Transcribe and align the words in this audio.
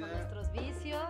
con 0.00 0.08
Bienvenida. 0.10 0.16
nuestros 0.34 0.52
vicios. 0.52 1.02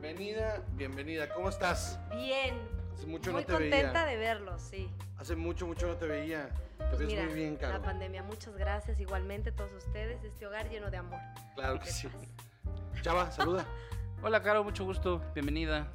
Bienvenida, 0.00 0.62
bienvenida. 0.72 1.28
¿Cómo 1.34 1.48
estás? 1.48 1.98
Bien. 2.14 2.54
Hace 2.94 3.06
mucho 3.06 3.32
Muy 3.32 3.40
no 3.42 3.46
te 3.46 3.52
contenta 3.52 4.04
veía. 4.04 4.06
de 4.06 4.16
verlos, 4.16 4.62
sí. 4.62 4.90
Hace 5.18 5.36
mucho, 5.36 5.66
mucho 5.66 5.86
no 5.86 5.96
te 5.96 6.06
veía. 6.06 6.48
Te 6.78 6.84
Pues 6.86 6.98
ves 6.98 7.08
mira, 7.08 7.24
muy 7.24 7.34
bien, 7.34 7.56
Caro. 7.56 7.74
la 7.74 7.82
pandemia, 7.82 8.22
muchas 8.22 8.56
gracias 8.56 8.98
igualmente 9.00 9.52
todos 9.52 9.72
ustedes. 9.72 10.22
Este 10.24 10.46
hogar 10.46 10.68
lleno 10.70 10.90
de 10.90 10.96
amor. 10.98 11.18
Claro 11.54 11.78
que 11.80 11.90
sí. 11.90 12.08
paz. 12.08 13.02
Chava, 13.02 13.30
saluda. 13.30 13.66
Hola, 14.22 14.42
Caro, 14.42 14.64
mucho 14.64 14.84
gusto. 14.84 15.22
Bienvenida. 15.34 15.88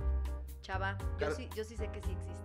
Chava, 0.61 0.97
yo 1.19 1.31
sí, 1.31 1.49
yo 1.55 1.63
sí 1.63 1.75
sé 1.75 1.87
que 1.89 2.01
sí 2.03 2.11
existes. 2.11 2.37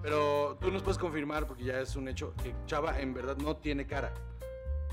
Pero 0.00 0.56
tú 0.60 0.70
nos 0.70 0.82
puedes 0.82 0.98
confirmar, 0.98 1.46
porque 1.46 1.64
ya 1.64 1.80
es 1.80 1.96
un 1.96 2.08
hecho, 2.08 2.34
que 2.42 2.54
Chava 2.66 3.00
en 3.00 3.14
verdad 3.14 3.36
no 3.36 3.56
tiene 3.56 3.86
cara. 3.86 4.12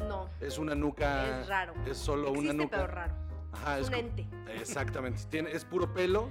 No, 0.08 0.30
Es 0.40 0.58
una 0.58 0.74
nuca. 0.76 1.42
es 1.42 1.48
raro. 1.48 1.74
Es 1.86 1.98
solo 1.98 2.30
Existe, 2.30 2.50
una 2.50 2.54
nuca. 2.64 2.78
pero 2.78 2.88
raro. 2.88 3.14
Ajá, 3.52 3.80
es 3.80 3.88
un 3.88 3.94
ente. 3.96 4.28
Exactamente. 4.60 5.24
Tiene, 5.30 5.52
es 5.52 5.66
puro 5.66 5.94
pelo. 5.94 6.30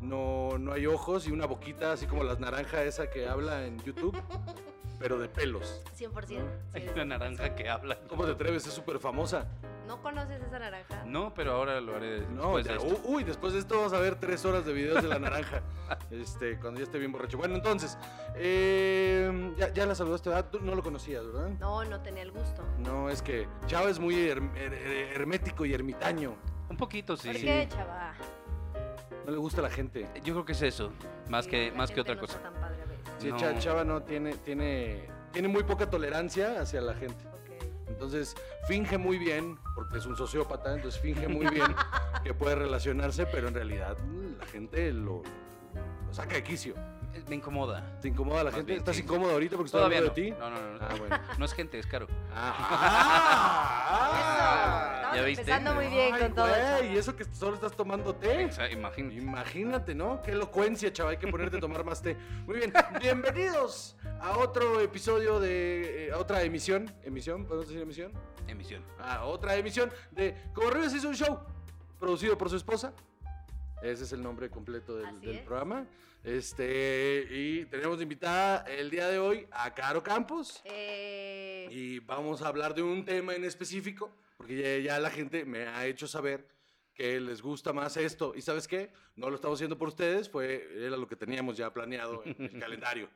No, 0.00 0.58
no 0.58 0.72
hay 0.72 0.86
ojos 0.86 1.28
y 1.28 1.30
una 1.30 1.46
boquita 1.46 1.92
así 1.92 2.06
como 2.06 2.24
las 2.24 2.40
naranjas 2.40 2.80
esa 2.86 3.08
que 3.08 3.28
habla 3.28 3.64
en 3.66 3.78
YouTube, 3.84 4.20
pero 4.98 5.16
de 5.18 5.28
pelos. 5.28 5.80
100%. 5.96 6.26
sí 6.26 6.38
Hay 6.74 6.88
una 6.88 7.02
un 7.02 7.08
naranja 7.10 7.54
que 7.54 7.68
habla. 7.68 7.98
¿Cómo 8.08 8.24
te 8.24 8.32
atreves? 8.32 8.66
Es 8.66 8.72
súper 8.74 8.98
famosa. 8.98 9.46
¿No 9.86 10.02
conoces 10.02 10.42
esa 10.42 10.58
naranja? 10.58 11.04
No, 11.04 11.32
pero 11.34 11.52
ahora 11.52 11.80
lo 11.80 11.94
haré 11.94 12.20
No, 12.28 12.56
después 12.56 12.66
ya- 12.66 12.72
de 12.72 12.78
esto. 12.94 13.00
uy, 13.08 13.22
después 13.24 13.52
de 13.52 13.58
esto 13.60 13.76
vamos 13.76 13.92
a 13.92 14.00
ver 14.00 14.16
tres 14.16 14.44
horas 14.44 14.64
de 14.66 14.72
videos 14.72 15.02
de 15.02 15.08
la 15.08 15.18
naranja. 15.20 15.62
este, 16.10 16.58
cuando 16.58 16.80
ya 16.80 16.84
esté 16.84 16.98
bien 16.98 17.12
borracho. 17.12 17.38
Bueno, 17.38 17.54
entonces, 17.54 17.96
eh, 18.34 19.52
ya, 19.56 19.72
ya 19.72 19.86
la 19.86 19.94
saludaste, 19.94 20.30
¿verdad? 20.30 20.50
Tú 20.50 20.58
no 20.60 20.74
lo 20.74 20.82
conocías, 20.82 21.24
¿verdad? 21.24 21.50
No, 21.60 21.84
no 21.84 22.00
tenía 22.00 22.22
el 22.24 22.32
gusto. 22.32 22.64
No, 22.78 23.08
es 23.08 23.22
que 23.22 23.46
Chava 23.66 23.88
es 23.88 23.98
muy 24.00 24.14
her- 24.16 24.40
her- 24.54 24.72
her- 24.72 25.12
hermético 25.14 25.64
y 25.64 25.74
ermitaño. 25.74 26.34
Un 26.72 26.76
poquito, 26.78 27.16
sí. 27.18 27.28
¿Por 27.28 27.36
qué, 27.40 27.68
chava? 27.70 28.14
No 29.26 29.30
le 29.30 29.36
gusta 29.36 29.60
a 29.60 29.64
la 29.64 29.70
gente. 29.70 30.08
Yo 30.24 30.32
creo 30.34 30.44
que 30.46 30.52
es 30.52 30.62
eso, 30.62 30.90
más 31.28 31.44
Sí, 31.44 31.50
que, 31.50 31.70
la 31.70 31.76
más 31.76 31.90
que 31.90 31.96
gente 31.96 32.00
otra 32.12 32.14
no 32.14 32.20
cosa. 32.22 32.36
está 32.38 32.50
tan 32.50 32.60
padre 32.60 32.82
a 32.82 32.86
veces. 32.86 33.04
Sí, 33.18 33.28
No. 33.28 33.36
Cha- 33.36 33.58
Chava 33.58 33.84
no 33.84 34.02
tiene, 34.02 34.34
tiene, 34.38 35.04
tiene 35.32 35.48
muy 35.48 35.62
poca 35.64 35.88
tolerancia 35.88 36.60
hacia 36.62 36.80
la 36.80 36.94
gente. 36.94 37.24
Ok. 37.28 37.88
Entonces, 37.88 38.34
finge 38.66 38.96
muy 38.96 39.18
bien, 39.18 39.58
porque 39.74 39.98
es 39.98 40.06
un 40.06 40.16
sociópata, 40.16 40.74
entonces 40.74 40.98
finge 41.00 41.28
muy 41.28 41.46
bien 41.48 41.66
que 42.24 42.32
puede 42.32 42.54
relacionarse, 42.56 43.26
pero 43.26 43.48
en 43.48 43.54
realidad 43.54 43.96
mm, 43.98 44.38
la 44.38 44.46
gente 44.46 44.92
lo, 44.92 45.22
lo 46.06 46.14
saca 46.14 46.34
de 46.36 46.42
quicio. 46.42 46.74
Me 47.28 47.36
incomoda. 47.36 47.98
¿Te 48.00 48.08
incomoda 48.08 48.38
la 48.38 48.44
Más 48.44 48.54
gente? 48.54 48.72
bien, 48.72 48.78
¿Estás 48.78 48.96
sí. 48.96 49.02
incómodo 49.02 49.32
ahorita 49.32 49.56
porque 49.56 49.66
estoy 49.66 49.78
Todavía 49.80 49.98
hablando 49.98 50.20
no. 50.20 50.24
de 50.24 50.30
ti? 50.32 50.38
No, 50.38 50.50
no, 50.50 50.78
no. 50.78 50.78
Ah, 50.84 50.94
bueno. 50.98 51.18
No 51.38 51.44
es 51.44 51.52
gente, 51.54 51.78
es 51.78 51.86
caro. 51.86 52.06
Ah, 52.34 54.12
Eso. 54.12 54.96
Estamos 54.96 55.16
¿Ya 55.16 55.22
viste? 55.24 55.40
empezando 55.42 55.74
muy 55.74 55.86
bien 55.88 56.14
Ay, 56.14 56.20
con 56.22 56.34
todo. 56.34 56.48
y 56.84 56.96
eso 56.96 57.14
que 57.16 57.24
solo 57.26 57.54
estás 57.56 57.72
tomando 57.76 58.14
té. 58.14 58.48
Imagínate. 58.72 59.14
Imagínate, 59.16 59.94
¿no? 59.94 60.22
Qué 60.22 60.30
elocuencia, 60.32 60.92
chaval. 60.92 61.12
Hay 61.12 61.18
que 61.18 61.28
ponerte 61.28 61.58
a 61.58 61.60
tomar 61.60 61.84
más 61.84 62.00
té. 62.02 62.16
Muy 62.46 62.56
bien. 62.56 62.72
Bienvenidos 63.00 63.96
a 64.20 64.38
otro 64.38 64.80
episodio 64.80 65.38
de. 65.38 66.08
eh, 66.08 66.12
a 66.12 66.18
otra 66.18 66.42
emisión. 66.42 66.90
¿Emisión? 67.02 67.44
¿Podemos 67.44 67.68
decir 67.68 67.82
emisión? 67.82 68.12
Emisión. 68.48 68.82
A 68.98 69.24
otra 69.24 69.54
emisión 69.56 69.90
de 70.10 70.34
Como 70.54 70.70
Rivas 70.70 70.94
hizo 70.94 71.08
un 71.08 71.14
show. 71.14 71.38
Producido 72.00 72.36
por 72.38 72.48
su 72.50 72.56
esposa. 72.56 72.92
Ese 73.82 74.04
es 74.04 74.12
el 74.12 74.22
nombre 74.22 74.48
completo 74.48 74.96
del, 74.96 75.06
Así 75.06 75.26
del 75.26 75.36
es. 75.36 75.42
programa. 75.42 75.84
Este. 76.24 77.26
Y 77.30 77.64
tenemos 77.66 78.00
invitada 78.00 78.64
el 78.68 78.90
día 78.90 79.08
de 79.08 79.18
hoy 79.18 79.46
a 79.50 79.74
Caro 79.74 80.02
Campos. 80.02 80.60
Eh, 80.64 81.68
Y 81.70 81.98
vamos 82.00 82.42
a 82.42 82.48
hablar 82.48 82.74
de 82.74 82.82
un 82.82 83.04
tema 83.04 83.34
en 83.34 83.44
específico, 83.44 84.10
porque 84.36 84.80
ya, 84.82 84.92
ya 84.94 85.00
la 85.00 85.10
gente 85.10 85.44
me 85.44 85.66
ha 85.66 85.86
hecho 85.86 86.06
saber 86.06 86.46
que 86.94 87.18
les 87.20 87.42
gusta 87.42 87.72
más 87.72 87.96
esto. 87.96 88.34
¿Y 88.36 88.42
sabes 88.42 88.68
qué? 88.68 88.90
No 89.16 89.30
lo 89.30 89.36
estamos 89.36 89.58
haciendo 89.58 89.78
por 89.78 89.88
ustedes, 89.88 90.28
fue, 90.28 90.68
era 90.76 90.96
lo 90.96 91.08
que 91.08 91.16
teníamos 91.16 91.56
ya 91.56 91.72
planeado 91.72 92.22
en 92.24 92.36
el 92.44 92.58
calendario. 92.60 93.08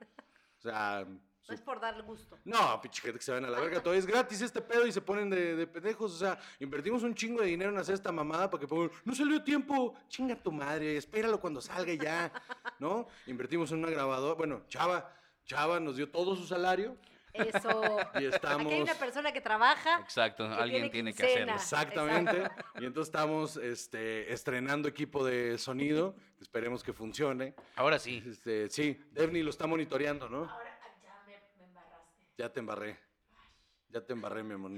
O 0.59 0.63
sea, 0.63 1.07
no 1.49 1.55
es 1.55 1.61
por 1.61 1.81
darle 1.81 2.03
gusto. 2.03 2.39
no, 2.45 2.81
pinche 2.81 3.03
gente 3.03 3.19
que 3.19 3.25
se 3.25 3.33
van 3.33 3.45
a 3.45 3.51
la 3.51 3.61
verga, 3.61 3.83
todo 3.83 3.95
es 3.95 4.07
gratis 4.07 4.41
este 4.41 4.61
pedo 4.61 4.87
y 4.87 4.93
se 4.93 5.01
ponen 5.01 5.31
de, 5.31 5.57
de 5.57 5.67
pendejos. 5.67 6.15
O 6.15 6.19
sea, 6.19 6.39
invertimos 6.61 7.03
un 7.03 7.15
chingo 7.15 7.43
de 7.43 7.49
dinero 7.49 7.71
en 7.71 7.79
hacer 7.79 7.95
esta 7.95 8.13
mamada 8.13 8.51
para 8.51 8.61
que 8.61 8.67
pongan, 8.67 8.91
no 9.05 9.15
salió 9.15 9.43
tiempo, 9.43 9.95
chinga 10.09 10.37
tu 10.37 10.51
madre, 10.53 10.97
espéralo 10.97 11.41
cuando 11.41 11.61
salga 11.61 11.95
ya, 11.95 12.33
¿no? 12.79 13.07
Invertimos 13.27 13.71
en 13.73 13.79
una 13.79 13.91
grabadora, 13.91 14.35
bueno, 14.35 14.65
Chava, 14.69 15.13
Chava 15.45 15.79
nos 15.79 15.97
dio 15.97 16.11
todo 16.11 16.35
su 16.35 16.47
salario 16.47 16.97
Eso. 17.33 17.97
y 18.19 18.25
estamos... 18.25 18.67
Aquí 18.67 18.75
hay 18.75 18.83
una 18.83 18.95
persona 18.95 19.31
que 19.33 19.41
trabaja. 19.41 20.01
Exacto, 20.01 20.49
Que 20.49 20.55
alguien 20.55 20.91
tiene 20.91 21.13
tiene 21.13 21.15
que 21.15 21.23
hacerlo. 21.25 21.55
Exactamente. 21.55 22.51
Y 22.81 22.85
entonces 22.87 23.09
estamos 23.09 23.57
este, 23.59 24.33
estrenando 24.33 24.89
equipo 24.89 25.25
de 25.25 25.59
sonido. 25.59 26.17
Esperemos 26.41 26.83
que 26.83 26.93
funcione. 26.93 27.55
Ahora 27.77 27.99
sí. 27.99 28.23
Este, 28.27 28.69
sí, 28.71 28.99
Devni 29.13 29.43
lo 29.43 29.51
está 29.51 29.67
monitoreando, 29.67 30.29
¿no? 30.29 30.49
Ahora 30.51 30.79
ya 31.03 31.23
me, 31.27 31.33
me 31.59 31.65
embarraste. 31.65 32.26
Ya 32.39 32.53
te 32.53 32.61
embarré. 32.61 32.99
Ya 33.89 34.01
te 34.05 34.13
embarré, 34.13 34.43
mi 34.43 34.55
amor. 34.55 34.71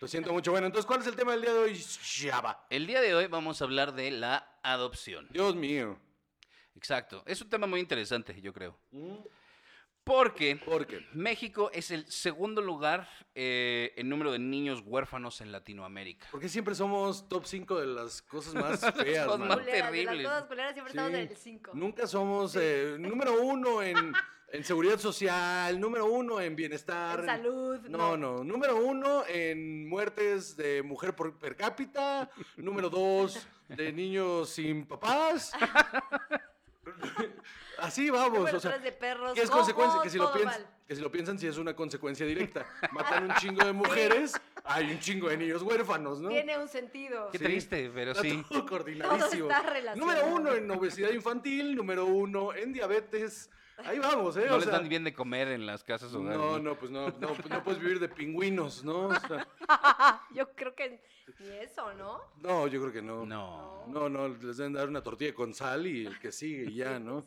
Lo 0.00 0.08
siento 0.08 0.32
mucho. 0.32 0.50
Bueno, 0.52 0.66
entonces, 0.66 0.86
¿cuál 0.86 1.00
es 1.00 1.06
el 1.06 1.16
tema 1.16 1.32
del 1.32 1.42
día 1.42 1.52
de 1.52 1.58
hoy? 1.58 1.74
Shaba. 1.74 2.66
El 2.70 2.86
día 2.86 3.00
de 3.00 3.14
hoy 3.14 3.26
vamos 3.26 3.60
a 3.60 3.64
hablar 3.64 3.92
de 3.94 4.10
la 4.10 4.58
adopción. 4.62 5.26
Dios 5.30 5.54
mío. 5.54 5.98
Exacto. 6.76 7.22
Es 7.26 7.40
un 7.42 7.50
tema 7.50 7.66
muy 7.66 7.80
interesante, 7.80 8.40
yo 8.40 8.52
creo. 8.52 8.78
¿Mm? 8.92 9.16
Porque 10.04 10.56
¿Por 10.56 10.86
qué? 10.86 11.06
México 11.12 11.70
es 11.72 11.92
el 11.92 12.06
segundo 12.10 12.60
lugar 12.60 13.08
eh, 13.36 13.92
en 13.96 14.08
número 14.08 14.32
de 14.32 14.40
niños 14.40 14.82
huérfanos 14.84 15.40
en 15.40 15.52
Latinoamérica. 15.52 16.26
Porque 16.32 16.48
siempre 16.48 16.74
somos 16.74 17.28
top 17.28 17.44
5 17.44 17.78
de 17.80 17.86
las 17.86 18.20
cosas 18.22 18.54
más 18.54 18.80
feas, 18.96 19.26
cosas 19.26 19.38
man. 19.38 19.48
más 19.48 19.64
de 19.64 19.70
terribles. 19.72 20.22
las 20.24 20.32
cosas 20.32 20.48
culeras 20.48 20.72
siempre 20.72 20.92
Sí. 20.92 20.98
estamos 20.98 21.14
en 21.14 21.28
el 21.28 21.36
5. 21.36 21.70
Nunca 21.74 22.06
somos 22.08 22.56
eh, 22.56 22.96
número 22.98 23.40
uno 23.42 23.80
en, 23.80 24.12
en 24.52 24.64
seguridad 24.64 24.98
social, 24.98 25.80
número 25.80 26.04
uno 26.04 26.38
en 26.38 26.54
bienestar. 26.54 27.20
En 27.20 27.26
salud. 27.26 27.80
No, 27.88 28.18
no. 28.18 28.44
Número 28.44 28.76
uno 28.76 29.24
en 29.26 29.88
muertes 29.88 30.54
de 30.58 30.82
mujer 30.82 31.16
por 31.16 31.38
per 31.38 31.56
cápita. 31.56 32.30
Número 32.58 32.90
dos 32.90 33.48
de 33.68 33.90
niños 33.92 34.50
sin 34.50 34.84
papás. 34.84 35.52
Así 37.78 38.10
vamos. 38.10 38.40
Número 38.40 38.58
o 38.58 38.60
sea, 38.60 38.72
tres 38.72 38.84
de 38.84 38.92
perros. 38.92 39.32
¿qué 39.32 39.40
es 39.40 39.50
consecuencia? 39.50 40.02
Que 40.02 40.10
si, 40.10 40.18
lo 40.18 40.30
piensan, 40.30 40.66
que 40.86 40.96
si 40.96 41.00
lo 41.00 41.10
piensan, 41.10 41.38
sí 41.38 41.46
es 41.46 41.56
una 41.56 41.74
consecuencia 41.74 42.26
directa. 42.26 42.66
Matan 42.92 43.30
un 43.30 43.34
chingo 43.36 43.64
de 43.64 43.72
mujeres, 43.72 44.34
hay 44.64 44.90
un 44.90 45.00
chingo 45.00 45.30
de 45.30 45.38
niños 45.38 45.62
huérfanos, 45.62 46.20
¿no? 46.20 46.28
Tiene 46.28 46.58
un 46.58 46.68
sentido. 46.68 47.30
Qué 47.32 47.38
Sí. 47.38 47.44
triste, 47.44 47.90
pero 47.92 48.10
Está 48.12 48.22
sí. 48.22 48.44
todo 48.46 48.66
coordinadísimo. 48.66 49.48
Todo 49.48 49.50
está 49.50 49.62
relacionado. 49.70 49.96
Número 49.98 50.26
uno 50.36 50.52
en 50.54 50.70
obesidad 50.70 51.10
infantil, 51.10 51.74
número 51.74 52.04
uno 52.04 52.52
en 52.54 52.74
diabetes. 52.74 53.48
Ahí 53.84 53.98
vamos, 53.98 54.36
¿eh? 54.36 54.44
No 54.48 54.54
O 54.54 54.56
les 54.58 54.64
sea, 54.64 54.78
dan 54.78 54.88
bien 54.88 55.04
de 55.04 55.12
comer 55.12 55.48
en 55.48 55.66
las 55.66 55.82
casas 55.84 56.12
hogares. 56.14 56.38
no, 56.38 56.58
no, 56.58 56.74
pues 56.78 56.90
no, 56.90 57.08
no, 57.20 57.36
no 57.48 57.64
puedes 57.64 57.80
vivir 57.80 57.98
de 58.00 58.08
pingüinos, 58.08 58.84
¿no? 58.84 59.08
O 59.08 59.20
sea, 59.20 59.46
Yo 60.34 60.50
creo 60.54 60.74
que 60.74 61.00
ni 61.38 61.48
eso, 61.60 61.92
¿no? 61.94 62.20
no, 62.40 62.66
yo 62.66 62.80
creo 62.80 62.92
que 62.92 63.02
no. 63.02 63.24
No. 63.26 63.84
No, 63.88 64.08
no, 64.08 64.28
les 64.28 64.56
deben 64.56 64.72
dar 64.72 64.88
una 64.88 65.02
tortilla 65.02 65.34
con 65.34 65.54
sal 65.54 65.86
y 65.86 66.06
el 66.06 66.18
que 66.18 66.32
sigue 66.32 66.70
y 66.70 66.74
ya, 66.76 66.98
¿no? 66.98 67.24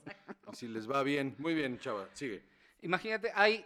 Y 0.52 0.56
si 0.56 0.68
les 0.68 0.90
va 0.90 1.04
bien. 1.04 1.36
Muy 1.38 1.54
bien, 1.54 1.80
chava, 1.80 2.08
sigue. 2.14 2.44
Imagínate, 2.82 3.32
hay, 3.34 3.66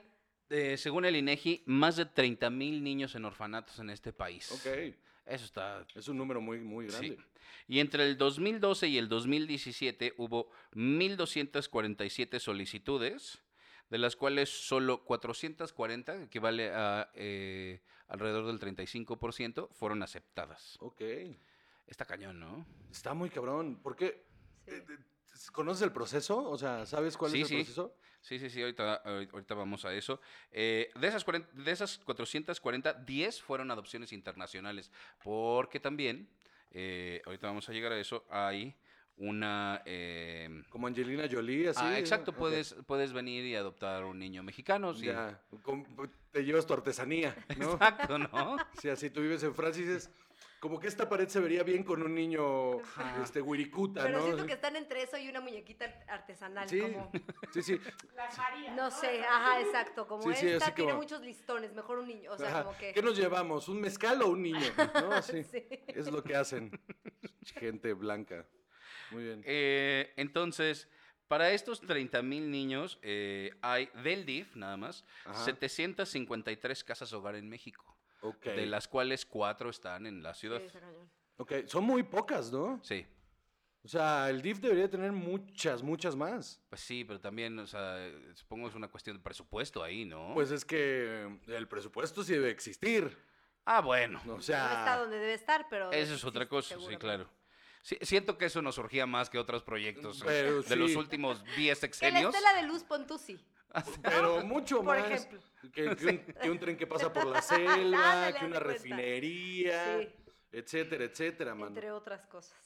eh, 0.49 0.77
según 0.77 1.05
el 1.05 1.15
INEGI, 1.15 1.63
más 1.65 1.97
de 1.97 2.05
30 2.05 2.49
mil 2.49 2.83
niños 2.83 3.15
en 3.15 3.25
orfanatos 3.25 3.79
en 3.79 3.89
este 3.89 4.13
país. 4.13 4.51
Ok. 4.51 4.95
Eso 5.25 5.45
está 5.45 5.85
Es 5.93 6.07
un 6.07 6.17
número 6.17 6.41
muy, 6.41 6.59
muy 6.59 6.87
grande. 6.87 7.09
Sí. 7.09 7.17
Y 7.69 7.79
entre 7.79 8.03
el 8.03 8.17
2012 8.17 8.87
y 8.87 8.97
el 8.97 9.07
2017 9.07 10.15
hubo 10.17 10.49
1.247 10.73 12.39
solicitudes, 12.39 13.39
de 13.91 13.97
las 13.99 14.15
cuales 14.15 14.49
solo 14.49 15.03
440, 15.05 16.17
que 16.17 16.23
equivale 16.23 16.71
a 16.73 17.11
eh, 17.13 17.81
alrededor 18.07 18.47
del 18.47 18.59
35%, 18.59 19.69
fueron 19.71 20.01
aceptadas. 20.03 20.77
Ok. 20.79 21.01
Está 21.87 22.05
cañón, 22.05 22.39
¿no? 22.39 22.65
Está 22.91 23.13
muy 23.13 23.29
cabrón. 23.29 23.79
¿Por 23.81 23.95
qué? 23.95 24.25
Sí. 24.65 24.71
Eh, 24.75 24.85
eh, 24.89 24.97
¿Conoces 25.53 25.83
el 25.83 25.91
proceso? 25.91 26.49
O 26.49 26.57
sea, 26.57 26.85
¿sabes 26.87 27.15
cuál 27.17 27.31
Sí, 27.31 27.41
es 27.41 27.43
el 27.43 27.49
sí. 27.49 27.55
proceso? 27.63 27.95
Sí, 28.21 28.37
sí, 28.39 28.49
sí, 28.49 28.61
ahorita, 28.61 29.03
ahori- 29.03 29.31
ahorita 29.31 29.53
vamos 29.55 29.85
a 29.85 29.93
eso. 29.93 30.19
Eh, 30.51 30.91
de, 30.99 31.07
esas 31.07 31.23
40 31.23 31.49
de 31.53 31.71
esas 31.71 31.99
440, 31.99 32.93
10 32.93 33.41
fueron 33.41 33.71
adopciones 33.71 34.11
internacionales, 34.11 34.91
porque 35.23 35.79
también, 35.79 36.29
eh, 36.71 37.21
ahorita 37.25 37.47
vamos 37.47 37.67
a 37.69 37.73
llegar 37.73 37.91
a 37.91 37.99
eso, 37.99 38.25
hay 38.29 38.75
una... 39.17 39.81
eh, 39.85 40.63
Como 40.69 40.87
Angelina 40.87 41.25
Jolie, 41.29 41.69
así. 41.69 41.81
ah, 41.83 41.99
exacto, 41.99 42.31
puedes, 42.33 42.73
puedes 42.87 43.11
venir 43.11 43.45
y 43.45 43.55
adoptar 43.55 44.05
un 44.05 44.17
niño 44.19 44.43
mexicano. 44.43 44.93
sí. 44.93 45.05
Ya, 45.07 45.41
te 46.31 46.43
llevas 46.45 46.65
tu 46.65 46.73
artesanía, 46.73 47.35
¿no? 47.57 47.73
Exacto, 47.73 48.17
¿no? 48.19 48.55
Sí, 48.79 48.87
así 48.89 49.09
tú 49.09 49.21
vives 49.21 49.43
en 49.43 49.53
Francia 49.55 49.81
y 49.83 49.87
dices, 49.87 50.11
como 50.59 50.79
que 50.79 50.87
esta 50.87 51.07
pared 51.07 51.27
se 51.29 51.39
vería 51.39 51.63
bien 51.63 51.83
con 51.83 52.01
un 52.03 52.13
niño, 52.13 52.79
este, 53.23 53.41
wirikuta, 53.41 54.03
Pero 54.03 54.19
¿no? 54.19 54.25
siento 54.25 54.45
que 54.45 54.53
están 54.53 54.75
entre 54.75 55.03
eso 55.03 55.17
y 55.17 55.29
una 55.29 55.39
muñequita 55.41 55.85
artesanal. 56.07 56.67
Sí, 56.67 56.81
Como, 56.81 57.11
sí, 57.53 57.61
sí. 57.63 57.79
no 58.75 58.91
sé, 58.91 59.21
ajá, 59.23 59.61
exacto. 59.61 60.07
Como 60.07 60.23
Sí, 60.23 60.29
sí, 60.35 60.47
esta 60.49 60.65
así 60.65 60.75
tiene 60.75 60.91
como- 60.91 61.01
muchos 61.03 61.21
listones, 61.21 61.73
mejor 61.73 61.99
un 61.99 62.07
niño. 62.07 62.31
O 62.33 62.37
sea, 62.37 62.47
Ajá. 62.49 62.63
como 62.65 62.77
que. 62.77 62.93
¿Qué 62.93 63.01
nos 63.01 63.17
llevamos? 63.17 63.67
¿Un 63.69 63.79
mezcal 63.81 64.21
o 64.21 64.27
un 64.29 64.41
niño? 64.43 64.59
¿No? 64.95 65.13
Así. 65.13 65.43
Sí. 65.43 65.65
Es 65.87 66.11
lo 66.11 66.23
que 66.23 66.35
hacen. 66.35 66.71
Gente 67.55 67.93
blanca. 67.93 68.45
Muy 69.11 69.23
bien. 69.23 69.41
Eh, 69.45 70.13
entonces, 70.17 70.87
para 71.27 71.51
estos 71.51 71.81
30 71.81 72.21
mil 72.21 72.51
niños, 72.51 72.99
eh, 73.01 73.51
hay 73.61 73.87
del 74.03 74.25
DIF 74.25 74.55
nada 74.55 74.77
más, 74.77 75.05
Ajá. 75.25 75.45
753 75.45 76.83
casas 76.83 77.13
hogar 77.13 77.35
en 77.35 77.47
México, 77.49 77.97
De 78.43 78.65
las 78.65 78.87
cuales 78.87 79.25
cuatro 79.25 79.69
están 79.69 80.05
en 80.05 80.21
la 80.23 80.33
ciudad. 80.33 80.61
Sí. 80.71 80.77
Ok, 81.37 81.53
son 81.67 81.83
muy 81.85 82.03
pocas, 82.03 82.51
¿no? 82.51 82.79
Sí, 82.83 83.05
O 83.83 83.87
sea, 83.87 84.29
el 84.29 84.41
DIF 84.41 84.59
debería 84.59 84.89
tener 84.89 85.11
muchas, 85.13 85.81
muchas 85.81 86.15
más. 86.15 86.61
pues 86.69 86.81
sí, 86.81 87.05
pero 87.05 87.19
también, 87.21 87.57
o 87.59 87.65
sea, 87.65 87.97
supongo 88.33 88.67
es 88.67 88.75
una 88.75 88.89
cuestión 88.89 89.15
de 89.17 89.23
presupuesto 89.23 89.81
ahí, 89.81 90.03
¿no? 90.03 90.33
Pues 90.33 90.51
es 90.51 90.65
que 90.65 91.39
el 91.47 91.67
presupuesto 91.69 92.23
sí 92.23 92.33
debe 92.33 92.49
existir. 92.51 93.17
ah, 93.63 93.79
bueno, 93.81 94.19
O 94.25 94.27
no 94.27 94.39
está 94.39 94.83
sea, 94.83 94.97
donde 94.97 95.17
debe 95.17 95.33
estar, 95.33 95.65
pero. 95.69 95.91
eso 95.93 96.13
es 96.15 96.25
otra 96.25 96.47
cosa, 96.49 96.75
sí, 96.77 96.97
claro. 96.97 97.29
Sí, 97.81 97.97
siento 98.01 98.37
que 98.37 98.45
eso 98.45 98.61
nos 98.61 98.75
surgía 98.75 99.05
más 99.05 99.29
que 99.29 99.39
otros 99.39 99.63
proyectos 99.63 100.21
Pero 100.25 100.61
de 100.63 100.75
los 100.75 100.95
últimos 100.97 101.41
10 101.55 101.55
Que 101.55 101.69
la 101.69 101.75
sexenios. 101.75 102.35
estela 102.35 102.53
de 102.61 102.67
luz 102.67 102.83
Pontusi. 102.83 103.39
pero 104.03 104.43
mucho 104.43 104.77
Por 104.83 104.97
más. 104.97 105.11
ejemplo. 105.11 105.39
Que, 105.73 105.95
que 105.95 106.05
un, 106.05 106.17
que 106.41 106.49
un 106.51 106.59
tren 106.59 106.77
que 106.77 106.87
pasa 106.87 107.11
por 107.11 107.25
la 107.27 107.41
selva, 107.41 108.31
que 108.37 108.45
una 108.45 108.59
refinería, 108.59 109.99
Sí. 109.99 110.09
etcétera, 110.51 111.03
etcétera, 111.05 111.53
mano. 111.55 111.67
Entre 111.67 111.91
otras 111.91 112.25
cosas. 112.27 112.57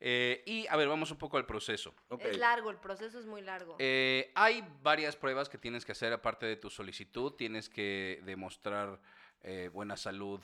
Eh, 0.00 0.44
y 0.46 0.66
a 0.68 0.76
ver, 0.76 0.86
vamos 0.88 1.10
un 1.10 1.18
poco 1.18 1.36
al 1.38 1.46
proceso. 1.46 1.92
Es 2.20 2.38
largo, 2.38 2.70
el 2.70 2.76
proceso 2.78 3.18
es 3.18 3.26
muy 3.26 3.42
largo. 3.42 3.74
Eh, 3.80 4.30
hay 4.36 4.64
varias 4.80 5.16
pruebas 5.16 5.48
que 5.48 5.58
tienes 5.58 5.84
que 5.84 5.92
hacer 5.92 6.12
aparte 6.12 6.46
de 6.46 6.56
tu 6.56 6.70
solicitud. 6.70 7.32
Tienes 7.32 7.68
que 7.68 8.20
demostrar 8.24 9.00
eh, 9.42 9.70
buena 9.72 9.96
salud 9.96 10.40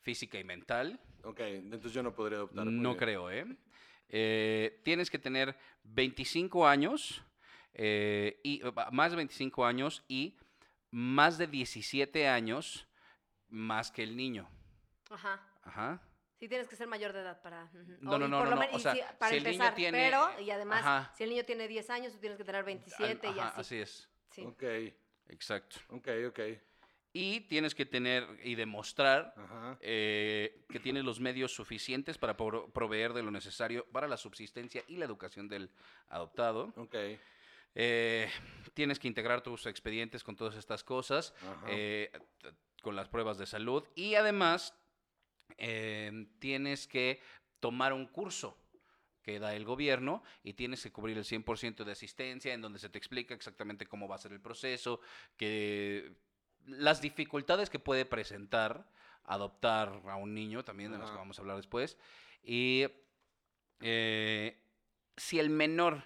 física 0.00 0.38
y 0.38 0.44
mental. 0.44 0.98
Ok, 1.22 1.40
entonces 1.40 1.92
yo 1.92 2.02
no 2.02 2.14
podría 2.14 2.38
adoptar. 2.38 2.66
No 2.66 2.96
creo, 2.96 3.30
¿eh? 3.30 3.44
Eh, 4.08 4.80
Tienes 4.84 5.10
que 5.10 5.18
tener 5.18 5.54
25 5.84 6.66
años 6.66 7.22
eh, 7.74 8.40
y 8.42 8.64
eh, 8.66 8.72
más 8.92 9.10
de 9.12 9.16
25 9.16 9.64
años 9.66 10.04
y 10.08 10.36
más 10.90 11.38
de 11.38 11.46
17 11.46 12.28
años 12.28 12.86
más 13.48 13.90
que 13.90 14.02
el 14.02 14.16
niño. 14.16 14.48
Ajá. 15.10 15.40
Ajá. 15.62 16.00
Sí, 16.38 16.48
tienes 16.48 16.68
que 16.68 16.76
ser 16.76 16.88
mayor 16.88 17.12
de 17.12 17.20
edad 17.20 17.40
para. 17.42 17.70
No, 18.00 18.12
O- 18.12 18.18
no, 18.18 18.26
y 18.26 18.28
no, 18.28 18.38
por 18.38 18.48
no, 18.50 18.56
lo 18.56 18.62
no, 18.62 18.68
o 18.72 18.76
y 18.78 18.80
sea, 18.80 18.92
sí, 18.94 19.00
para 19.18 19.30
si 19.30 19.36
el 19.38 19.44
niño 19.44 19.52
empezar, 19.54 19.74
tiene- 19.74 19.98
pero, 20.10 20.40
y 20.40 20.50
además, 20.50 20.80
Ajá. 20.80 21.12
si 21.16 21.24
el 21.24 21.30
niño 21.30 21.44
tiene 21.44 21.68
10 21.68 21.88
años, 21.90 22.12
tú 22.12 22.18
tienes 22.18 22.36
que 22.38 22.44
tener 22.44 22.64
27 22.64 23.26
y 23.28 23.30
Ajá, 23.38 23.48
así. 23.48 23.60
así 23.60 23.76
es. 23.78 24.08
Sí. 24.30 24.42
Ok, 24.42 24.62
Exacto. 25.28 25.76
ok, 25.90 26.08
ok. 26.28 26.40
Y 27.16 27.42
tienes 27.42 27.76
que 27.76 27.86
tener 27.86 28.26
y 28.42 28.56
demostrar 28.56 29.32
eh, 29.80 30.64
que 30.68 30.80
tienes 30.80 31.04
los 31.04 31.20
medios 31.20 31.54
suficientes 31.54 32.18
para 32.18 32.36
pro- 32.36 32.68
proveer 32.72 33.12
de 33.12 33.22
lo 33.22 33.30
necesario 33.30 33.86
para 33.92 34.08
la 34.08 34.16
subsistencia 34.16 34.82
y 34.88 34.96
la 34.96 35.04
educación 35.04 35.46
del 35.48 35.70
adoptado. 36.08 36.72
Ok. 36.76 36.96
Eh, 37.74 38.30
tienes 38.74 38.98
que 38.98 39.08
integrar 39.08 39.42
tus 39.42 39.66
expedientes 39.66 40.22
con 40.22 40.36
todas 40.36 40.56
estas 40.56 40.84
cosas, 40.84 41.34
eh, 41.68 42.10
con 42.82 42.96
las 42.96 43.08
pruebas 43.08 43.38
de 43.38 43.46
salud 43.46 43.84
y 43.94 44.14
además 44.14 44.74
eh, 45.58 46.26
tienes 46.38 46.86
que 46.86 47.20
tomar 47.60 47.92
un 47.92 48.06
curso 48.06 48.56
que 49.22 49.38
da 49.38 49.54
el 49.54 49.64
gobierno 49.64 50.22
y 50.42 50.52
tienes 50.52 50.82
que 50.82 50.92
cubrir 50.92 51.16
el 51.16 51.24
100% 51.24 51.84
de 51.84 51.92
asistencia 51.92 52.52
en 52.52 52.60
donde 52.60 52.78
se 52.78 52.90
te 52.90 52.98
explica 52.98 53.34
exactamente 53.34 53.86
cómo 53.86 54.06
va 54.06 54.16
a 54.16 54.18
ser 54.18 54.32
el 54.32 54.40
proceso, 54.40 55.00
que 55.36 56.12
las 56.66 57.00
dificultades 57.00 57.70
que 57.70 57.78
puede 57.78 58.04
presentar 58.04 58.86
adoptar 59.24 60.02
a 60.06 60.16
un 60.16 60.34
niño 60.34 60.64
también, 60.64 60.92
de 60.92 60.98
las 60.98 61.10
que 61.10 61.16
vamos 61.16 61.38
a 61.38 61.42
hablar 61.42 61.56
después. 61.56 61.96
Y 62.42 62.84
eh, 63.80 64.60
si 65.16 65.38
el 65.38 65.48
menor 65.48 66.04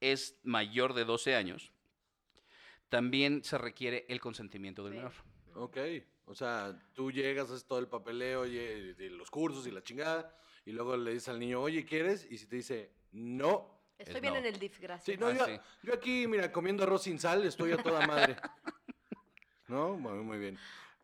es 0.00 0.38
mayor 0.42 0.94
de 0.94 1.04
12 1.04 1.34
años, 1.36 1.72
también 2.88 3.44
se 3.44 3.58
requiere 3.58 4.06
el 4.08 4.20
consentimiento 4.20 4.84
del 4.84 4.94
menor. 4.94 5.12
Ok. 5.54 5.78
O 6.26 6.34
sea, 6.34 6.76
tú 6.94 7.10
llegas, 7.10 7.50
haces 7.50 7.64
todo 7.64 7.78
el 7.80 7.88
papeleo 7.88 8.46
y, 8.46 8.54
de 8.94 9.10
los 9.10 9.30
cursos 9.30 9.66
y 9.66 9.70
la 9.70 9.82
chingada, 9.82 10.34
y 10.64 10.72
luego 10.72 10.96
le 10.96 11.12
dices 11.12 11.28
al 11.28 11.38
niño, 11.38 11.60
oye, 11.60 11.84
¿quieres? 11.84 12.26
Y 12.30 12.38
si 12.38 12.46
te 12.46 12.56
dice, 12.56 12.92
no. 13.12 13.78
Estoy 13.98 14.16
Es 14.16 14.20
bien 14.22 14.34
no. 14.34 14.40
en 14.40 14.46
el 14.46 14.58
DIF, 14.58 14.78
gracias. 14.80 15.04
Sí, 15.16 15.20
no, 15.20 15.26
Ah, 15.28 15.32
yo, 15.36 15.46
sí. 15.46 15.52
yo 15.82 15.94
aquí, 15.94 16.26
mira, 16.26 16.50
comiendo 16.52 16.84
arroz 16.84 17.02
sin 17.02 17.18
sal, 17.18 17.44
estoy 17.44 17.72
a 17.72 17.76
toda 17.82 18.06
madre. 18.06 18.36
¿No? 19.68 19.96
Muy, 19.96 20.18
muy 20.24 20.38
bien. 20.38 20.58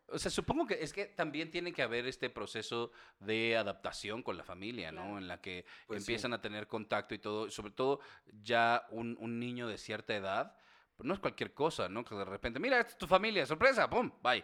O 0.09 0.17
sea, 0.17 0.31
supongo 0.31 0.65
que 0.67 0.75
es 0.81 0.93
que 0.93 1.05
también 1.05 1.51
tiene 1.51 1.73
que 1.73 1.81
haber 1.81 2.07
este 2.07 2.29
proceso 2.29 2.91
de 3.19 3.57
adaptación 3.57 4.23
con 4.23 4.37
la 4.37 4.43
familia, 4.43 4.91
¿no? 4.91 5.01
Claro. 5.01 5.17
En 5.17 5.27
la 5.27 5.41
que 5.41 5.65
Pues 5.85 6.03
sí. 6.03 6.11
empiezan 6.11 6.33
a 6.33 6.41
tener 6.41 6.67
contacto 6.67 7.13
y 7.13 7.19
todo, 7.19 7.49
sobre 7.49 7.71
todo 7.73 7.99
ya 8.41 8.85
un, 8.91 9.17
un 9.19 9.39
niño 9.39 9.67
de 9.67 9.77
cierta 9.77 10.15
edad, 10.15 10.55
pues 10.95 11.05
no 11.05 11.13
es 11.13 11.19
cualquier 11.19 11.53
cosa, 11.53 11.89
¿no? 11.89 12.03
Que 12.05 12.15
de 12.15 12.25
repente, 12.25 12.59
mira, 12.59 12.79
esta 12.79 12.91
es 12.93 12.97
tu 12.97 13.05
familia, 13.07 13.45
sorpresa, 13.45 13.89
pum, 13.89 14.11
bye. 14.23 14.43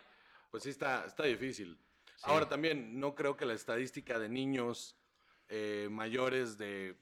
Pues 0.52 0.64
sí, 0.64 0.70
está, 0.70 1.06
está 1.06 1.24
difícil. 1.24 1.80
Sí. 2.18 2.24
Ahora 2.26 2.48
también, 2.48 3.00
no 3.00 3.16
creo 3.16 3.36
que 3.38 3.46
la 3.46 3.54
estadística 3.54 4.20
de 4.20 4.30
niños 4.30 4.98
eh, 5.50 5.88
mayores 5.90 6.58
de 6.58 6.96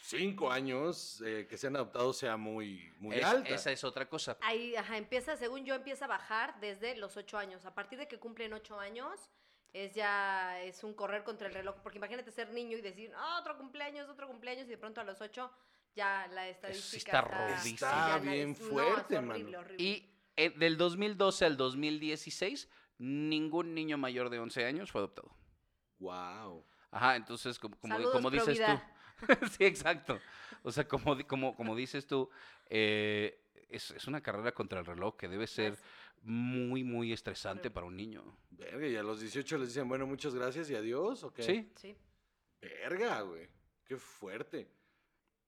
5 0.00 0.50
años 0.50 1.22
eh, 1.24 1.46
que 1.48 1.56
sean 1.58 1.76
adoptados 1.76 2.16
sea 2.16 2.36
muy, 2.36 2.92
muy 2.98 3.16
Es- 3.16 3.24
alta. 3.24 3.48
Esa 3.54 3.72
es 3.72 3.84
otra 3.84 4.08
cosa. 4.08 4.36
Ahí, 4.40 4.74
ajá, 4.76 4.96
empieza, 4.96 5.36
según 5.36 5.64
yo, 5.64 5.74
empieza 5.74 6.04
a 6.06 6.08
bajar 6.08 6.58
desde 6.60 6.96
los 6.96 7.16
8 7.16 7.36
años. 7.38 7.64
A 7.66 7.74
partir 7.74 7.98
de 7.98 8.08
que 8.08 8.18
cumplen 8.18 8.52
8 8.52 8.78
años, 8.78 9.30
es 9.72 9.94
ya, 9.94 10.60
es 10.62 10.82
un 10.84 10.94
correr 10.94 11.24
contra 11.24 11.48
el 11.48 11.54
reloj. 11.54 11.76
Porque 11.82 11.98
imagínate 11.98 12.30
ser 12.30 12.50
niño 12.52 12.78
y 12.78 12.80
decir, 12.80 13.12
ah, 13.16 13.38
otro 13.40 13.56
cumpleaños, 13.58 14.08
otro 14.08 14.26
cumpleaños, 14.26 14.66
y 14.66 14.70
de 14.70 14.78
pronto 14.78 15.00
a 15.00 15.04
los 15.04 15.20
8 15.20 15.50
ya 15.94 16.26
la 16.28 16.48
estadística 16.48 17.18
está 17.18 17.56
está, 17.56 17.68
Está 17.68 18.08
nadie- 18.20 18.30
bien 18.30 18.48
no, 18.52 18.64
es 18.64 18.70
fuerte, 18.70 19.16
horrible, 19.18 19.44
mano. 19.44 19.58
horrible. 19.58 19.82
Y 19.84 20.14
eh, 20.36 20.50
del 20.50 20.76
2012 20.76 21.44
al 21.44 21.56
2016, 21.56 22.68
ningún 22.98 23.74
niño 23.74 23.98
mayor 23.98 24.30
de 24.30 24.38
11 24.38 24.64
años 24.64 24.90
fue 24.92 25.00
adoptado. 25.00 25.34
Wow. 25.98 26.64
Ajá, 26.90 27.16
entonces, 27.16 27.58
como, 27.58 27.76
como, 27.78 27.94
Saludos, 27.94 28.12
como 28.14 28.30
dices 28.30 28.58
tú. 28.64 28.80
sí, 29.58 29.64
exacto. 29.64 30.20
O 30.62 30.70
sea, 30.72 30.86
como, 30.86 31.14
di- 31.14 31.24
como, 31.24 31.54
como 31.56 31.74
dices 31.76 32.06
tú, 32.06 32.28
eh, 32.68 33.40
es, 33.68 33.90
es 33.92 34.06
una 34.06 34.20
carrera 34.22 34.52
contra 34.52 34.80
el 34.80 34.86
reloj 34.86 35.16
que 35.16 35.28
debe 35.28 35.46
ser 35.46 35.76
muy, 36.22 36.82
muy 36.84 37.12
estresante 37.12 37.70
para 37.70 37.86
un 37.86 37.96
niño. 37.96 38.24
Verga, 38.50 38.86
y 38.86 38.96
a 38.96 39.02
los 39.02 39.20
18 39.20 39.58
les 39.58 39.68
dicen, 39.68 39.88
bueno, 39.88 40.06
muchas 40.06 40.34
gracias 40.34 40.68
y 40.70 40.74
adiós, 40.74 41.22
¿o 41.24 41.32
qué? 41.32 41.42
Sí. 41.42 41.70
Sí. 41.76 41.96
Verga, 42.60 43.20
güey. 43.22 43.48
Qué 43.84 43.96
fuerte. 43.96 44.68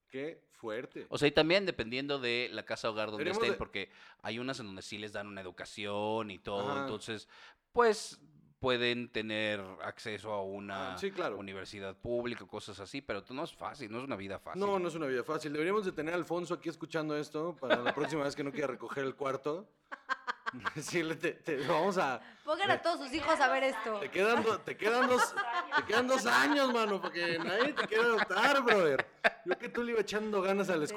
Qué 0.09 0.43
fuerte. 0.53 1.07
O 1.09 1.19
sea, 1.19 1.29
y 1.29 1.33
también 1.33 1.67
dependiendo 1.67 2.19
de 2.19 2.49
la 2.53 2.65
casa 2.65 2.91
hogar 2.91 3.11
donde 3.11 3.31
estén, 3.31 3.53
de- 3.53 3.57
porque 3.57 3.91
hay 4.23 4.39
unas 4.39 4.59
en 4.61 4.67
donde 4.67 4.83
sí 4.83 4.99
les 4.99 5.13
dan 5.13 5.27
una 5.27 5.41
educación 5.41 6.31
y 6.31 6.39
todo, 6.39 6.71
Ajá. 6.71 6.81
entonces, 6.83 7.29
pues 7.73 8.21
pueden 8.61 9.09
tener 9.09 9.61
acceso 9.83 10.33
a 10.33 10.43
una 10.45 10.93
Ah, 10.95 10.99
sí, 10.99 11.11
claro. 11.11 11.39
universidad 11.39 11.97
pública, 11.97 12.47
cosas 12.47 12.79
así, 12.79 13.01
pero 13.01 13.25
no 13.31 13.45
es 13.45 13.53
fácil, 13.55 13.91
no 13.91 13.99
es 13.99 14.05
una 14.05 14.17
vida 14.17 14.39
fácil. 14.39 14.61
No, 14.61 14.79
no 14.79 14.89
es 14.89 14.95
una 14.95 15.07
vida 15.07 15.25
fácil. 15.25 15.53
Deberíamos 15.53 15.85
de 15.87 15.93
tener 15.93 16.13
a 16.15 16.17
Alfonso 16.19 16.55
aquí 16.55 16.69
escuchando 16.69 17.17
esto 17.17 17.57
para 17.59 17.77
la 17.77 17.95
próxima 17.95 18.23
vez 18.23 18.37
que 18.37 18.45
no 18.45 18.53
quiera 18.53 18.67
recoger 18.69 19.05
el 19.05 19.15
cuarto. 19.17 19.67
Decirle, 20.75 21.15
te, 21.15 21.33
te- 21.33 21.67
vamos 21.67 21.97
a... 21.97 22.21
Pongan 22.45 22.71
a 22.73 22.83
todos 22.83 23.01
sus 23.07 23.13
hijos 23.15 23.39
a 23.41 23.49
ver 23.49 23.65
esto. 23.65 23.99
Te 24.01 24.11
quedan, 24.11 24.43
do- 24.43 24.59
te, 24.61 24.77
quedan 24.77 25.09
dos, 25.09 25.35
te 25.77 25.85
quedan 25.85 26.07
dos 26.09 26.27
años, 26.27 26.73
mano, 26.73 27.01
porque 27.01 27.39
nadie 27.39 27.73
te 27.73 27.87
quiere 27.87 28.03
adoptar, 28.05 28.63
brother. 28.63 29.07
Yo 29.47 29.57
que 29.59 29.69
tú 29.69 29.83
le 29.85 29.93
iba 29.93 30.01
echando 30.01 30.43
ganas 30.43 30.69
a 30.69 30.77
la 30.77 30.87
Sí. 30.87 30.95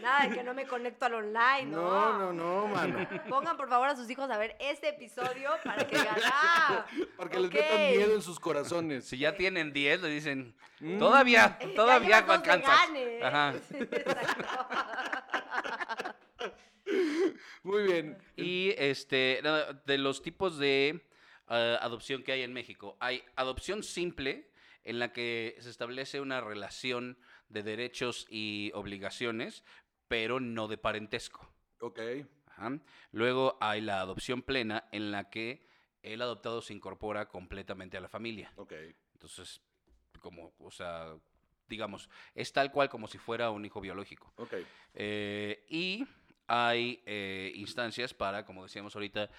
Nada 0.00 0.28
de 0.28 0.34
que 0.36 0.42
no 0.44 0.52
me 0.54 0.66
conecto 0.66 1.06
al 1.06 1.14
online, 1.14 1.64
No, 1.66 2.18
¿no? 2.18 2.20
no, 2.32 2.32
no, 2.32 2.66
mano. 2.68 3.08
Pongan 3.28 3.56
por 3.56 3.68
favor 3.68 3.88
a 3.88 3.96
sus 3.96 4.08
hijos 4.10 4.30
a 4.30 4.38
ver 4.38 4.56
este 4.60 4.90
episodio 4.90 5.50
para 5.64 5.86
que 5.86 5.96
digan, 5.96 6.16
ah, 6.24 6.84
Para 7.16 7.30
que 7.30 7.40
les 7.40 7.52
metan 7.52 7.78
miedo 7.92 8.14
en 8.14 8.22
sus 8.22 8.38
corazones. 8.38 9.06
Si 9.06 9.18
ya 9.18 9.34
tienen 9.36 9.72
10, 9.72 10.02
le 10.02 10.08
dicen, 10.08 10.54
Mm. 10.78 10.98
todavía, 10.98 11.58
Ya 11.58 11.74
todavía 11.74 12.18
alcanzas. 12.18 12.78
Ajá. 13.22 13.54
Muy 17.62 17.82
bien. 17.84 18.18
Y 18.36 18.74
este, 18.78 19.42
de 19.86 19.98
los 19.98 20.22
tipos 20.22 20.58
de 20.58 21.00
ah, 21.48 21.78
adopción 21.80 22.22
que 22.22 22.32
hay 22.32 22.42
en 22.42 22.52
México, 22.52 22.96
hay 23.00 23.22
adopción 23.36 23.82
simple, 23.82 24.50
en 24.84 24.98
la 25.00 25.12
que 25.12 25.56
se 25.60 25.70
establece 25.70 26.20
una 26.20 26.40
relación 26.40 27.18
de 27.48 27.62
derechos 27.62 28.26
y 28.30 28.70
obligaciones, 28.74 29.64
pero 30.08 30.40
no 30.40 30.68
de 30.68 30.78
parentesco. 30.78 31.48
Ok. 31.80 32.00
Ajá. 32.46 32.78
Luego 33.12 33.58
hay 33.60 33.80
la 33.80 34.00
adopción 34.00 34.42
plena, 34.42 34.88
en 34.92 35.10
la 35.10 35.30
que 35.30 35.66
el 36.02 36.22
adoptado 36.22 36.62
se 36.62 36.72
incorpora 36.72 37.28
completamente 37.28 37.96
a 37.96 38.00
la 38.00 38.08
familia. 38.08 38.52
Ok. 38.56 38.72
Entonces, 39.12 39.60
como, 40.20 40.54
o 40.58 40.70
sea, 40.70 41.14
digamos, 41.68 42.08
es 42.34 42.52
tal 42.52 42.70
cual 42.70 42.88
como 42.88 43.08
si 43.08 43.18
fuera 43.18 43.50
un 43.50 43.64
hijo 43.64 43.80
biológico. 43.80 44.32
Ok. 44.36 44.54
Eh, 44.94 45.64
y 45.68 46.06
hay 46.46 47.02
eh, 47.06 47.52
instancias 47.56 48.14
para, 48.14 48.44
como 48.44 48.62
decíamos 48.64 48.94
ahorita, 48.94 49.30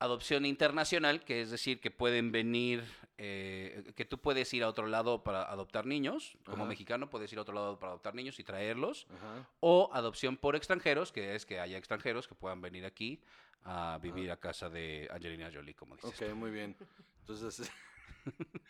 adopción 0.00 0.46
internacional, 0.46 1.22
que 1.24 1.42
es 1.42 1.50
decir, 1.50 1.80
que 1.80 1.90
pueden 1.90 2.32
venir, 2.32 2.82
eh, 3.18 3.92
que 3.94 4.04
tú 4.04 4.18
puedes 4.18 4.52
ir 4.54 4.64
a 4.64 4.68
otro 4.68 4.86
lado 4.86 5.22
para 5.22 5.42
adoptar 5.44 5.86
niños, 5.86 6.36
como 6.44 6.62
Ajá. 6.64 6.70
mexicano 6.70 7.10
puedes 7.10 7.30
ir 7.32 7.38
a 7.38 7.42
otro 7.42 7.54
lado 7.54 7.78
para 7.78 7.92
adoptar 7.92 8.14
niños 8.14 8.38
y 8.40 8.44
traerlos, 8.44 9.06
Ajá. 9.14 9.46
o 9.60 9.90
adopción 9.92 10.36
por 10.38 10.56
extranjeros, 10.56 11.12
que 11.12 11.34
es 11.34 11.44
que 11.46 11.60
haya 11.60 11.76
extranjeros 11.76 12.26
que 12.26 12.34
puedan 12.34 12.60
venir 12.62 12.86
aquí 12.86 13.20
a 13.62 13.98
vivir 14.02 14.30
a 14.30 14.38
casa 14.38 14.70
de 14.70 15.06
Angelina 15.12 15.50
Jolie, 15.52 15.74
como 15.74 15.96
dices. 15.96 16.20
Ok, 16.20 16.34
muy 16.34 16.50
bien. 16.50 16.74
Entonces, 17.20 17.70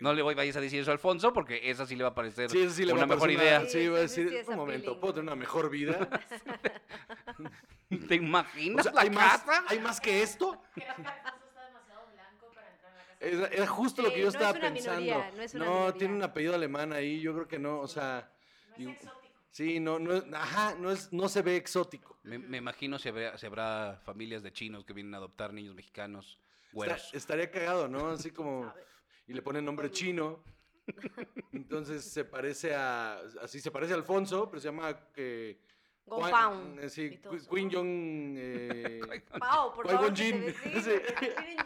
No 0.00 0.14
le 0.14 0.22
voy 0.22 0.34
vayas 0.34 0.56
a 0.56 0.60
decir 0.62 0.80
eso 0.80 0.90
a 0.90 0.94
Alfonso, 0.94 1.30
porque 1.32 1.68
esa 1.70 1.84
sí 1.84 1.94
le 1.94 2.02
va 2.02 2.10
a 2.10 2.14
parecer 2.14 2.48
Sí, 2.48 2.66
una 2.90 3.06
mejor 3.06 3.30
idea. 3.30 3.60
Sí, 3.66 3.82
Sí, 3.82 3.88
va 3.88 3.98
a 3.98 4.08
sí, 4.08 4.14
sí, 4.14 4.22
decir, 4.22 4.38
es 4.38 4.48
un 4.48 4.56
momento. 4.56 4.98
¿puedo 4.98 5.12
tener 5.14 5.24
una 5.24 5.36
mejor 5.36 5.68
vida? 5.68 6.08
¿Te 8.08 8.14
imaginas 8.14 8.80
O 8.80 8.82
sea, 8.84 8.92
la 8.92 9.00
¿hay 9.02 9.10
más? 9.10 9.44
¿hay 9.68 9.78
más 9.80 10.00
que 10.00 10.22
esto? 10.22 10.62
Creo 10.74 10.86
que 10.86 10.92
Alfonso 11.02 11.46
está 11.48 11.66
demasiado 11.66 12.06
blanco 12.12 12.50
para 12.54 12.70
entrar 12.70 12.92
en 12.92 12.98
la 12.98 13.40
casa. 13.40 13.54
Era, 13.54 13.66
justo 13.66 14.02
lo 14.02 14.10
que 14.10 14.18
yo 14.20 14.24
no 14.24 14.28
es 14.28 14.34
estaba 14.34 14.50
una 14.52 14.60
pensando. 14.60 15.00
minoría, 15.00 15.30
no 15.36 15.42
es 15.42 15.54
una 15.54 15.64
no, 15.64 15.70
minoría. 15.72 15.98
tiene 15.98 16.14
un 16.14 16.22
apellido 16.22 16.54
alemán 16.54 16.92
ahí, 16.92 17.20
yo 17.20 17.34
creo 17.34 17.48
que 17.48 17.58
no, 17.58 17.80
o 17.80 17.88
sea... 17.88 18.30
No 18.68 18.74
y- 18.78 18.90
es 18.92 18.96
exótico. 19.02 19.34
sí, 19.50 19.80
no, 19.80 19.98
ajá, 20.34 20.74
no, 20.78 20.90
es, 20.90 21.12
no 21.12 21.28
se 21.28 21.42
ve 21.42 21.56
exótico. 21.56 22.18
Me, 22.22 22.38
me 22.38 22.58
imagino 22.58 22.98
si 22.98 23.08
habrá, 23.08 23.36
si 23.38 23.46
habrá 23.46 24.00
familias 24.04 24.42
de 24.42 24.52
chinos 24.52 24.84
que 24.84 24.92
vienen 24.92 25.14
a 25.14 25.18
adoptar 25.18 25.52
niños 25.52 25.74
mexicanos, 25.74 26.38
Está- 26.72 27.16
estaría 27.16 27.50
cagado, 27.50 27.88
¿no? 27.88 28.10
Así 28.10 28.30
como... 28.30 28.72
Y 29.26 29.34
le 29.34 29.42
ponen 29.42 29.62
nombre 29.62 29.90
chino. 29.90 30.42
Entonces 31.52 32.02
se 32.04 32.24
parece 32.24 32.74
a... 32.74 33.20
Así 33.42 33.60
se 33.60 33.70
parece 33.70 33.92
a 33.92 33.96
Alfonso, 33.96 34.48
pero 34.48 34.58
se 34.58 34.68
llama... 34.68 34.98
eh, 35.16 35.60
Juan- 36.06 36.20
Gonpaun. 36.30 36.78
eh, 36.80 36.88
Sí. 36.88 37.20
Queen 37.50 37.70
Jong... 37.70 38.34
eh, 38.38 39.00
Pau, 39.38 39.74
por 39.74 39.86
favor. 39.86 40.14
que 40.14 40.24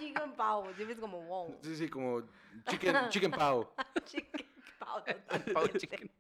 Jin 0.01 0.15
con 0.15 0.35
Pau. 0.35 0.65
Siempre 0.75 0.95
es 0.95 0.99
como 1.01 1.23
wow. 1.23 1.57
sí, 1.63 1.77
sí, 1.77 1.89
como 1.89 2.23
chicken, 2.69 2.97
chicken 3.11 3.31
pao. 3.31 3.73
Chicken 4.05 4.47
Pau 5.53 5.69
chicken. 5.69 6.11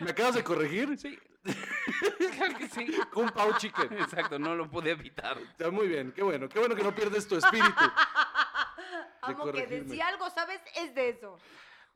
¿Me 0.00 0.10
acabas 0.10 0.34
de 0.34 0.44
corregir? 0.44 0.96
Sí. 0.98 1.18
claro 2.36 2.58
que 2.58 2.68
sí. 2.68 2.86
Con 3.12 3.28
pao 3.30 3.56
chicken. 3.58 3.92
Exacto, 3.94 4.38
no 4.38 4.54
lo 4.54 4.70
pude 4.70 4.90
evitar. 4.90 5.38
Está 5.38 5.70
muy 5.70 5.88
bien, 5.88 6.12
qué 6.12 6.22
bueno, 6.22 6.48
qué 6.48 6.58
bueno 6.58 6.74
que 6.74 6.82
no 6.82 6.94
pierdes 6.94 7.26
tu 7.26 7.36
espíritu. 7.36 7.72
Amo 9.22 9.52
que 9.52 9.66
de 9.66 9.88
si 9.88 10.00
algo 10.00 10.30
sabes 10.30 10.60
es 10.76 10.94
de 10.94 11.08
eso. 11.10 11.38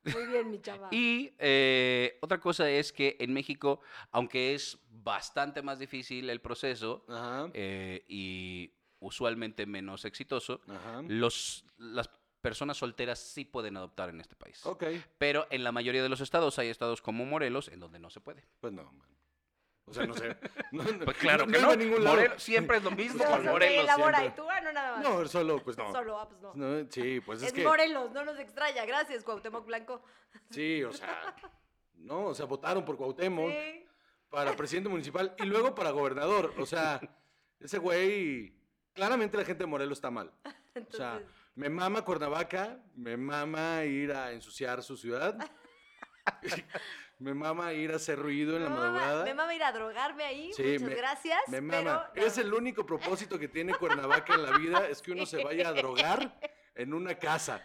Muy 0.04 0.26
bien, 0.26 0.50
mi 0.50 0.60
chava. 0.60 0.88
Y 0.90 1.34
eh, 1.38 2.18
otra 2.22 2.40
cosa 2.40 2.68
es 2.70 2.92
que 2.92 3.16
en 3.20 3.32
México, 3.32 3.80
aunque 4.10 4.54
es 4.54 4.78
bastante 4.88 5.62
más 5.62 5.78
difícil 5.78 6.30
el 6.30 6.40
proceso 6.40 7.04
Ajá, 7.08 7.50
eh, 7.52 8.04
y 8.08 8.72
usualmente 8.98 9.66
menos 9.66 10.04
exitoso, 10.04 10.60
ajá. 10.68 11.02
los, 11.06 11.64
las 11.78 12.08
personas 12.40 12.76
solteras 12.78 13.18
sí 13.18 13.44
pueden 13.44 13.76
adoptar 13.76 14.08
en 14.10 14.20
este 14.20 14.34
país. 14.36 14.64
Ok, 14.66 14.84
Pero 15.18 15.46
en 15.50 15.62
la 15.64 15.72
mayoría 15.72 16.02
de 16.02 16.08
los 16.08 16.20
estados, 16.20 16.58
hay 16.58 16.68
estados 16.68 17.02
como 17.02 17.24
Morelos, 17.24 17.68
en 17.68 17.80
donde 17.80 17.98
no 17.98 18.10
se 18.10 18.20
puede. 18.20 18.44
pues 18.60 18.72
no, 18.72 18.84
man. 18.92 19.08
O 19.86 19.92
sea, 19.92 20.06
no 20.06 20.14
sé. 20.14 20.36
No, 20.72 20.84
no- 20.84 21.04
Pues 21.04 21.16
claro 21.16 21.46
que 21.46 21.58
iba 21.58 21.68
no. 21.68 21.76
ningún 21.76 22.04
lado. 22.04 22.16
Morelos 22.16 22.42
siempre 22.42 22.76
es 22.76 22.84
lo 22.84 22.92
mismo 22.92 23.24
No, 23.24 23.30
con 23.30 23.42
se 23.42 23.50
Morelos. 23.50 23.84
elabora 23.84 24.24
y 24.24 24.30
tú, 24.30 24.48
ah, 24.48 24.60
no, 24.60 24.72
nada 24.72 24.96
más. 24.96 25.02
No, 25.02 25.26
solo, 25.26 25.62
pues 25.64 25.76
no. 25.76 25.90
Solo, 25.92 26.18
ah, 26.20 26.28
pues 26.28 26.40
no. 26.40 26.52
No, 26.54 26.86
sí, 26.90 27.20
pues 27.20 27.38
es, 27.42 27.48
es 27.48 27.52
que. 27.52 27.64
Morelos, 27.64 28.12
no 28.12 28.24
nos 28.24 28.38
extraña. 28.38 28.84
Gracias, 28.84 29.24
Cuauhtémoc 29.24 29.66
Blanco. 29.66 30.02
Sí, 30.50 30.84
o 30.84 30.92
sea. 30.92 31.34
No, 31.94 32.26
o 32.26 32.34
sea, 32.34 32.46
votaron 32.46 32.84
por 32.84 32.96
Cuauhtémoc 32.96 33.50
Sí. 33.50 33.84
para 34.30 34.54
presidente 34.54 34.88
municipal 34.88 35.34
y 35.38 35.44
luego 35.44 35.74
para 35.74 35.90
gobernador. 35.90 36.54
O 36.58 36.66
sea, 36.66 37.00
ese 37.58 37.78
güey. 37.78 38.54
Claramente 38.92 39.36
la 39.36 39.44
gente 39.44 39.64
de 39.64 39.66
Morelos 39.66 39.98
está 39.98 40.10
mal. 40.10 40.30
O 40.44 40.50
sea, 40.96 41.16
Entonces, 41.16 41.26
me 41.60 41.68
mama 41.68 42.02
Cuernavaca, 42.02 42.78
me 42.96 43.18
mama 43.18 43.84
ir 43.84 44.12
a 44.12 44.32
ensuciar 44.32 44.82
su 44.82 44.96
ciudad. 44.96 45.36
me 47.18 47.34
mama 47.34 47.74
ir 47.74 47.92
a 47.92 47.96
hacer 47.96 48.18
ruido 48.18 48.56
en 48.56 48.64
la 48.64 48.70
mama- 48.70 48.80
madrugada. 48.92 49.24
Me 49.24 49.34
mama 49.34 49.54
ir 49.54 49.62
a 49.62 49.70
drogarme 49.70 50.24
ahí. 50.24 50.52
Sí, 50.54 50.62
Muchas 50.62 50.82
me- 50.88 50.94
gracias. 50.94 51.38
Me 51.48 51.60
mama. 51.60 52.10
Es 52.14 52.38
el 52.38 52.54
único 52.54 52.86
propósito 52.86 53.38
que 53.38 53.48
tiene 53.48 53.74
Cuernavaca 53.74 54.34
en 54.36 54.42
la 54.42 54.56
vida, 54.56 54.88
es 54.88 55.02
que 55.02 55.12
uno 55.12 55.26
se 55.26 55.44
vaya 55.44 55.68
a 55.68 55.72
drogar 55.74 56.40
en 56.74 56.94
una 56.94 57.16
casa. 57.16 57.62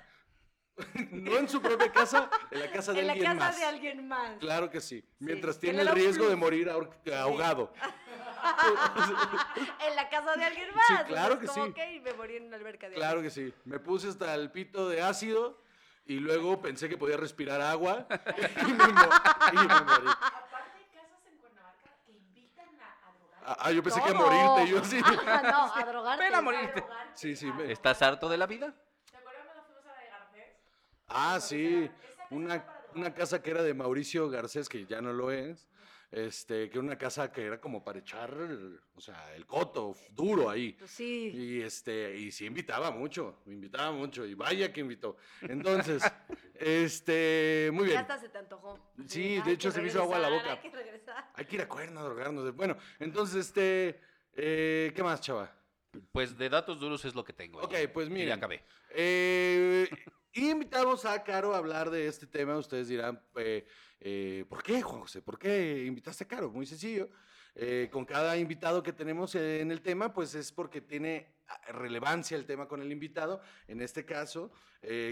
No 1.12 1.38
en 1.38 1.48
su 1.48 1.62
propia 1.62 1.92
casa, 1.92 2.30
en 2.52 2.60
la 2.60 2.72
casa 2.72 2.94
de 2.94 3.02
en 3.02 3.08
la 3.08 3.14
alguien 3.14 3.32
casa 3.34 3.46
más. 3.48 3.58
de 3.58 3.66
alguien 3.66 4.08
más. 4.08 4.32
Claro 4.40 4.70
que 4.70 4.82
sí. 4.82 5.04
Mientras 5.20 5.56
que 5.56 5.62
tiene 5.68 5.82
el 5.82 5.90
riesgo 5.90 6.28
de 6.30 6.36
morir 6.36 6.70
ahogado. 6.70 7.72
en 9.88 9.96
la 9.96 10.10
casa 10.10 10.36
de 10.36 10.44
alguien 10.46 10.70
más. 10.76 11.02
o 11.02 11.06
claro 11.06 11.40
que 11.40 11.48
como, 11.48 11.66
sí. 11.66 11.72
ok, 11.72 11.78
me 12.04 12.14
morí 12.14 12.36
en 12.38 12.46
una 12.48 12.58
alberca 12.58 12.90
de 12.90 12.96
Claro 12.96 13.22
que 13.22 13.30
sí. 13.30 13.54
Me 13.66 13.80
puse 13.80 14.10
hasta 14.10 14.34
el 14.36 14.52
pito 14.52 14.90
de 14.90 15.02
ácido 15.02 15.62
y 16.06 16.20
luego 16.20 16.62
pensé 16.62 16.88
que 16.90 16.98
podía 16.98 17.18
respirar 17.18 17.62
agua 17.62 18.06
y 18.68 18.72
me, 18.72 18.88
mo- 18.88 19.10
y 19.54 19.56
me 19.56 19.82
morí. 19.82 20.08
Aparte 20.08 20.78
hay 20.78 20.86
casas 20.94 21.26
en 21.28 21.38
Cuernavaca 21.38 21.90
que 22.06 22.12
invitan 22.12 22.68
a, 22.82 23.10
a 23.10 23.14
drogar. 23.18 23.42
Ah, 23.46 23.58
ah, 23.62 23.72
yo 23.72 23.82
pensé 23.82 24.02
que 24.02 24.10
a 24.10 24.14
morirte. 24.14 24.68
Yo 24.72 24.84
sí. 24.84 25.02
Ah, 25.26 25.42
no, 25.76 25.82
a 25.82 25.86
drogarte. 25.86 26.24
Ven 26.24 26.36
a 26.36 26.42
morirte. 26.42 26.86
Sí, 27.14 27.36
sí. 27.36 27.52
me- 27.52 27.72
¿Estás 27.72 28.02
harto 28.04 28.30
de 28.30 28.38
la 28.38 28.46
vida? 28.46 28.76
¿Te 29.12 29.18
acuerdas 29.18 29.46
cuando 29.46 29.64
fuimos 29.64 29.86
a 29.86 29.96
la 29.96 30.02
de 30.02 30.10
Garcés? 30.10 30.56
Ah, 31.08 31.40
sí. 31.40 31.90
Una, 32.32 32.66
una 32.96 33.14
casa 33.14 33.42
que 33.42 33.52
era 33.52 33.64
de 33.64 33.74
Mauricio 33.74 34.30
Garcés, 34.30 34.68
que 34.70 34.86
ya 34.86 35.02
no 35.02 35.14
lo 35.14 35.32
es. 35.32 35.68
Este, 36.12 36.70
que 36.70 36.78
era 36.78 36.86
una 36.86 36.98
casa 36.98 37.30
que 37.32 37.44
era 37.44 37.60
como 37.60 37.84
para 37.84 38.00
echar, 38.00 38.34
o 38.94 39.02
sea, 39.02 39.36
el 39.36 39.46
coto 39.46 39.98
duro 40.12 40.50
ahí. 40.50 40.72
Pues 40.74 40.92
sí. 40.92 41.32
Y 41.34 41.62
este, 41.62 42.16
y 42.16 42.32
sí 42.32 42.46
invitaba 42.46 42.90
mucho, 42.90 43.42
invitaba 43.48 43.92
mucho, 43.92 44.26
y 44.26 44.34
vaya 44.34 44.72
que 44.72 44.80
invitó. 44.80 45.18
Entonces, 45.42 46.02
este, 46.54 47.70
muy 47.74 47.86
Ya 47.88 47.90
bien. 47.90 47.98
hasta 48.02 48.20
se 48.20 48.30
te 48.30 48.38
antojó. 48.38 48.80
Sí, 49.08 49.42
de 49.42 49.52
hecho 49.52 49.72
se 49.72 49.82
me 49.82 49.88
hizo 49.90 50.02
agua 50.04 50.18
a 50.18 50.20
la 50.22 50.30
boca. 50.30 50.54
Hay 50.54 50.60
que 50.70 50.70
regresar. 50.78 51.32
Hay 51.34 51.46
que 51.46 51.56
ir 51.56 51.62
a 51.64 51.68
Cuerna 51.68 52.00
a 52.00 52.04
drogarnos. 52.04 52.56
Bueno, 52.56 52.78
entonces, 53.00 53.48
este, 53.48 54.00
eh, 54.36 54.94
¿qué 54.96 55.04
más, 55.04 55.20
chava? 55.20 55.54
Pues 56.14 56.38
de 56.38 56.50
datos 56.50 56.80
duros 56.80 57.04
es 57.04 57.14
lo 57.16 57.26
que 57.26 57.34
tengo. 57.34 57.60
Ok, 57.62 57.74
ya. 57.74 57.92
pues 57.92 58.08
Y 58.08 58.12
miren. 58.12 58.28
Ya 58.30 58.36
acabé. 58.36 58.64
Eh, 58.92 59.90
invitamos 60.36 61.06
a 61.06 61.24
Caro 61.24 61.56
a 61.56 61.58
hablar 61.58 61.90
de 61.90 62.08
este 62.08 62.28
tema. 62.28 62.58
Ustedes 62.58 62.90
dirán, 62.90 63.22
eh, 63.38 63.66
eh, 64.02 64.46
¿por 64.50 64.62
qué, 64.62 64.82
Juan 64.82 65.02
José? 65.02 65.22
¿Por 65.22 65.40
qué 65.40 65.86
invitaste 65.86 66.26
a 66.26 66.28
Caro? 66.28 66.52
Muy 66.52 66.66
sencillo. 66.66 67.10
Eh, 67.56 67.88
con 67.90 68.04
cada 68.04 68.36
invitado 68.36 68.84
que 68.84 68.92
tenemos 68.92 69.34
en 69.36 69.72
el 69.72 69.82
tema, 69.82 70.14
pues 70.14 70.36
es 70.36 70.52
porque 70.52 70.82
tiene 70.82 71.34
relevancia 71.70 72.36
el 72.36 72.46
tema 72.46 72.68
con 72.68 72.82
el 72.82 72.92
invitado. 72.92 73.40
En 73.68 73.82
este 73.82 74.04
caso, 74.06 74.52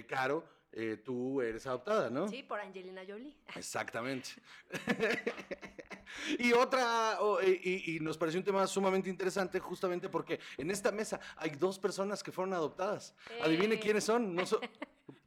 Caro, 0.08 0.44
eh, 0.76 0.98
tú 1.04 1.40
eres 1.42 1.66
adoptada, 1.68 2.10
¿no? 2.10 2.28
Sí, 2.28 2.44
por 2.44 2.60
Angelina 2.60 3.04
Jolie. 3.08 3.36
Exactamente. 3.56 4.30
y 6.40 6.52
otra, 6.54 7.18
y, 7.44 8.00
nos 8.02 8.18
pareció 8.18 8.40
un 8.40 8.46
tema 8.46 8.66
sumamente 8.68 9.10
interesante 9.10 9.60
justamente 9.60 10.10
porque 10.10 10.40
en 10.58 10.72
esta 10.72 10.92
mesa 10.92 11.20
hay 11.38 11.52
dos 11.52 11.78
personas 11.80 12.24
que 12.24 12.32
fueron 12.32 12.54
adoptadas. 12.54 13.16
Adivine 13.44 13.76
Eh. 13.76 13.80
quiénes 13.80 14.04
son. 14.04 14.34
No 14.36 14.46
so- 14.46 14.60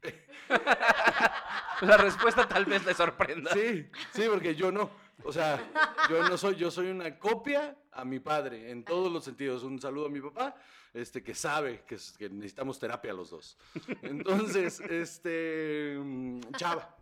La 1.82 1.96
respuesta 1.96 2.48
tal 2.48 2.64
vez 2.64 2.84
le 2.84 2.94
sorprenda. 2.94 3.52
sí, 3.52 3.88
sí, 4.12 4.24
porque 4.30 4.54
yo 4.54 4.72
no. 4.72 4.90
O 5.25 5.32
sea, 5.32 5.70
yo 6.11 6.28
no 6.28 6.37
soy, 6.37 6.56
yo 6.56 6.70
soy 6.70 6.88
una 6.88 7.18
copia 7.18 7.76
a 7.92 8.04
mi 8.04 8.20
padre 8.20 8.70
en 8.70 8.85
todos 8.85 9.11
los 9.12 9.25
sentidos. 9.25 9.62
Un 9.62 9.80
saludo 9.80 10.06
a 10.06 10.08
mi 10.11 10.20
papá, 10.20 10.54
este, 10.94 11.23
que 11.23 11.35
sabe 11.35 11.82
que, 11.87 11.96
es- 11.96 12.12
que 12.18 12.28
necesitamos 12.28 12.78
terapia 12.78 13.12
los 13.12 13.30
dos. 13.30 13.56
Entonces, 14.02 14.78
este, 14.90 15.96
mm, 15.99 16.40
Chava. 16.56 16.96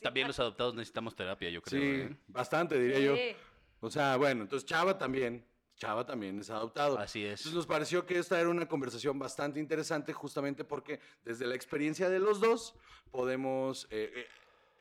También 0.00 0.28
los 0.28 0.38
adoptados 0.38 0.74
necesitamos 0.74 1.14
terapia, 1.14 1.50
yo 1.50 1.60
creo. 1.62 1.80
Sí, 1.80 2.00
¿eh? 2.12 2.16
bastante 2.28 2.78
diría 2.78 3.00
yo. 3.00 3.16
Sí. 3.16 3.36
O 3.80 3.90
sea, 3.90 4.16
bueno, 4.16 4.42
entonces 4.42 4.66
Chava 4.66 4.96
también, 4.96 5.44
Chava 5.76 6.06
también 6.06 6.38
es 6.40 6.50
adoptado. 6.50 6.98
Así 6.98 7.24
es. 7.24 7.40
Entonces 7.40 7.54
nos 7.54 7.66
pareció 7.66 8.06
que 8.06 8.18
esta 8.18 8.40
era 8.40 8.48
una 8.48 8.66
conversación 8.66 9.18
bastante 9.18 9.60
interesante 9.60 10.12
justamente 10.12 10.64
porque 10.64 11.00
desde 11.24 11.46
la 11.46 11.54
experiencia 11.54 12.08
de 12.08 12.18
los 12.18 12.40
dos 12.40 12.74
podemos, 13.10 13.86
eh, 13.90 14.26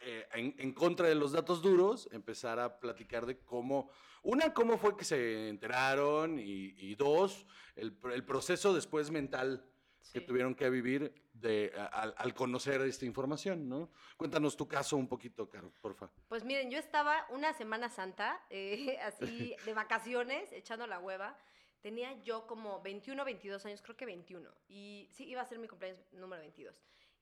eh, 0.01 0.27
en, 0.33 0.55
en 0.57 0.73
contra 0.73 1.07
de 1.07 1.15
los 1.15 1.31
datos 1.31 1.61
duros, 1.61 2.09
empezar 2.11 2.59
a 2.59 2.79
platicar 2.79 3.25
de 3.25 3.39
cómo, 3.39 3.89
una, 4.23 4.53
cómo 4.53 4.77
fue 4.77 4.95
que 4.97 5.05
se 5.05 5.49
enteraron 5.49 6.39
y, 6.39 6.75
y 6.77 6.95
dos, 6.95 7.45
el, 7.75 7.97
el 8.13 8.23
proceso 8.23 8.73
después 8.73 9.11
mental 9.11 9.65
que 10.13 10.21
tuvieron 10.21 10.55
que 10.55 10.69
vivir 10.69 11.13
de, 11.33 11.71
al 11.91 12.33
conocer 12.33 12.81
esta 12.81 13.05
información, 13.05 13.67
¿no? 13.67 13.91
Cuéntanos 14.15 14.57
tu 14.57 14.67
caso 14.67 14.97
un 14.97 15.07
poquito, 15.07 15.49
Caro, 15.49 15.71
porfa. 15.81 16.09
Pues 16.27 16.43
miren, 16.43 16.71
yo 16.71 16.79
estaba 16.79 17.25
una 17.29 17.53
Semana 17.53 17.89
Santa, 17.89 18.41
eh, 18.49 18.97
así 19.03 19.55
de 19.65 19.73
vacaciones, 19.73 20.51
echando 20.51 20.87
la 20.87 20.99
hueva. 20.99 21.37
Tenía 21.81 22.11
yo 22.23 22.47
como 22.47 22.81
21, 22.81 23.23
22 23.23 23.65
años, 23.65 23.81
creo 23.81 23.95
que 23.95 24.05
21. 24.05 24.49
Y 24.67 25.07
sí, 25.11 25.25
iba 25.25 25.41
a 25.41 25.45
ser 25.45 25.59
mi 25.59 25.67
cumpleaños 25.67 26.01
número 26.11 26.41
22. 26.41 26.75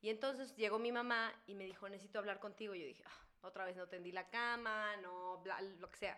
Y 0.05 0.09
entonces 0.12 0.55
llegó 0.55 0.77
mi 0.77 0.91
mamá 0.91 1.33
y 1.47 1.55
me 1.55 1.63
dijo, 1.63 1.89
necesito 1.89 2.19
hablar 2.19 2.39
contigo. 2.39 2.75
Y 2.75 2.81
yo 2.81 2.85
dije, 2.85 3.03
"Ah, 3.07 3.25
otra 3.41 3.65
vez 3.65 3.75
no 3.75 3.88
tendí 3.88 4.12
la 4.12 4.29
cama, 4.29 4.95
no, 4.97 5.39
bla, 5.39 5.59
lo 5.79 5.89
que 5.89 5.97
sea. 5.97 6.15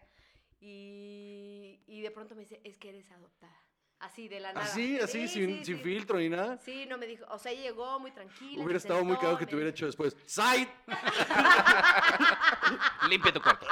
Y, 0.60 1.80
y 1.88 2.02
de 2.02 2.12
pronto 2.12 2.36
me 2.36 2.42
dice, 2.42 2.60
es 2.66 2.78
que 2.78 2.90
eres 2.90 3.10
adoptada. 3.12 3.56
Así, 4.00 4.28
de 4.28 4.42
la 4.42 4.52
nada. 4.52 4.66
Así, 4.66 5.00
así, 5.00 5.30
Sí, 5.30 5.40
sin, 5.40 5.60
sí, 5.60 5.66
sin 5.68 5.78
sí. 5.78 5.84
filtro 5.84 6.18
ni 6.20 6.28
nada. 6.28 6.58
Sí, 6.58 6.86
no 6.86 6.98
me 6.98 7.08
dijo, 7.08 7.24
o 7.30 7.40
sea, 7.40 7.54
llegó 7.54 7.98
muy 7.98 8.12
tranquila. 8.12 8.62
Hubiera 8.62 8.78
estado 8.78 9.06
muy 9.06 9.16
cagado 9.16 9.38
que 9.38 9.46
me 9.46 9.50
te 9.52 9.56
hubiera 9.56 9.72
hecho 9.72 9.86
después. 9.86 10.18
¡Side! 10.26 10.68
Limpia 13.10 13.32
tu 13.32 13.42
cuarto. 13.42 13.68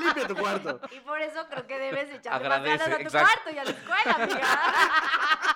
¡Limpia 0.00 0.26
tu 0.26 0.34
cuarto! 0.34 0.80
Y 0.90 0.98
por 1.00 1.20
eso 1.22 1.46
creo 1.48 1.64
que 1.68 1.78
debes 1.78 2.10
echarle 2.10 2.46
Agradece, 2.48 2.78
más 2.78 2.80
ganas 2.80 2.94
a 2.94 2.96
tu 2.96 3.02
exacto. 3.04 3.28
cuarto 3.44 3.50
y 3.52 3.58
a 3.58 3.64
la 3.64 3.70
escuela, 3.70 4.24
amiga. 4.24 5.53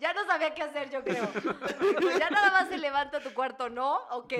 Ya 0.00 0.12
no 0.12 0.24
sabía 0.26 0.54
qué 0.54 0.62
hacer, 0.62 0.90
yo 0.90 1.02
creo. 1.02 1.26
Pues 2.00 2.18
ya 2.18 2.30
nada 2.30 2.50
más 2.50 2.68
se 2.68 2.78
levanta 2.78 3.20
tu 3.20 3.32
cuarto, 3.34 3.68
¿no? 3.70 3.96
Ok, 4.10 4.32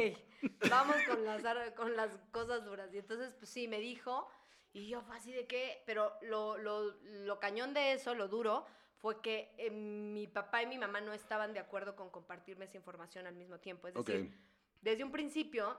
vamos 0.71 0.97
con 1.07 1.25
las, 1.25 1.43
con 1.75 1.97
las 1.97 2.17
cosas 2.31 2.65
duras. 2.65 2.93
Y 2.93 2.99
entonces, 2.99 3.35
pues 3.35 3.51
sí, 3.51 3.69
me 3.69 3.79
dijo, 3.79 4.29
y 4.73 4.89
yo 4.89 5.03
fue 5.03 5.17
así 5.17 5.33
de 5.33 5.47
que, 5.47 5.83
pero 5.87 6.13
lo, 6.23 6.59
lo, 6.59 6.93
lo 7.03 7.41
cañón 7.41 7.75
de 7.75 7.93
eso, 7.93 8.15
lo 8.15 8.29
duro, 8.29 8.67
fue 8.99 9.21
que 9.21 9.55
eh, 9.59 9.71
mi 9.71 10.27
papá 10.27 10.63
y 10.63 10.67
mi 10.67 10.79
mamá 10.79 11.01
no 11.01 11.13
estaban 11.13 11.53
de 11.53 11.61
acuerdo 11.61 11.97
con 11.97 12.11
compartirme 12.11 12.65
esa 12.65 12.77
información 12.77 13.27
al 13.27 13.35
mismo 13.35 13.59
tiempo. 13.59 13.89
Es 13.89 13.95
decir, 13.95 14.37
desde 14.81 15.05
un 15.05 15.13
principio, 15.13 15.79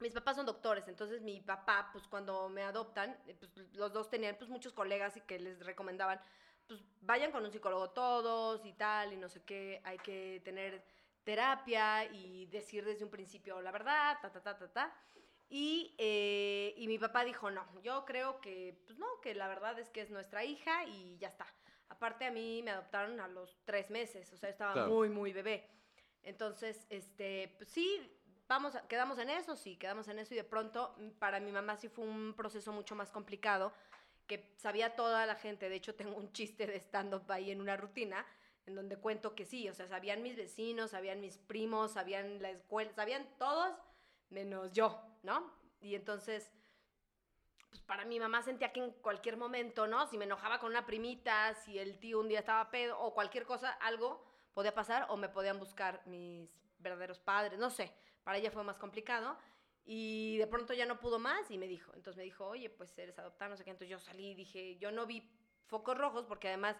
mis 0.00 0.12
papás 0.12 0.36
son 0.36 0.46
doctores, 0.46 0.88
entonces 0.88 1.20
mi 1.20 1.40
papá, 1.40 1.90
pues 1.92 2.06
cuando 2.06 2.48
me 2.48 2.62
adoptan, 2.62 3.18
eh, 3.26 3.34
pues 3.38 3.52
los 3.74 3.92
dos 3.92 4.08
tenían 4.08 4.36
pues 4.36 4.50
muchos 4.50 4.72
colegas 4.72 5.16
y 5.16 5.20
que 5.20 5.38
les 5.38 5.64
recomendaban, 5.64 6.20
pues 6.70 6.84
vayan 7.00 7.32
con 7.32 7.44
un 7.44 7.50
psicólogo 7.50 7.90
todos 7.90 8.64
y 8.64 8.72
tal, 8.74 9.12
y 9.12 9.16
no 9.16 9.28
sé 9.28 9.42
qué, 9.42 9.80
hay 9.82 9.98
que 9.98 10.40
tener 10.44 10.84
terapia 11.24 12.04
y 12.04 12.46
decir 12.46 12.84
desde 12.84 13.04
un 13.04 13.10
principio 13.10 13.60
la 13.60 13.72
verdad, 13.72 14.18
ta, 14.22 14.30
ta, 14.30 14.40
ta, 14.40 14.56
ta, 14.56 14.72
ta. 14.72 14.96
Y, 15.48 15.96
eh, 15.98 16.72
y 16.76 16.86
mi 16.86 16.96
papá 16.96 17.24
dijo, 17.24 17.50
no, 17.50 17.66
yo 17.82 18.04
creo 18.04 18.40
que, 18.40 18.80
pues 18.86 18.96
no, 19.00 19.06
que 19.20 19.34
la 19.34 19.48
verdad 19.48 19.76
es 19.80 19.90
que 19.90 20.00
es 20.00 20.10
nuestra 20.10 20.44
hija 20.44 20.84
y 20.84 21.18
ya 21.18 21.26
está. 21.26 21.44
Aparte 21.88 22.24
a 22.24 22.30
mí 22.30 22.62
me 22.62 22.70
adoptaron 22.70 23.18
a 23.18 23.26
los 23.26 23.58
tres 23.64 23.90
meses, 23.90 24.32
o 24.32 24.36
sea, 24.36 24.48
estaba 24.48 24.74
Claro. 24.74 24.90
muy, 24.90 25.08
muy 25.08 25.32
bebé. 25.32 25.68
Entonces, 26.22 26.86
este, 26.88 27.52
pues 27.56 27.68
sí, 27.68 28.16
vamos, 28.46 28.76
a- 28.76 28.86
quedamos 28.86 29.18
en 29.18 29.28
eso, 29.28 29.56
sí, 29.56 29.76
quedamos 29.76 30.06
en 30.06 30.20
eso 30.20 30.34
y 30.34 30.36
de 30.36 30.44
pronto 30.44 30.94
para 31.18 31.40
mi 31.40 31.50
mamá 31.50 31.76
sí 31.76 31.88
fue 31.88 32.04
un 32.04 32.32
proceso 32.36 32.70
mucho 32.72 32.94
más 32.94 33.10
complicado, 33.10 33.72
que 34.30 34.54
sabía 34.58 34.94
toda 34.94 35.26
la 35.26 35.34
gente, 35.34 35.68
de 35.68 35.74
hecho 35.74 35.96
tengo 35.96 36.16
un 36.16 36.32
chiste 36.32 36.64
de 36.64 36.76
stand-up 36.76 37.24
ahí 37.32 37.50
en 37.50 37.60
una 37.60 37.76
rutina, 37.76 38.24
en 38.64 38.76
donde 38.76 38.96
cuento 38.96 39.34
que 39.34 39.44
sí, 39.44 39.68
o 39.68 39.74
sea, 39.74 39.88
sabían 39.88 40.22
mis 40.22 40.36
vecinos, 40.36 40.92
sabían 40.92 41.20
mis 41.20 41.36
primos, 41.36 41.94
sabían 41.94 42.40
la 42.40 42.50
escuela, 42.50 42.92
sabían 42.92 43.26
todos, 43.40 43.74
menos 44.28 44.70
yo, 44.70 45.02
¿no? 45.24 45.52
Y 45.80 45.96
entonces, 45.96 46.48
pues 47.70 47.82
para 47.82 48.04
mi 48.04 48.20
mamá 48.20 48.40
sentía 48.42 48.72
que 48.72 48.78
en 48.78 48.92
cualquier 48.92 49.36
momento, 49.36 49.88
¿no? 49.88 50.06
Si 50.06 50.16
me 50.16 50.26
enojaba 50.26 50.60
con 50.60 50.70
una 50.70 50.86
primita, 50.86 51.52
si 51.54 51.80
el 51.80 51.98
tío 51.98 52.20
un 52.20 52.28
día 52.28 52.38
estaba 52.38 52.70
pedo 52.70 53.00
o 53.00 53.12
cualquier 53.12 53.44
cosa, 53.44 53.72
algo 53.80 54.24
podía 54.54 54.72
pasar 54.72 55.06
o 55.08 55.16
me 55.16 55.28
podían 55.28 55.58
buscar 55.58 56.06
mis 56.06 56.48
verdaderos 56.78 57.18
padres, 57.18 57.58
no 57.58 57.68
sé. 57.68 57.92
Para 58.22 58.38
ella 58.38 58.52
fue 58.52 58.62
más 58.62 58.78
complicado 58.78 59.36
y 59.84 60.36
de 60.38 60.46
pronto 60.46 60.74
ya 60.74 60.86
no 60.86 61.00
pudo 61.00 61.18
más 61.18 61.50
y 61.50 61.58
me 61.58 61.66
dijo, 61.66 61.92
entonces 61.94 62.16
me 62.18 62.24
dijo, 62.24 62.46
oye, 62.46 62.70
pues 62.70 62.96
eres 62.98 63.18
adoptada, 63.18 63.50
no 63.50 63.56
sé 63.56 63.64
qué. 63.64 63.70
Entonces 63.70 63.90
yo 63.90 63.98
salí 63.98 64.30
y 64.30 64.34
dije, 64.34 64.76
yo 64.78 64.92
no 64.92 65.06
vi 65.06 65.28
focos 65.66 65.96
rojos 65.96 66.26
porque 66.26 66.48
además 66.48 66.76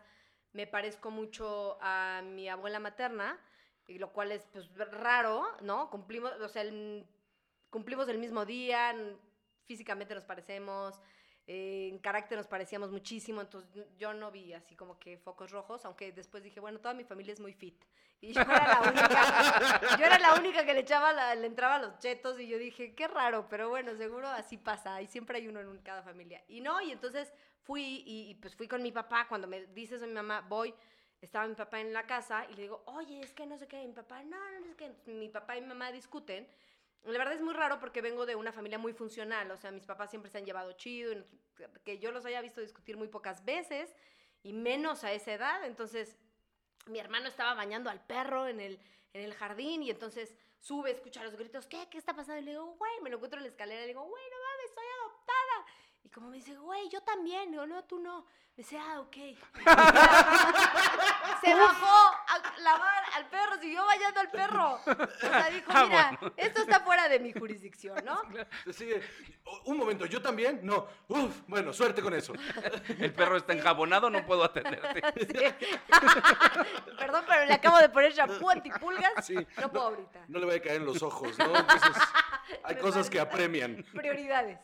me 0.53 0.67
parezco 0.67 1.11
mucho 1.11 1.79
a 1.81 2.23
mi 2.25 2.49
abuela 2.49 2.81
materna, 2.81 3.39
y 3.87 3.99
lo 3.99 4.13
cual 4.13 4.33
es 4.33 4.47
pues 4.53 4.71
raro, 4.93 5.45
¿no? 5.63 5.91
Cumplimos, 5.91 6.33
o 6.41 6.49
sea, 6.49 6.63
el- 6.63 7.07
cumplimos 7.71 8.09
el 8.09 8.19
mismo 8.19 8.45
día, 8.45 8.95
físicamente 9.67 10.15
nos 10.15 10.25
parecemos, 10.25 11.01
eh, 11.47 11.89
en 11.91 11.99
carácter 11.99 12.39
nos 12.39 12.47
parecíamos 12.47 12.91
muchísimo, 12.91 13.41
entonces 13.41 13.87
yo 13.99 14.15
no 14.15 14.31
vi 14.31 14.53
así 14.53 14.77
como 14.77 14.99
que 14.99 15.19
focos 15.19 15.51
rojos, 15.51 15.85
aunque 15.85 16.13
después 16.13 16.43
dije, 16.45 16.61
bueno, 16.61 16.79
toda 16.81 16.95
mi 16.95 17.05
familia 17.05 17.33
es 17.33 17.41
muy 17.41 17.53
fit. 17.53 17.83
Y 18.21 18.33
yo 18.35 18.43
era 18.43 18.69
la 18.69 18.81
única, 18.91 19.09
yo 19.99 20.05
era 20.05 20.19
la 20.19 20.35
única 20.35 20.65
que 20.67 20.75
le 20.75 20.81
echaba, 20.81 21.13
la- 21.13 21.35
le 21.35 21.47
entraba 21.47 21.79
los 21.79 21.99
chetos 21.99 22.39
y 22.39 22.47
yo 22.47 22.59
dije, 22.59 22.95
qué 22.95 23.09
raro, 23.09 23.49
pero 23.49 23.69
bueno, 23.71 23.97
seguro 23.97 24.29
así 24.29 24.59
pasa, 24.59 25.01
y 25.03 25.07
siempre 25.07 25.39
hay 25.39 25.49
uno 25.49 25.61
en 25.61 25.79
cada 25.79 26.03
familia. 26.03 26.43
Y 26.49 26.61
no, 26.61 26.81
y 26.83 26.93
entonces 26.93 27.33
fui 27.63 28.03
y, 28.07 28.31
y, 28.31 28.35
pues 28.37 28.55
fui 28.55 28.69
con 28.69 28.83
mi 28.83 28.93
papá, 28.93 29.27
cuando 29.29 29.47
me 29.49 29.67
dice 29.69 29.97
eso 29.97 30.07
mi 30.07 30.13
mamá, 30.13 30.43
voy, 30.49 30.75
estaba 31.21 31.47
mi 31.49 31.55
papá 31.55 31.81
en 31.81 31.93
la 31.93 32.07
casa 32.07 32.47
y 32.51 32.55
le 32.55 32.63
digo, 32.63 32.83
oye, 32.87 33.21
es 33.21 33.33
que 33.33 33.47
no 33.47 33.57
sé 33.59 33.67
qué, 33.67 33.83
y 33.83 33.87
mi 33.87 33.93
papá, 33.95 34.23
no, 34.23 34.39
no, 34.51 34.61
no 34.61 34.67
es 34.67 34.75
que 34.77 34.93
mi 35.07 35.29
papá 35.29 35.57
y 35.57 35.61
mi 35.63 35.69
mamá 35.69 35.91
discuten. 35.93 36.47
La 37.05 37.19
verdad 37.19 37.35
es 37.35 37.41
muy 37.41 37.55
raro 37.55 37.81
porque 37.81 38.03
vengo 38.03 38.27
de 38.27 38.37
una 38.37 38.53
familia 38.53 38.79
muy 38.79 38.93
funcional, 38.93 39.51
o 39.51 39.57
sea, 39.57 39.71
mis 39.71 39.87
papás 39.87 40.11
siempre 40.11 40.31
se 40.31 40.39
han 40.39 40.45
llevado 40.45 40.73
chido, 40.73 41.15
que 41.85 41.99
yo 41.99 42.13
los 42.13 42.25
haya 42.27 42.41
visto 42.43 42.61
discutir 42.61 42.97
muy 42.97 43.09
pocas 43.09 43.45
veces 43.45 43.97
y 44.43 44.53
menos 44.53 45.03
a 45.05 45.13
esa 45.13 45.33
edad, 45.33 45.65
entonces 45.65 46.17
mi 46.87 46.99
hermano 46.99 47.29
estaba 47.29 47.55
bañando 47.55 47.89
al 47.91 48.05
perro 48.05 48.47
en 48.47 48.61
el, 48.61 48.81
en 49.13 49.23
el 49.23 49.35
jardín 49.35 49.83
y 49.83 49.91
entonces 49.91 50.35
sube, 50.59 50.91
escucha 50.91 51.25
los 51.25 51.37
gritos, 51.37 51.67
¿qué? 51.67 51.89
¿Qué 51.91 51.99
está 51.99 52.15
pasando? 52.15 52.41
Y 52.41 52.45
le 52.45 52.51
digo, 52.53 52.77
güey, 52.77 53.01
me 53.03 53.11
lo 53.11 53.17
encuentro 53.17 53.39
en 53.39 53.45
la 53.45 53.51
escalera 53.51 53.81
y 53.81 53.85
le 53.85 53.89
digo, 53.89 54.03
güey, 54.03 54.25
no. 54.31 54.40
Y 56.11 56.13
como 56.13 56.31
me 56.31 56.39
dice, 56.39 56.57
güey, 56.57 56.89
yo 56.89 57.01
también. 57.03 57.53
Digo, 57.53 57.65
no, 57.67 57.85
tú 57.85 58.01
no. 58.01 58.27
Me 58.57 58.65
dice, 58.65 58.77
ah, 58.77 58.99
ok. 58.99 59.15
Se 61.41 61.55
bajó 61.55 62.17
a 62.27 62.61
lavar 62.61 63.05
al 63.15 63.29
perro, 63.29 63.61
siguió 63.61 63.87
bañando 63.87 64.19
al 64.19 64.29
perro. 64.31 64.75
O 64.75 64.83
sea, 65.21 65.51
dijo, 65.51 65.71
Ah, 65.73 65.85
mira, 65.87 66.19
esto 66.37 66.63
está 66.63 66.81
fuera 66.81 67.09
de 67.09 67.21
mi 67.21 67.33
jurisdicción, 67.33 68.05
¿no? 68.05 68.21
Se 68.65 68.73
sigue. 68.73 69.01
Un 69.67 69.77
momento, 69.79 70.05
¿yo 70.07 70.21
también? 70.21 70.59
No. 70.65 70.89
Uf, 71.07 71.43
bueno, 71.47 71.73
suerte 71.73 72.03
con 72.03 72.13
eso. 72.13 72.33
El 72.99 73.13
perro 73.13 73.37
está 73.37 73.53
enjabonado, 73.53 74.11
no 74.11 74.27
puedo 74.27 74.43
atenderte. 74.43 75.01
Sí. 75.15 75.29
Perdón, 76.99 77.25
pero 77.29 77.45
le 77.47 77.55
acabo 77.55 77.79
de 77.79 77.89
poner 77.89 78.13
shampoo 78.13 78.51
antipulgas. 78.51 79.13
Sí, 79.25 79.37
No 79.61 79.71
puedo 79.71 79.87
ahorita. 79.87 80.25
No 80.27 80.41
le 80.41 80.47
vaya 80.47 80.59
a 80.59 80.63
caer 80.63 80.81
en 80.81 80.87
los 80.87 81.05
ojos, 81.05 81.39
¿no? 81.39 81.57
Entonces, 81.57 81.97
hay 82.65 82.75
Me 82.75 82.81
cosas 82.81 83.09
que 83.09 83.21
apremian. 83.21 83.85
Prioridades. 83.95 84.59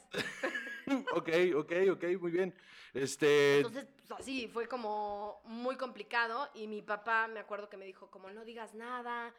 Ok, 1.14 1.28
ok, 1.56 1.72
ok, 1.92 2.04
muy 2.20 2.30
bien. 2.30 2.54
Este. 2.94 3.58
Entonces, 3.58 3.86
pues 3.96 4.20
así, 4.20 4.48
fue 4.48 4.68
como 4.68 5.40
muy 5.44 5.76
complicado 5.76 6.48
y 6.54 6.66
mi 6.66 6.82
papá 6.82 7.28
me 7.28 7.40
acuerdo 7.40 7.68
que 7.68 7.76
me 7.76 7.84
dijo 7.84 8.10
como 8.10 8.30
no 8.30 8.44
digas 8.44 8.74
nada, 8.74 9.34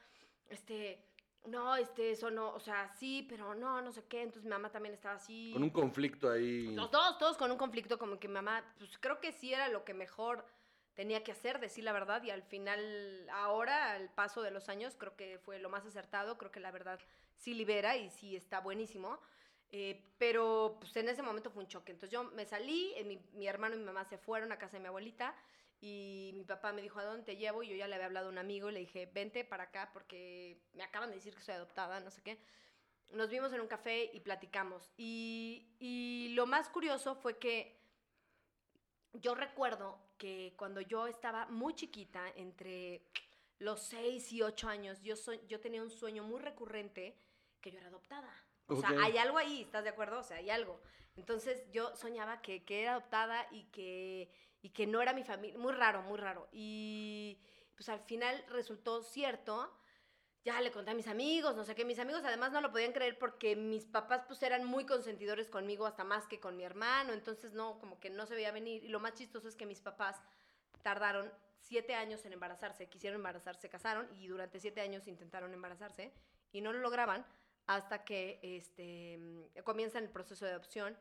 este, 0.50 1.04
no, 1.46 1.76
este, 1.76 2.12
eso 2.12 2.30
no, 2.30 2.54
o 2.54 2.60
sea, 2.60 2.90
sí, 3.00 3.26
pero 3.30 3.56
no, 3.56 3.82
no 3.82 3.92
sé 3.92 4.04
qué, 4.08 4.22
entonces 4.22 4.44
mi 4.44 4.50
mamá 4.50 4.72
también 4.72 4.94
estaba 4.94 5.16
así. 5.16 5.52
Con 5.54 5.64
un 5.64 5.70
conflicto 5.70 6.30
ahí. 6.30 6.76
Los 6.76 6.92
dos, 6.92 7.18
todos 7.18 7.38
con 7.38 7.52
un 7.52 7.58
conflicto 7.58 7.98
como 7.98 8.20
que 8.20 8.28
mi 8.28 8.36
mamá, 8.36 8.64
pues 8.78 8.98
creo 9.00 9.20
que 9.20 9.32
sí 9.32 9.54
era 9.54 9.70
lo 9.70 9.84
que 9.84 9.94
mejor 9.94 10.46
tenía 10.94 11.24
que 11.24 11.32
hacer, 11.32 11.60
decir 11.60 11.84
la 11.84 11.94
verdad 11.94 12.24
y 12.24 12.32
al 12.32 12.44
final, 12.44 13.30
ahora, 13.32 13.94
al 13.94 14.10
paso 14.10 14.42
de 14.42 14.52
los 14.52 14.68
años, 14.68 14.96
creo 14.98 15.16
que 15.16 15.40
fue 15.40 15.60
lo 15.60 15.70
más 15.70 15.86
acertado, 15.86 16.38
creo 16.38 16.52
que 16.52 16.60
la 16.60 16.72
verdad 16.72 17.00
sí 17.36 17.54
libera 17.54 17.96
y 17.98 18.10
sí 18.10 18.36
está 18.36 18.60
buenísimo. 18.60 19.20
Eh, 19.72 20.14
pero 20.18 20.78
pues 20.80 20.96
en 20.96 21.10
ese 21.10 21.22
momento 21.22 21.52
fue 21.52 21.64
un 21.64 21.70
choque. 21.70 21.92
Entonces 21.92 22.12
yo 22.12 22.24
me 22.24 22.46
salí, 22.46 22.94
eh, 22.96 23.04
mi, 23.04 23.20
mi 23.34 23.48
hermano 23.48 23.76
y 23.76 23.80
mi 23.80 23.86
mamá 23.86 24.06
se 24.06 24.18
fueron 24.18 24.52
a 24.52 24.58
casa 24.58 24.78
de 24.78 24.82
mi 24.82 24.88
abuelita 24.88 25.36
y 25.80 26.32
mi 26.34 26.44
papá 26.44 26.72
me 26.74 26.82
dijo, 26.82 27.00
¿a 27.00 27.04
dónde 27.06 27.24
te 27.24 27.38
llevo? 27.38 27.64
Y 27.64 27.70
yo 27.70 27.76
ya 27.76 27.88
le 27.88 27.96
había 27.96 28.08
hablado 28.08 28.28
a 28.28 28.32
un 28.32 28.38
amigo 28.38 28.70
y 28.70 28.74
le 28.74 28.80
dije, 28.80 29.06
vente 29.14 29.44
para 29.44 29.64
acá 29.64 29.92
porque 29.94 30.62
me 30.74 30.84
acaban 30.84 31.10
de 31.10 31.16
decir 31.16 31.36
que 31.36 31.42
soy 31.42 31.56
adoptada, 31.56 32.00
no 32.00 32.12
sé 32.12 32.22
qué. 32.22 32.40
Nos 33.12 33.30
vimos 33.30 33.54
en 33.54 33.62
un 33.62 33.68
café 33.68 34.10
y 34.14 34.20
platicamos. 34.20 34.92
Y, 34.98 35.76
y 35.80 36.30
lo 36.34 36.46
más 36.46 36.70
curioso 36.70 37.16
fue 37.16 37.38
que 37.38 37.80
yo 39.14 39.36
recuerdo 39.36 40.00
que 40.18 40.54
cuando 40.58 40.82
yo 40.82 41.08
estaba 41.08 41.46
muy 41.48 41.76
chiquita, 41.76 42.28
entre 42.36 43.04
los 43.60 43.82
6 43.84 44.32
y 44.34 44.42
8 44.42 44.68
años, 44.68 45.02
yo, 45.04 45.16
soy, 45.16 45.40
yo 45.48 45.60
tenía 45.60 45.82
un 45.82 45.90
sueño 45.90 46.24
muy 46.24 46.40
recurrente 46.40 47.16
que 47.62 47.72
yo 47.72 47.80
era 47.80 47.88
adoptada. 47.88 48.34
O 48.68 48.76
sea, 48.76 48.90
hay 49.02 49.18
algo 49.18 49.38
ahí, 49.38 49.62
¿estás 49.62 49.84
de 49.84 49.90
acuerdo? 49.90 50.20
O 50.20 50.24
sea, 50.24 50.38
hay 50.38 50.50
algo. 50.50 50.82
Entonces 51.16 51.70
yo 51.72 51.96
soñaba 51.96 52.42
que, 52.42 52.64
que 52.64 52.84
era 52.84 52.92
adoptada 52.92 53.48
y 53.52 53.64
que, 53.66 54.32
y 54.62 54.70
que 54.70 54.86
no 54.86 55.02
era 55.02 55.14
mi 55.14 55.24
familia. 55.24 55.58
Muy 55.58 55.74
raro, 55.74 56.02
muy 56.04 56.18
raro. 56.18 56.48
Y 56.52 57.40
pues 57.76 57.90
al 57.90 58.02
final 58.02 58.44
resultó 58.50 59.02
cierto. 59.02 59.74
Ya 60.44 60.62
le 60.62 60.72
conté 60.72 60.92
a 60.92 60.94
mis 60.94 61.08
amigos, 61.08 61.56
no 61.56 61.66
sé 61.66 61.76
qué. 61.76 61.86
Mis 61.86 62.00
amigos 62.00 62.24
además 62.24 62.52
no 62.52 62.62
lo 62.62 62.72
podían 62.72 62.94
creer 62.94 63.18
porque 63.18 63.56
mis 63.56 63.86
papás 63.86 64.24
pues 64.28 64.42
eran 64.44 64.64
muy 64.64 64.86
consentidores 64.86 65.50
conmigo, 65.50 65.86
hasta 65.86 66.04
más 66.04 66.28
que 66.28 66.40
con 66.40 66.56
mi 66.56 66.64
hermano. 66.64 67.14
Entonces 67.14 67.54
no, 67.54 67.80
como 67.80 68.00
que 68.00 68.10
no 68.10 68.26
se 68.26 68.36
veía 68.36 68.52
venir. 68.52 68.84
Y 68.84 68.90
lo 68.90 69.00
más 69.00 69.14
chistoso 69.14 69.48
es 69.48 69.56
que 69.56 69.66
mis 69.66 69.82
papás 69.82 70.22
tardaron 70.84 71.32
siete 71.60 71.96
años 71.96 72.26
en 72.26 72.34
embarazarse. 72.34 72.88
Quisieron 72.90 73.18
embarazarse, 73.18 73.62
se 73.62 73.70
casaron 73.70 74.08
y 74.16 74.28
durante 74.28 74.60
siete 74.60 74.82
años 74.82 75.08
intentaron 75.08 75.54
embarazarse 75.54 76.14
y 76.52 76.62
no 76.62 76.72
lo 76.72 76.80
lograban 76.80 77.26
hasta 77.68 78.04
que 78.04 78.40
este, 78.42 79.18
mm, 79.20 79.62
comienzan 79.64 80.04
el 80.06 80.10
proceso 80.10 80.46
de 80.46 80.52
adopción, 80.52 80.98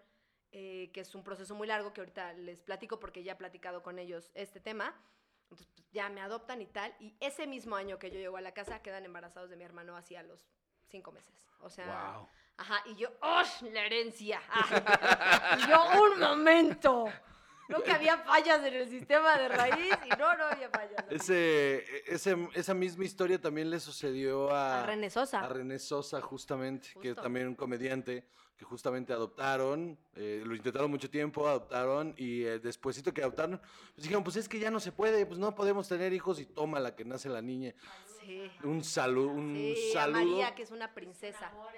eh, 0.53 0.91
que 0.93 1.01
es 1.01 1.15
un 1.15 1.23
proceso 1.25 1.55
muy 1.55 1.67
largo 1.67 1.93
que 1.93 2.01
ahorita 2.01 2.33
les 2.35 2.63
platico 2.63 3.01
porque 3.01 3.23
ya 3.23 3.33
he 3.33 3.37
platicado 3.37 3.83
con 3.83 3.99
ellos 3.99 4.31
este 4.35 4.61
tema. 4.61 4.95
Entonces, 5.43 5.69
pues, 5.75 5.87
ya 5.93 6.09
me 6.09 6.21
adoptan 6.21 6.61
y 6.61 6.67
tal. 6.67 6.95
Y 6.99 7.17
ese 7.21 7.47
mismo 7.47 7.77
año 7.77 7.99
que 7.99 8.11
yo 8.11 8.19
llego 8.19 8.37
a 8.37 8.41
la 8.41 8.53
casa, 8.53 8.83
quedan 8.83 9.05
embarazados 9.05 9.49
de 9.49 9.57
mi 9.57 9.65
hermano 9.65 9.97
hacia 9.97 10.23
los 10.25 10.45
cinco 10.89 11.13
meses. 11.13 11.47
O 11.61 11.71
sea, 11.71 12.15
Wow. 12.17 12.29
ajá. 12.57 12.83
Y 12.87 12.97
yo, 12.97 13.11
¡oh! 13.23 13.43
La 13.71 13.87
herencia. 13.87 14.41
Ah. 14.51 15.57
y 15.59 15.69
yo, 15.69 16.03
un 16.03 16.19
momento. 16.21 17.07
No 17.69 17.83
que 17.83 17.91
había 17.91 18.19
fallas 18.19 18.65
en 18.65 18.75
el 18.75 18.89
sistema 18.89 19.37
de 19.39 19.49
raíz 19.49 19.99
y 20.05 20.09
no, 20.11 20.37
no 20.37 20.45
había 20.45 20.71
fallas. 20.71 21.05
Ese, 21.11 21.85
ese- 22.07 22.49
esa 22.55 22.75
misma 22.75 23.05
historia 23.05 23.41
también 23.41 23.71
le 23.71 23.81
sucedió 23.81 24.51
a, 24.51 24.83
A 24.83 24.87
René 24.87 25.11
Sosa. 25.11 25.41
a 25.41 25.49
René 25.49 25.79
Sosa, 25.79 26.21
justamente, 26.21 26.89
que 27.01 27.09
es 27.09 27.15
Justo. 27.15 27.23
también 27.23 27.49
un 27.49 27.55
comediante 27.57 28.25
que 28.57 28.65
justamente 28.65 29.13
adoptaron, 29.13 29.99
eh, 30.15 30.43
lo 30.47 30.55
intentaron 30.55 30.91
mucho 30.91 31.11
tiempo, 31.11 31.47
adoptaron 31.47 32.15
y 32.17 32.45
eh, 32.45 32.59
despuésito 32.59 33.13
que 33.13 33.21
adoptaron, 33.21 33.59
pues 33.95 34.03
dijeron, 34.05 34.25
pues 34.25 34.37
es 34.37 34.49
que 34.49 34.59
ya 34.59 34.71
no 34.71 34.81
se 34.81 34.93
puede, 34.93 35.27
pues 35.27 35.39
no 35.39 35.55
podemos 35.55 35.87
tener 35.89 36.13
hijos 36.15 36.41
y 36.41 36.47
toma 36.47 36.81
la 36.81 36.95
que 36.97 37.05
nace 37.05 37.29
la 37.29 37.43
niña. 37.43 37.75
Sí. 38.21 38.51
Un 38.65 38.83
saludo, 38.83 39.29
un 39.29 39.55
Sí, 39.55 39.91
a 39.91 40.03
saludo. 40.05 40.19
María, 40.25 40.55
que 40.55 40.63
es 40.63 40.71
una 40.71 40.95
princesa. 40.95 41.49
Amor. 41.49 41.71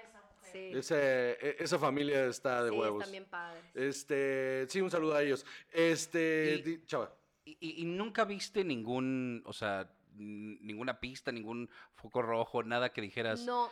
Sí, 0.51 0.71
Ese- 0.73 1.31
e- 1.41 1.55
esa 1.59 1.77
familia 1.79 2.25
está 2.25 2.63
de 2.63 2.69
sí, 2.71 2.75
huevos. 2.77 3.01
están 3.01 3.11
bien 3.11 3.25
padres. 3.25 3.63
Este, 3.75 4.65
sí, 4.69 4.81
un 4.81 4.91
saludo 4.91 5.15
a 5.15 5.23
ellos. 5.23 5.45
Este, 5.71 6.55
Y- 6.59 6.61
di- 6.61 6.85
chava. 6.85 7.13
¿Y, 7.45 7.57
y- 7.59 7.81
y 7.81 7.85
nunca 7.85 8.25
viste 8.25 8.63
ningún, 8.63 9.41
o 9.45 9.53
sea, 9.53 9.91
ninguna 10.13 10.99
pista, 10.99 11.31
ningún 11.31 11.69
foco 11.95 12.21
rojo, 12.21 12.63
nada 12.63 12.91
que 12.91 13.01
dijeras? 13.01 13.41
No, 13.45 13.71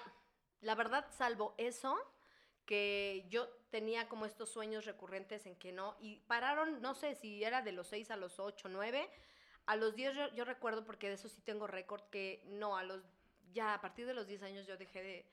la 0.61 0.75
verdad, 0.75 1.05
salvo 1.11 1.53
eso, 1.57 1.97
que 2.65 3.25
yo 3.29 3.47
tenía 3.69 4.07
como 4.09 4.25
estos 4.25 4.49
sueños 4.49 4.85
recurrentes 4.85 5.45
en 5.45 5.55
que 5.55 5.71
no, 5.71 5.95
y 5.99 6.17
pararon, 6.27 6.81
no 6.81 6.95
sé 6.95 7.15
si 7.15 7.43
era 7.43 7.61
de 7.61 7.71
los 7.71 7.87
6 7.87 8.11
a 8.11 8.17
los 8.17 8.39
8, 8.39 8.67
9, 8.69 9.09
a 9.65 9.75
los 9.75 9.95
10 9.95 10.15
yo, 10.15 10.33
yo 10.33 10.45
recuerdo, 10.45 10.85
porque 10.85 11.07
de 11.09 11.15
eso 11.15 11.29
sí 11.29 11.41
tengo 11.41 11.67
récord, 11.67 12.01
que 12.09 12.41
no, 12.45 12.77
a 12.77 12.83
los, 12.83 13.01
ya 13.53 13.73
a 13.73 13.81
partir 13.81 14.05
de 14.05 14.13
los 14.13 14.27
10 14.27 14.41
años 14.43 14.65
yo 14.67 14.77
dejé 14.77 15.01
de, 15.03 15.25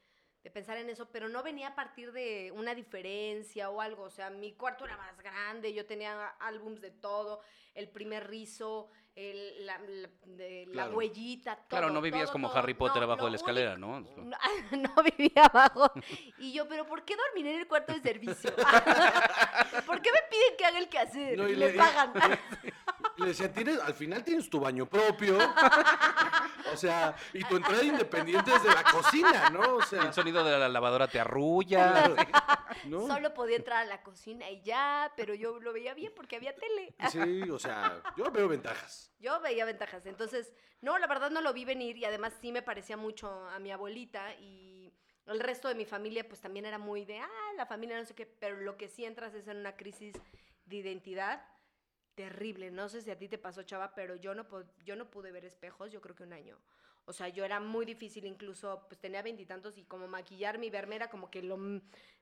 de 0.45 0.51
pensar 0.51 0.77
en 0.77 0.91
eso, 0.91 1.09
pero 1.11 1.29
no 1.29 1.43
venía 1.43 1.69
a 1.69 1.75
partir 1.75 2.13
de 2.13 2.53
una 2.55 2.75
diferencia 2.75 3.71
o 3.71 3.81
algo, 3.81 4.03
o 4.05 4.11
sea, 4.11 4.29
mi 4.31 4.53
cuarto 4.53 4.85
era 4.85 4.97
más 4.99 5.17
grande, 5.19 5.73
yo 5.73 5.87
tenía 5.87 6.29
álbums 6.39 6.81
de 6.83 6.91
todo, 6.91 7.41
el 7.75 7.89
primer 7.89 8.29
rizo, 8.29 8.91
el- 9.17 9.65
la, 9.65 9.79
la- 9.79 10.11
de- 10.27 10.67
la 10.71 10.91
huellita, 10.91 11.57
todo. 11.57 11.67
Claro, 11.69 11.91
no 11.91 12.03
vivías 12.03 12.25
todo, 12.25 12.33
como 12.33 12.49
todo. 12.49 12.59
Harry 12.59 12.75
Potter 12.75 12.99
No, 12.99 13.05
abajo 13.05 13.25
de 13.25 13.31
la 13.31 13.37
escalera, 13.37 13.75
único- 13.75 14.13
¿no? 14.17 14.25
no, 14.25 14.37
no 14.97 15.03
vivía 15.03 15.45
abajo. 15.47 15.91
Y 16.39 16.53
yo, 16.53 16.69
¿pero 16.69 16.85
por 16.87 17.05
qué 17.07 17.17
dormir 17.17 17.47
en 17.47 17.61
el 17.61 17.67
cuarto 17.67 17.95
de 17.95 18.01
servicio? 18.01 18.51
¿Por 19.87 20.03
qué 20.03 20.11
me 20.13 20.21
piden 20.31 20.57
que 20.59 20.65
haga 20.67 20.79
el 20.79 20.89
quehacer? 20.91 21.39
No, 21.39 21.49
y 21.49 21.53
y 21.53 21.57
le- 21.57 21.69
me 21.69 21.75
y- 21.75 21.79
pagan. 21.79 22.13
Le 23.17 23.27
decían, 23.27 23.53
tienes, 23.53 23.79
al 23.81 23.95
final 23.95 24.25
tienes 24.25 24.51
tu 24.51 24.61
baño 24.61 24.87
propio. 24.87 25.39
o 26.73 26.77
sea, 26.77 27.15
y 27.33 27.45
tu 27.45 27.57
entrada 27.57 27.83
independiente 27.83 28.53
es 28.53 28.63
de 28.63 28.71
la 28.71 28.83
cocina, 28.85 29.51
¿no? 29.51 29.77
O 29.77 29.83
sea, 29.83 30.03
El 30.03 30.13
sonido 30.13 30.45
de 30.45 30.59
la 30.59 30.69
lavadora 30.69 31.07
te 31.09 31.21
arrulla. 31.21 32.13
Solo 32.91 33.35
podía 33.35 33.57
entrar 33.57 33.79
a 33.79 33.85
la 33.85 34.03
cocina 34.03 34.51
y 34.51 34.63
ya, 34.63 35.13
pero 35.17 35.35
yo 35.35 35.61
lo 35.61 35.73
veía 35.73 35.95
bien 35.95 36.13
porque 36.15 36.37
había 36.37 36.55
tele. 36.55 36.95
Sí, 37.11 37.49
o 37.51 37.59
sea, 37.59 38.03
yo 38.17 38.31
veo 38.31 38.49
ventajas. 38.49 39.13
Yo 39.19 39.41
veía 39.41 39.65
ventajas. 39.65 40.07
Entonces, 40.07 40.53
no, 40.81 40.99
la 40.99 41.07
verdad 41.07 41.31
no 41.31 41.41
lo 41.41 41.53
vi 41.53 41.65
venir 41.65 41.97
y 41.97 42.05
además 42.05 42.35
sí 42.41 42.53
me 42.53 42.63
parecía 42.63 42.97
mucho 42.97 43.49
a 43.49 43.59
mi 43.59 43.71
abuelita 43.71 44.35
y 44.35 44.93
el 45.27 45.41
resto 45.41 45.69
de 45.69 45.75
mi 45.75 45.87
familia 45.87 46.29
pues 46.29 46.41
también 46.41 46.67
era 46.67 46.79
muy 46.79 47.05
de, 47.05 47.21
ah, 47.21 47.53
la 47.57 47.67
familia 47.67 47.99
no 47.99 48.05
sé 48.05 48.15
qué, 48.15 48.27
pero 48.27 48.61
lo 48.61 48.77
que 48.77 48.89
sí 48.89 49.05
entras 49.05 49.35
es 49.35 49.49
en 49.49 49.59
una 49.59 49.77
crisis 49.77 50.15
de 50.67 50.77
identidad 50.77 51.43
terrible. 52.15 52.71
No 52.71 52.89
sé 52.89 53.01
si 53.03 53.11
a 53.11 53.19
ti 53.19 53.29
te 53.29 53.39
pasó, 53.39 53.63
chava, 53.63 53.95
pero 53.95 54.15
yo 54.17 54.35
no, 54.35 54.47
yo 54.85 54.97
no 54.97 55.11
pude 55.11 55.33
ver 55.33 55.45
espejos, 55.45 55.91
yo 55.91 56.01
creo 56.01 56.15
que 56.15 56.23
un 56.23 56.33
año. 56.33 56.59
O 57.07 57.13
sea, 57.13 57.29
yo 57.29 57.45
era 57.45 57.61
muy 57.61 57.85
difícil, 57.85 58.25
incluso, 58.25 58.87
pues 58.89 58.99
tenía 58.99 59.21
veintitantos 59.21 59.77
y, 59.77 59.85
como 59.85 60.09
maquillarme 60.09 60.65
y 60.67 60.71
verme 60.71 60.97
era 60.97 61.11
como 61.11 61.31
que 61.31 61.43
lo 61.43 61.59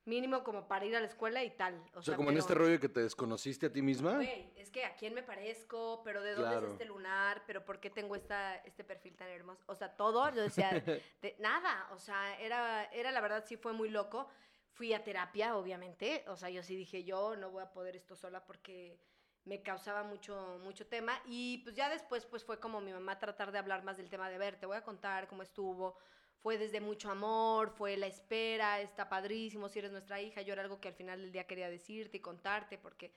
mínimo 0.04 0.42
como 0.42 0.66
para 0.66 0.84
ir 0.84 0.96
a 0.96 1.00
la 1.00 1.06
escuela 1.06 1.44
y 1.44 1.50
tal. 1.50 1.80
O, 1.94 2.00
O 2.00 2.02
sea, 2.02 2.16
como 2.16 2.30
en 2.30 2.34
pero- 2.34 2.40
este 2.40 2.54
rollo 2.54 2.80
que 2.80 2.88
te 2.88 3.00
desconociste 3.00 3.66
a 3.66 3.72
ti 3.72 3.80
misma. 3.80 4.16
Güey, 4.16 4.50
es 4.56 4.72
que 4.72 4.84
a 4.84 4.96
quién 4.96 5.14
me 5.14 5.22
parezco, 5.22 6.02
pero 6.02 6.20
de 6.20 6.34
dónde 6.34 6.50
Claro. 6.50 6.66
es 6.66 6.72
este 6.72 6.84
lunar, 6.86 7.44
pero 7.46 7.64
por 7.64 7.78
qué 7.78 7.90
tengo 7.90 8.16
esta, 8.16 8.56
este 8.56 8.82
perfil 8.82 9.14
tan 9.16 9.28
hermoso. 9.28 9.62
O 9.66 9.76
sea, 9.76 9.94
todo, 9.94 10.20
o 10.22 10.50
sea, 10.50 10.72
de- 10.80 11.00
nada. 11.38 11.88
O 11.92 11.98
sea, 12.00 12.40
era, 12.40 12.84
era 12.86 13.12
la 13.12 13.20
verdad, 13.20 13.44
sí 13.46 13.56
fue 13.56 13.72
muy 13.72 13.88
loco. 13.88 14.26
Fui 14.72 14.92
a 14.94 15.04
terapia, 15.04 15.56
obviamente. 15.56 16.24
O 16.26 16.34
sea, 16.36 16.50
yo 16.50 16.64
sí 16.64 16.74
dije, 16.74 17.04
yo 17.04 17.36
no 17.36 17.50
voy 17.52 17.62
a 17.62 17.70
poder 17.72 17.94
esto 17.94 18.16
sola 18.16 18.44
porque 18.44 18.98
me 19.44 19.62
causaba 19.62 20.02
mucho, 20.02 20.58
mucho 20.62 20.86
tema. 20.86 21.20
Y 21.26 21.58
pues 21.58 21.74
ya 21.74 21.88
después, 21.88 22.26
pues 22.26 22.44
fue 22.44 22.58
como 22.60 22.80
mi 22.80 22.92
mamá 22.92 23.18
tratar 23.18 23.52
de 23.52 23.58
hablar 23.58 23.82
más 23.84 23.96
del 23.96 24.08
tema 24.08 24.28
de 24.30 24.38
ver, 24.38 24.56
te 24.56 24.66
voy 24.66 24.76
a 24.76 24.84
contar 24.84 25.28
cómo 25.28 25.42
estuvo. 25.42 25.96
Fue 26.38 26.58
desde 26.58 26.80
mucho 26.80 27.10
amor, 27.10 27.70
fue 27.70 27.96
la 27.96 28.08
espera, 28.08 28.80
está 28.80 29.08
padrísimo 29.08 29.68
si 29.68 29.78
eres 29.78 29.92
nuestra 29.92 30.20
hija. 30.20 30.42
Yo 30.42 30.52
era 30.54 30.62
algo 30.62 30.80
que 30.80 30.88
al 30.88 30.94
final 30.94 31.20
del 31.20 31.32
día 31.32 31.46
quería 31.46 31.70
decirte 31.70 32.16
y 32.16 32.20
contarte 32.20 32.78
porque 32.78 33.12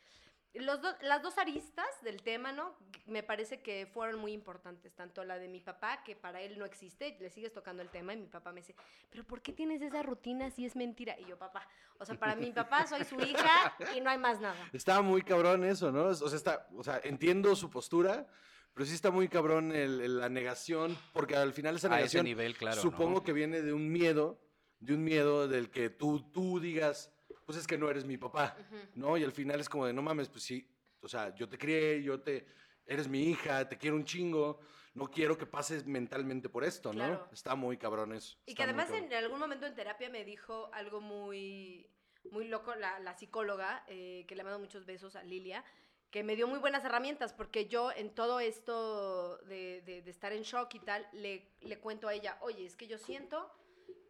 los 0.59 0.81
dos- 0.81 0.95
las 1.01 1.21
dos 1.21 1.37
aristas 1.37 1.85
del 2.03 2.21
tema, 2.21 2.51
¿no? 2.51 2.75
Me 3.05 3.23
parece 3.23 3.61
que 3.61 3.85
fueron 3.87 4.19
muy 4.19 4.31
importantes. 4.33 4.93
Tanto 4.95 5.23
la 5.23 5.37
de 5.37 5.47
mi 5.47 5.59
papá, 5.59 6.03
que 6.03 6.15
para 6.15 6.41
él 6.41 6.57
no 6.57 6.65
existe, 6.65 7.17
le 7.19 7.29
sigues 7.29 7.53
tocando 7.53 7.81
el 7.81 7.89
tema, 7.89 8.13
y 8.13 8.17
mi 8.17 8.27
papá 8.27 8.51
me 8.51 8.61
dice, 8.61 8.75
¿pero 9.09 9.23
por 9.23 9.41
qué 9.41 9.53
tienes 9.53 9.81
esa 9.81 10.01
rutina 10.03 10.49
si 10.51 10.65
es 10.65 10.75
mentira? 10.75 11.19
Y 11.19 11.25
yo, 11.25 11.37
papá, 11.37 11.67
o 11.99 12.05
sea, 12.05 12.15
para 12.15 12.35
mi 12.35 12.51
papá 12.51 12.87
soy 12.87 13.03
su 13.03 13.19
hija 13.19 13.75
y 13.95 14.01
no 14.01 14.09
hay 14.09 14.17
más 14.17 14.39
nada. 14.39 14.69
Está 14.73 15.01
muy 15.01 15.21
cabrón 15.21 15.63
eso, 15.63 15.91
¿no? 15.91 16.05
O 16.05 16.13
sea, 16.15 16.35
está, 16.37 16.67
o 16.75 16.83
sea, 16.83 16.99
entiendo 17.03 17.55
su 17.55 17.69
postura, 17.69 18.27
pero 18.73 18.85
sí 18.85 18.93
está 18.93 19.11
muy 19.11 19.29
cabrón 19.29 19.71
el- 19.71 20.01
el- 20.01 20.19
la 20.19 20.29
negación, 20.29 20.97
porque 21.13 21.35
al 21.35 21.53
final 21.53 21.75
esa 21.75 21.87
A 21.87 21.91
ese 21.91 21.97
negación 21.97 22.25
nivel, 22.25 22.57
claro. 22.57 22.81
supongo 22.81 23.19
¿no? 23.19 23.23
que 23.23 23.31
viene 23.33 23.61
de 23.61 23.71
un 23.71 23.91
miedo, 23.91 24.41
de 24.79 24.93
un 24.93 25.03
miedo 25.03 25.47
del 25.47 25.69
que 25.69 25.89
tú, 25.89 26.29
tú 26.31 26.59
digas, 26.59 27.11
pues 27.45 27.57
es 27.57 27.67
que 27.67 27.77
no 27.77 27.89
eres 27.89 28.05
mi 28.05 28.17
papá, 28.17 28.57
¿no? 28.95 29.17
Y 29.17 29.23
al 29.23 29.31
final 29.31 29.59
es 29.59 29.69
como 29.69 29.85
de, 29.85 29.93
no 29.93 30.01
mames, 30.01 30.29
pues 30.29 30.43
sí, 30.43 30.67
o 31.01 31.07
sea, 31.07 31.33
yo 31.35 31.47
te 31.47 31.57
crié, 31.57 32.01
yo 32.01 32.19
te, 32.21 32.45
eres 32.85 33.07
mi 33.07 33.23
hija, 33.29 33.67
te 33.69 33.77
quiero 33.77 33.95
un 33.95 34.03
chingo, 34.05 34.59
no 34.95 35.09
quiero 35.11 35.37
que 35.37 35.45
pases 35.45 35.85
mentalmente 35.85 36.49
por 36.49 36.63
esto, 36.63 36.91
¿no? 36.93 37.05
Claro. 37.05 37.29
Está 37.31 37.55
muy 37.55 37.77
cabrón 37.77 38.13
eso. 38.13 38.37
Y 38.45 38.55
que 38.55 38.63
además 38.63 38.89
en 38.91 39.13
algún 39.13 39.39
momento 39.39 39.65
en 39.65 39.75
terapia 39.75 40.09
me 40.09 40.23
dijo 40.23 40.69
algo 40.73 41.01
muy, 41.01 41.89
muy 42.31 42.47
loco, 42.47 42.73
la, 42.75 42.99
la 42.99 43.13
psicóloga, 43.13 43.83
eh, 43.87 44.25
que 44.27 44.35
le 44.35 44.43
mando 44.43 44.59
muchos 44.59 44.85
besos 44.85 45.15
a 45.15 45.23
Lilia, 45.23 45.63
que 46.09 46.23
me 46.23 46.35
dio 46.37 46.47
muy 46.47 46.59
buenas 46.59 46.85
herramientas, 46.85 47.33
porque 47.33 47.67
yo 47.67 47.91
en 47.91 48.09
todo 48.15 48.39
esto 48.39 49.37
de, 49.39 49.81
de- 49.81 50.01
de 50.01 50.09
estar 50.09 50.31
en 50.31 50.43
shock 50.43 50.73
y 50.75 50.79
tal, 50.79 51.05
le, 51.11 51.51
le 51.61 51.77
cuento 51.79 52.07
a 52.07 52.13
ella, 52.13 52.37
oye, 52.41 52.65
es 52.65 52.75
que 52.77 52.87
yo 52.87 52.97
siento 52.97 53.51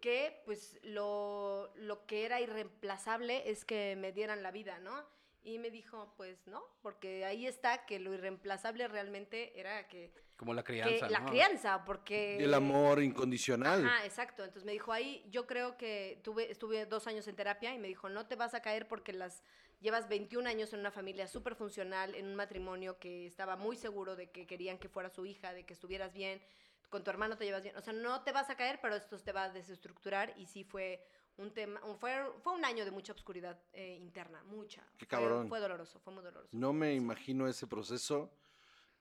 que 0.05 0.39
pues 0.45 0.77
lo, 0.83 1.73
lo 1.77 2.05
que 2.05 2.25
era 2.25 2.39
irreemplazable 2.39 3.49
es 3.49 3.65
que 3.65 3.95
me 3.95 4.11
dieran 4.11 4.43
la 4.43 4.51
vida, 4.51 4.77
¿no? 4.77 5.03
Y 5.41 5.57
me 5.57 5.71
dijo, 5.71 6.13
pues 6.15 6.45
no, 6.45 6.61
porque 6.83 7.25
ahí 7.25 7.47
está 7.47 7.87
que 7.87 7.97
lo 7.97 8.13
irreemplazable 8.13 8.87
realmente 8.87 9.59
era 9.59 9.87
que, 9.87 10.13
Como 10.37 10.53
la 10.53 10.63
que 10.63 10.73
crianza, 10.73 11.09
la 11.09 11.25
crianza, 11.25 11.85
porque... 11.85 12.37
El 12.37 12.53
amor 12.53 13.01
incondicional. 13.01 13.83
Ajá, 13.83 14.05
exacto. 14.05 14.43
Entonces 14.43 14.63
me 14.63 14.73
dijo 14.73 14.93
ahí, 14.93 15.25
yo 15.31 15.47
creo 15.47 15.75
que 15.75 16.21
tuve, 16.23 16.51
estuve 16.51 16.85
dos 16.85 17.07
años 17.07 17.27
en 17.27 17.35
terapia 17.35 17.73
y 17.73 17.79
me 17.79 17.87
dijo, 17.87 18.07
no 18.07 18.27
te 18.27 18.35
vas 18.35 18.53
a 18.53 18.61
caer 18.61 18.87
porque 18.87 19.11
las 19.11 19.41
llevas 19.81 20.07
21 20.07 20.47
años 20.47 20.71
en 20.73 20.81
una 20.81 20.91
familia 20.91 21.27
súper 21.27 21.55
funcional, 21.55 22.13
en 22.13 22.27
un 22.27 22.35
matrimonio 22.35 22.99
que 22.99 23.25
estaba 23.25 23.55
muy 23.55 23.75
seguro 23.75 24.15
de 24.15 24.29
que 24.29 24.45
querían 24.45 24.77
que 24.77 24.87
fuera 24.87 25.09
su 25.09 25.25
hija, 25.25 25.51
de 25.55 25.65
que 25.65 25.73
estuvieras 25.73 26.13
bien, 26.13 26.43
con 26.95 27.03
tu 27.03 27.09
hermano 27.09 27.35
te 27.37 27.43
llevas 27.43 27.61
bien. 27.61 27.75
O 27.75 27.81
sea, 27.81 27.91
no 27.91 28.21
te 28.23 28.31
vas 28.31 28.49
a 28.49 28.55
caer, 28.55 28.79
pero 28.81 28.95
esto 28.95 29.19
te 29.19 29.33
va 29.33 29.43
a 29.43 29.49
desestructurar 29.49 30.33
y 30.37 30.45
sí 30.45 30.63
fue 30.63 31.05
un 31.35 31.53
tema, 31.53 31.83
un- 31.83 31.99
fue, 31.99 32.15
fue 32.41 32.53
un 32.53 32.63
año 32.63 32.85
de 32.85 32.91
mucha 32.91 33.11
oscuridad 33.11 33.59
eh, 33.73 33.97
interna, 33.99 34.41
mucha. 34.45 34.81
Qué 34.97 35.05
Fue- 35.05 35.07
cabrón. 35.07 35.49
Fue, 35.49 35.59
doloroso, 35.59 35.99
fue 35.99 36.13
muy 36.13 36.23
doloroso. 36.23 36.55
No 36.55 36.71
me 36.71 36.93
imagino 36.93 37.49
ese 37.49 37.67
proceso, 37.67 38.31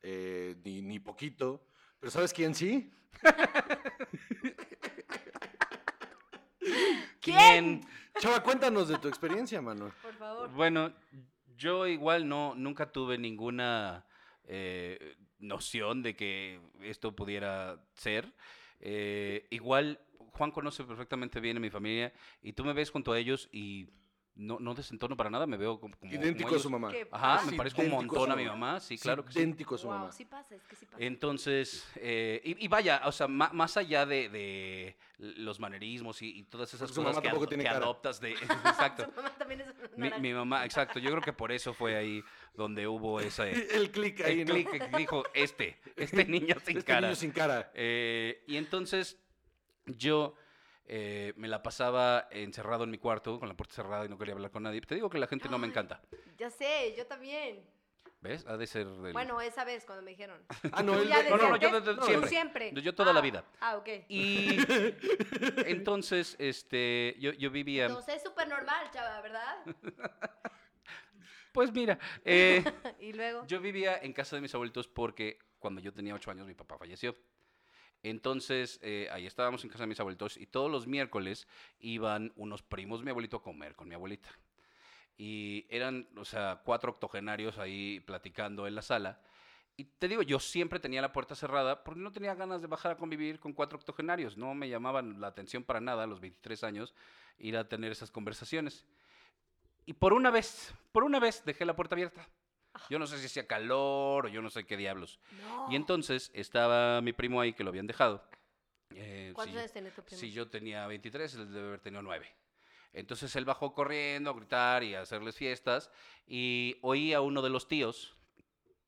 eh, 0.03 0.57
ni, 0.65 0.83
ni 0.83 0.99
poquito. 0.99 1.65
Pero 2.01 2.11
¿sabes 2.11 2.33
quién 2.33 2.53
sí? 2.57 2.93
¿Quién? 7.21 7.87
Chava, 8.19 8.43
cuéntanos 8.43 8.89
de 8.89 8.99
tu 8.99 9.07
experiencia, 9.07 9.63
Manuel. 9.63 9.93
Por 10.03 10.15
favor. 10.15 10.51
Bueno, 10.51 10.93
yo 11.57 11.87
igual 11.87 12.29
no, 12.29 12.57
nunca 12.57 12.91
tuve 12.91 13.19
ninguna 13.19 14.05
eh, 14.45 15.17
noción 15.39 16.03
de 16.03 16.17
que 16.17 16.61
esto 16.83 17.15
pudiera 17.15 17.81
ser. 17.95 18.33
Eh, 18.81 19.47
igual, 19.51 20.01
Juan 20.33 20.51
conoce 20.51 20.85
perfectamente 20.85 21.41
bien 21.41 21.57
a 21.57 21.61
mi 21.61 21.71
familia 21.71 22.13
y 22.43 22.53
tú 22.53 22.65
me 22.65 22.73
ves 22.73 22.91
junto 22.91 23.13
a 23.13 23.19
ellos 23.19 23.49
y 23.53 23.89
no, 24.37 24.59
no 24.59 24.75
desentono 24.75 25.17
para 25.17 25.31
nada, 25.31 25.47
me 25.47 25.57
veo 25.57 25.79
como... 25.79 25.97
como- 25.97 26.13
Idéntico 26.13 26.49
como 26.49 26.59
a 26.59 26.63
su 26.63 26.71
mamá. 26.71 26.93
Ajá, 27.13 27.39
Sí, 27.45 27.51
me 27.53 27.57
parezco 27.57 27.83
un 27.83 27.87
idéntico 27.89 28.15
montón 28.17 28.27
su 28.29 28.33
a 28.33 28.37
mi 28.37 28.45
mamá, 28.47 28.81
sí, 28.81 28.99
claro 28.99 29.25
que 29.25 29.33
sí. 29.33 29.39
Idéntico 29.39 29.75
a 29.77 29.79
su 29.79 29.87
Wow, 29.87 29.97
mamá. 29.99 30.13
sí 30.13 30.25
pasa, 30.25 30.55
es 30.57 30.63
que 30.65 30.75
sí 30.75 30.87
pasa. 30.87 30.97
Entonces, 31.05 31.87
eh, 31.97 32.41
y, 32.45 32.65
y 32.65 32.69
vaya, 32.69 33.03
o 33.05 33.13
sea, 33.13 33.29
ma- 33.29 33.51
más 33.53 33.77
allá 33.77 34.05
de, 34.07 34.29
de 34.29 34.97
los 35.19 35.61
manerismos 35.61 36.21
y, 36.23 36.39
y 36.39 36.43
todas 36.45 36.69
esas 36.75 36.91
Porque 36.91 36.95
cosas 37.09 37.23
mamá 37.25 37.47
que, 37.47 37.57
que 37.57 37.63
cara. 37.63 37.77
adoptas 37.77 38.21
de... 38.21 38.33
Exacto. 38.65 39.05
Su 39.05 39.13
mamá 39.13 39.31
también 39.39 39.61
es 39.61 39.69
una 39.97 40.11
Mi, 40.17 40.21
mi 40.21 40.35
mamá, 40.35 40.65
exacto. 40.65 40.99
Yo 40.99 41.11
creo 41.11 41.23
que 41.23 41.33
por 41.33 41.53
eso 41.53 41.73
fue 41.73 41.95
ahí 41.97 42.23
donde 42.55 42.89
hubo 42.89 43.21
ese 43.21 43.53
El 43.77 43.91
clic 43.93 44.21
ahí, 44.23 44.41
el 44.41 44.49
¿no? 44.49 44.55
clic 44.55 44.69
que 44.91 44.97
dijo 44.99 45.23
este, 45.33 45.79
este 45.97 46.25
niño 46.25 46.57
sin 46.65 46.79
Este 46.79 46.85
cara. 46.85 47.07
niño 47.09 47.15
sin 47.17 47.31
cara. 47.31 47.71
Eh, 47.75 48.43
y 48.49 48.57
entonces 48.57 49.17
yo 49.87 50.35
eh, 50.87 51.33
me 51.37 51.49
la 51.49 51.63
pasaba 51.63 52.29
encerrado 52.31 52.85
en 52.85 52.91
mi 52.91 52.99
cuarto 52.99 53.39
con 53.39 53.49
la 53.49 53.55
puerta 53.55 53.75
cerrada 53.75 54.05
y 54.05 54.09
no 54.09 54.19
quería 54.19 54.35
hablar 54.35 54.51
con 54.51 54.63
nadie. 54.63 54.81
Te 54.83 54.95
digo 54.95 55.09
que 55.11 55.19
la 55.19 55.27
gente 55.27 55.49
no 55.49 55.59
me 55.59 55.67
encanta. 55.67 56.01
Ya 56.39 56.51
sé, 56.51 56.95
yo 56.97 57.07
también. 57.07 57.65
¿Ves? 58.21 58.47
Ha 58.47 58.57
de 58.57 58.67
ser 58.67 58.87
del... 58.87 59.13
Bueno, 59.13 59.39
esa 59.43 59.65
vez 59.65 59.85
cuando 59.85 60.03
me 60.03 60.13
dijeron. 60.13 60.43
Ah, 60.73 60.83
no, 60.83 60.95
¿Tú 60.95 61.01
él 61.01 61.09
ya 61.09 61.19
de- 61.19 61.25
desde 61.25 61.37
No, 61.37 61.43
no, 61.43 61.49
no, 61.51 61.57
yo 61.59 61.81
desde 61.81 61.95
Tú 61.95 62.05
siempre. 62.07 62.29
siempre. 62.31 62.73
Yo 62.83 62.95
toda 62.95 63.13
la 63.13 63.19
Ah, 63.19 63.23
vida. 63.23 63.45
Ah, 63.61 63.77
ok. 63.77 63.89
Y 64.09 64.57
entonces, 65.67 66.35
este, 66.39 67.17
yo, 67.19 67.33
yo 67.33 67.51
vivía... 67.51 67.87
Entonces 67.87 68.17
es 68.17 68.23
súper 68.23 68.49
normal, 68.49 68.91
chava, 68.93 69.21
¿verdad? 69.21 69.57
Pues 71.53 71.71
mira, 71.73 71.99
eh, 72.25 72.65
y 72.99 73.13
luego. 73.13 73.47
yo 73.47 73.61
vivía 73.61 73.97
en 74.03 74.13
casa 74.13 74.35
de 74.37 74.43
mis 74.43 74.53
abuelitos 74.55 74.89
porque 74.89 75.39
cuando 75.61 75.81
yo 75.81 75.93
tenía 75.93 76.15
ocho 76.15 76.31
años 76.31 76.47
mi 76.49 76.55
papá 76.55 76.77
falleció. 76.79 77.15
Entonces, 78.05 78.79
eh, 78.83 79.09
ahí 79.11 79.25
estábamos 79.27 79.65
en 79.65 79.71
casa 79.71 79.85
de 79.85 79.87
mis 79.87 79.99
abuelitos 79.99 80.37
y 80.37 80.47
todos 80.47 80.71
los 80.71 80.87
miércoles 80.87 81.49
iban 81.81 82.35
unos 82.37 82.63
primos 82.63 83.01
de 83.01 83.07
mi 83.07 83.11
abuelito 83.11 83.39
a 83.39 83.43
comer 83.43 83.75
con 83.75 83.89
mi 83.89 83.95
abuelita. 83.95 84.29
Y 85.17 85.65
eran, 85.71 86.07
o 86.19 86.25
sea, 86.27 86.61
cuatro 86.67 86.93
octogenarios 86.93 87.57
ahí 87.57 88.01
platicando 88.01 88.67
en 88.67 88.75
la 88.75 88.83
sala. 88.83 89.23
Y 89.75 89.85
te 89.85 90.07
digo, 90.07 90.21
yo 90.21 90.39
siempre 90.39 90.81
tenía 90.81 91.01
la 91.01 91.13
puerta 91.13 91.35
cerrada 91.35 91.83
porque 91.83 92.01
no 92.01 92.13
tenía 92.13 92.35
ganas 92.35 92.61
de 92.61 92.67
bajar 92.67 92.93
a 92.93 92.97
convivir 92.99 93.41
con 93.41 93.55
cuatro 93.55 93.79
octogenarios. 93.79 94.37
No 94.37 94.55
me 94.55 94.69
llamaban 94.69 95.19
la 95.19 95.29
atención 95.29 95.65
para 95.65 95.81
nada 95.81 96.05
a 96.05 96.07
los 96.07 96.21
23 96.21 96.63
años 96.63 96.95
ir 97.39 97.57
a 97.57 97.67
tener 97.71 97.91
esas 97.91 98.11
conversaciones. 98.11 98.85
Y 99.87 99.95
por 99.95 100.13
una 100.13 100.31
vez, 100.31 100.75
por 100.93 101.05
una 101.05 101.21
vez 101.21 101.43
dejé 101.47 101.65
la 101.65 101.75
puerta 101.75 101.95
abierta. 101.95 102.29
Yo 102.91 102.99
no 102.99 103.07
sé 103.07 103.19
si 103.19 103.27
hacía 103.27 103.47
calor 103.47 104.27
o 104.27 104.29
yo 104.29 104.43
no 104.43 104.51
sé 104.51 104.65
qué 104.65 104.77
diablos. 104.77 105.21
No. 105.41 105.69
Y 105.71 105.77
entonces 105.77 106.31
estaba 106.35 107.01
mi 107.01 107.13
primo 107.13 107.41
ahí 107.41 107.53
que 107.53 107.65
lo 107.65 107.71
habían 107.71 107.87
dejado. 107.87 108.23
Eh, 108.95 109.33
¿Cuántos 109.35 109.53
si- 109.55 109.59
años 109.61 109.73
tenés 109.73 109.95
tu 109.95 110.03
primo? 110.03 110.21
si 110.21 110.31
yo 110.33 110.49
tenía 110.49 110.87
23, 110.87 111.35
él 111.35 111.53
debe 111.53 111.69
haber 111.69 111.81
tenido 111.81 112.03
9. 112.03 112.29
Entonces 112.93 113.35
él 113.37 113.45
bajó 113.45 113.73
corriendo 113.75 114.31
a 114.31 114.35
gritar 114.35 114.83
y 114.85 114.95
a 114.95 115.01
hacerles 115.03 115.37
fiestas 115.37 115.91
y 116.27 116.77
oí 116.83 117.13
a 117.13 117.21
uno 117.21 117.43
de 117.43 117.51
los 117.51 117.67
tíos 117.67 118.17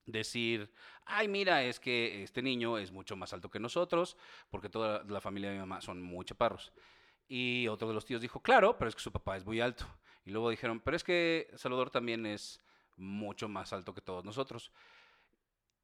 decir, 0.04 0.72
ay, 1.04 1.26
mira, 1.28 1.64
es 1.64 1.80
que 1.80 2.22
este 2.22 2.40
niño 2.42 2.78
es 2.78 2.92
mucho 2.92 3.16
más 3.16 3.32
alto 3.32 3.50
que 3.50 3.58
nosotros, 3.58 4.16
porque 4.50 4.68
toda 4.68 5.02
la 5.04 5.20
familia 5.20 5.48
de 5.50 5.54
mi 5.56 5.60
mamá 5.60 5.80
son 5.80 6.00
muy 6.02 6.24
chaparros. 6.24 6.72
Y 7.28 7.66
otro 7.66 7.88
de 7.88 7.94
los 7.94 8.04
tíos 8.04 8.20
dijo, 8.20 8.40
claro, 8.40 8.76
pero 8.78 8.88
es 8.88 8.94
que 8.94 9.02
su 9.02 9.10
papá 9.10 9.36
es 9.36 9.44
muy 9.44 9.60
alto. 9.60 9.84
Y 10.24 10.30
luego 10.30 10.50
dijeron, 10.50 10.80
pero 10.80 10.96
es 10.96 11.02
que 11.02 11.50
Salvador 11.56 11.90
también 11.90 12.24
es 12.26 12.60
mucho 12.96 13.48
más 13.48 13.72
alto 13.72 13.94
que 13.94 14.00
todos 14.00 14.24
nosotros. 14.24 14.72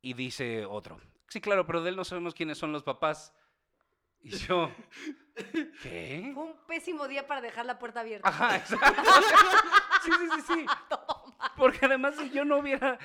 Y 0.00 0.14
dice 0.14 0.64
otro, 0.66 1.00
sí, 1.28 1.40
claro, 1.40 1.66
pero 1.66 1.82
de 1.82 1.90
él 1.90 1.96
no 1.96 2.04
sabemos 2.04 2.34
quiénes 2.34 2.58
son 2.58 2.72
los 2.72 2.82
papás. 2.82 3.32
Y 4.20 4.30
yo, 4.30 4.70
¿qué? 5.82 6.30
Fue 6.34 6.44
un 6.44 6.56
pésimo 6.66 7.08
día 7.08 7.26
para 7.26 7.40
dejar 7.40 7.66
la 7.66 7.78
puerta 7.78 8.00
abierta. 8.00 8.28
Ajá, 8.28 8.56
exacto. 8.56 9.02
Sí, 10.02 10.10
sí, 10.18 10.28
sí, 10.34 10.54
sí. 10.54 10.66
Porque 11.56 11.86
además 11.86 12.16
si 12.16 12.30
yo 12.30 12.44
no 12.44 12.58
hubiera 12.58 12.98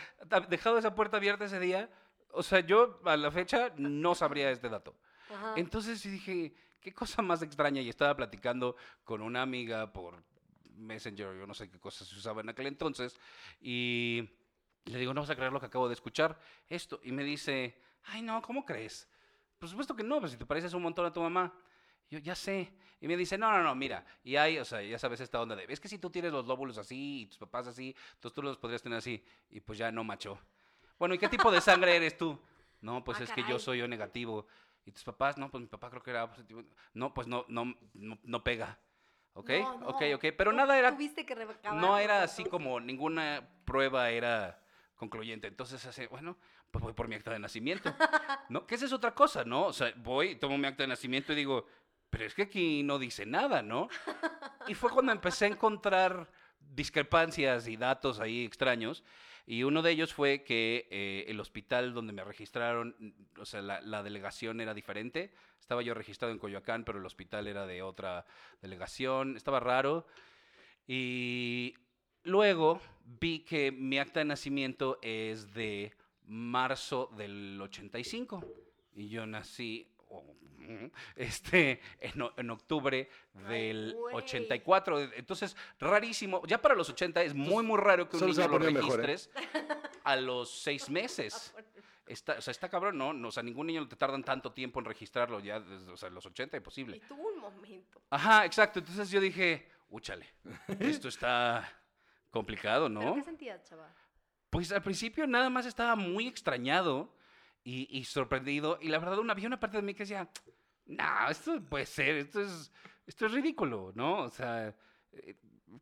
dejado 0.50 0.78
esa 0.78 0.93
puerta 0.96 1.17
abierta 1.17 1.46
ese 1.46 1.60
día, 1.60 1.89
o 2.32 2.43
sea, 2.43 2.60
yo 2.60 3.00
a 3.06 3.17
la 3.17 3.32
fecha 3.32 3.72
no 3.78 4.15
sabría 4.15 4.52
este 4.52 4.70
dato. 4.70 4.96
Ajá. 5.30 5.54
Entonces 5.56 6.02
dije, 6.04 6.56
qué 6.80 6.93
cosa 6.93 7.22
más 7.22 7.41
extraña. 7.41 7.82
Y 7.82 7.89
estaba 7.89 8.15
platicando 8.15 8.76
con 9.04 9.22
una 9.22 9.41
amiga 9.41 9.91
por 9.91 10.24
Messenger, 10.78 11.38
yo 11.38 11.48
no 11.48 11.54
sé 11.54 11.70
qué 11.70 11.80
cosas 11.80 12.08
se 12.08 12.16
usaba 12.16 12.42
en 12.42 12.50
aquel 12.50 12.68
entonces. 12.68 13.20
Y 13.60 14.30
le 14.86 15.00
digo, 15.00 15.13
no 15.13 15.22
vas 15.22 15.30
a 15.30 15.36
creer 15.36 15.52
lo 15.52 15.60
que 15.60 15.66
acabo 15.66 15.88
de 15.88 15.94
escuchar, 15.94 16.40
esto. 16.68 17.00
Y 17.04 17.12
me 17.12 17.24
dice, 17.24 17.80
ay, 18.06 18.22
no, 18.22 18.42
¿cómo 18.42 18.66
crees? 18.66 19.08
Por 19.58 19.68
supuesto 19.70 19.96
que 19.96 20.04
no, 20.04 20.20
pues 20.20 20.32
si 20.32 20.38
te 20.38 20.46
pareces 20.46 20.74
un 20.74 20.84
montón 20.84 21.06
a 21.06 21.12
tu 21.12 21.22
mamá. 21.22 21.54
Yo 22.10 22.20
ya 22.20 22.36
sé. 22.36 22.72
Y 23.02 23.08
me 23.08 23.18
dice, 23.18 23.38
no, 23.38 23.52
no, 23.52 23.62
no, 23.62 23.76
mira. 23.76 24.06
Y 24.24 24.38
hay, 24.38 24.60
o 24.60 24.66
sea, 24.66 24.82
ya 24.82 24.98
sabes 24.98 25.20
esta 25.20 25.42
onda 25.42 25.56
de, 25.56 25.66
es 25.68 25.80
que 25.80 25.88
si 25.90 25.98
tú 26.00 26.10
tienes 26.10 26.32
los 26.32 26.46
lóbulos 26.48 26.78
así 26.78 27.22
y 27.22 27.26
tus 27.26 27.38
papás 27.38 27.68
así, 27.68 27.96
entonces 28.13 28.34
tú 28.34 28.42
los 28.42 28.58
podrías 28.58 28.82
tener 28.82 28.98
así. 28.98 29.24
Y 29.50 29.60
pues 29.60 29.78
ya 29.78 29.92
no 29.92 30.04
macho. 30.04 30.40
Bueno, 30.98 31.13
¿y 31.16 31.18
qué 31.18 31.28
tipo 31.28 31.52
de 31.52 31.60
sangre 31.60 31.96
eres 31.96 32.18
tú? 32.18 32.40
No, 32.82 33.04
pues 33.04 33.20
Ah, 33.20 33.24
es 33.24 33.32
que 33.32 33.42
yo 33.42 33.48
caray. 33.48 33.60
soy 33.60 33.82
O 33.82 33.88
negativo. 33.88 34.48
¿Y 34.86 34.92
tus 34.94 35.04
papás? 35.04 35.38
No, 35.38 35.52
pues 35.52 35.62
mi 35.62 35.68
papá 35.68 35.90
creo 35.90 36.02
que 36.02 36.12
era 36.12 36.30
positivo. 36.30 36.63
No, 36.94 37.13
pues 37.13 37.28
no, 37.28 37.44
no, 37.50 37.76
no, 37.94 38.18
no 38.24 38.44
pega. 38.44 38.80
¿Ok? 39.38 39.52
No, 39.52 39.78
no. 39.78 39.88
Ok, 39.89 40.02
ok. 40.15 40.26
Pero 40.36 40.52
nada 40.52 40.78
era, 40.78 40.91
Tuviste 40.91 41.26
que 41.26 41.36
recabar 41.36 41.80
no 41.80 41.97
era 42.00 42.23
así 42.23 42.43
como 42.43 42.80
ninguna 42.80 43.47
prueba 43.65 44.10
era 44.10 44.60
concluyente. 44.95 45.47
Entonces, 45.47 45.86
hace, 45.86 46.08
bueno, 46.08 46.38
pues 46.71 46.84
voy 46.84 46.93
por 46.93 47.08
mi 47.08 47.15
acta 47.15 47.32
de 47.32 47.39
nacimiento. 47.39 47.93
¿No? 48.50 48.65
Que 48.65 48.76
esa 48.76 48.86
es 48.86 48.93
otra 48.93 49.13
cosa, 49.13 49.43
¿no? 49.45 49.67
O 49.67 49.73
sea, 49.73 49.93
voy, 49.97 50.38
tomo 50.38 50.58
mi 50.58 50.65
acta 50.65 50.84
de 50.84 50.88
nacimiento 50.88 51.34
y 51.34 51.36
digo, 51.36 51.67
pero 52.10 52.26
es 52.26 52.34
que 52.34 52.43
aquí 52.43 52.82
no 52.82 52.97
dice 52.97 53.28
nada, 53.28 53.62
¿no? 53.62 53.89
Y 54.67 54.73
fue 54.73 54.89
cuando 54.89 55.12
empecé 55.12 55.45
a 55.45 55.50
encontrar 55.50 56.32
discrepancias 56.60 57.67
y 57.67 57.78
datos 57.78 58.19
ahí 58.19 58.43
extraños. 58.43 59.04
Y 59.49 59.63
uno 59.63 59.81
de 59.81 59.91
ellos 59.91 60.13
fue 60.13 60.43
que 60.43 60.89
eh, 60.91 61.23
el 61.29 61.39
hospital 61.39 61.93
donde 61.93 62.12
me 62.12 62.23
registraron, 62.25 62.95
mm, 62.99 63.39
o 63.39 63.45
sea, 63.45 63.62
la, 63.62 63.79
la 63.79 64.03
delegación 64.03 64.60
era 64.60 64.73
diferente. 64.73 65.33
Estaba 65.57 65.81
yo 65.81 65.93
registrado 65.93 66.33
en 66.33 66.38
Coyoacán, 66.38 66.83
pero 66.83 66.99
el 66.99 67.05
hospital 67.05 67.47
era 67.47 67.65
de 67.65 67.81
otra 67.81 68.25
delegación. 68.62 69.38
Estaba 69.38 69.62
raro. 69.62 70.05
Y 70.86 71.73
luego 72.23 72.81
vi 73.05 73.39
que 73.39 73.71
mi 73.71 73.99
acta 73.99 74.19
de 74.19 74.25
nacimiento 74.25 74.99
es 75.01 75.53
de 75.53 75.93
marzo 76.25 77.10
del 77.17 77.57
85. 77.62 78.43
Y 78.95 79.07
yo 79.07 79.25
nací 79.25 79.93
este, 81.15 81.82
en, 82.00 82.50
octubre 82.50 83.10
del 83.48 83.93
güey. 83.93 84.15
84. 84.15 85.13
Entonces, 85.13 85.56
rarísimo. 85.80 86.41
Ya 86.46 86.62
para 86.62 86.76
los 86.76 86.89
80 86.89 87.22
es 87.24 87.34
muy, 87.34 87.63
muy 87.63 87.78
raro 87.80 88.10
que 88.10 88.17
un 88.17 88.20
Solo 88.20 88.34
niño 88.34 88.48
lo 88.48 88.72
mejor, 88.72 89.00
¿eh? 89.00 89.04
registres 89.04 89.30
a 90.04 90.15
los 90.15 90.52
seis 90.52 90.89
meses. 90.89 91.54
Está, 92.06 92.34
o 92.34 92.41
sea, 92.41 92.52
está 92.52 92.70
cabrón, 92.70 92.98
¿no? 92.98 93.12
No, 93.12 93.28
O 93.28 93.32
sea, 93.32 93.43
ningún 93.43 93.67
niño 93.67 93.88
te 93.88 93.98
tardan 93.98 94.24
tanto 94.24 94.54
tiempo 94.54 94.80
en 94.80 94.86
registrarlo 94.86 95.39
ya, 95.39 95.60
desde, 95.60 95.91
o 95.91 95.98
sea, 95.98 96.10
los 96.10 96.26
80 96.26 96.56
Y 96.56 96.60
imposible. 96.60 97.02
tuvo 97.08 97.28
un 97.28 97.39
momento. 97.39 98.02
Ajá, 98.10 98.46
exacto. 98.46 98.80
Entonces 98.80 99.10
yo 99.10 99.20
dije, 99.20 99.70
úchale, 99.89 100.26
esto 100.80 101.10
está 101.10 101.70
complicado, 102.32 102.88
¿Pero 102.88 103.02
¿no? 103.02 103.15
qué 103.15 103.24
sentías, 103.24 103.62
chava? 103.67 103.93
Pues 104.50 104.72
al 104.72 104.82
principio 104.82 105.28
nada 105.28 105.50
más 105.50 105.65
estaba 105.65 105.96
muy 105.98 106.28
extrañado 106.28 107.13
y, 107.67 107.99
y 107.99 108.06
sorprendido. 108.06 108.80
Y 108.82 108.88
la 108.88 108.97
verdad, 108.97 109.19
una, 109.19 109.34
había 109.34 109.47
una 109.47 109.60
parte 109.60 109.75
de 109.75 109.84
mí 109.84 109.93
que 109.93 110.03
decía, 110.03 110.30
no, 110.86 111.30
esto 111.30 111.62
puede 111.62 111.86
ser, 111.86 112.15
esto 112.15 112.39
es, 112.39 112.71
esto 113.06 113.25
es 113.25 113.34
ridículo, 113.34 113.91
¿no? 113.93 114.19
O 114.23 114.30
sea, 114.30 114.73
eh, 115.12 115.36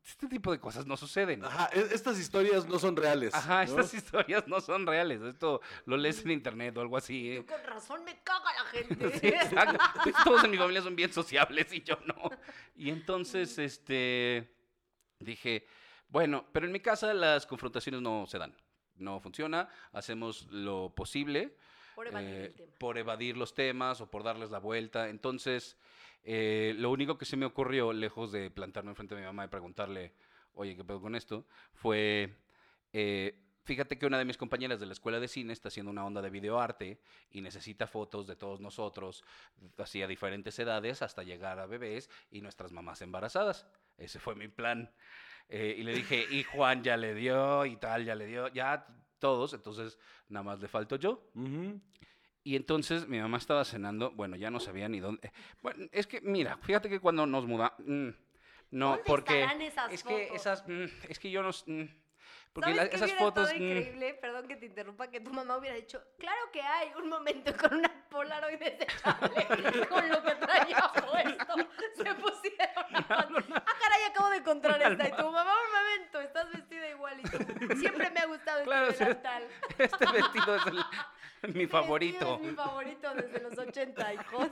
este 0.03 0.27
tipo 0.27 0.51
de 0.51 0.59
cosas 0.59 0.87
no 0.87 0.97
suceden. 0.97 1.45
Ajá, 1.45 1.69
e- 1.71 1.93
estas 1.93 2.17
historias 2.17 2.67
no 2.67 2.79
son 2.79 2.95
reales. 2.95 3.35
Ajá, 3.35 3.65
¿no? 3.65 3.69
estas 3.69 3.93
historias 4.03 4.47
no 4.47 4.61
son 4.61 4.87
reales. 4.87 5.21
Esto 5.21 5.61
lo 5.85 5.95
lees 5.95 6.25
en 6.25 6.31
internet 6.31 6.75
o 6.75 6.81
algo 6.81 6.97
así. 6.97 7.33
¿eh? 7.33 7.43
Tú 7.43 7.53
con 7.53 7.63
razón 7.63 8.03
me 8.03 8.19
caga 8.23 8.51
la 8.53 8.65
gente. 8.65 9.19
Sí, 9.19 9.27
exacto. 9.27 9.77
Todos 10.23 10.43
en 10.43 10.51
mi 10.51 10.57
familia 10.57 10.81
son 10.81 10.95
bien 10.95 11.13
sociables 11.13 11.71
y 11.71 11.83
yo 11.83 11.99
no. 12.07 12.31
Y 12.75 12.89
entonces, 12.89 13.59
este, 13.59 14.51
dije, 15.19 15.67
bueno, 16.07 16.47
pero 16.51 16.65
en 16.65 16.71
mi 16.71 16.79
casa 16.79 17.13
las 17.13 17.45
confrontaciones 17.45 18.01
no 18.01 18.25
se 18.25 18.39
dan. 18.39 18.57
No 18.95 19.19
funciona. 19.19 19.69
Hacemos 19.91 20.47
lo 20.49 20.95
posible 20.95 21.55
Por 21.95 22.07
evadir 22.07 22.29
eh, 22.29 22.45
el 22.45 22.53
tema. 22.53 22.71
por 22.77 22.97
evadir 22.97 23.37
los 23.37 23.53
temas 23.53 24.01
o 24.01 24.11
por 24.11 24.23
darles 24.23 24.51
la 24.51 24.59
vuelta. 24.59 25.09
Entonces, 25.09 25.77
eh, 26.23 26.73
lo 26.77 26.91
único 26.91 27.17
que 27.17 27.25
se 27.25 27.37
me 27.37 27.45
ocurrió, 27.45 27.93
lejos 27.93 28.31
de 28.31 28.49
plantarme 28.49 28.91
enfrente 28.91 29.15
de 29.15 29.21
mi 29.21 29.27
mamá 29.27 29.45
y 29.45 29.47
preguntarle, 29.47 30.13
oye, 30.55 30.75
¿qué 30.75 30.83
pedo 30.83 30.99
con 30.99 31.15
esto? 31.15 31.45
Fue, 31.73 32.35
eh, 32.93 33.39
fíjate 33.63 33.99
que 33.99 34.07
una 34.07 34.17
de 34.17 34.25
mis 34.25 34.37
compañeras 34.37 34.79
de 34.79 34.87
la 34.87 34.93
escuela 34.93 35.19
de 35.19 35.27
cine 35.27 35.53
está 35.53 35.67
haciendo 35.67 35.91
una 35.91 36.03
onda 36.03 36.23
de 36.23 36.31
videoarte 36.31 36.99
y 37.29 37.41
necesita 37.41 37.85
fotos 37.85 38.25
de 38.25 38.35
todos 38.35 38.59
nosotros, 38.59 39.23
así 39.77 40.01
a 40.01 40.07
diferentes 40.07 40.57
edades, 40.57 41.03
hasta 41.03 41.21
llegar 41.21 41.59
a 41.59 41.67
bebés 41.67 42.09
y 42.31 42.41
nuestras 42.41 42.71
mamás 42.71 43.01
embarazadas. 43.03 43.67
Ese 43.97 44.19
fue 44.19 44.35
mi 44.35 44.47
plan. 44.47 44.91
Eh, 45.47 45.75
y 45.77 45.83
le 45.83 45.93
dije, 45.93 46.25
y 46.31 46.41
Juan 46.41 46.83
ya 46.83 46.97
le 46.97 47.13
dio, 47.13 47.67
y 47.67 47.77
tal, 47.77 48.03
ya 48.03 48.15
le 48.15 48.25
dio, 48.25 48.47
ya 48.47 48.87
todos, 49.25 49.53
entonces 49.53 49.97
nada 50.29 50.43
más 50.43 50.59
le 50.59 50.67
falto 50.67 50.97
yo. 50.97 51.31
Y 52.43 52.55
entonces 52.55 53.07
mi 53.07 53.19
mamá 53.19 53.37
estaba 53.37 53.65
cenando, 53.65 54.11
bueno, 54.11 54.35
ya 54.35 54.51
no 54.51 54.59
sabía 54.59 54.87
ni 54.87 54.99
dónde. 54.99 55.31
Bueno, 55.63 55.87
es 55.91 56.05
que, 56.05 56.21
mira, 56.21 56.59
fíjate 56.61 56.89
que 56.89 56.99
cuando 56.99 57.25
nos 57.25 57.47
mudamos. 57.47 57.79
no, 57.79 58.89
¿Dónde 58.89 59.03
porque. 59.03 59.43
esas 59.61 59.91
es 59.91 60.03
que 60.03 60.27
esas. 60.35 60.67
mm, 60.67 60.85
es 61.09 61.17
que 61.17 61.31
yo 61.31 61.41
no. 61.41 61.49
mm, 61.49 61.85
porque 62.55 62.69
¿Sabes 62.73 62.83
la- 62.85 62.89
qué 62.89 62.95
esas 62.95 63.09
hubiera 63.09 63.19
fotos. 63.19 63.43
estado 63.49 63.59
mm, 63.59 63.67
increíble? 63.67 64.13
Perdón 64.15 64.47
que 64.47 64.55
te 64.55 64.65
interrumpa, 64.65 65.07
que 65.09 65.19
tu 65.19 65.31
mamá 65.33 65.57
hubiera 65.57 65.75
dicho, 65.75 66.01
claro 66.17 66.39
que 66.53 66.61
hay 66.61 66.89
un 66.97 67.09
momento 67.09 67.51
con 67.57 67.73
una 67.79 67.91
Polaroid 68.09 68.57
desechable, 68.57 69.45
con 69.89 70.07
lo 70.09 70.23
que 70.23 70.35
traía 70.35 70.91
puesto, 70.93 71.55
se 71.97 72.13
pusieron 72.15 72.95
a 72.95 73.03
foto. 73.03 73.43
Ah, 73.55 73.65
caray, 73.81 74.03
acabo 74.09 74.29
de 74.29 74.37
encontrar 74.37 74.81
esta. 74.81 75.07
Y 75.09 75.11
tu 75.11 75.23
mamá, 75.31 75.53
un 75.53 75.73
momento, 75.99 76.21
estás 76.21 76.49
vestida 76.53 76.87
igualito. 76.89 77.37
Siempre 77.75 78.09
me 78.09 78.19
ha 78.21 78.25
gustado 78.25 78.63
Claro, 78.63 78.87
este 78.87 78.97
sí. 78.99 79.03
delantal. 79.09 79.47
este 79.77 80.05
vestido 80.13 80.55
es 80.55 80.65
el- 80.67 81.53
mi 81.53 81.63
Este 81.63 81.67
favorito. 81.67 82.35
Es 82.35 82.41
mi 82.41 82.55
favorito 82.55 83.13
desde 83.15 83.39
los 83.41 83.57
80, 83.57 84.13
hijos. 84.13 84.47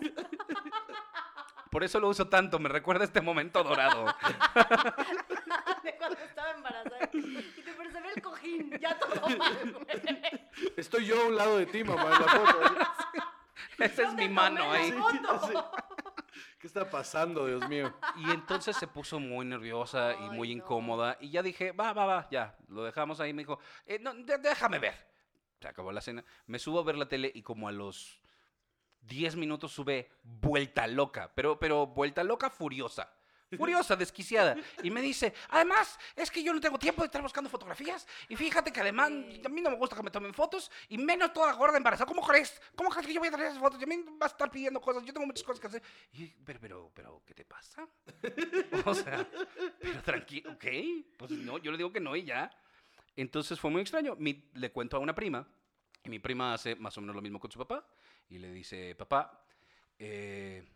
Por 1.72 1.84
eso 1.84 2.00
lo 2.00 2.10
uso 2.10 2.28
tanto, 2.30 2.60
me 2.60 2.70
recuerda 2.70 3.04
este 3.06 3.20
momento 3.22 3.64
dorado. 3.64 4.06
De 5.84 5.96
cuando 5.98 6.20
estaba 6.20 6.52
embarazada. 6.52 7.10
Y 7.14 7.22
ve 7.62 7.73
el 8.16 8.22
cojín, 8.22 8.72
ya 8.80 8.98
todo 9.00 9.28
mal, 9.38 9.74
güey. 9.74 10.50
estoy 10.78 11.06
yo 11.06 11.22
a 11.22 11.26
un 11.28 11.36
lado 11.36 11.58
de 11.58 11.66
ti, 11.66 11.84
mamá, 11.84 12.04
en 12.04 12.10
la 12.12 12.18
foto. 12.28 12.60
Esa 13.80 14.04
es 14.04 14.14
mi 14.14 14.30
mano 14.30 14.72
ahí. 14.72 14.94
¿Qué 16.60 16.68
está 16.68 16.90
pasando, 16.90 17.46
Dios 17.48 17.68
mío? 17.68 17.94
Y 18.18 18.32
entonces 18.32 18.78
se 18.78 18.88
puso 18.88 19.20
muy 19.20 19.46
nerviosa 19.46 20.14
y 20.16 20.30
muy 20.30 20.50
no. 20.56 20.62
incómoda. 20.64 21.18
Y 21.20 21.30
ya 21.32 21.44
dije, 21.44 21.72
va, 21.74 21.92
va, 21.94 22.06
va, 22.06 22.28
ya. 22.30 22.56
Lo 22.70 22.84
dejamos 22.84 23.20
ahí. 23.20 23.34
Me 23.34 23.42
dijo, 23.42 23.60
"Eh, 23.86 24.00
no, 24.00 24.14
déjame 24.14 24.80
ver. 24.80 24.96
Se 25.60 25.68
acabó 25.68 25.92
la 25.92 26.02
cena. 26.02 26.24
Me 26.48 26.60
subo 26.60 26.80
a 26.80 26.84
ver 26.84 26.98
la 26.98 27.08
tele 27.08 27.32
y 27.34 27.42
como 27.42 27.68
a 27.68 27.72
los 27.72 28.22
10 29.02 29.36
minutos 29.36 29.72
sube 29.74 30.10
vuelta 30.24 30.88
loca. 30.88 31.32
Pero, 31.36 31.60
pero 31.60 31.88
vuelta 31.88 32.24
loca 32.24 32.50
furiosa. 32.50 33.14
Furiosa, 33.58 33.96
desquiciada. 33.96 34.56
Y 34.84 34.92
me 34.92 35.02
dice, 35.02 35.34
además, 35.50 35.98
es 36.16 36.30
que 36.32 36.44
yo 36.44 36.54
no 36.54 36.60
tengo 36.62 36.78
tiempo 36.80 37.02
de 37.02 37.08
estar 37.08 37.22
buscando 37.22 37.50
fotografías. 37.50 38.08
Y 38.30 38.36
fíjate 38.36 38.72
que 38.72 38.80
además, 38.82 39.08
a 39.10 39.50
mí 39.50 39.62
no 39.62 39.70
me 39.70 39.76
gusta 39.78 39.96
que 39.96 40.04
me 40.04 40.12
tomen 40.12 40.34
fotos. 40.34 40.72
Y 40.90 40.98
menos 40.98 41.34
toda 41.34 41.54
gorda 41.54 41.78
embarazada. 41.78 42.08
¿Cómo 42.08 42.22
crees? 42.26 42.62
¿Cómo 42.76 42.90
crees 42.90 43.08
que 43.08 43.14
yo 43.14 43.20
voy 43.20 43.30
a 43.30 43.32
traer 43.32 43.48
esas 43.48 43.60
fotos? 43.60 43.80
Y 43.80 43.84
a 43.84 43.88
mí 43.88 43.98
me 43.98 44.12
vas 44.18 44.32
a 44.32 44.36
estar 44.36 44.52
pidiendo 44.52 44.80
cosas. 44.82 45.04
Yo 45.06 45.14
tengo 45.14 45.26
muchas 45.26 45.44
cosas 45.44 45.60
que 45.60 45.68
hacer. 45.68 45.84
Y, 46.14 46.28
pero, 46.28 46.60
pero, 46.60 46.92
pero, 46.94 47.22
¿qué 47.26 47.34
te 47.34 47.46
pasa? 47.46 47.88
O 48.86 48.94
sea, 48.94 49.28
pero 49.80 50.02
tranquilo, 50.02 50.52
ok. 50.54 50.66
Pues 51.18 51.32
no, 51.32 51.58
yo 51.58 51.72
le 51.72 51.78
digo 51.78 51.92
que 51.92 52.00
no 52.00 52.16
y 52.16 52.24
ya. 52.24 52.50
Entonces 53.16 53.60
fue 53.60 53.70
muy 53.72 53.82
extraño. 53.82 54.16
Mi- 54.18 54.50
le 54.56 54.72
cuento 54.72 54.98
a 54.98 55.00
una 55.00 55.14
prima, 55.14 55.48
y 56.04 56.10
mi 56.10 56.20
prima 56.20 56.54
hace 56.54 56.76
más 56.76 56.98
o 56.98 57.02
menos 57.02 57.16
lo 57.16 57.22
mismo 57.22 57.40
con 57.40 57.52
su 57.52 57.60
papá, 57.60 57.86
y 58.30 58.40
le 58.40 58.52
dice, 58.52 58.96
papá, 58.96 59.46
eh, 60.00 60.68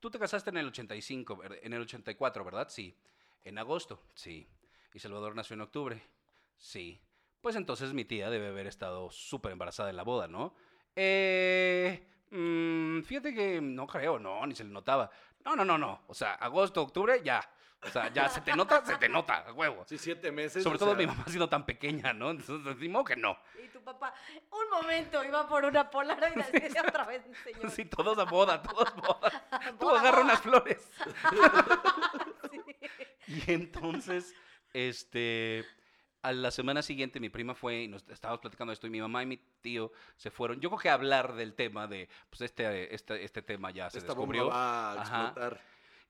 tú 0.00 0.10
te 0.10 0.18
casaste 0.18 0.50
en 0.50 0.56
el 0.56 0.66
85, 0.66 1.36
ver- 1.36 1.60
en 1.62 1.72
el 1.72 1.82
84, 1.82 2.44
¿verdad? 2.44 2.68
Sí. 2.68 2.96
En 3.44 3.58
agosto, 3.58 4.02
sí. 4.14 4.48
Y 4.92 4.98
Salvador 4.98 5.34
nació 5.36 5.54
en 5.54 5.60
octubre, 5.62 6.02
sí. 6.58 7.00
Pues 7.40 7.56
entonces 7.56 7.92
mi 7.94 8.04
tía 8.04 8.28
debe 8.28 8.48
haber 8.48 8.66
estado 8.66 9.10
súper 9.10 9.52
embarazada 9.52 9.88
en 9.90 9.96
la 9.96 10.02
boda, 10.02 10.28
¿no? 10.28 10.54
Eh, 10.96 12.06
mm, 12.30 13.00
fíjate 13.02 13.32
que 13.34 13.60
no 13.60 13.86
creo, 13.86 14.18
no, 14.18 14.44
ni 14.46 14.54
se 14.54 14.64
le 14.64 14.70
notaba. 14.70 15.10
No, 15.44 15.56
no, 15.56 15.64
no, 15.64 15.78
no. 15.78 16.02
O 16.08 16.14
sea, 16.14 16.34
agosto, 16.34 16.82
octubre, 16.82 17.22
ya. 17.24 17.40
O 17.82 17.88
sea, 17.88 18.12
ya 18.12 18.28
se 18.28 18.42
te 18.42 18.54
nota, 18.54 18.84
se 18.84 18.96
te 18.98 19.08
nota, 19.08 19.38
a 19.38 19.52
huevo. 19.54 19.84
Sí, 19.86 19.96
siete 19.96 20.30
meses. 20.30 20.62
Sobre 20.62 20.78
todo 20.78 20.90
sea, 20.90 20.98
mi 20.98 21.06
mamá 21.06 21.24
siendo 21.26 21.48
tan 21.48 21.64
pequeña, 21.64 22.12
¿no? 22.12 22.30
Entonces 22.30 22.62
decimos 22.62 23.04
que 23.06 23.16
no. 23.16 23.38
Y 23.64 23.68
tu 23.80 23.84
papá, 23.84 24.14
un 24.50 24.70
momento, 24.82 25.24
iba 25.24 25.48
por 25.48 25.64
una 25.64 25.90
Polaroid 25.90 26.38
así 26.38 26.52
de 26.60 26.80
otra 26.80 27.04
vez, 27.04 27.22
señor. 27.44 27.70
Sí, 27.70 27.84
todos 27.86 28.16
a 28.18 28.24
boda, 28.24 28.62
todos 28.62 28.94
boda. 28.96 29.30
Tú 29.78 29.86
Boda, 29.86 30.00
agarra 30.00 30.18
boda. 30.22 30.24
unas 30.24 30.40
flores. 30.40 30.90
Sí. 32.50 32.60
Y 33.46 33.52
entonces, 33.52 34.34
este, 34.72 35.64
a 36.22 36.32
la 36.32 36.50
semana 36.50 36.82
siguiente 36.82 37.20
mi 37.20 37.28
prima 37.28 37.54
fue 37.54 37.82
y 37.82 37.88
nos 37.88 38.08
estábamos 38.08 38.40
platicando 38.40 38.70
de 38.72 38.74
esto 38.74 38.86
y 38.86 38.90
mi 38.90 39.00
mamá 39.00 39.22
y 39.22 39.26
mi 39.26 39.36
tío 39.36 39.92
se 40.16 40.30
fueron. 40.30 40.60
Yo 40.60 40.68
creo 40.70 40.80
que 40.80 40.88
a 40.88 40.94
hablar 40.94 41.34
del 41.34 41.54
tema 41.54 41.86
de, 41.86 42.08
pues 42.28 42.40
este, 42.40 42.92
este, 42.94 43.22
este 43.24 43.42
tema 43.42 43.70
ya 43.70 43.88
se 43.90 43.98
Esta 43.98 44.14
bomba 44.14 44.32
descubrió. 44.32 44.48
va 44.48 44.92
a 44.92 45.00
Ajá. 45.02 45.24
explotar. 45.26 45.60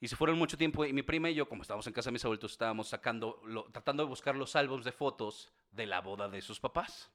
Y 0.00 0.08
se 0.08 0.16
fueron 0.16 0.38
mucho 0.38 0.56
tiempo 0.56 0.86
y 0.86 0.94
mi 0.94 1.02
prima 1.02 1.28
y 1.28 1.34
yo, 1.34 1.46
como 1.46 1.60
estábamos 1.60 1.86
en 1.86 1.92
casa 1.92 2.08
de 2.08 2.12
mis 2.12 2.24
abuelitos, 2.24 2.52
estábamos 2.52 2.88
sacando, 2.88 3.38
lo- 3.44 3.64
tratando 3.64 4.02
de 4.02 4.08
buscar 4.08 4.34
los 4.34 4.56
álbumes 4.56 4.86
de 4.86 4.92
fotos 4.92 5.52
de 5.72 5.84
la 5.86 6.00
boda 6.00 6.26
de 6.30 6.40
sus 6.40 6.58
papás. 6.58 7.10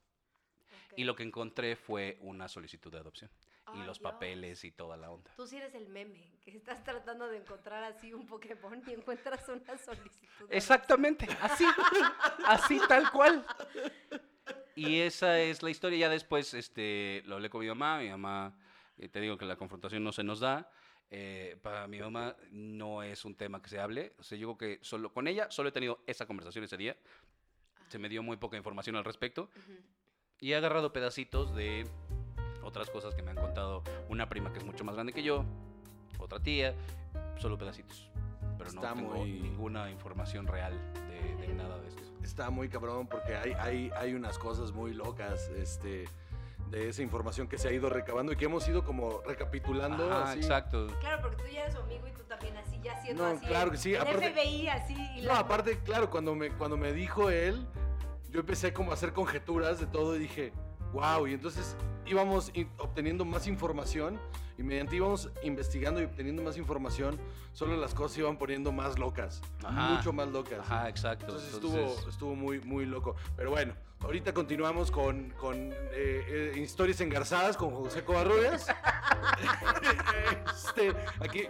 Y 0.97 1.03
lo 1.03 1.15
que 1.15 1.23
encontré 1.23 1.75
fue 1.75 2.17
una 2.21 2.47
solicitud 2.47 2.91
de 2.91 2.99
adopción. 2.99 3.29
y 3.73 3.79
Ay, 3.79 3.86
los 3.86 3.99
Dios. 3.99 4.12
papeles 4.12 4.63
y 4.63 4.71
toda 4.71 4.95
la 4.95 5.10
onda. 5.10 5.31
Tú 5.36 5.47
sí 5.47 5.58
eres 5.58 5.73
el 5.73 5.88
meme, 5.89 6.31
que 6.43 6.51
estás 6.55 6.84
tratando 6.84 7.27
de 7.27 7.38
encontrar 7.38 7.84
así 7.84 8.13
un 8.13 8.25
Pokémon 8.27 8.81
y 8.88 8.93
encuentras 8.93 9.47
una 9.49 9.77
solicitud. 9.77 10.47
de 10.49 10.55
Exactamente, 10.58 11.27
así, 11.41 11.65
así 12.45 12.79
tal 12.88 13.12
cual. 13.12 13.45
Y 14.75 14.99
esa 14.99 15.39
es 15.39 15.63
la 15.63 15.69
historia. 15.69 15.97
Ya 15.97 16.10
después 16.10 16.53
este, 16.53 17.23
lo 17.25 17.36
hablé 17.36 17.49
con 17.49 17.62
mi 17.62 17.67
mamá. 17.67 17.99
Mi 17.99 18.10
mamá, 18.10 18.55
eh, 18.97 19.08
te 19.10 19.19
digo 19.21 19.38
que 19.38 19.45
la 19.45 19.55
confrontación 19.55 20.03
no 20.03 20.12
se 20.12 20.23
nos 20.23 20.39
da. 20.41 20.69
Eh, 21.10 21.58
para 21.62 21.88
mi 21.88 21.99
mamá 21.99 22.36
no 22.51 23.01
es 23.03 23.25
un 23.25 23.36
tema 23.36 23.62
que 23.62 23.69
se 23.69 23.79
hable. 23.79 24.13
O 24.19 24.23
sea, 24.23 24.38
yo 24.38 24.55
creo 24.55 24.77
que 24.77 24.84
solo 24.86 25.12
con 25.13 25.27
ella 25.27 25.49
solo 25.49 25.69
he 25.69 25.71
tenido 25.71 26.03
esa 26.05 26.25
conversación 26.25 26.65
ese 26.65 26.77
día. 26.77 26.95
Se 27.88 27.97
me 27.99 28.10
dio 28.10 28.21
muy 28.21 28.38
poca 28.38 28.58
información 28.58 28.95
al 28.95 29.05
respecto. 29.05 29.49
Ujú. 29.55 29.77
Y 30.41 30.52
he 30.52 30.56
agarrado 30.56 30.91
pedacitos 30.91 31.56
de 31.56 31.88
otras 32.63 32.89
cosas 32.89 33.15
que 33.15 33.21
me 33.21 33.32
han 33.32 33.38
contado 33.38 33.84
una 34.10 34.28
prima 34.28 34.52
que 34.52 34.60
es 34.60 34.65
mucho 34.65 34.84
más 34.84 34.95
grande 34.95 35.13
que 35.13 35.24
yo, 35.24 35.45
otra 36.19 36.39
tía, 36.39 36.74
solo 37.38 37.58
pedacitos. 37.58 38.10
Pero 38.58 38.71
no 38.74 38.82
Está 38.82 38.93
tengo 38.93 39.13
muy- 39.15 39.32
ninguna 39.39 39.89
información 39.91 40.48
real 40.48 40.74
de, 41.10 41.48
de 41.48 41.54
nada 41.54 41.78
de 41.80 41.88
esto. 41.88 42.02
Está 42.24 42.50
muy 42.50 42.69
cabrón 42.69 43.08
porque 43.08 43.36
hay, 43.36 43.54
hay, 43.54 43.91
hay 43.95 44.13
unas 44.13 44.38
cosas 44.38 44.71
muy 44.71 44.93
locas 44.93 45.48
este, 45.50 46.06
de 46.69 46.89
esa 46.89 47.02
información 47.04 47.48
que 47.48 47.58
se 47.58 47.67
ha 47.67 47.71
ido 47.71 47.89
recabando 47.89 48.32
y 48.34 48.36
que 48.36 48.45
hemos 48.45 48.67
ido 48.67 48.84
como 48.84 49.21
recapitulando. 49.21 50.12
Ajá, 50.12 50.32
así. 50.32 50.39
exacto. 50.39 50.88
Claro, 51.00 51.21
porque 51.21 51.43
tú 51.43 51.50
ya 51.54 51.62
eres 51.63 51.76
su 51.76 51.82
amigo 51.82 52.08
y 52.08 52.12
tú 52.12 52.24
también 52.24 52.58
así, 52.58 52.80
ya 52.82 53.00
siendo 53.02 53.24
No, 53.24 53.30
así. 53.38 53.45
claro 53.45 53.71
que 53.71 53.78
sí, 53.78 53.93
el 53.93 54.02
aparte- 54.02 54.32
FBI 54.34 54.67
así. 54.69 54.93
Y 55.17 55.21
No, 55.21 55.28
la- 55.34 55.39
aparte, 55.39 55.80
claro, 55.80 56.10
cuando 56.10 56.34
me, 56.36 56.50
cuando 56.52 56.76
me 56.78 56.91
dijo 56.93 57.30
él, 57.30 57.65
yo 58.36 58.41
empecé 58.41 58.74
como 58.74 58.91
a 58.91 58.95
hacer 58.95 59.13
conjeturas 59.13 59.80
de 59.80 59.86
todo 59.86 60.17
y 60.17 60.19
dije, 60.19 60.52
wow, 60.91 61.26
y 61.26 61.34
entonces 61.34 61.78
íbamos 62.06 62.52
obteniendo 62.80 63.24
más 63.24 63.48
información 63.48 64.19
y 64.58 64.63
mediante 64.63 64.98
íbamos 64.98 65.30
investigando 65.41 66.02
y 66.02 66.04
obteniendo 66.04 66.43
más 66.43 66.58
información, 66.58 67.17
solo 67.54 67.78
las 67.78 67.93
cosas 67.93 68.12
se 68.12 68.19
iban 68.19 68.38
poniendo 68.38 68.74
más 68.74 69.00
locas, 69.00 69.41
Ajá. 69.63 69.95
mucho 69.95 70.12
más 70.12 70.28
locas. 70.28 70.60
Ajá, 70.60 70.89
exacto. 70.89 71.28
Entonces, 71.28 71.54
Entonces, 71.54 71.82
estuvo, 71.82 72.10
estuvo 72.10 72.36
muy, 72.36 72.60
muy 72.60 72.86
loco. 72.86 73.15
Pero 73.38 73.52
bueno, 73.52 73.74
ahorita 74.02 74.34
continuamos 74.34 74.91
con, 74.91 75.30
con 75.32 75.71
eh, 75.71 76.52
eh, 76.54 76.60
historias 76.60 77.00
engarzadas 77.00 77.56
con 77.56 77.71
José 77.74 78.04
Covarrubias. 78.04 78.67
este, 80.51 80.93
aquí, 81.19 81.47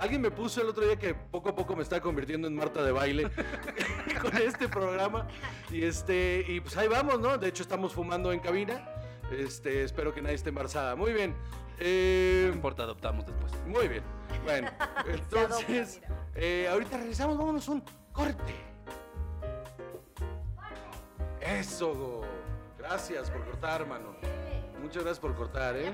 alguien 0.00 0.20
me 0.20 0.30
puso 0.30 0.62
el 0.62 0.68
otro 0.68 0.84
día 0.84 0.96
que 0.96 1.14
poco 1.14 1.50
a 1.50 1.54
poco 1.54 1.76
me 1.76 1.82
está 1.82 2.00
convirtiendo 2.00 2.48
en 2.48 2.54
Marta 2.54 2.82
de 2.82 2.92
baile 2.92 3.30
con 4.22 4.36
este 4.36 4.68
programa. 4.68 5.26
Y 5.70 5.84
este, 5.84 6.44
y 6.46 6.60
pues 6.60 6.76
ahí 6.76 6.88
vamos, 6.88 7.20
¿no? 7.20 7.38
De 7.38 7.48
hecho, 7.48 7.62
estamos 7.62 7.92
fumando 7.92 8.32
en 8.32 8.40
cabina. 8.40 8.88
Este, 9.30 9.84
espero 9.84 10.14
que 10.14 10.22
nadie 10.22 10.36
esté 10.36 10.48
embarazada. 10.48 10.96
Muy 10.96 11.12
bien. 11.12 11.34
Eh, 11.80 12.46
no 12.48 12.54
importa, 12.54 12.82
adoptamos 12.82 13.26
después. 13.26 13.52
muy 13.66 13.88
bien. 13.88 14.02
Bueno, 14.44 14.68
adopta, 14.78 15.12
entonces, 15.12 16.00
eh, 16.34 16.68
ahorita 16.70 16.96
regresamos, 16.96 17.38
vámonos 17.38 17.68
un 17.68 17.82
corte. 18.12 18.54
Eso, 21.40 21.94
Go. 21.94 22.24
Gracias 22.78 23.30
por 23.30 23.44
cortar, 23.44 23.86
mano. 23.86 24.16
Muchas 24.80 25.02
gracias 25.02 25.20
por 25.20 25.34
cortar, 25.34 25.76
¿eh? 25.76 25.92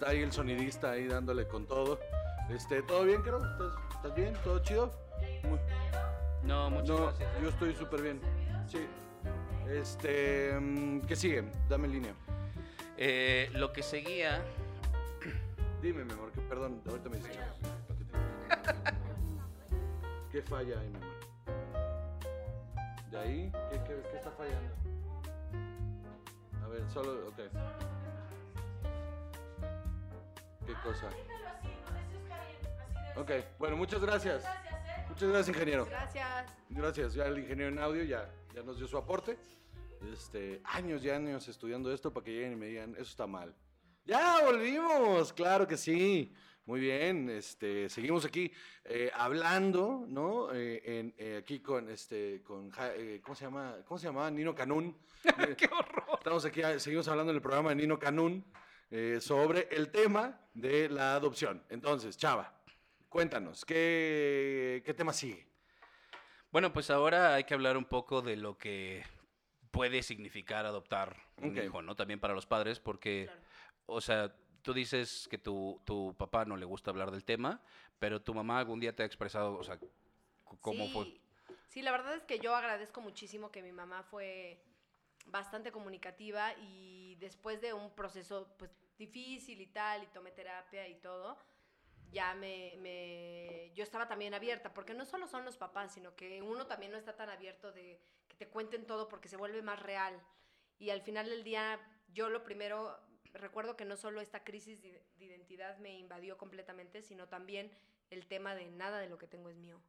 Está 0.00 0.12
ahí 0.12 0.22
el 0.22 0.32
sonidista 0.32 0.92
ahí 0.92 1.06
dándole 1.08 1.46
con 1.46 1.66
todo. 1.66 2.00
Este, 2.48 2.82
¿todo 2.84 3.04
bien, 3.04 3.20
Caro? 3.20 3.36
¿Estás, 3.44 3.72
estás 3.96 4.14
bien? 4.14 4.32
¿Todo 4.42 4.58
chido? 4.60 4.90
Muy- 5.44 5.60
No, 6.42 6.70
muchas 6.70 6.88
no, 6.88 7.04
gracias. 7.08 7.30
yo 7.42 7.48
estoy 7.50 7.74
súper 7.74 8.00
bien. 8.00 8.20
Sí. 8.66 8.86
Este, 9.68 10.58
mm, 10.58 11.00
¿qué 11.02 11.14
sigue? 11.16 11.44
Dame 11.68 11.84
en 11.88 11.92
línea. 11.92 12.14
Eh, 12.96 13.50
lo 13.52 13.74
que 13.74 13.82
seguía. 13.82 14.42
Dime, 15.82 16.02
mi 16.06 16.12
amor, 16.14 16.32
que 16.32 16.40
perdón, 16.40 16.80
ahorita 16.88 17.10
me 17.10 17.16
dices. 17.18 17.38
¿Qué 20.32 20.40
falla 20.40 20.80
ahí, 20.80 20.88
mi 20.88 20.96
amor? 20.96 21.10
¿De 23.10 23.18
ahí? 23.18 23.52
¿Qué, 23.70 23.76
qué, 23.86 24.02
qué 24.10 24.16
está 24.16 24.30
fallando? 24.30 24.72
A 26.64 26.68
ver, 26.68 26.88
solo, 26.88 27.28
ok. 27.28 27.38
¿Qué 30.70 30.76
cosa? 30.84 31.10
Ok, 33.16 33.30
bueno, 33.58 33.76
muchas 33.76 34.00
gracias. 34.00 34.44
Muchas 35.08 35.28
gracias, 35.28 35.48
ingeniero. 35.48 35.84
Gracias. 35.84 36.56
Gracias, 36.68 37.14
ya 37.14 37.26
el 37.26 37.40
ingeniero 37.40 37.72
en 37.72 37.78
audio 37.80 38.04
ya, 38.04 38.30
ya 38.54 38.62
nos 38.62 38.78
dio 38.78 38.86
su 38.86 38.96
aporte. 38.96 39.36
Este, 40.12 40.60
años 40.62 41.04
y 41.04 41.10
años 41.10 41.48
estudiando 41.48 41.92
esto 41.92 42.12
para 42.12 42.22
que 42.22 42.30
lleguen 42.30 42.52
y 42.52 42.56
me 42.56 42.66
digan, 42.66 42.92
eso 42.92 43.02
está 43.10 43.26
mal. 43.26 43.52
Ya 44.04 44.44
volvimos, 44.44 45.32
claro 45.32 45.66
que 45.66 45.76
sí. 45.76 46.32
Muy 46.66 46.78
bien, 46.78 47.28
este, 47.30 47.88
seguimos 47.88 48.24
aquí 48.24 48.52
eh, 48.84 49.10
hablando, 49.12 50.04
¿no? 50.06 50.54
Eh, 50.54 50.82
en, 50.84 51.14
eh, 51.18 51.38
aquí 51.42 51.58
con 51.58 51.90
este, 51.90 52.44
con, 52.44 52.70
eh, 52.96 53.20
¿cómo 53.24 53.34
se 53.34 53.44
llama? 53.44 53.78
¿Cómo 53.84 53.98
se 53.98 54.06
llamaba? 54.06 54.30
Nino 54.30 54.54
Canún. 54.54 54.96
Eh, 55.24 55.54
¡Qué 55.58 55.66
horror! 55.66 56.18
Estamos 56.18 56.44
aquí, 56.44 56.62
ah, 56.62 56.78
seguimos 56.78 57.08
hablando 57.08 57.32
en 57.32 57.36
el 57.36 57.42
programa 57.42 57.70
de 57.70 57.74
Nino 57.74 57.98
Canún 57.98 58.44
eh, 58.90 59.18
sobre 59.20 59.68
el 59.70 59.90
tema 59.90 60.40
de 60.54 60.88
la 60.88 61.14
adopción. 61.14 61.62
Entonces, 61.68 62.16
Chava, 62.16 62.52
cuéntanos, 63.08 63.64
¿qué, 63.64 64.82
qué 64.84 64.94
tema 64.94 65.12
sigue? 65.12 65.46
Bueno, 66.50 66.72
pues 66.72 66.90
ahora 66.90 67.34
hay 67.34 67.44
que 67.44 67.54
hablar 67.54 67.76
un 67.76 67.84
poco 67.84 68.22
de 68.22 68.36
lo 68.36 68.58
que 68.58 69.04
puede 69.70 70.02
significar 70.02 70.66
adoptar 70.66 71.16
un 71.36 71.56
hijo, 71.56 71.80
¿no? 71.82 71.94
También 71.94 72.18
para 72.18 72.34
los 72.34 72.46
padres, 72.46 72.80
porque, 72.80 73.26
Claro. 73.26 73.40
o 73.86 74.00
sea, 74.00 74.34
tú 74.62 74.74
dices 74.74 75.28
que 75.30 75.38
tu, 75.38 75.80
tu 75.84 76.14
papá 76.18 76.44
no 76.44 76.56
le 76.56 76.64
gusta 76.66 76.90
hablar 76.90 77.12
del 77.12 77.24
tema, 77.24 77.62
pero 77.98 78.20
tu 78.20 78.34
mamá 78.34 78.58
algún 78.58 78.80
día 78.80 78.94
te 78.94 79.04
ha 79.04 79.06
expresado, 79.06 79.54
o 79.56 79.62
sea, 79.62 79.78
¿cómo 80.60 80.86
sí, 80.86 80.92
fue? 80.92 81.20
Sí, 81.68 81.82
la 81.82 81.92
verdad 81.92 82.16
es 82.16 82.24
que 82.24 82.40
yo 82.40 82.56
agradezco 82.56 83.00
muchísimo 83.00 83.52
que 83.52 83.62
mi 83.62 83.70
mamá 83.70 84.02
fue 84.02 84.60
bastante 85.26 85.70
comunicativa 85.70 86.52
y 86.54 87.14
después 87.20 87.60
de 87.60 87.72
un 87.72 87.90
proceso 87.94 88.52
pues 88.58 88.70
difícil 89.00 89.60
y 89.60 89.66
tal, 89.66 90.04
y 90.04 90.06
tomé 90.08 90.30
terapia 90.30 90.86
y 90.86 90.94
todo, 91.00 91.36
ya 92.12 92.34
me, 92.34 92.74
me- 92.78 93.72
yo 93.74 93.82
estaba 93.82 94.06
también 94.06 94.34
abierta, 94.34 94.72
porque 94.72 94.94
no 94.94 95.04
solo 95.04 95.26
son 95.26 95.44
los 95.44 95.56
papás, 95.56 95.92
sino 95.94 96.14
que 96.14 96.42
uno 96.42 96.66
también 96.66 96.92
no 96.92 96.98
está 96.98 97.16
tan 97.16 97.30
abierto 97.30 97.72
de 97.72 97.98
que 98.28 98.36
te 98.36 98.48
cuenten 98.48 98.86
todo 98.86 99.08
porque 99.08 99.28
se 99.28 99.36
vuelve 99.36 99.62
más 99.62 99.80
real. 99.80 100.20
Y 100.78 100.90
al 100.90 101.02
final 101.02 101.28
del 101.28 101.42
día, 101.44 101.78
yo 102.12 102.28
lo 102.30 102.42
primero, 102.44 102.98
recuerdo 103.32 103.76
que 103.76 103.84
no 103.84 103.96
solo 103.96 104.20
esta 104.20 104.44
crisis 104.44 104.82
de, 104.82 105.02
de 105.18 105.24
identidad 105.24 105.78
me 105.78 105.98
invadió 105.98 106.36
completamente, 106.36 107.02
sino 107.02 107.26
también 107.28 107.70
el 108.10 108.26
tema 108.26 108.54
de 108.54 108.66
nada 108.70 108.98
de 108.98 109.08
lo 109.08 109.18
que 109.18 109.26
tengo 109.26 109.48
es 109.50 109.56
mío. 109.56 109.80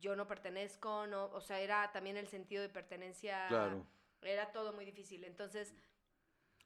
Yo 0.00 0.14
no 0.16 0.26
pertenezco, 0.26 1.06
no, 1.06 1.26
o 1.26 1.40
sea, 1.40 1.60
era 1.60 1.90
también 1.92 2.16
el 2.16 2.28
sentido 2.28 2.62
de 2.62 2.68
pertenencia 2.68 3.46
Claro. 3.48 3.86
era 4.22 4.52
todo 4.52 4.72
muy 4.72 4.84
difícil. 4.84 5.24
Entonces, 5.24 5.74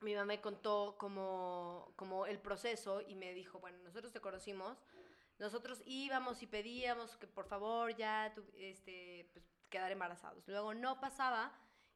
mi 0.00 0.14
mamá 0.14 0.24
me 0.26 0.40
contó 0.40 0.96
como, 0.98 1.92
como 1.96 2.26
el 2.26 2.38
proceso 2.38 3.00
y 3.02 3.14
me 3.14 3.32
dijo, 3.34 3.60
bueno, 3.60 3.78
nosotros 3.78 4.12
te 4.12 4.20
conocimos, 4.20 4.78
nosotros 5.38 5.82
íbamos 5.86 6.42
y 6.42 6.46
pedíamos 6.46 7.16
que 7.16 7.26
por 7.26 7.46
favor 7.46 7.94
ya 7.96 8.32
tu- 8.34 8.50
este, 8.56 9.28
pues, 9.32 9.44
quedar 9.68 9.90
embarazados. 9.92 10.46
Luego 10.48 10.74
no 10.74 11.00
pasaba 11.00 11.52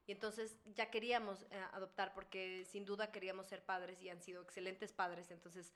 y 0.07 0.11
entonces 0.11 0.57
ya 0.65 0.89
queríamos 0.91 1.43
eh, 1.51 1.57
adoptar 1.73 2.13
porque 2.13 2.65
sin 2.65 2.85
duda 2.85 3.11
queríamos 3.11 3.47
ser 3.47 3.63
padres 3.65 4.01
y 4.01 4.09
han 4.09 4.21
sido 4.21 4.41
excelentes 4.41 4.91
padres. 4.93 5.29
Entonces, 5.31 5.73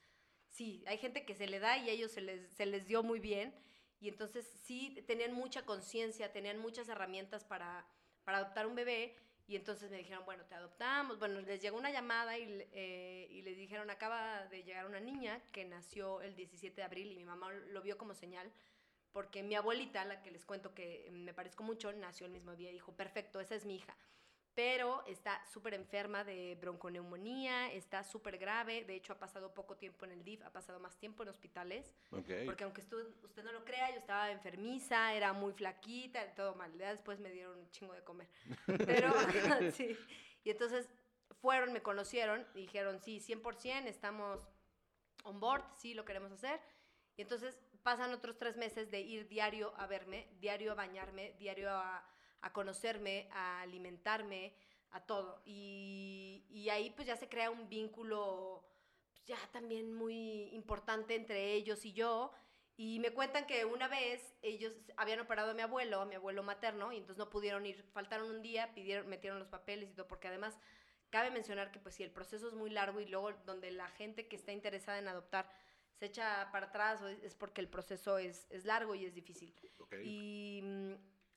sí, 0.49 0.84
hay 0.88 0.97
gente 0.97 1.25
que 1.25 1.36
se 1.36 1.47
le 1.47 1.59
da 1.59 1.77
y 1.77 1.89
ellos 1.89 2.11
se 2.11 2.21
les, 2.21 2.51
se 2.53 2.65
les 2.65 2.86
dio 2.88 3.03
muy 3.03 3.19
bien. 3.19 3.53
Y 3.99 4.07
entonces 4.07 4.47
sí 4.63 5.03
tenían 5.07 5.34
mucha 5.34 5.65
conciencia, 5.65 6.32
tenían 6.32 6.57
muchas 6.57 6.88
herramientas 6.89 7.43
para, 7.43 7.86
para 8.23 8.38
adoptar 8.38 8.65
un 8.65 8.75
bebé. 8.75 9.15
Y 9.49 9.55
entonces 9.55 9.89
me 9.89 9.97
dijeron, 9.97 10.23
bueno, 10.25 10.45
te 10.45 10.53
adoptamos. 10.53 11.17
Bueno, 11.17 11.41
les 11.41 11.59
llegó 11.59 11.75
una 11.75 11.89
llamada 11.89 12.37
y, 12.37 12.67
eh, 12.71 13.27
y 13.31 13.41
les 13.41 13.57
dijeron, 13.57 13.89
acaba 13.89 14.45
de 14.45 14.63
llegar 14.63 14.85
una 14.85 14.99
niña 14.99 15.41
que 15.51 15.65
nació 15.65 16.21
el 16.21 16.35
17 16.35 16.75
de 16.75 16.83
abril 16.83 17.11
y 17.11 17.15
mi 17.15 17.25
mamá 17.25 17.51
lo 17.51 17.81
vio 17.81 17.97
como 17.97 18.13
señal. 18.13 18.51
Porque 19.11 19.41
mi 19.41 19.55
abuelita, 19.55 20.05
la 20.05 20.21
que 20.21 20.29
les 20.29 20.45
cuento 20.45 20.75
que 20.75 21.09
me 21.11 21.33
parezco 21.33 21.63
mucho, 21.63 21.91
nació 21.93 22.27
el 22.27 22.31
mismo 22.31 22.55
día 22.55 22.69
y 22.69 22.73
dijo, 22.73 22.93
perfecto, 22.93 23.39
esa 23.39 23.55
es 23.55 23.65
mi 23.65 23.77
hija. 23.77 23.97
Pero 24.60 25.05
está 25.07 25.41
súper 25.45 25.74
enferma 25.74 26.26
de 26.26 26.57
bronconeumonía, 26.60 27.72
está 27.72 28.03
súper 28.03 28.38
grave. 28.38 28.84
De 28.84 28.93
hecho, 28.93 29.14
ha 29.14 29.18
pasado 29.18 29.53
poco 29.53 29.78
tiempo 29.78 30.03
en 30.03 30.12
el 30.12 30.22
DIF, 30.22 30.43
ha 30.43 30.51
pasado 30.51 30.82
más 30.82 30.97
tiempo 30.97 31.24
en 31.24 31.30
hospitales. 31.30 31.93
Ok. 32.12 32.30
Porque 32.43 32.66
aunque 32.66 32.82
usted, 32.82 32.97
usted 33.24 33.41
no 33.45 33.53
lo 33.53 33.64
crea, 33.64 33.89
yo 33.91 33.95
estaba 33.95 34.30
enfermiza, 34.32 35.14
era 35.14 35.32
muy 35.32 35.53
flaquita, 35.53 36.36
todo 36.36 36.55
mal. 36.55 36.78
Ya 36.78 36.89
después 36.89 37.22
me 37.22 37.32
dieron 37.32 37.57
un 37.57 37.72
chingo 37.72 37.93
de 37.93 38.03
comer. 38.03 38.28
Pero, 38.86 39.14
sí. 39.72 39.97
Y 40.43 40.49
entonces 40.49 40.89
fueron, 41.39 41.72
me 41.72 41.82
conocieron 41.82 42.45
y 42.53 42.64
dijeron, 42.64 42.99
sí, 42.99 43.22
100%, 43.22 43.86
estamos 43.86 44.45
on 45.24 45.39
board, 45.39 45.64
sí, 45.78 45.93
lo 45.93 46.03
queremos 46.03 46.34
hacer. 46.34 46.60
Y 47.16 47.22
entonces 47.22 47.57
pasan 47.82 48.12
otros 48.12 48.38
tres 48.38 48.57
meses 48.57 48.91
de 48.91 48.99
ir 48.99 49.30
diario 49.30 49.74
a 49.78 49.88
verme, 49.88 50.28
diario 50.41 50.74
a 50.74 50.76
bañarme, 50.76 51.34
diario 51.39 51.70
a, 51.70 52.05
a 52.41 52.53
conocerme, 52.53 53.27
a 53.31 53.61
alimentarme, 53.61 54.53
a 54.91 55.01
todo. 55.01 55.41
Y, 55.45 56.45
y 56.49 56.69
ahí 56.69 56.89
pues 56.91 57.07
ya 57.07 57.15
se 57.15 57.29
crea 57.29 57.51
un 57.51 57.69
vínculo 57.69 58.65
pues, 59.09 59.25
ya 59.25 59.37
también 59.51 59.93
muy 59.93 60.49
importante 60.53 61.15
entre 61.15 61.53
ellos 61.53 61.85
y 61.85 61.93
yo. 61.93 62.31
Y 62.77 62.99
me 62.99 63.11
cuentan 63.11 63.45
que 63.45 63.65
una 63.65 63.89
vez 63.89 64.37
ellos 64.41 64.73
habían 64.95 65.19
operado 65.19 65.51
a 65.51 65.53
mi 65.53 65.61
abuelo, 65.61 65.99
a 65.99 66.05
mi 66.05 66.15
abuelo 66.15 66.43
materno, 66.43 66.93
y 66.93 66.97
entonces 66.97 67.17
no 67.17 67.29
pudieron 67.29 67.65
ir, 67.65 67.83
faltaron 67.91 68.29
un 68.29 68.41
día, 68.41 68.73
pidieron, 68.73 69.07
metieron 69.09 69.37
los 69.37 69.49
papeles 69.49 69.89
y 69.89 69.93
todo, 69.93 70.07
porque 70.07 70.29
además 70.29 70.57
cabe 71.09 71.29
mencionar 71.29 71.71
que 71.71 71.79
pues 71.79 71.95
si 71.95 72.03
el 72.03 72.11
proceso 72.11 72.47
es 72.47 72.53
muy 72.53 72.69
largo 72.69 73.01
y 73.01 73.05
luego 73.07 73.33
donde 73.45 73.71
la 73.71 73.89
gente 73.89 74.29
que 74.29 74.37
está 74.37 74.53
interesada 74.53 74.97
en 74.97 75.09
adoptar 75.09 75.51
se 75.95 76.05
echa 76.05 76.49
para 76.53 76.67
atrás, 76.67 77.01
es 77.01 77.35
porque 77.35 77.59
el 77.59 77.67
proceso 77.67 78.17
es, 78.17 78.47
es 78.49 78.63
largo 78.63 78.95
y 78.95 79.05
es 79.05 79.13
difícil. 79.13 79.53
ok. 79.79 79.95
Y 80.01 80.61
mm, 80.63 80.93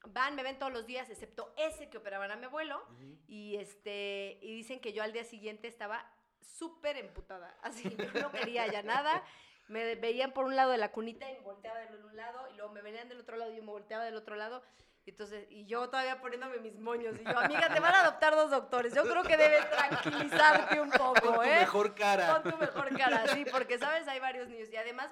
van, 0.07 0.34
me 0.34 0.42
ven 0.42 0.59
todos 0.59 0.72
los 0.72 0.86
días, 0.86 1.09
excepto 1.11 1.53
ese 1.57 1.88
que 1.88 1.98
operaban 1.98 2.30
a 2.30 2.36
mi 2.36 2.46
abuelo, 2.46 2.82
y, 3.26 3.57
este, 3.57 4.38
y 4.42 4.55
dicen 4.55 4.80
que 4.80 4.92
yo 4.92 5.03
al 5.03 5.12
día 5.12 5.24
siguiente 5.24 5.68
estaba 5.68 6.05
súper 6.40 6.96
emputada. 6.96 7.57
Así, 7.62 7.96
yo 7.96 8.20
no 8.20 8.30
quería 8.32 8.66
ya 8.66 8.82
nada. 8.82 9.22
Me 9.68 9.94
veían 9.94 10.32
por 10.32 10.44
un 10.44 10.57
lado 10.57 10.72
de 10.72 10.78
la 10.78 10.92
cunita 10.92 11.30
y 11.30 11.34
me 11.34 11.40
volteaba 11.40 11.78
de 11.78 11.96
un 11.96 12.16
lado, 12.16 12.48
y 12.53 12.57
luego 12.57 12.72
me 12.72 12.82
venían 12.82 13.09
del 13.09 13.20
otro 13.20 13.36
lado 13.36 13.53
y 13.53 13.57
yo 13.57 13.62
me 13.62 13.70
volteaba 13.70 14.05
del 14.05 14.16
otro 14.16 14.36
lado. 14.36 14.62
Y 15.05 15.11
entonces, 15.11 15.46
y 15.50 15.66
yo 15.66 15.88
todavía 15.88 16.20
poniéndome 16.20 16.59
mis 16.59 16.78
moños. 16.78 17.16
Y 17.20 17.24
yo, 17.24 17.36
amiga, 17.36 17.72
te 17.72 17.80
van 17.80 17.94
a 17.94 18.03
adoptar 18.03 18.36
dos 18.36 18.50
doctores. 18.50 18.94
Yo 18.94 19.03
creo 19.03 19.24
que 19.24 19.36
debes 19.36 19.68
tranquilizarte 19.70 20.80
un 20.80 20.90
Con 20.90 21.14
poco, 21.14 21.32
tu 21.32 21.42
¿eh? 21.42 21.57
mejor 21.61 21.94
cara. 21.96 22.40
Con 22.40 22.53
tu 22.53 22.59
mejor 22.59 22.96
cara, 22.96 23.26
sí, 23.34 23.44
porque 23.50 23.78
sabes, 23.78 24.07
hay 24.07 24.20
varios 24.20 24.48
niños. 24.48 24.68
Y 24.70 24.76
además, 24.76 25.11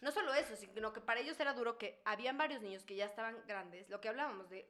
no 0.00 0.10
solo 0.12 0.32
eso, 0.34 0.54
sino 0.56 0.92
que 0.92 1.00
para 1.00 1.20
ellos 1.20 1.38
era 1.40 1.54
duro 1.54 1.78
que 1.78 2.00
habían 2.04 2.36
varios 2.38 2.60
niños 2.62 2.84
que 2.84 2.94
ya 2.94 3.06
estaban 3.06 3.36
grandes, 3.46 3.88
lo 3.88 4.00
que 4.00 4.08
hablábamos 4.08 4.48
de 4.50 4.68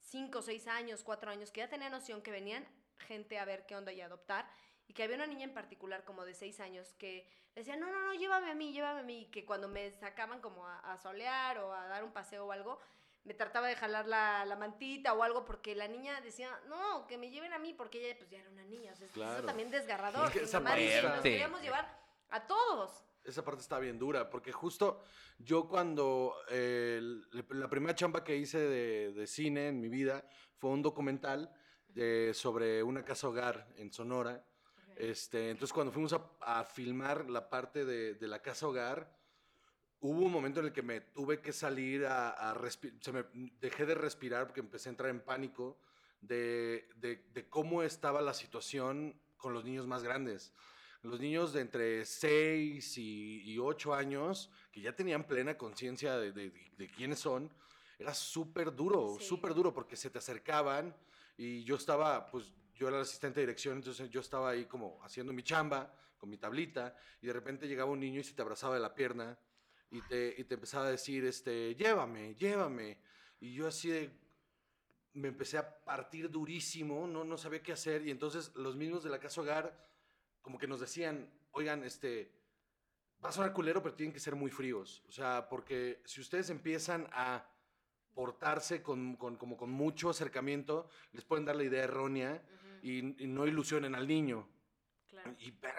5, 0.00 0.42
6 0.42 0.66
años, 0.68 1.02
4 1.02 1.30
años, 1.30 1.50
que 1.50 1.60
ya 1.60 1.68
tenían 1.68 1.92
noción 1.92 2.22
que 2.22 2.30
venían 2.30 2.66
gente 2.98 3.38
a 3.38 3.44
ver 3.44 3.66
qué 3.66 3.74
onda 3.76 3.92
y 3.92 4.00
a 4.00 4.06
adoptar. 4.06 4.48
Y 4.86 4.92
que 4.92 5.02
había 5.02 5.16
una 5.16 5.26
niña 5.26 5.44
en 5.44 5.54
particular, 5.54 6.04
como 6.04 6.24
de 6.26 6.34
6 6.34 6.60
años, 6.60 6.94
que 6.98 7.26
decía, 7.54 7.74
no, 7.76 7.90
no, 7.90 8.00
no, 8.00 8.12
llévame 8.14 8.50
a 8.50 8.54
mí, 8.54 8.72
llévame 8.72 9.00
a 9.00 9.02
mí. 9.02 9.22
Y 9.22 9.26
que 9.30 9.46
cuando 9.46 9.66
me 9.66 9.90
sacaban 9.92 10.40
como 10.42 10.66
a, 10.66 10.78
a 10.92 10.98
solear 10.98 11.58
o 11.58 11.72
a 11.72 11.86
dar 11.86 12.04
un 12.04 12.12
paseo 12.12 12.44
o 12.46 12.52
algo, 12.52 12.78
me 13.24 13.32
trataba 13.32 13.66
de 13.68 13.76
jalar 13.76 14.06
la, 14.06 14.44
la 14.44 14.56
mantita 14.56 15.14
o 15.14 15.22
algo 15.22 15.46
porque 15.46 15.74
la 15.74 15.88
niña 15.88 16.20
decía, 16.20 16.50
no, 16.66 17.06
que 17.06 17.16
me 17.16 17.30
lleven 17.30 17.54
a 17.54 17.58
mí 17.58 17.72
porque 17.72 18.04
ella 18.06 18.18
pues 18.18 18.28
ya 18.28 18.40
era 18.40 18.50
una 18.50 18.64
niña. 18.64 18.92
O 18.92 18.96
sea, 18.96 19.06
eso 19.06 19.14
Claro. 19.14 19.46
también 19.46 19.70
desgarrador. 19.70 20.26
Es 20.26 20.32
que 20.34 20.42
esa 20.42 20.60
nos 20.60 21.22
queríamos 21.22 21.62
llevar 21.62 21.98
a 22.28 22.46
todos. 22.46 23.02
Esa 23.24 23.42
parte 23.42 23.62
está 23.62 23.78
bien 23.78 23.98
dura, 23.98 24.28
porque 24.28 24.52
justo 24.52 25.02
yo 25.38 25.66
cuando 25.66 26.34
eh, 26.50 27.00
la 27.50 27.68
primera 27.68 27.94
chamba 27.94 28.22
que 28.22 28.36
hice 28.36 28.58
de, 28.58 29.12
de 29.14 29.26
cine 29.26 29.68
en 29.68 29.80
mi 29.80 29.88
vida 29.88 30.28
fue 30.58 30.70
un 30.70 30.82
documental 30.82 31.50
eh, 31.96 32.32
sobre 32.34 32.82
una 32.82 33.02
casa 33.02 33.28
hogar 33.28 33.66
en 33.76 33.90
Sonora. 33.90 34.44
Este, 34.96 35.48
entonces 35.50 35.72
cuando 35.72 35.90
fuimos 35.90 36.12
a, 36.12 36.30
a 36.42 36.64
filmar 36.64 37.30
la 37.30 37.48
parte 37.48 37.86
de, 37.86 38.14
de 38.14 38.28
la 38.28 38.42
casa 38.42 38.68
hogar, 38.68 39.18
hubo 40.00 40.20
un 40.20 40.30
momento 40.30 40.60
en 40.60 40.66
el 40.66 40.72
que 40.72 40.82
me 40.82 41.00
tuve 41.00 41.40
que 41.40 41.52
salir 41.52 42.04
a, 42.04 42.28
a 42.30 42.54
respi- 42.54 42.92
se 43.00 43.10
me 43.10 43.24
dejé 43.58 43.86
de 43.86 43.94
respirar 43.94 44.46
porque 44.46 44.60
empecé 44.60 44.90
a 44.90 44.92
entrar 44.92 45.08
en 45.10 45.20
pánico 45.24 45.78
de- 46.20 46.88
de 47.00 47.48
cómo 47.48 47.82
estaba 47.82 48.20
la 48.20 48.34
situación 48.34 49.18
con 49.38 49.54
los 49.54 49.64
niños 49.64 49.86
más 49.86 50.02
grandes. 50.02 50.52
Los 51.04 51.20
niños 51.20 51.52
de 51.52 51.60
entre 51.60 52.06
6 52.06 52.96
y, 52.96 53.42
y 53.42 53.58
8 53.58 53.92
años, 53.94 54.50
que 54.72 54.80
ya 54.80 54.96
tenían 54.96 55.24
plena 55.24 55.56
conciencia 55.58 56.16
de, 56.16 56.32
de- 56.32 56.50
de 56.78 56.90
quiénes 56.90 57.18
son, 57.18 57.52
era 57.98 58.14
súper 58.14 58.74
duro, 58.74 59.16
Sí. 59.20 59.26
súper 59.26 59.52
duro, 59.52 59.72
porque 59.74 59.96
se 59.96 60.08
te 60.08 60.16
acercaban 60.18 60.96
y 61.36 61.62
yo 61.62 61.76
estaba, 61.76 62.26
pues 62.30 62.50
yo 62.74 62.88
era 62.88 62.96
el 62.96 63.02
asistente 63.02 63.40
de 63.40 63.46
dirección, 63.46 63.76
entonces 63.76 64.08
yo 64.08 64.20
estaba 64.20 64.48
ahí 64.50 64.64
como 64.64 64.98
haciendo 65.04 65.32
mi 65.34 65.42
chamba 65.42 65.94
con 66.16 66.30
mi 66.30 66.38
tablita 66.38 66.96
y 67.20 67.26
de 67.26 67.34
repente 67.34 67.68
llegaba 67.68 67.90
un 67.90 68.00
niño 68.00 68.20
y 68.20 68.24
se 68.24 68.32
te 68.32 68.40
abrazaba 68.40 68.74
de 68.74 68.80
la 68.80 68.94
pierna 68.94 69.38
y 69.90 70.00
te, 70.00 70.34
y 70.38 70.44
te 70.44 70.54
empezaba 70.54 70.86
a 70.86 70.90
decir, 70.90 71.24
este, 71.26 71.74
llévame, 71.74 72.34
llévame. 72.34 72.98
Y 73.40 73.52
yo 73.52 73.68
así 73.68 73.90
de, 73.90 74.10
me 75.12 75.28
empecé 75.28 75.58
a 75.58 75.84
partir 75.84 76.30
durísimo, 76.30 77.06
no, 77.06 77.24
no 77.24 77.36
sabía 77.36 77.62
qué 77.62 77.72
hacer 77.72 78.06
y 78.06 78.10
entonces 78.10 78.52
los 78.54 78.74
mismos 78.74 79.04
de 79.04 79.10
la 79.10 79.20
casa 79.20 79.42
hogar 79.42 79.78
como 80.44 80.58
que 80.58 80.66
nos 80.68 80.78
decían, 80.78 81.26
oigan, 81.52 81.82
este, 81.84 82.30
va 83.24 83.30
a 83.30 83.32
sonar 83.32 83.54
culero, 83.54 83.82
pero 83.82 83.94
tienen 83.94 84.12
que 84.12 84.20
ser 84.20 84.36
muy 84.36 84.50
fríos. 84.50 85.02
O 85.08 85.10
sea, 85.10 85.48
porque 85.48 86.02
si 86.04 86.20
ustedes 86.20 86.50
empiezan 86.50 87.08
a 87.12 87.48
portarse 88.12 88.82
con, 88.82 89.16
con- 89.16 89.36
como 89.36 89.56
con 89.56 89.70
mucho 89.70 90.10
acercamiento, 90.10 90.88
les 91.12 91.24
pueden 91.24 91.46
dar 91.46 91.56
la 91.56 91.64
idea 91.64 91.82
errónea 91.84 92.42
y, 92.82 93.24
y 93.24 93.26
no 93.26 93.46
ilusionen 93.46 93.94
al 93.94 94.06
niño. 94.06 94.46
Claro. 95.08 95.34
Y, 95.38 95.50
pues, 95.52 95.72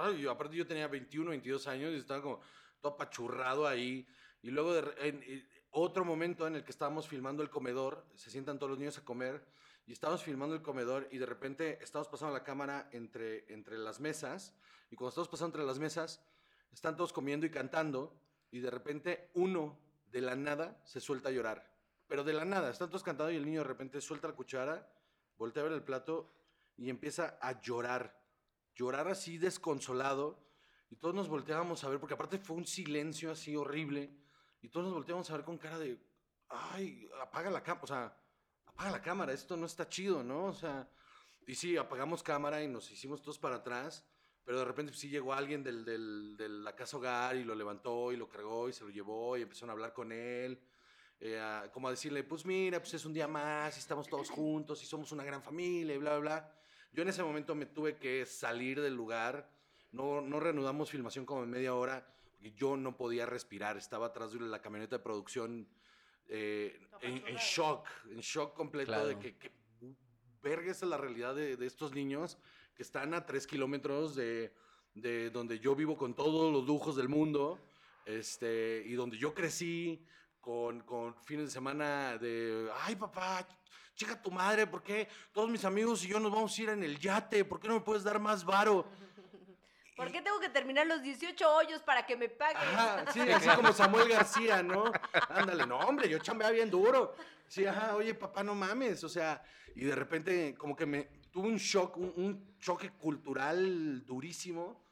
ay, 0.00 0.26
aparte 0.26 0.56
yo 0.56 0.66
tenía 0.66 0.88
21, 0.88 1.30
22 1.30 1.68
años 1.68 1.92
y 1.92 1.98
estaba 1.98 2.20
como 2.20 2.40
todo 2.80 2.94
apachurrado 2.94 3.68
ahí. 3.68 4.04
Y 4.42 4.50
luego 4.50 4.74
de 4.74 4.80
en, 5.08 5.22
en 5.22 5.48
otro 5.70 6.04
momento 6.04 6.48
en 6.48 6.56
el 6.56 6.64
que 6.64 6.72
estábamos 6.72 7.06
filmando 7.06 7.44
el 7.44 7.50
comedor, 7.50 8.04
se 8.16 8.30
sientan 8.30 8.58
todos 8.58 8.70
los 8.70 8.78
niños 8.80 8.98
a 8.98 9.04
comer 9.04 9.46
y 9.86 9.92
estábamos 9.92 10.22
filmando 10.22 10.54
el 10.54 10.62
comedor 10.62 11.08
y 11.10 11.18
de 11.18 11.26
repente 11.26 11.78
estamos 11.82 12.08
pasando 12.08 12.32
la 12.32 12.44
cámara 12.44 12.88
entre, 12.92 13.52
entre 13.52 13.78
las 13.78 14.00
mesas 14.00 14.54
y 14.90 14.96
cuando 14.96 15.10
estamos 15.10 15.28
pasando 15.28 15.56
entre 15.56 15.66
las 15.66 15.78
mesas 15.78 16.24
están 16.72 16.96
todos 16.96 17.12
comiendo 17.12 17.46
y 17.46 17.50
cantando 17.50 18.16
y 18.50 18.60
de 18.60 18.70
repente 18.70 19.30
uno 19.34 19.78
de 20.06 20.20
la 20.20 20.36
nada 20.36 20.80
se 20.84 21.00
suelta 21.00 21.30
a 21.30 21.32
llorar. 21.32 21.72
Pero 22.06 22.24
de 22.24 22.34
la 22.34 22.44
nada, 22.44 22.70
están 22.70 22.88
todos 22.88 23.02
cantando 23.02 23.32
y 23.32 23.36
el 23.36 23.46
niño 23.46 23.60
de 23.60 23.68
repente 23.68 24.00
suelta 24.00 24.28
la 24.28 24.34
cuchara, 24.34 24.86
voltea 25.38 25.62
a 25.62 25.64
ver 25.64 25.72
el 25.72 25.82
plato 25.82 26.30
y 26.76 26.90
empieza 26.90 27.38
a 27.40 27.60
llorar. 27.60 28.20
Llorar 28.74 29.08
así 29.08 29.38
desconsolado. 29.38 30.38
Y 30.90 30.96
todos 30.96 31.14
nos 31.14 31.28
volteábamos 31.28 31.82
a 31.84 31.88
ver, 31.88 31.98
porque 31.98 32.14
aparte 32.14 32.38
fue 32.38 32.56
un 32.56 32.66
silencio 32.66 33.30
así 33.30 33.56
horrible. 33.56 34.14
Y 34.60 34.68
todos 34.68 34.84
nos 34.84 34.94
volteábamos 34.94 35.30
a 35.30 35.36
ver 35.36 35.44
con 35.44 35.56
cara 35.56 35.78
de, 35.78 35.98
ay, 36.48 37.08
apaga 37.20 37.50
la 37.50 37.62
cámara, 37.62 37.84
o 37.84 37.86
sea, 37.86 38.16
apaga 38.74 38.90
la 38.90 39.02
cámara, 39.02 39.32
esto 39.32 39.56
no 39.56 39.66
está 39.66 39.88
chido, 39.88 40.22
¿no? 40.22 40.46
O 40.46 40.54
sea, 40.54 40.88
Y 41.46 41.56
sí, 41.56 41.76
apagamos 41.76 42.22
cámara 42.22 42.62
y 42.62 42.68
nos 42.68 42.88
hicimos 42.92 43.20
todos 43.20 43.36
para 43.38 43.56
atrás, 43.56 44.04
pero 44.44 44.60
de 44.60 44.64
repente 44.64 44.92
sí 44.94 45.08
llegó 45.08 45.32
alguien 45.34 45.64
del, 45.64 45.84
del- 45.84 46.36
de 46.36 46.48
la 46.48 46.76
casa 46.76 46.96
hogar 46.98 47.34
y 47.36 47.42
lo 47.44 47.54
levantó 47.56 48.12
y 48.12 48.16
lo 48.16 48.28
cargó 48.28 48.68
y 48.68 48.72
se 48.72 48.84
lo 48.84 48.90
llevó 48.90 49.36
y 49.36 49.42
empezaron 49.42 49.70
a 49.70 49.72
hablar 49.72 49.92
con 49.92 50.12
él. 50.12 50.60
eh, 51.24 51.40
como 51.72 51.88
a 51.88 51.92
decirle, 51.92 52.24
pues 52.24 52.44
mira, 52.46 52.78
pues 52.80 52.94
es 52.94 53.04
un 53.04 53.12
día 53.12 53.28
más 53.28 53.76
y 53.76 53.80
estamos 53.80 54.08
todos 54.08 54.28
juntos 54.30 54.82
y 54.82 54.86
somos 54.86 55.12
una 55.12 55.24
gran 55.24 55.42
familia 55.42 55.94
y 55.94 55.98
bla, 55.98 56.10
bla, 56.18 56.20
bla. 56.20 56.54
Yo 56.92 57.02
en 57.02 57.08
ese 57.08 57.22
momento 57.22 57.54
me 57.54 57.66
tuve 57.66 57.96
que 57.98 58.26
salir 58.26 58.80
del 58.80 58.94
lugar. 58.94 59.48
No, 59.92 60.20
no 60.20 60.40
reanudamos 60.40 60.90
filmación 60.90 61.24
como 61.26 61.42
en 61.44 61.50
media 61.50 61.74
hora. 61.74 62.06
Porque 62.32 62.52
yo 62.52 62.76
no 62.76 62.96
podía 62.96 63.24
respirar. 63.26 63.76
Estaba 63.76 64.06
atrás 64.08 64.32
de 64.32 64.40
la 64.40 64.60
camioneta 64.60 64.96
de 64.98 65.02
producción 65.04 65.68
eh, 66.34 66.80
en, 67.02 67.26
en 67.26 67.36
shock. 67.36 67.86
En 68.10 68.20
shock 68.20 68.54
completo 68.54 68.92
de 68.92 69.14
Claro. 69.14 69.18
que, 69.20 69.36
que 69.36 69.50
verga 70.42 70.70
esa 70.72 70.86
es 70.86 70.90
la 70.90 70.96
realidad 70.96 71.34
de, 71.34 71.56
de 71.56 71.66
estos 71.66 71.92
niños 71.92 72.38
que 72.74 72.82
están 72.82 73.12
a 73.14 73.24
tres 73.26 73.46
kilómetros 73.46 74.14
de, 74.16 74.52
de 74.94 75.30
donde 75.30 75.58
yo 75.58 75.74
vivo 75.74 75.96
con 75.96 76.14
todos 76.14 76.52
los 76.52 76.64
lujos 76.66 76.96
del 76.96 77.08
mundo. 77.08 77.58
Este, 78.04 78.82
y 78.86 78.94
donde 78.94 79.16
yo 79.16 79.32
crecí 79.32 80.04
con, 80.40 80.80
con 80.80 81.14
fines 81.24 81.44
de 81.46 81.50
semana 81.52 82.18
de, 82.18 82.68
ay 82.80 82.96
papá, 82.96 83.46
chica 83.94 84.20
tu 84.20 84.30
madre, 84.32 84.66
¿por 84.66 84.82
qué 84.82 85.06
todos 85.32 85.48
mis 85.48 85.64
amigos 85.64 86.04
y 86.04 86.08
yo 86.08 86.18
nos 86.18 86.32
vamos 86.32 86.58
a 86.58 86.62
ir 86.62 86.68
en 86.70 86.82
el 86.82 86.98
yate? 86.98 87.44
¿Por 87.44 87.60
qué 87.60 87.68
no 87.68 87.74
me 87.74 87.80
puedes 87.80 88.02
dar 88.02 88.18
más 88.18 88.44
varo? 88.44 88.86
¿Por 89.96 90.10
qué 90.10 90.22
tengo 90.22 90.40
que 90.40 90.48
terminar 90.48 90.86
los 90.86 91.02
18 91.02 91.54
hoyos 91.54 91.82
para 91.82 92.06
que 92.06 92.16
me 92.16 92.28
paguen? 92.28 92.56
Ajá, 92.56 93.12
sí, 93.12 93.20
así 93.30 93.48
como 93.50 93.72
Samuel 93.72 94.08
García, 94.08 94.62
¿no? 94.62 94.90
Ándale, 95.28 95.66
no, 95.66 95.78
hombre, 95.78 96.08
yo 96.08 96.18
chambeaba 96.18 96.52
bien 96.52 96.70
duro. 96.70 97.14
Sí, 97.46 97.66
ajá, 97.66 97.94
oye, 97.96 98.14
papá, 98.14 98.42
no 98.42 98.54
mames, 98.54 99.04
o 99.04 99.08
sea, 99.08 99.42
y 99.74 99.84
de 99.84 99.94
repente 99.94 100.54
como 100.54 100.74
que 100.74 100.86
me 100.86 101.04
tuve 101.30 101.48
un 101.48 101.56
shock, 101.56 101.96
un, 101.98 102.12
un 102.16 102.58
choque 102.58 102.90
cultural 102.92 104.04
durísimo 104.06 104.82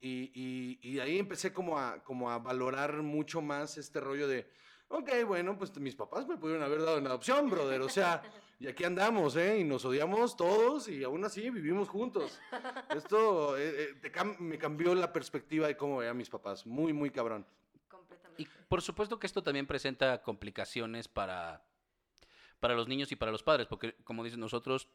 y, 0.00 0.30
y, 0.34 0.78
y 0.82 1.00
ahí 1.00 1.18
empecé 1.18 1.52
como 1.52 1.78
a, 1.78 2.02
como 2.02 2.30
a 2.30 2.38
valorar 2.38 3.02
mucho 3.02 3.40
más 3.40 3.78
este 3.78 4.00
rollo 4.00 4.28
de, 4.28 4.50
ok, 4.88 5.10
bueno, 5.26 5.56
pues 5.56 5.74
mis 5.78 5.94
papás 5.94 6.26
me 6.26 6.36
pudieron 6.36 6.62
haber 6.62 6.82
dado 6.82 6.98
en 6.98 7.06
adopción, 7.06 7.48
brother, 7.48 7.80
o 7.80 7.88
sea, 7.88 8.22
y 8.60 8.66
aquí 8.68 8.84
andamos, 8.84 9.36
¿eh? 9.36 9.58
Y 9.58 9.64
nos 9.64 9.84
odiamos 9.84 10.36
todos 10.36 10.88
y 10.88 11.02
aún 11.04 11.24
así 11.24 11.50
vivimos 11.50 11.88
juntos. 11.88 12.38
Esto 12.96 13.56
eh, 13.58 13.74
eh, 13.90 13.94
te 14.00 14.12
cam- 14.12 14.38
me 14.38 14.58
cambió 14.58 14.94
la 14.94 15.12
perspectiva 15.12 15.66
de 15.66 15.76
cómo 15.76 15.98
veía 15.98 16.10
a 16.10 16.14
mis 16.14 16.30
papás, 16.30 16.66
muy, 16.66 16.92
muy 16.92 17.10
cabrón. 17.10 17.46
Completamente. 17.88 18.42
Y 18.42 18.46
por 18.68 18.82
supuesto 18.82 19.18
que 19.18 19.26
esto 19.26 19.42
también 19.42 19.66
presenta 19.66 20.22
complicaciones 20.22 21.08
para, 21.08 21.64
para 22.60 22.74
los 22.74 22.88
niños 22.88 23.10
y 23.12 23.16
para 23.16 23.32
los 23.32 23.42
padres, 23.42 23.66
porque 23.66 23.94
como 24.04 24.24
dicen 24.24 24.40
nosotros 24.40 24.88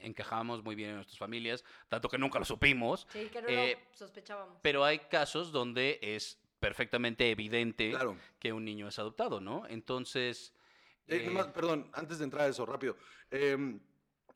encajamos 0.00 0.62
muy 0.62 0.74
bien 0.76 0.90
en 0.90 0.96
nuestras 0.96 1.18
familias, 1.18 1.64
tanto 1.88 2.08
que 2.08 2.16
nunca 2.16 2.38
lo 2.38 2.44
supimos, 2.44 3.06
Sí, 3.12 3.28
que 3.30 3.42
no 3.42 3.48
eh, 3.48 3.76
lo 3.90 3.96
sospechábamos. 3.96 4.58
pero 4.62 4.84
hay 4.84 5.00
casos 5.00 5.52
donde 5.52 5.98
es 6.00 6.38
perfectamente 6.60 7.30
evidente 7.30 7.90
Claro. 7.90 8.16
que 8.38 8.52
un 8.52 8.64
niño 8.64 8.88
es 8.88 8.98
adoptado, 8.98 9.40
¿no? 9.40 9.66
Entonces, 9.68 10.54
Eh, 11.10 11.26
eh, 11.26 11.44
perdón, 11.52 11.90
antes 11.92 12.18
de 12.18 12.24
entrar 12.24 12.42
a 12.42 12.48
eso, 12.48 12.64
rápido. 12.64 12.96
Em, 13.30 13.80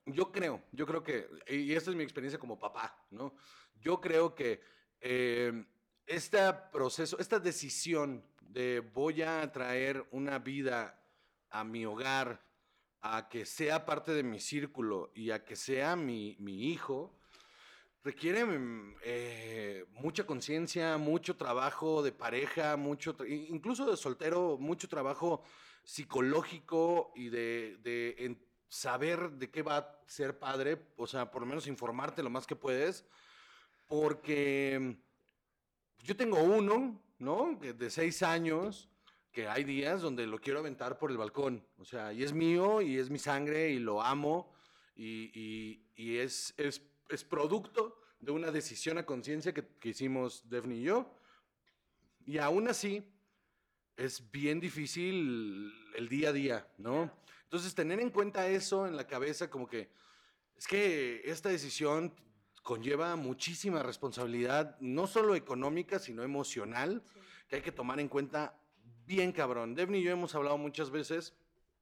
yo 0.06 0.32
creo, 0.32 0.64
yo 0.72 0.86
creo 0.86 1.02
que, 1.02 1.28
y 1.48 1.72
esta 1.72 1.90
es 1.90 1.96
mi 1.96 2.02
experiencia 2.02 2.38
como 2.38 2.58
papá, 2.58 3.06
¿no? 3.10 3.34
Yo 3.80 4.00
creo 4.00 4.34
que 4.34 4.60
em, 5.00 5.64
este 6.04 6.38
proceso, 6.72 7.18
esta 7.18 7.38
decisión 7.38 8.24
de 8.40 8.80
voy 8.80 9.22
a 9.22 9.50
traer 9.52 10.04
una 10.10 10.38
vida 10.40 11.00
a 11.50 11.62
mi 11.62 11.86
hogar, 11.86 12.44
a 13.00 13.28
que 13.28 13.46
sea 13.46 13.84
parte 13.86 14.12
de 14.12 14.22
mi 14.22 14.40
círculo 14.40 15.12
y 15.14 15.30
a 15.30 15.44
que 15.44 15.56
sea 15.56 15.94
mi, 15.94 16.36
mi 16.40 16.72
hijo, 16.72 17.20
requiere 18.02 18.44
mm, 18.44 18.96
eh, 19.02 19.84
mucha 19.92 20.26
conciencia, 20.26 20.98
mucho 20.98 21.36
trabajo 21.36 22.02
de 22.02 22.12
pareja, 22.12 22.76
mucho, 22.76 23.16
incluso 23.26 23.88
de 23.90 23.96
soltero, 23.96 24.58
mucho 24.58 24.88
trabajo 24.88 25.42
psicológico 25.84 27.12
y 27.14 27.28
de, 27.28 27.78
de 27.82 28.14
en 28.18 28.44
saber 28.68 29.30
de 29.32 29.50
qué 29.50 29.62
va 29.62 29.76
a 29.78 30.00
ser 30.06 30.38
padre, 30.38 30.78
o 30.96 31.06
sea, 31.06 31.30
por 31.30 31.42
lo 31.42 31.46
menos 31.46 31.66
informarte 31.66 32.22
lo 32.22 32.30
más 32.30 32.46
que 32.46 32.56
puedes, 32.56 33.06
porque 33.86 34.96
yo 36.02 36.16
tengo 36.16 36.42
uno, 36.42 37.00
¿no? 37.18 37.58
De 37.60 37.90
seis 37.90 38.22
años, 38.22 38.88
que 39.30 39.48
hay 39.48 39.64
días 39.64 40.00
donde 40.00 40.26
lo 40.26 40.40
quiero 40.40 40.60
aventar 40.60 40.98
por 40.98 41.10
el 41.10 41.16
balcón, 41.18 41.66
o 41.78 41.84
sea, 41.84 42.12
y 42.12 42.22
es 42.22 42.32
mío 42.32 42.80
y 42.80 42.98
es 42.98 43.10
mi 43.10 43.18
sangre 43.18 43.70
y 43.70 43.78
lo 43.78 44.02
amo 44.02 44.52
y, 44.96 45.30
y- 45.38 45.80
y 45.96 46.16
es, 46.18 46.54
es, 46.56 46.82
es 47.08 47.24
producto 47.24 48.00
de 48.20 48.32
una 48.32 48.50
decisión 48.50 48.98
a 48.98 49.06
conciencia 49.06 49.52
que, 49.52 49.66
que 49.78 49.90
hicimos 49.90 50.48
Daphne 50.48 50.76
y 50.76 50.82
yo. 50.82 51.18
Y 52.26 52.38
aún 52.38 52.68
así, 52.68 53.13
es 53.96 54.30
bien 54.30 54.60
difícil 54.60 55.72
el 55.96 56.08
día 56.08 56.30
a 56.30 56.32
día, 56.32 56.68
¿no? 56.78 57.10
Entonces, 57.44 57.74
tener 57.74 58.00
en 58.00 58.10
cuenta 58.10 58.48
eso 58.48 58.86
en 58.86 58.96
la 58.96 59.06
cabeza, 59.06 59.48
como 59.48 59.68
que 59.68 59.90
es 60.56 60.66
que 60.66 61.22
esta 61.24 61.48
decisión 61.48 62.14
conlleva 62.62 63.14
muchísima 63.16 63.82
responsabilidad, 63.82 64.76
no 64.80 65.06
solo 65.06 65.34
económica, 65.34 65.98
sino 65.98 66.22
emocional, 66.22 67.02
Sí. 67.12 67.20
que 67.48 67.56
hay 67.56 67.62
que 67.62 67.72
tomar 67.72 68.00
en 68.00 68.08
cuenta 68.08 68.58
bien 69.06 69.32
cabrón. 69.32 69.74
Devni 69.74 69.98
y 69.98 70.02
yo 70.02 70.12
hemos 70.12 70.34
hablado 70.34 70.56
muchas 70.56 70.90
veces 70.90 71.34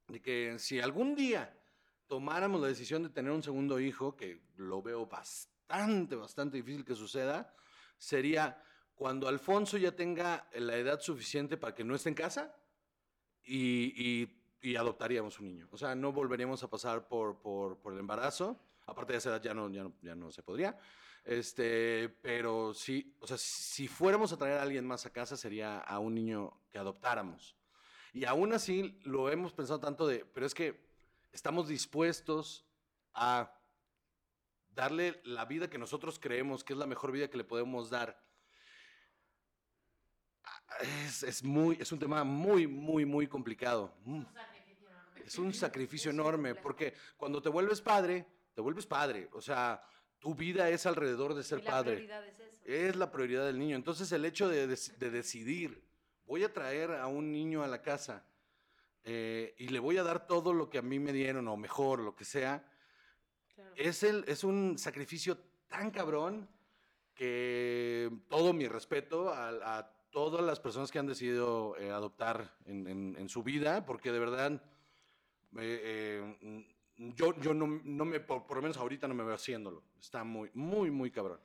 de 0.09 0.21
que 0.21 0.59
si 0.59 0.81
algún 0.81 1.15
día 1.15 1.57
tomáramos 2.07 2.59
la 2.61 2.67
decisión 2.67 3.01
de 3.01 3.09
tener 3.09 3.31
un 3.31 3.41
segundo 3.41 3.79
hijo, 3.79 4.15
que 4.17 4.41
lo 4.57 4.81
veo 4.81 5.05
bastante, 5.07 6.15
bastante 6.15 6.57
difícil 6.57 6.83
que 6.83 6.95
suceda, 6.95 7.53
sería 7.97 8.61
cuando 8.95 9.27
Alfonso 9.27 9.77
ya 9.77 9.95
tenga 9.95 10.47
la 10.53 10.75
edad 10.77 10.99
suficiente 11.01 11.57
para 11.57 11.73
que 11.75 11.83
no 11.83 11.95
esté 11.95 12.09
en 12.09 12.15
casa 12.15 12.55
y, 13.43 13.93
y- 13.95 14.39
y 14.61 14.75
adoptaríamos 14.77 15.39
un 15.39 15.47
niño. 15.47 15.67
O 15.71 15.77
sea, 15.77 15.93
no 15.93 16.13
volveríamos 16.13 16.63
a 16.63 16.69
pasar 16.69 17.07
por, 17.07 17.39
por, 17.41 17.79
por 17.79 17.91
el 17.93 17.99
embarazo. 17.99 18.57
Aparte 18.85 19.11
de 19.13 19.19
esa 19.19 19.29
edad 19.29 19.41
ya 19.41 19.53
no, 19.53 19.69
ya 19.69 19.83
no, 19.83 19.93
ya 20.01 20.15
no 20.15 20.31
se 20.31 20.41
podría. 20.41 20.77
Este, 21.25 22.09
pero 22.21 22.73
sí, 22.73 23.15
o 23.19 23.27
sea, 23.27 23.37
si 23.37 23.87
fuéramos 23.87 24.31
a 24.31 24.37
traer 24.37 24.59
a 24.59 24.61
alguien 24.61 24.85
más 24.85 25.05
a 25.05 25.11
casa 25.11 25.35
sería 25.37 25.79
a 25.79 25.99
un 25.99 26.15
niño 26.15 26.61
que 26.71 26.77
adoptáramos. 26.77 27.55
Y 28.13 28.25
aún 28.25 28.53
así 28.53 28.99
lo 29.03 29.29
hemos 29.29 29.53
pensado 29.53 29.79
tanto 29.79 30.05
de, 30.07 30.23
pero 30.25 30.45
es 30.45 30.53
que 30.53 30.85
estamos 31.31 31.67
dispuestos 31.67 32.65
a 33.13 33.57
darle 34.69 35.21
la 35.23 35.45
vida 35.45 35.69
que 35.69 35.77
nosotros 35.77 36.19
creemos 36.19 36.63
que 36.63 36.73
es 36.73 36.79
la 36.79 36.85
mejor 36.87 37.11
vida 37.11 37.29
que 37.29 37.37
le 37.37 37.43
podemos 37.43 37.89
dar. 37.89 38.21
Es, 40.81 41.23
es 41.23 41.43
muy, 41.43 41.77
es 41.79 41.91
un 41.91 41.99
tema 41.99 42.23
muy, 42.23 42.67
muy, 42.67 43.05
muy 43.05 43.27
complicado. 43.27 43.93
Mm. 44.05 44.23
Es 45.25 45.37
un 45.37 45.53
sacrificio 45.53 46.09
Es 46.11 46.15
enorme, 46.15 46.49
complejo. 46.49 46.63
porque 46.63 46.93
cuando 47.17 47.41
te 47.41 47.49
vuelves 47.49 47.81
padre, 47.81 48.25
te 48.53 48.61
vuelves 48.61 48.85
padre. 48.85 49.29
O 49.33 49.41
sea, 49.41 49.81
tu 50.19 50.35
vida 50.35 50.69
es 50.69 50.85
alrededor 50.85 51.33
de 51.33 51.43
ser 51.43 51.59
Y 51.59 51.63
la 51.63 51.71
padre. 51.71 51.95
prioridad 51.95 52.25
es 52.27 52.39
eso. 52.39 52.59
Es 52.65 52.95
la 52.95 53.11
prioridad 53.11 53.45
del 53.45 53.57
niño. 53.59 53.75
Entonces 53.75 54.11
el 54.11 54.25
hecho 54.25 54.47
de, 54.49 54.67
dec- 54.69 54.97
de 54.97 55.09
decidir, 55.09 55.83
voy 56.25 56.43
a 56.43 56.51
traer 56.53 56.91
a 56.91 57.07
un 57.07 57.31
niño 57.31 57.63
a 57.63 57.67
la 57.67 57.81
casa 57.81 58.25
eh, 59.05 59.53
y 59.57 59.67
le 59.69 59.79
voy 59.79 59.97
a 59.97 60.03
dar 60.03 60.27
todo 60.27 60.53
lo 60.53 60.69
que 60.69 60.77
a 60.77 60.81
mí 60.81 60.99
me 60.99 61.13
dieron 61.13 61.47
o 61.47 61.55
mejor, 61.57 61.99
lo 61.99 62.15
que 62.15 62.25
sea, 62.25 62.69
Claro. 63.53 63.71
es, 63.75 64.01
el, 64.03 64.23
es 64.27 64.43
un 64.43 64.77
sacrificio 64.79 65.37
tan 65.67 65.91
cabrón 65.91 66.49
que 67.13 68.09
todo 68.27 68.51
mi 68.53 68.67
respeto 68.67 69.31
a, 69.31 69.77
a 69.79 69.92
todas 70.13 70.45
las 70.45 70.59
personas 70.59 70.91
que 70.91 70.99
han 70.99 71.07
decidido 71.07 71.75
eh, 71.77 71.91
adoptar 71.91 72.55
en, 72.65 72.87
en- 72.87 73.15
en 73.17 73.27
su 73.29 73.43
vida, 73.43 73.85
porque 73.85 74.11
de 74.11 74.19
verdad 74.19 74.53
eh, 75.57 76.37
eh, 76.37 76.65
yo, 76.95 77.35
yo 77.41 77.53
no, 77.53 77.67
no 77.83 78.05
me, 78.05 78.19
por, 78.19 78.45
por 78.45 78.57
lo 78.57 78.61
menos 78.63 78.77
ahorita 78.77 79.07
no 79.07 79.15
me 79.15 79.23
veo 79.23 79.33
haciéndolo. 79.35 79.83
Está 79.99 80.23
muy, 80.23 80.49
muy, 80.53 80.91
muy 80.91 81.11
cabrón. 81.11 81.39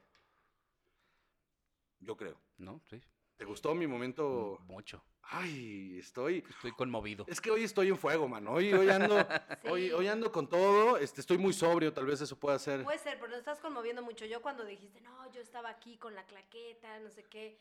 Yo 2.01 2.17
creo. 2.17 2.39
¿no? 2.59 2.81
Sí. 2.91 3.01
¿Te 3.37 3.45
gustó 3.45 3.75
mi 3.75 3.87
momento? 3.87 4.59
Mucho. 4.67 5.03
Ay, 5.23 5.99
estoy... 5.99 6.43
Estoy 6.49 6.73
conmovido. 6.73 7.25
Es 7.29 7.41
que 7.41 7.51
hoy 7.51 7.63
estoy 7.65 7.89
en 7.89 7.99
fuego, 7.99 8.27
mano. 8.29 8.53
Hoy, 8.53 8.73
hoy, 8.73 8.89
ando, 8.89 9.17
hoy, 9.71 9.87
Sí. 9.89 9.93
hoy 9.93 10.09
ando 10.09 10.33
con 10.33 10.49
todo. 10.49 10.97
Este, 10.97 11.21
estoy 11.21 11.39
muy 11.39 11.53
sobrio, 11.53 11.93
tal 11.93 12.07
vez 12.07 12.21
eso 12.21 12.39
pueda 12.39 12.59
ser. 12.59 12.83
Puede 12.83 12.99
ser, 12.99 13.17
pero 13.19 13.29
nos 13.29 13.39
estás 13.39 13.61
conmoviendo 13.61 14.03
mucho. 14.03 14.25
Yo 14.27 14.41
cuando 14.43 14.65
dijiste, 14.65 15.01
no, 15.03 15.31
yo 15.33 15.41
estaba 15.41 15.69
aquí 15.69 15.97
con 15.99 16.15
la 16.15 16.25
claqueta, 16.27 16.99
no 17.01 17.11
sé 17.11 17.25
qué, 17.25 17.59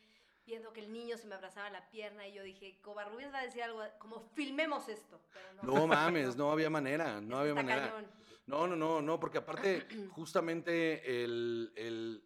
viendo 0.48 0.72
que 0.72 0.80
el 0.80 0.90
niño 0.90 1.18
se 1.18 1.26
me 1.26 1.34
abrazaba 1.34 1.68
la 1.68 1.90
pierna 1.90 2.26
y 2.26 2.32
yo 2.32 2.42
dije, 2.42 2.80
Covarrubias 2.80 3.32
va 3.32 3.40
a 3.40 3.44
decir 3.44 3.62
algo 3.62 3.82
como, 3.98 4.30
filmemos 4.30 4.88
esto. 4.88 5.20
Pero 5.30 5.52
no, 5.52 5.62
No 5.62 5.86
mames, 5.86 6.36
no 6.36 6.50
había 6.50 6.70
manera, 6.70 7.20
no 7.20 7.36
había 7.38 7.54
manera. 7.54 7.90
cañón. 7.92 8.10
No, 8.46 8.66
no, 8.66 8.74
no, 8.74 9.02
no, 9.02 9.20
porque 9.20 9.38
aparte, 9.38 9.86
justamente 10.10 11.22
el, 11.22 11.70
el- 11.76 12.24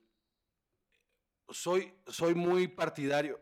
soy, 1.49 1.93
soy 2.07 2.35
muy 2.35 2.69
partidario. 2.69 3.41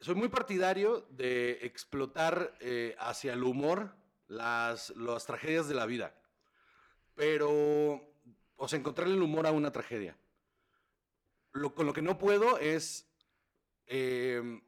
Soy 0.00 0.14
muy 0.14 0.28
partidario 0.28 1.06
de 1.08 1.60
explotar 1.62 2.54
eh, 2.60 2.94
hacia 2.98 3.32
el 3.32 3.42
humor 3.42 3.96
las, 4.26 4.90
las 4.90 5.24
tragedias 5.24 5.66
de 5.66 5.74
la 5.74 5.86
vida. 5.86 6.14
Pero, 7.14 7.48
o 7.50 8.14
o 8.56 8.68
sea, 8.68 8.78
encontrarle 8.78 9.14
el 9.14 9.22
humor 9.22 9.46
a 9.46 9.50
una 9.52 9.72
tragedia. 9.72 10.16
Lo, 11.52 11.74
con 11.74 11.86
lo 11.86 11.92
que 11.94 12.02
no 12.02 12.18
puedo 12.18 12.58
es 12.58 13.10
em, 13.86 14.62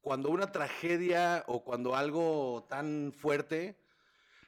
cuando 0.00 0.30
una 0.30 0.50
tragedia 0.52 1.44
o 1.48 1.62
cuando 1.64 1.94
algo 1.94 2.66
tan 2.68 3.12
fuerte 3.12 3.76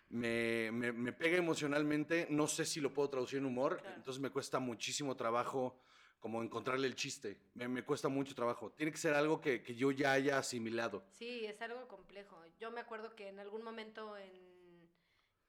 me, 0.09 0.71
me- 0.73 0.93
me 0.93 1.13
pega 1.13 1.37
emocionalmente, 1.37 2.27
no 2.31 2.47
sé 2.49 2.65
si 2.65 2.81
lo 2.81 2.93
puedo 2.93 3.11
traducir 3.11 3.39
en 3.39 3.47
humor, 3.47 3.79
Claro. 3.81 3.97
entonces 3.97 4.21
me 4.21 4.31
cuesta 4.31 4.59
muchísimo 4.59 5.17
trabajo 5.17 5.79
como 6.19 6.43
encontrarle 6.43 6.87
el 6.87 6.95
chiste. 6.95 7.39
Me, 7.55 7.67
me 7.69 7.83
cuesta 7.83 8.09
mucho 8.09 8.35
trabajo. 8.35 8.73
Tiene 8.73 8.93
que 8.93 8.99
ser 8.99 9.15
algo 9.15 9.41
que, 9.41 9.63
que 9.63 9.75
yo 9.75 9.91
ya 9.91 10.13
haya 10.13 10.37
asimilado. 10.39 11.03
Sí, 11.11 11.47
es 11.47 11.63
algo 11.63 11.89
complejo. 11.89 12.43
Yo 12.59 12.71
me 12.71 12.81
acuerdo 12.81 13.15
que 13.15 13.29
en 13.29 13.39
algún 13.41 13.63
momento 13.63 14.19
en, 14.19 14.91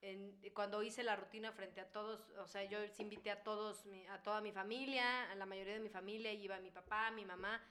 en- 0.02 0.39
cuando 0.54 0.82
hice 0.82 1.04
la 1.04 1.16
rutina 1.18 1.52
frente 1.52 1.82
a 1.82 1.91
todos, 1.91 2.22
o 2.39 2.47
sea, 2.47 2.64
yo 2.64 2.78
invité 2.99 3.32
a 3.32 3.43
todos, 3.43 3.84
a 4.12 4.22
toda 4.24 4.39
mi 4.41 4.52
familia, 4.54 5.30
a 5.32 5.36
la 5.36 5.45
mayoría 5.45 5.74
de 5.74 5.80
mi 5.82 5.89
familia, 5.89 6.32
iba 6.32 6.58
mi 6.60 6.72
papá, 6.72 7.12
mi 7.12 7.26
mamá, 7.26 7.62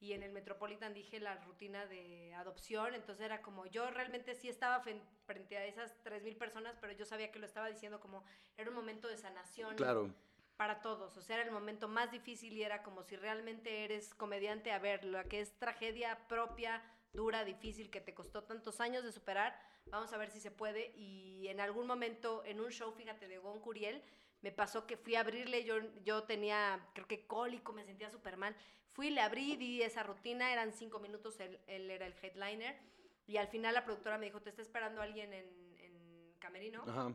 y 0.00 0.12
en 0.12 0.22
el 0.22 0.32
Metropolitan 0.32 0.92
dije 0.92 1.20
la 1.20 1.36
rutina 1.36 1.86
de 1.86 2.34
adopción, 2.34 2.94
entonces 2.94 3.24
era 3.24 3.42
como, 3.42 3.66
yo 3.66 3.90
realmente 3.90 4.34
sí 4.34 4.48
estaba 4.48 4.84
frente 5.26 5.56
a 5.56 5.64
esas 5.64 5.94
3.000 6.04 6.36
personas, 6.36 6.76
pero 6.80 6.92
yo 6.92 7.04
sabía 7.06 7.30
que 7.30 7.38
lo 7.38 7.46
estaba 7.46 7.68
diciendo 7.68 8.00
como, 8.00 8.24
era 8.56 8.68
un 8.70 8.76
momento 8.76 9.08
de 9.08 9.16
sanación 9.16 9.76
Claro. 9.76 10.14
para 10.56 10.80
todos. 10.82 11.16
O 11.16 11.22
sea, 11.22 11.36
era 11.36 11.44
el 11.46 11.52
momento 11.52 11.88
más 11.88 12.10
difícil 12.10 12.52
y 12.52 12.62
era 12.62 12.82
como 12.82 13.02
si 13.02 13.16
realmente 13.16 13.84
eres 13.84 14.14
comediante, 14.14 14.72
a 14.72 14.78
ver, 14.78 15.04
la 15.04 15.24
que 15.24 15.40
es 15.40 15.58
tragedia 15.58 16.26
propia, 16.28 16.82
dura, 17.12 17.44
difícil, 17.44 17.90
que 17.90 18.00
te 18.00 18.12
costó 18.14 18.42
tantos 18.44 18.80
años 18.80 19.04
de 19.04 19.12
superar, 19.12 19.58
vamos 19.86 20.12
a 20.12 20.16
ver 20.18 20.30
si 20.30 20.40
se 20.40 20.50
puede. 20.50 20.92
Y 20.96 21.46
en 21.48 21.60
algún 21.60 21.86
momento, 21.86 22.44
en 22.44 22.60
un 22.60 22.70
show, 22.70 22.92
fíjate, 22.92 23.28
de 23.28 23.38
Gon 23.38 23.60
Curiel, 23.60 24.02
me 24.44 24.52
pasó 24.52 24.86
que 24.86 24.98
fui 24.98 25.14
a 25.14 25.20
abrirle, 25.20 25.64
yo, 25.64 25.76
yo 26.04 26.24
tenía, 26.24 26.78
creo 26.94 27.08
que 27.08 27.26
cólico, 27.26 27.72
me 27.72 27.82
sentía 27.86 28.10
súper 28.10 28.36
mal. 28.36 28.54
Fui, 28.92 29.08
le 29.08 29.22
abrí, 29.22 29.56
di 29.56 29.82
esa 29.82 30.02
rutina, 30.02 30.52
eran 30.52 30.70
cinco 30.74 30.98
minutos, 31.00 31.40
él, 31.40 31.58
él 31.66 31.90
era 31.90 32.06
el 32.06 32.14
headliner. 32.20 32.78
Y 33.26 33.38
al 33.38 33.48
final 33.48 33.72
la 33.72 33.84
productora 33.86 34.18
me 34.18 34.26
dijo, 34.26 34.42
te 34.42 34.50
está 34.50 34.60
esperando 34.60 35.00
alguien 35.00 35.32
en, 35.32 35.46
en 35.80 36.34
Camerino. 36.38 36.84
Ajá. 36.86 37.08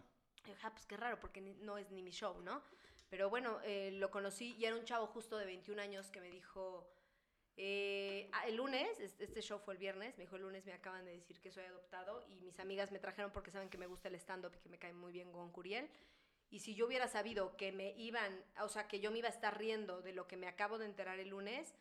Y 0.43 0.49
dije, 0.49 0.59
ah, 0.63 0.71
pues 0.71 0.87
qué 0.87 0.97
raro, 0.97 1.19
porque 1.19 1.39
ni- 1.39 1.53
no 1.53 1.77
es 1.77 1.91
ni 1.91 2.01
mi 2.01 2.09
show, 2.09 2.41
¿no? 2.41 2.63
Pero 3.11 3.29
bueno, 3.29 3.59
eh, 3.63 3.91
lo 3.93 4.09
conocí 4.09 4.55
y 4.57 4.65
era 4.65 4.75
un 4.75 4.83
chavo 4.83 5.05
justo 5.05 5.37
de 5.37 5.45
21 5.45 5.79
años 5.79 6.09
que 6.09 6.21
me 6.21 6.31
dijo, 6.31 6.89
eh, 7.57 8.27
ah, 8.33 8.47
el 8.47 8.55
lunes, 8.55 8.99
es- 8.99 9.19
este 9.19 9.41
show 9.43 9.59
fue 9.59 9.75
el 9.75 9.77
viernes, 9.79 10.17
me 10.17 10.23
dijo, 10.23 10.35
el 10.35 10.41
lunes 10.41 10.65
me 10.65 10.73
acaban 10.73 11.05
de 11.05 11.11
decir 11.11 11.39
que 11.39 11.51
soy 11.51 11.65
adoptado 11.65 12.25
y 12.27 12.41
mis 12.41 12.59
amigas 12.59 12.91
me 12.91 12.97
trajeron 12.97 13.31
porque 13.31 13.51
saben 13.51 13.69
que 13.69 13.77
me 13.77 13.85
gusta 13.85 14.07
el 14.07 14.15
stand-up 14.15 14.53
y 14.55 14.59
que 14.59 14.69
me 14.69 14.79
cae 14.79 14.93
muy 14.93 15.11
bien 15.11 15.31
Gon 15.31 15.51
Curiel. 15.51 15.89
Y 16.49 16.59
si 16.59 16.73
yo 16.73 16.87
hubiera 16.87 17.07
sabido 17.07 17.55
que 17.57 17.71
me 17.71 17.91
iban, 17.97 18.43
o 18.61 18.69
sea, 18.69 18.87
que 18.87 18.99
yo 18.99 19.11
me 19.11 19.19
iba 19.19 19.27
a 19.27 19.31
estar 19.31 19.57
riendo 19.57 20.01
de 20.01 20.13
lo 20.13 20.27
que 20.27 20.37
me 20.37 20.47
acabo 20.47 20.77
de 20.77 20.85
enterar 20.85 21.19
el 21.19 21.29
lunes, 21.29 21.75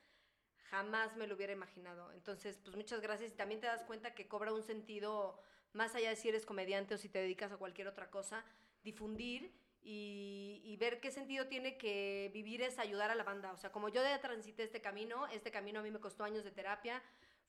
jamás 0.71 1.17
me 1.17 1.27
lo 1.27 1.37
hubiera 1.37 1.53
imaginado. 1.53 2.13
Entonces, 2.13 2.59
pues 2.63 2.77
muchas 2.77 3.01
gracias. 3.01 3.33
Y 3.33 3.35
también 3.35 3.61
te 3.61 3.67
das 3.67 3.85
cuenta 3.85 4.15
que 4.15 4.29
cobra 4.29 4.53
un 4.53 4.63
sentido, 4.63 5.41
más 5.73 5.95
allá 5.95 6.11
de 6.11 6.17
si 6.17 6.29
eres 6.29 6.45
comediante 6.45 6.95
o 6.95 6.99
si 6.99 7.09
te 7.09 7.21
dedicas 7.21 7.53
a 7.53 7.57
cualquier 7.57 7.89
otra 7.89 8.11
cosa, 8.11 8.45
difundir 8.83 9.53
y, 9.83 10.77
ver 10.79 11.01
qué 11.01 11.11
sentido 11.11 11.49
tiene 11.49 11.77
que 11.77 12.31
vivir 12.33 12.63
es 12.63 12.79
ayudar 12.79 13.11
a 13.11 13.15
la 13.15 13.25
banda. 13.25 13.53
O 13.53 13.57
sea, 13.57 13.73
como 13.73 13.89
yo 13.89 14.03
ya 14.03 14.21
transité 14.21 14.63
este 14.63 14.81
camino, 14.81 15.27
este 15.29 15.51
camino 15.51 15.81
a 15.81 15.83
mí 15.83 15.91
me 15.91 15.99
costó 15.99 16.25
años 16.25 16.45
de 16.45 16.53
terapia, 16.53 17.03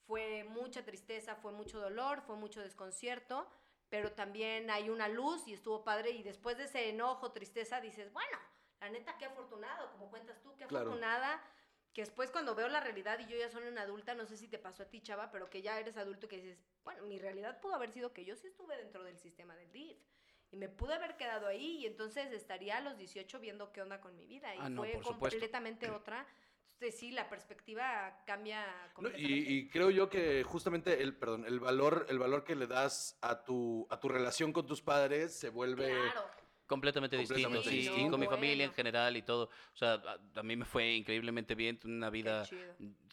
fue 0.07 0.43
mucha 0.45 0.83
tristeza, 0.83 1.35
fue 1.35 1.51
mucho 1.51 1.79
dolor, 1.79 2.21
fue 2.21 2.35
mucho 2.37 2.61
desconcierto, 2.61 3.47
pero 3.89 4.11
también 4.13 4.69
hay 4.69 4.89
una 4.89 5.07
luz 5.07 5.47
y 5.47 5.53
estuvo 5.53 5.83
padre 5.83 6.11
y 6.11 6.23
después 6.23 6.57
de 6.57 6.65
ese 6.65 6.89
enojo, 6.89 7.31
tristeza, 7.31 7.81
dices, 7.81 8.11
bueno, 8.13 8.37
la 8.79 8.89
neta, 8.89 9.17
qué 9.17 9.25
afortunado, 9.25 9.91
como 9.91 10.09
cuentas 10.09 10.41
tú, 10.41 10.55
qué 10.55 10.65
Claro. 10.67 10.85
afortunada, 10.85 11.41
que 11.93 12.01
después 12.01 12.29
cuando 12.31 12.53
veo 12.55 12.67
la 12.69 12.79
realidad 12.81 13.19
y 13.19 13.25
yo 13.25 13.35
ya 13.35 13.49
soy 13.49 13.67
una 13.67 13.81
adulta, 13.81 14.13
no 14.13 14.25
sé 14.25 14.37
si 14.37 14.47
te 14.47 14.59
pasó 14.59 14.83
a 14.83 14.89
ti, 14.89 15.01
chava, 15.01 15.31
pero 15.31 15.49
que 15.49 15.61
ya 15.61 15.79
eres 15.79 15.97
adulto 15.97 16.27
y 16.27 16.29
que 16.29 16.37
dices, 16.37 16.59
bueno, 16.83 17.03
mi 17.03 17.17
realidad 17.17 17.59
pudo 17.59 17.73
haber 17.75 17.91
sido 17.91 18.13
que 18.13 18.25
yo 18.25 18.35
sí 18.35 18.47
estuve 18.47 18.77
dentro 18.77 19.03
del 19.03 19.17
sistema 19.17 19.55
del 19.55 19.71
DIF. 19.71 19.97
Y 20.51 20.57
me 20.57 20.67
pude 20.69 20.95
haber 20.95 21.15
quedado 21.17 21.45
ahí 21.47 21.77
y 21.77 21.85
entonces 21.85 22.31
estaría 22.31 22.77
a 22.77 22.81
los 22.81 22.97
18 22.97 23.39
viendo 23.39 23.71
qué 23.71 23.81
onda 23.83 24.01
con 24.01 24.15
mi 24.15 24.25
vida. 24.25 24.55
Y 24.55 24.59
Ah, 24.59 24.69
no, 24.69 24.81
fue 24.81 24.93
supuesto. 24.93 25.19
completamente 25.19 25.91
otra. 25.91 26.25
Entonces 26.79 26.97
sí, 26.97 27.11
la 27.11 27.27
perspectiva 27.27 28.23
cambia 28.25 28.65
No, 28.87 28.93
completamente. 28.93 29.33
y, 29.33 29.57
y 29.57 29.67
creo 29.67 29.89
yo 29.89 30.09
que 30.09 30.43
justamente 30.43 31.03
el, 31.03 31.13
perdón, 31.13 31.43
el 31.45 31.59
valor, 31.59 32.05
el 32.07 32.17
valor 32.17 32.45
que 32.45 32.55
le 32.55 32.67
das 32.67 33.17
a 33.21 33.43
tu, 33.43 33.85
a 33.89 33.99
tu 33.99 34.07
relación 34.07 34.53
con 34.53 34.65
tus 34.65 34.81
padres 34.81 35.37
se 35.37 35.49
vuelve. 35.49 35.87
Claro. 35.89 36.25
Completamente 36.67 37.17
distinto, 37.17 37.49
y 37.71 38.09
con 38.09 38.19
mi 38.19 38.27
familia 38.27 38.63
en 38.63 38.71
general 38.73 39.17
y 39.17 39.23
todo. 39.23 39.45
O 39.73 39.77
sea, 39.77 39.93
a, 39.95 40.39
a 40.39 40.43
mí 40.43 40.55
me 40.55 40.65
fue 40.65 40.93
increíblemente 40.93 41.53
bien, 41.55 41.79
una 41.83 42.09
vida 42.11 42.47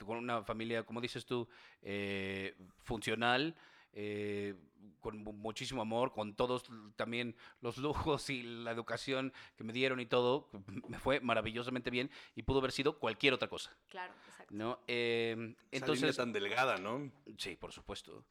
con 0.04 0.18
una 0.18 0.44
familia, 0.44 0.84
como 0.84 1.00
dices 1.00 1.24
tú, 1.24 1.48
eh, 1.82 2.54
funcional, 2.82 3.56
eh, 3.94 4.54
con 5.00 5.22
mu- 5.22 5.32
muchísimo 5.32 5.82
amor, 5.82 6.12
con 6.12 6.34
todos 6.34 6.64
también 6.96 7.36
los 7.60 7.78
lujos 7.78 8.30
y 8.30 8.42
la 8.42 8.70
educación 8.70 9.32
que 9.56 9.64
me 9.64 9.72
dieron 9.72 10.00
y 10.00 10.06
todo. 10.06 10.48
Me 10.88 10.98
fue 10.98 11.20
maravillosamente 11.20 11.90
bien 11.90 12.10
y 12.34 12.42
pudo 12.42 12.58
haber 12.58 12.72
sido 12.72 12.98
cualquier 12.98 13.34
otra 13.34 13.48
cosa, 13.48 13.76
Claro, 13.88 14.12
exacto. 14.28 14.54
¿no? 14.54 14.78
Eh, 14.86 15.32
esa 15.32 15.86
línea 15.86 16.10
entonces, 16.10 16.16
tan 16.16 16.32
delgada, 16.32 16.76
¿no? 16.78 17.10
Sí, 17.38 17.56
por 17.56 17.72
supuesto. 17.72 18.24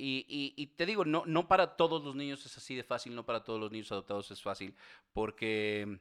Y, 0.00 0.24
y- 0.28 0.54
y 0.62 0.66
te 0.68 0.86
digo, 0.86 1.04
no, 1.04 1.24
no 1.26 1.48
para 1.48 1.76
todos 1.76 2.04
los 2.04 2.14
niños 2.14 2.46
es 2.46 2.56
así 2.56 2.76
de 2.76 2.84
fácil, 2.84 3.14
no 3.14 3.26
para 3.26 3.42
todos 3.42 3.58
los 3.58 3.72
niños 3.72 3.90
adoptados 3.90 4.30
es 4.30 4.40
fácil, 4.40 4.74
porque, 5.12 5.98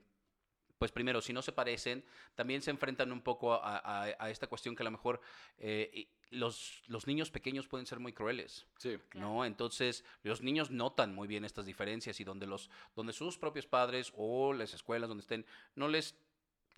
pues 0.78 0.92
primero, 0.92 1.20
si 1.22 1.34
no 1.34 1.42
se 1.42 1.52
parecen, 1.52 2.06
también 2.36 2.62
se 2.62 2.70
enfrentan 2.70 3.12
un 3.12 3.22
poco 3.22 3.54
a, 3.56 3.78
a- 3.80 4.04
a 4.20 4.30
esta 4.30 4.46
cuestión 4.48 4.76
que 4.76 4.84
a 4.84 4.86
lo 4.86 4.92
mejor 4.92 5.20
eh, 5.58 6.08
los, 6.30 6.84
los 6.88 7.08
niños 7.08 7.32
pequeños 7.32 7.68
pueden 7.68 7.86
ser 7.86 8.00
muy 8.00 8.14
crueles. 8.14 8.66
Sí. 8.78 8.98
¿no? 9.14 9.46
Entonces, 9.46 10.04
los 10.24 10.42
niños 10.42 10.72
notan 10.72 11.16
muy 11.16 11.28
bien 11.28 11.46
estas 11.46 11.66
diferencias 11.66 12.20
y 12.20 12.24
donde, 12.24 12.48
los, 12.48 12.70
donde 12.96 13.14
sus 13.14 13.38
propios 13.38 13.66
padres 13.66 14.12
o 14.16 14.54
las 14.54 14.74
escuelas 14.74 15.10
donde 15.10 15.22
estén 15.22 15.46
no 15.76 15.88
les 15.88 16.16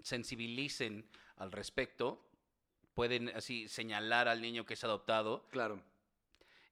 sensibilicen 0.04 1.10
al 1.38 1.52
respecto, 1.52 2.26
pueden 2.94 3.30
así 3.30 3.68
señalar 3.68 4.28
al 4.28 4.42
niño 4.42 4.66
que 4.66 4.74
es 4.74 4.84
adoptado 4.84 5.48
Claro. 5.50 5.82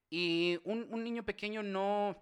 y 0.10 0.60
un, 0.64 0.88
un 0.90 1.04
niño 1.04 1.24
pequeño 1.24 1.64
no, 1.64 2.22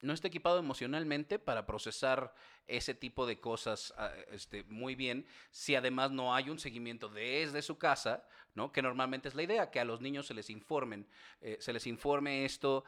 no 0.00 0.12
está 0.12 0.28
equipado 0.28 0.58
emocionalmente 0.58 1.38
para 1.38 1.66
procesar 1.66 2.32
ese 2.66 2.94
tipo 2.94 3.26
de 3.26 3.40
cosas 3.40 3.92
ah, 3.96 4.12
este, 4.30 4.62
muy 4.64 4.94
bien, 4.94 5.26
si 5.50 5.74
además 5.74 6.10
no 6.10 6.34
hay 6.34 6.50
un 6.50 6.58
seguimiento 6.58 7.08
desde 7.08 7.62
su 7.62 7.78
casa, 7.78 8.26
¿no? 8.54 8.70
que 8.72 8.82
normalmente 8.82 9.28
es 9.28 9.34
la 9.34 9.42
idea, 9.42 9.70
que 9.70 9.80
a 9.80 9.84
los 9.84 10.00
niños 10.00 10.26
se 10.26 10.34
les 10.34 10.50
informen, 10.50 11.06
eh, 11.40 11.56
se 11.60 11.72
les 11.72 11.86
informe 11.86 12.44
esto 12.44 12.84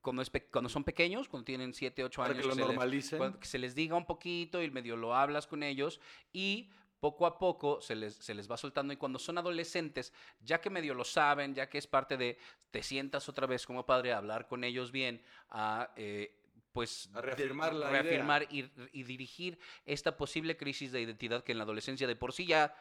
cuando, 0.00 0.22
es 0.22 0.30
cuando 0.52 0.68
son 0.70 0.84
pequeños, 0.84 1.28
cuando 1.28 1.44
tienen 1.44 1.74
7, 1.74 2.04
8 2.04 2.22
Para 2.22 2.30
años. 2.32 2.42
que 2.42 2.48
lo 2.48 2.54
se 2.54 2.60
les- 2.60 2.68
normalicen. 2.68 3.18
cuando- 3.18 3.40
que 3.40 3.46
se 3.46 3.58
les 3.58 3.74
diga 3.74 3.96
un 3.96 4.06
poquito 4.06 4.62
y 4.62 4.70
medio 4.70 4.96
lo 4.96 5.14
hablas 5.14 5.46
con 5.46 5.62
ellos 5.62 6.00
y 6.32 6.70
poco 7.00 7.26
a 7.26 7.38
poco 7.38 7.80
se 7.80 7.94
les, 7.94 8.14
se 8.14 8.34
les 8.34 8.50
va 8.50 8.56
soltando 8.56 8.92
y 8.92 8.96
cuando 8.96 9.18
son 9.20 9.38
adolescentes, 9.38 10.12
ya 10.40 10.60
que 10.60 10.68
medio 10.70 10.94
lo 10.94 11.04
saben, 11.04 11.54
ya 11.54 11.68
que 11.68 11.78
es 11.78 11.86
parte 11.86 12.16
de, 12.16 12.38
te 12.72 12.82
sientas 12.82 13.28
otra 13.28 13.46
vez 13.46 13.66
como 13.66 13.86
padre 13.86 14.12
a 14.12 14.18
hablar 14.18 14.46
con 14.48 14.64
ellos 14.64 14.90
bien, 14.92 15.22
a... 15.50 15.92
eh, 15.96 16.34
pues 16.78 17.10
A 17.12 17.20
de- 17.20 17.22
reafirmar 17.22 17.74
la 17.74 17.90
idea. 18.02 18.48
y, 18.92 19.00
y 19.00 19.02
dirigir 19.02 19.58
esta 19.84 20.16
posible 20.16 20.56
crisis 20.56 20.92
de 20.92 21.00
identidad 21.00 21.42
que 21.42 21.50
en 21.50 21.58
la 21.58 21.64
adolescencia 21.64 22.06
de 22.06 22.14
por 22.14 22.32
sí 22.32 22.46
ya 22.46 22.72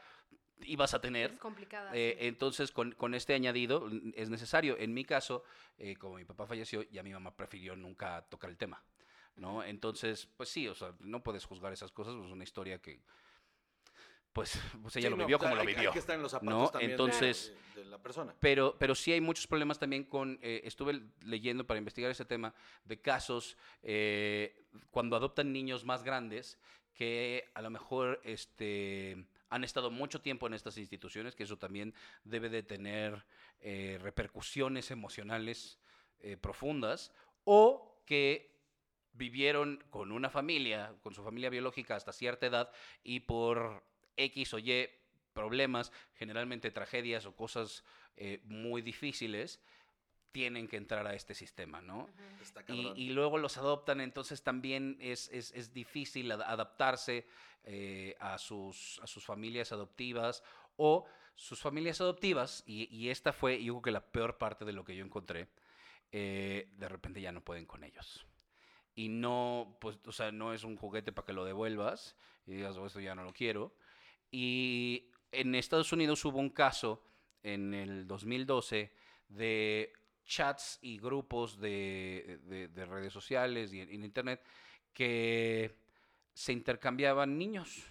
ibas 0.61 0.93
a 0.93 1.01
tener. 1.01 1.31
Es 1.31 1.39
complicada. 1.39 1.89
Eh, 1.95 2.15
sí. 2.19 2.27
entonces, 2.27 2.71
con, 2.71 2.91
con 2.91 3.15
este 3.15 3.33
añadido 3.33 3.89
es 4.15 4.29
necesario. 4.29 4.77
En 4.77 4.93
mi 4.93 5.03
caso, 5.03 5.43
eh, 5.79 5.95
como 5.95 6.17
mi 6.17 6.25
papá 6.25 6.45
falleció, 6.45 6.83
ya 6.91 7.01
mi 7.01 7.11
mamá 7.11 7.35
prefirió 7.35 7.75
nunca 7.75 8.21
tocar 8.29 8.51
el 8.51 8.57
tema, 8.57 8.83
¿no? 9.35 9.63
Entonces, 9.63 10.27
pues 10.37 10.49
sí, 10.49 10.67
o 10.67 10.75
sea, 10.75 10.93
no 10.99 11.23
puedes 11.23 11.43
juzgar 11.45 11.73
esas 11.73 11.91
cosas, 11.91 12.13
es 12.13 12.31
una 12.31 12.43
historia 12.43 12.79
que, 12.79 12.99
pues, 14.33 14.59
pues 14.81 14.95
ella 14.97 15.07
Sí, 15.07 15.11
lo 15.11 15.17
vivió 15.17 15.39
como 15.39 15.55
lo 15.55 15.61
hay 15.61 15.67
vivió. 15.67 15.89
Hay 15.89 15.93
que 15.93 15.99
estar 15.99 16.15
en 16.15 16.21
los 16.21 16.31
zapatos 16.31 16.53
¿no? 16.53 16.69
también 16.69 16.91
Entonces- 16.91 17.53
de, 17.75 17.83
de 17.83 17.89
la 17.89 17.97
persona. 18.01 18.35
Pero, 18.39 18.75
pero 18.77 18.93
sí 18.95 19.11
hay 19.11 19.21
muchos 19.21 19.47
problemas 19.47 19.79
también 19.79 20.03
con, 20.03 20.39
eh, 20.41 20.61
estuve 20.63 21.01
leyendo 21.23 21.65
para 21.65 21.77
investigar 21.79 22.11
ese 22.11 22.25
tema, 22.25 22.53
de 22.85 23.01
casos 23.01 23.57
eh, 23.83 24.65
cuando 24.91 25.15
adoptan 25.15 25.51
niños 25.51 25.85
más 25.85 26.03
grandes 26.03 26.59
que 26.93 27.49
a 27.53 27.61
lo 27.61 27.69
mejor 27.69 28.19
este, 28.23 29.27
han 29.49 29.63
estado 29.63 29.91
mucho 29.91 30.21
tiempo 30.21 30.47
en 30.47 30.53
estas 30.55 30.77
instituciones, 30.77 31.35
que 31.35 31.43
eso 31.43 31.57
también 31.57 31.93
debe 32.23 32.49
de 32.49 32.63
tener 32.63 33.25
eh, 33.59 33.99
repercusiones 34.01 34.91
emocionales 34.91 35.79
profundas, 36.41 37.13
o 37.43 38.01
que 38.05 38.57
vivieron 39.13 39.83
con 39.89 40.11
una 40.11 40.29
familia, 40.29 40.95
con 41.01 41.13
su 41.13 41.23
familia 41.23 41.49
biológica 41.49 41.95
hasta 41.95 42.11
cierta 42.11 42.47
edad 42.47 42.71
y 43.03 43.21
por 43.21 43.83
X 44.17 44.53
o 44.53 44.59
Y 44.59 44.89
problemas, 45.33 45.91
generalmente 46.15 46.71
tragedias 46.71 47.25
o 47.25 47.35
cosas 47.35 47.83
eh, 48.17 48.41
muy 48.45 48.81
difíciles, 48.81 49.61
tienen 50.31 50.67
que 50.67 50.77
entrar 50.77 51.05
a 51.07 51.13
este 51.13 51.33
sistema, 51.33 51.81
¿no? 51.81 52.09
Está 52.41 52.63
Y, 52.97 53.09
luego 53.13 53.37
los 53.37 53.57
adoptan, 53.57 54.01
entonces 54.01 54.43
también 54.43 54.97
es, 54.99 55.29
es- 55.29 55.51
es 55.51 55.73
difícil 55.73 56.31
ad- 56.31 56.41
adaptarse 56.41 57.25
eh, 57.63 58.15
a, 58.19 58.37
sus, 58.37 58.99
a 59.03 59.07
sus 59.07 59.23
familias 59.25 59.71
adoptivas 59.71 60.43
o 60.75 61.05
sus 61.35 61.59
familias 61.59 62.01
adoptivas, 62.01 62.63
y, 62.65 62.87
y 62.95 63.09
esta 63.09 63.31
fue, 63.31 63.63
yo 63.63 63.73
creo 63.75 63.81
que 63.83 63.91
la 63.91 64.05
peor 64.11 64.37
parte 64.37 64.65
de 64.65 64.73
lo 64.73 64.83
que 64.83 64.95
yo 64.95 65.05
encontré, 65.05 65.47
eh, 66.11 66.69
de 66.77 66.89
repente 66.89 67.21
ya 67.21 67.31
no 67.31 67.41
pueden 67.43 67.65
con 67.65 67.83
ellos. 67.83 68.25
Y 68.95 69.09
no, 69.09 69.77
pues, 69.79 69.99
o 70.05 70.11
sea, 70.11 70.31
no 70.31 70.53
es 70.53 70.63
un 70.63 70.75
juguete 70.77 71.11
para 71.11 71.25
que 71.25 71.33
lo 71.33 71.45
devuelvas 71.45 72.15
y 72.47 72.53
digas, 72.53 72.75
"Oh, 72.77 72.87
esto 72.87 72.99
ya 72.99 73.13
no 73.13 73.23
lo 73.23 73.33
quiero. 73.33 73.75
Y 74.31 75.09
en 75.31 75.55
Estados 75.55 75.91
Unidos 75.93 76.23
hubo 76.25 76.39
un 76.39 76.49
caso 76.49 77.03
en 77.43 77.73
el 77.73 78.07
2012 78.07 78.91
de 79.29 79.93
chats 80.25 80.79
y 80.81 80.97
grupos 80.97 81.59
de, 81.59 82.39
de- 82.43 82.67
de 82.67 82.85
redes 82.85 83.13
sociales 83.13 83.73
y 83.73 83.79
en, 83.81 83.89
en 83.89 84.03
internet 84.03 84.41
que 84.93 85.75
se 86.33 86.51
intercambiaban 86.53 87.37
niños. 87.37 87.83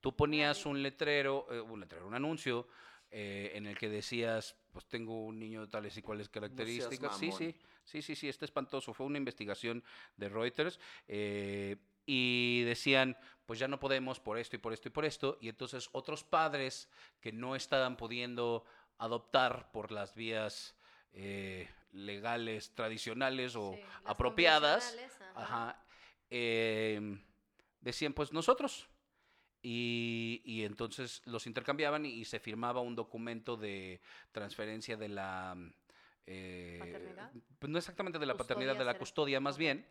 Tú 0.00 0.14
ponías 0.14 0.66
un 0.66 0.82
letrero, 0.82 1.46
eh, 1.50 1.60
un 1.60 1.80
letrero, 1.80 2.06
un 2.06 2.14
anuncio 2.14 2.66
eh, 3.10 3.52
en 3.54 3.66
el 3.66 3.76
que 3.78 3.88
decías, 3.88 4.56
pues 4.72 4.86
tengo 4.86 5.24
un 5.24 5.38
niño 5.38 5.62
de 5.62 5.68
tales 5.68 5.96
y 5.96 6.02
cuales 6.02 6.28
características. 6.28 7.18
sí, 7.18 7.26
mamón. 7.26 7.38
sí, 7.38 7.54
sí, 7.84 8.02
sí, 8.02 8.16
sí, 8.16 8.28
está 8.28 8.44
espantoso. 8.44 8.92
Fue 8.92 9.06
una 9.06 9.18
investigación 9.18 9.82
de 10.16 10.28
Reuters 10.28 10.78
eh, 11.08 11.76
y 12.06 12.62
decían, 12.64 13.16
pues 13.44 13.58
ya 13.58 13.68
no 13.68 13.78
podemos 13.80 14.20
por 14.20 14.38
esto 14.38 14.56
y 14.56 14.58
por 14.58 14.72
esto 14.72 14.88
y 14.88 14.90
por 14.92 15.04
esto. 15.04 15.38
Y 15.40 15.48
entonces 15.48 15.88
otros 15.92 16.24
padres 16.24 16.88
que 17.20 17.32
no 17.32 17.56
estaban 17.56 17.96
pudiendo 17.96 18.64
adoptar 18.98 19.70
por 19.72 19.92
las 19.92 20.14
vías 20.14 20.74
eh, 21.12 21.68
legales, 21.92 22.74
tradicionales 22.74 23.56
o 23.56 23.72
Sí, 23.74 23.80
apropiadas, 24.04 24.96
ajá. 25.34 25.42
ajá, 25.70 25.84
em, 26.30 27.20
decían, 27.80 28.12
pues 28.12 28.32
nosotros. 28.32 28.88
Y, 29.62 30.42
y 30.44 30.64
entonces 30.64 31.22
los 31.24 31.46
intercambiaban 31.46 32.06
y, 32.06 32.10
y 32.10 32.24
se 32.24 32.38
firmaba 32.38 32.80
un 32.82 32.94
documento 32.94 33.56
de 33.56 34.00
transferencia 34.30 34.96
de 34.96 35.08
la... 35.08 35.56
eh, 36.26 36.76
¿Paternidad? 36.78 37.32
pues 37.58 37.70
no 37.70 37.78
exactamente 37.78 38.18
de 38.20 38.26
la 38.26 38.36
paternidad, 38.36 38.76
de 38.76 38.84
la 38.84 38.96
custodia 38.98 39.40
más 39.40 39.58
bien. 39.58 39.84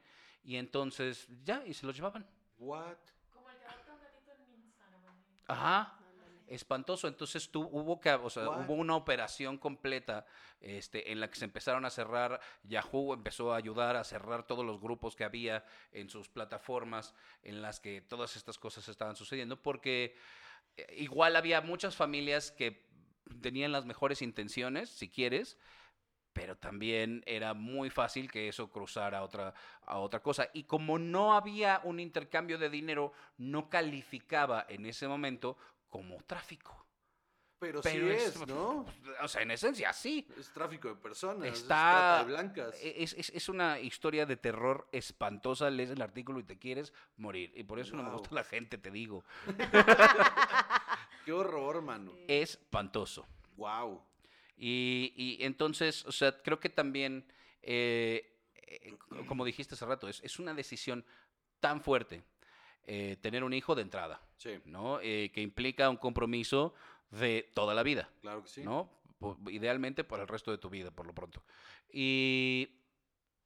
Y 0.43 0.57
entonces 0.57 1.27
ya, 1.43 1.65
y 1.65 1.73
se 1.73 1.85
los 1.85 1.95
llevaban. 1.95 2.27
What? 2.57 2.97
Como 3.33 3.49
el 3.49 3.57
que 3.57 3.65
adopta 3.65 3.93
un 3.93 4.01
gatito 4.01 4.31
en 4.31 4.63
Instagram. 4.63 5.15
Ajá. 5.47 5.99
Espantoso. 6.47 7.07
Entonces 7.07 7.49
tú, 7.49 7.67
hubo 7.71 7.99
que, 7.99 8.11
o 8.11 8.29
sea, 8.29 8.49
hubo 8.49 8.73
una 8.73 8.95
operación 8.95 9.57
completa 9.57 10.27
este, 10.59 11.11
en 11.11 11.19
la 11.19 11.29
que 11.29 11.37
se 11.37 11.45
empezaron 11.45 11.85
a 11.85 11.89
cerrar. 11.89 12.39
Yahoo 12.63 13.13
empezó 13.13 13.51
a 13.51 13.57
ayudar 13.57 13.95
a 13.95 14.03
cerrar 14.03 14.45
todos 14.45 14.63
los 14.63 14.79
grupos 14.79 15.15
que 15.15 15.23
había 15.23 15.65
en 15.91 16.09
sus 16.09 16.29
plataformas 16.29 17.15
en 17.41 17.61
las 17.61 17.79
que 17.79 18.01
todas 18.01 18.35
estas 18.35 18.59
cosas 18.59 18.87
estaban 18.87 19.15
sucediendo, 19.15 19.61
porque 19.61 20.15
eh, 20.77 20.95
igual 20.97 21.35
había 21.35 21.61
muchas 21.61 21.95
familias 21.95 22.51
que 22.51 22.85
tenían 23.41 23.71
las 23.71 23.85
mejores 23.85 24.21
intenciones, 24.21 24.89
si 24.89 25.09
quieres, 25.09 25.57
pero 26.35 26.57
también 26.57 27.23
era 27.25 27.53
muy 27.53 27.89
fácil 27.89 28.29
que 28.29 28.49
eso 28.49 28.69
cruzara 28.69 29.19
a 29.19 29.23
otra, 29.23 29.53
a 29.85 29.99
otra 29.99 30.21
cosa. 30.21 30.49
Y 30.53 30.65
como 30.65 30.99
no 30.99 31.33
había 31.33 31.79
un 31.85 32.01
intercambio 32.01 32.57
de 32.57 32.69
dinero, 32.69 33.13
no 33.37 33.69
calificaba 33.69 34.65
en 34.67 34.85
ese 34.85 35.07
momento 35.07 35.57
como 35.87 36.17
tráfico. 36.27 36.85
Pero, 37.57 37.79
Pero 37.81 38.07
sí 38.09 38.11
es- 38.13 38.35
es, 38.35 38.47
¿no? 38.47 38.85
O 39.21 39.27
sea, 39.29 39.43
en 39.43 39.51
esencia, 39.51 39.93
sí. 39.93 40.27
Es 40.37 40.51
tráfico 40.51 40.89
de 40.89 40.95
personas, 40.95 41.47
es 41.47 41.61
Está- 41.61 41.67
trata 41.67 42.17
de 42.19 42.25
blancas. 42.25 42.75
Es, 42.83 43.13
es- 43.13 43.29
es 43.29 43.47
una 43.47 43.79
historia 43.79 44.25
de 44.25 44.35
terror 44.35 44.89
espantosa. 44.91 45.69
Lees 45.69 45.91
el 45.91 46.01
artículo 46.01 46.39
y 46.39 46.43
te 46.43 46.59
quieres 46.59 46.91
morir. 47.15 47.53
Y 47.55 47.63
por 47.63 47.79
eso 47.79 47.95
no 47.95 48.03
me 48.03 48.11
gusta 48.11 48.35
la 48.35 48.43
gente, 48.43 48.77
te 48.77 48.91
digo. 48.91 49.23
Qué 51.25 51.31
horror, 51.31 51.81
mano. 51.81 52.11
Espantoso. 52.27 53.25
Wow. 53.55 54.03
Y, 54.57 55.13
y 55.15 55.43
entonces, 55.43 56.05
o 56.05 56.11
sea, 56.11 56.41
creo 56.41 56.59
que 56.59 56.69
también, 56.69 57.25
eh, 57.61 58.39
eh, 58.53 58.97
como 59.27 59.45
dijiste 59.45 59.75
hace 59.75 59.85
rato, 59.85 60.07
es, 60.07 60.21
es 60.23 60.39
una 60.39 60.53
decisión 60.53 61.05
tan 61.59 61.81
fuerte 61.81 62.23
eh, 62.87 63.17
tener 63.19 63.43
un 63.43 63.53
hijo 63.53 63.73
de 63.73 63.81
entrada, 63.81 64.21
Sí, 64.37 64.59
¿no? 64.65 64.99
Eh, 65.01 65.31
que 65.33 65.41
implica 65.41 65.89
un 65.89 65.97
compromiso 65.97 66.75
de 67.09 67.49
toda 67.55 67.73
la 67.73 67.81
vida, 67.81 68.11
claro 68.21 68.43
que 68.43 68.49
sí. 68.49 68.61
¿no? 68.63 68.91
Idealmente 69.47 70.03
por 70.03 70.19
el 70.19 70.27
resto 70.27 70.51
de 70.51 70.59
tu 70.59 70.69
vida, 70.69 70.91
por 70.91 71.07
lo 71.07 71.15
pronto. 71.15 71.43
Y, 71.91 72.83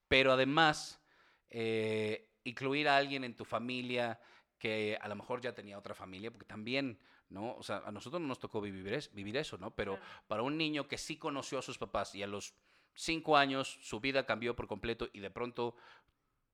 pero 0.10 0.34
además, 0.34 1.02
eh, 1.50 2.34
incluir 2.44 2.90
a 2.90 2.98
alguien 2.98 3.24
en 3.24 3.34
tu 3.34 3.46
familia 3.46 4.20
que 4.58 4.98
a 5.00 5.08
lo 5.08 5.16
mejor 5.16 5.40
ya 5.40 5.54
tenía 5.54 5.78
otra 5.78 5.96
familia, 5.96 6.32
porque 6.32 6.46
también, 6.46 7.00
¿no? 7.30 7.56
O 7.56 7.64
sea, 7.64 7.78
a 7.86 7.92
nosotros 7.92 8.22
no 8.22 8.28
nos 8.28 8.40
tocó 8.40 8.60
vivir, 8.62 8.92
es- 8.94 9.14
vivir 9.14 9.38
eso, 9.38 9.58
¿no? 9.58 9.72
Pero 9.76 9.96
Claro. 9.98 10.12
para 10.28 10.44
un 10.44 10.58
niño 10.58 10.88
que 10.88 10.98
sí 10.98 11.18
conoció 11.18 11.60
a 11.60 11.62
sus 11.62 11.78
papás 11.78 12.16
y 12.16 12.24
a 12.24 12.28
los 12.28 12.54
cinco 12.96 13.38
años 13.38 13.78
su 13.82 14.00
vida 14.00 14.26
cambió 14.26 14.56
por 14.56 14.68
completo 14.68 15.08
y 15.14 15.20
de 15.20 15.30
pronto 15.32 15.76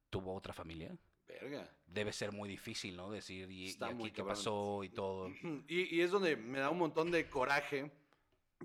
tuvo 0.09 0.34
otra 0.36 0.53
familia, 0.53 0.95
Verga. 1.28 1.69
debe 1.88 2.11
ser 2.13 2.32
muy 2.32 2.47
difícil, 2.49 2.95
¿no? 2.95 3.09
Decir, 3.11 3.49
¿y, 3.51 3.69
Está 3.69 3.88
aquí 3.88 4.11
qué 4.11 4.23
pasó? 4.23 4.84
Y 4.84 4.89
todo. 4.89 5.30
Y, 5.67 5.95
y 5.95 6.01
es 6.01 6.11
donde 6.11 6.36
me 6.36 6.59
da 6.59 6.69
un 6.69 6.78
montón 6.78 7.09
de 7.11 7.28
coraje 7.30 7.91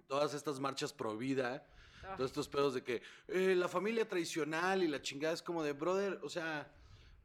todas 0.06 0.34
estas 0.34 0.60
marchas 0.60 0.92
pro 0.92 1.16
vida, 1.16 1.66
Ah, 2.02 2.14
todos 2.16 2.30
estos 2.30 2.48
pedos 2.48 2.72
de 2.72 2.82
que 2.82 3.02
eh, 3.28 3.54
la 3.54 3.68
familia 3.68 4.08
tradicional 4.08 4.82
y 4.82 4.88
la 4.88 5.02
chingada 5.02 5.34
es 5.34 5.42
como 5.42 5.62
de, 5.62 5.74
brother, 5.74 6.18
o 6.22 6.30
sea, 6.30 6.72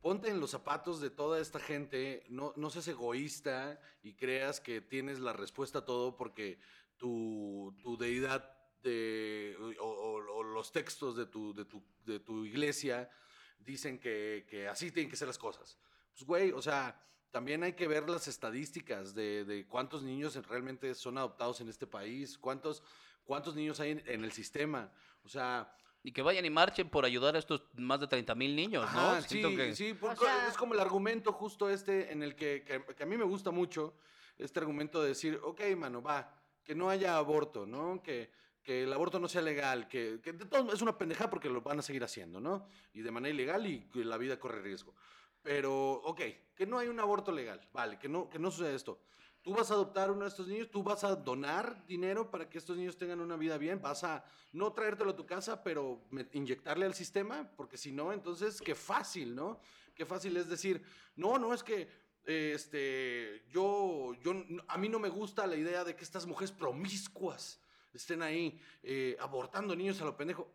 ponte 0.06 0.30
en 0.30 0.40
los 0.40 0.52
zapatos 0.52 1.02
de 1.02 1.10
toda 1.10 1.40
esta 1.40 1.60
gente, 1.60 2.24
no, 2.30 2.54
no 2.58 2.70
seas 2.70 2.88
egoísta 2.90 3.82
y 4.04 4.14
creas 4.14 4.60
que 4.60 4.80
tienes 4.80 5.18
la 5.18 5.34
respuesta 5.34 5.80
a 5.80 5.86
todo 5.86 6.16
porque 6.16 6.60
tu, 6.96 7.76
tu 7.82 7.98
deidad 7.98 8.56
de, 8.84 9.58
o, 9.60 9.84
o- 9.84 10.38
o 10.38 10.44
los 10.44 10.72
textos 10.72 11.16
de 11.18 11.26
tu, 11.26 11.56
de 11.56 11.66
tu, 11.66 11.84
de 12.06 12.20
tu 12.20 12.46
iglesia 12.46 13.10
dicen 13.58 13.98
que, 13.98 14.46
que 14.48 14.68
así 14.68 14.92
tienen 14.92 15.10
que 15.10 15.16
ser 15.16 15.28
las 15.28 15.40
cosas. 15.40 15.80
Pues, 16.12 16.24
güey, 16.24 16.52
o 16.52 16.62
sea, 16.62 17.04
también 17.32 17.64
hay 17.64 17.74
que 17.74 17.88
ver 17.88 18.08
las 18.08 18.28
estadísticas 18.28 19.16
de, 19.16 19.44
de 19.44 19.66
cuántos 19.66 20.04
niños 20.04 20.36
realmente 20.46 20.94
son 20.94 21.18
adoptados 21.18 21.62
en 21.62 21.70
este 21.70 21.88
país, 21.88 22.38
cuántos, 22.38 22.84
cuántos 23.24 23.56
niños 23.56 23.80
hay 23.80 23.90
en, 23.94 24.04
en 24.06 24.24
el 24.24 24.32
sistema. 24.32 24.94
O 25.24 25.30
sea, 25.30 25.76
Y 26.06 26.12
que 26.12 26.22
vayan 26.22 26.46
y 26.46 26.52
marchen 26.52 26.88
por 26.88 27.04
ayudar 27.04 27.36
a 27.36 27.40
estos 27.40 27.64
más 27.78 28.00
de 28.00 28.06
30 28.08 28.36
mil 28.36 28.56
niños, 28.56 28.84
¿no? 28.94 29.00
ajá, 29.10 29.22
sí, 29.24 29.42
que- 29.42 29.74
sí, 29.76 29.92
O 29.94 29.98
porque 30.00 30.26
sea- 30.26 30.48
es 30.48 30.56
como 30.56 30.76
el 30.76 30.80
argumento 30.80 31.34
justo 31.34 31.68
este 31.68 32.12
en 32.12 32.22
el 32.22 32.36
que, 32.36 32.64
que, 32.64 32.84
que 32.96 33.02
a 33.04 33.06
mí 33.08 33.18
me 33.18 33.24
gusta 33.24 33.50
mucho, 33.50 33.96
este 34.38 34.60
argumento 34.60 35.02
de 35.02 35.08
decir, 35.08 35.40
ok, 35.44 35.62
mano, 35.76 36.04
va, 36.04 36.32
que 36.64 36.76
no 36.76 36.92
haya 36.92 37.18
aborto, 37.18 37.66
¿no? 37.66 38.04
Que, 38.04 38.30
que 38.62 38.84
el 38.84 38.94
aborto 38.94 39.20
no 39.20 39.28
sea 39.28 39.42
legal, 39.42 39.88
que, 39.88 40.20
que 40.22 40.34
de 40.34 40.46
todos 40.46 40.72
es 40.76 40.82
una 40.84 40.96
pendejada 40.96 41.28
porque 41.32 41.50
lo 41.50 41.62
van 41.62 41.80
a 41.80 41.82
seguir 41.82 42.04
haciendo, 42.04 42.40
¿no? 42.40 42.68
Y 42.94 43.02
de 43.02 43.10
manera 43.10 43.34
ilegal 43.34 43.66
y 43.66 43.86
que 43.92 44.06
la 44.06 44.18
vida 44.18 44.40
corre 44.40 44.62
riesgo. 44.62 44.94
Pero, 45.42 45.94
ok, 46.04 46.22
que 46.56 46.68
no 46.68 46.78
hay 46.78 46.88
un 46.88 47.00
aborto 47.00 47.32
legal, 47.32 47.62
vale, 47.74 47.98
que 47.98 48.08
no, 48.10 48.30
que 48.30 48.38
no 48.38 48.52
sucede 48.52 48.76
esto. 48.76 49.00
Tú 49.46 49.54
vas 49.54 49.70
a 49.70 49.76
adoptar 49.76 50.10
uno 50.10 50.24
de 50.24 50.30
estos 50.30 50.48
niños, 50.48 50.72
tú 50.72 50.82
vas 50.82 51.04
a 51.04 51.16
donar 51.16 51.86
dinero 51.86 52.32
para 52.32 52.50
que 52.50 52.58
estos 52.58 52.76
niños 52.76 52.98
tengan 52.98 53.20
una 53.22 53.36
vida 53.36 53.60
bien, 53.60 53.80
vas 53.80 54.04
a 54.04 54.26
no 54.54 54.74
traértelo 54.74 55.12
a 55.12 55.16
tu 55.16 55.28
casa, 55.28 55.64
pero 55.64 56.02
me- 56.10 56.28
inyectarle 56.34 56.84
al 56.88 56.96
sistema, 56.96 57.48
porque 57.56 57.78
si 57.78 57.92
no, 57.92 58.12
entonces 58.12 58.60
qué 58.60 58.74
fácil, 58.74 59.36
¿no? 59.36 59.60
Qué 59.94 60.04
fácil 60.04 60.36
es 60.38 60.50
decir, 60.50 60.84
no, 61.16 61.38
no 61.38 61.54
es 61.54 61.62
que 61.64 61.88
este, 62.26 63.44
yo, 63.50 64.14
yo, 64.16 64.34
a 64.68 64.78
mí 64.80 64.90
no 64.90 64.98
me 64.98 65.10
gusta 65.10 65.46
la 65.46 65.56
idea 65.56 65.84
de 65.84 65.96
que 65.96 66.04
estas 66.04 66.26
mujeres 66.26 66.52
promiscuas 66.52 67.62
estén 67.94 68.24
ahí 68.24 68.60
eh, 68.82 69.16
abortando 69.20 69.76
niños 69.76 70.02
a 70.02 70.06
lo 70.06 70.18
pendejo. 70.18 70.52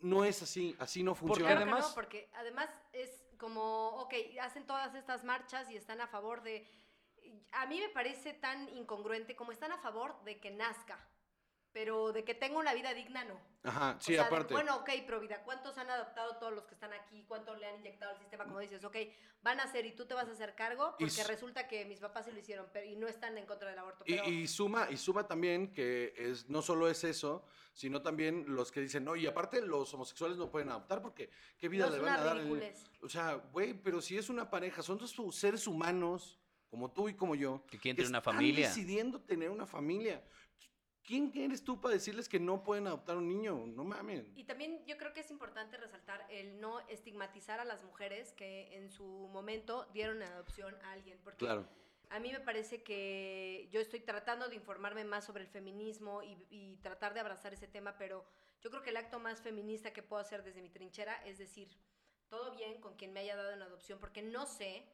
No 0.00 0.24
es 0.24 0.42
así, 0.42 0.74
así 0.80 1.04
no 1.04 1.14
funciona. 1.14 1.50
Claro 1.50 1.60
que 1.66 1.70
además- 1.70 1.88
no, 1.90 1.94
porque 1.94 2.28
además 2.34 2.68
es 2.92 3.10
como, 3.38 3.90
ok, 4.00 4.12
hacen 4.42 4.66
todas 4.66 4.94
estas 4.96 5.22
marchas 5.22 5.70
y 5.70 5.76
están 5.76 6.00
a 6.00 6.08
favor 6.08 6.42
de... 6.42 6.66
A 7.52 7.66
mí 7.66 7.80
me 7.80 7.88
parece 7.88 8.32
tan 8.34 8.68
incongruente 8.76 9.36
como 9.36 9.52
están 9.52 9.72
a 9.72 9.78
favor 9.78 10.22
de 10.24 10.38
que 10.40 10.50
nazca, 10.50 11.08
pero 11.72 12.12
de 12.12 12.24
que 12.24 12.34
tenga 12.34 12.58
una 12.58 12.74
vida 12.74 12.94
digna, 12.94 13.24
no. 13.24 13.40
Ajá, 13.64 13.96
O 13.98 14.00
sí, 14.00 14.12
sea, 14.14 14.22
de- 14.24 14.28
aparte. 14.28 14.52
bueno, 14.54 14.76
ok, 14.76 14.90
pro 15.06 15.20
vida, 15.20 15.42
¿cuántos 15.44 15.76
han 15.78 15.88
adoptado 15.90 16.36
todos 16.36 16.52
los 16.52 16.66
que 16.66 16.74
están 16.74 16.92
aquí? 16.92 17.24
¿Cuánto 17.26 17.54
le 17.56 17.66
han 17.66 17.76
inyectado 17.80 18.12
al 18.12 18.18
sistema? 18.18 18.44
Como 18.44 18.60
dices, 18.60 18.84
ok, 18.84 18.96
van 19.42 19.58
a 19.60 19.64
hacer 19.64 19.86
y 19.86 19.92
tú 19.92 20.04
te 20.06 20.14
vas 20.14 20.28
a 20.28 20.32
hacer 20.32 20.54
cargo 20.54 20.94
porque 20.98 21.24
resulta 21.24 21.66
que 21.66 21.84
mis 21.84 21.98
papás 22.00 22.26
sí 22.26 22.32
lo 22.32 22.38
hicieron 22.38 22.68
pero, 22.72 22.86
y 22.86 22.96
no 22.96 23.06
están 23.08 23.36
en 23.38 23.46
contra 23.46 23.70
del 23.70 23.78
aborto. 23.78 24.04
Y, 24.06 24.14
Pero, 24.16 24.28
y 24.28 24.46
suma, 24.46 24.88
y 24.90 24.96
suma 24.96 25.26
también 25.26 25.72
que 25.72 26.12
es, 26.16 26.48
no 26.48 26.60
solo 26.62 26.88
es 26.88 27.02
eso, 27.04 27.44
sino 27.72 28.02
también 28.02 28.44
los 28.48 28.70
que 28.70 28.80
dicen, 28.80 29.04
no, 29.04 29.16
y 29.16 29.26
aparte 29.26 29.60
los 29.62 29.92
homosexuales 29.94 30.36
no 30.36 30.50
pueden 30.50 30.68
adoptar 30.70 31.00
porque 31.02 31.30
qué 31.58 31.68
vida 31.68 31.86
no 31.86 31.92
le 31.96 31.98
van 32.00 32.14
a 32.20 32.24
dar. 32.24 32.36
ridiculez. 32.36 32.84
O 33.02 33.08
sea, 33.08 33.34
güey, 33.34 33.74
pero 33.74 34.00
si 34.00 34.16
es 34.18 34.28
una 34.28 34.48
pareja, 34.50 34.82
son 34.82 34.98
dos 34.98 35.14
seres 35.34 35.66
humanos, 35.66 36.38
como 36.74 36.90
tú 36.90 37.08
y 37.08 37.14
como 37.14 37.36
yo, 37.36 37.64
Que 37.70 37.78
quieren 37.78 37.94
tener 37.94 38.08
una 38.08 38.18
están 38.18 38.34
familia. 38.34 38.66
decidiendo 38.66 39.20
tener 39.20 39.48
una 39.48 39.64
familia. 39.64 40.20
¿quién 41.04 41.30
eres 41.36 41.62
tú 41.62 41.80
para 41.80 41.94
decirles 41.94 42.28
que 42.28 42.40
no 42.40 42.64
pueden 42.64 42.86
adoptar 42.88 43.16
un 43.16 43.28
niño? 43.28 43.64
No 43.66 43.84
mames. 43.84 44.24
Y 44.34 44.42
también 44.44 44.84
yo 44.86 44.96
creo 44.96 45.12
que 45.12 45.20
es 45.20 45.30
importante 45.30 45.76
resaltar 45.76 46.26
el 46.30 46.58
no 46.60 46.80
estigmatizar 46.88 47.60
a 47.60 47.64
las 47.64 47.84
mujeres 47.84 48.32
que 48.32 48.74
en 48.74 48.90
su 48.90 49.04
momento 49.30 49.86
dieron 49.92 50.16
en 50.22 50.28
adopción 50.32 50.74
a 50.82 50.92
alguien. 50.92 51.20
Porque 51.22 51.44
Claro. 51.44 51.68
a 52.10 52.18
mí 52.18 52.32
me 52.32 52.40
parece 52.40 52.82
que 52.82 53.68
yo 53.70 53.80
estoy 53.80 54.00
tratando 54.00 54.48
de 54.48 54.56
informarme 54.56 55.04
más 55.04 55.24
sobre 55.26 55.42
el 55.44 55.48
feminismo 55.48 56.22
y, 56.24 56.36
y 56.50 56.76
tratar 56.78 57.14
de 57.14 57.20
abrazar 57.20 57.52
ese 57.54 57.68
tema, 57.68 57.96
pero 57.98 58.24
yo 58.62 58.70
creo 58.70 58.82
que 58.82 58.90
el 58.90 58.96
acto 58.96 59.20
más 59.20 59.40
feminista 59.42 59.92
que 59.92 60.02
puedo 60.02 60.20
hacer 60.22 60.42
desde 60.42 60.60
mi 60.62 60.70
trinchera 60.70 61.22
es 61.26 61.36
decir, 61.38 61.68
todo 62.30 62.50
bien 62.56 62.80
con 62.80 62.96
quien 62.96 63.12
me 63.12 63.20
haya 63.20 63.36
dado 63.36 63.52
en 63.52 63.60
adopción, 63.62 64.00
porque 64.00 64.22
no 64.22 64.46
sé, 64.46 64.86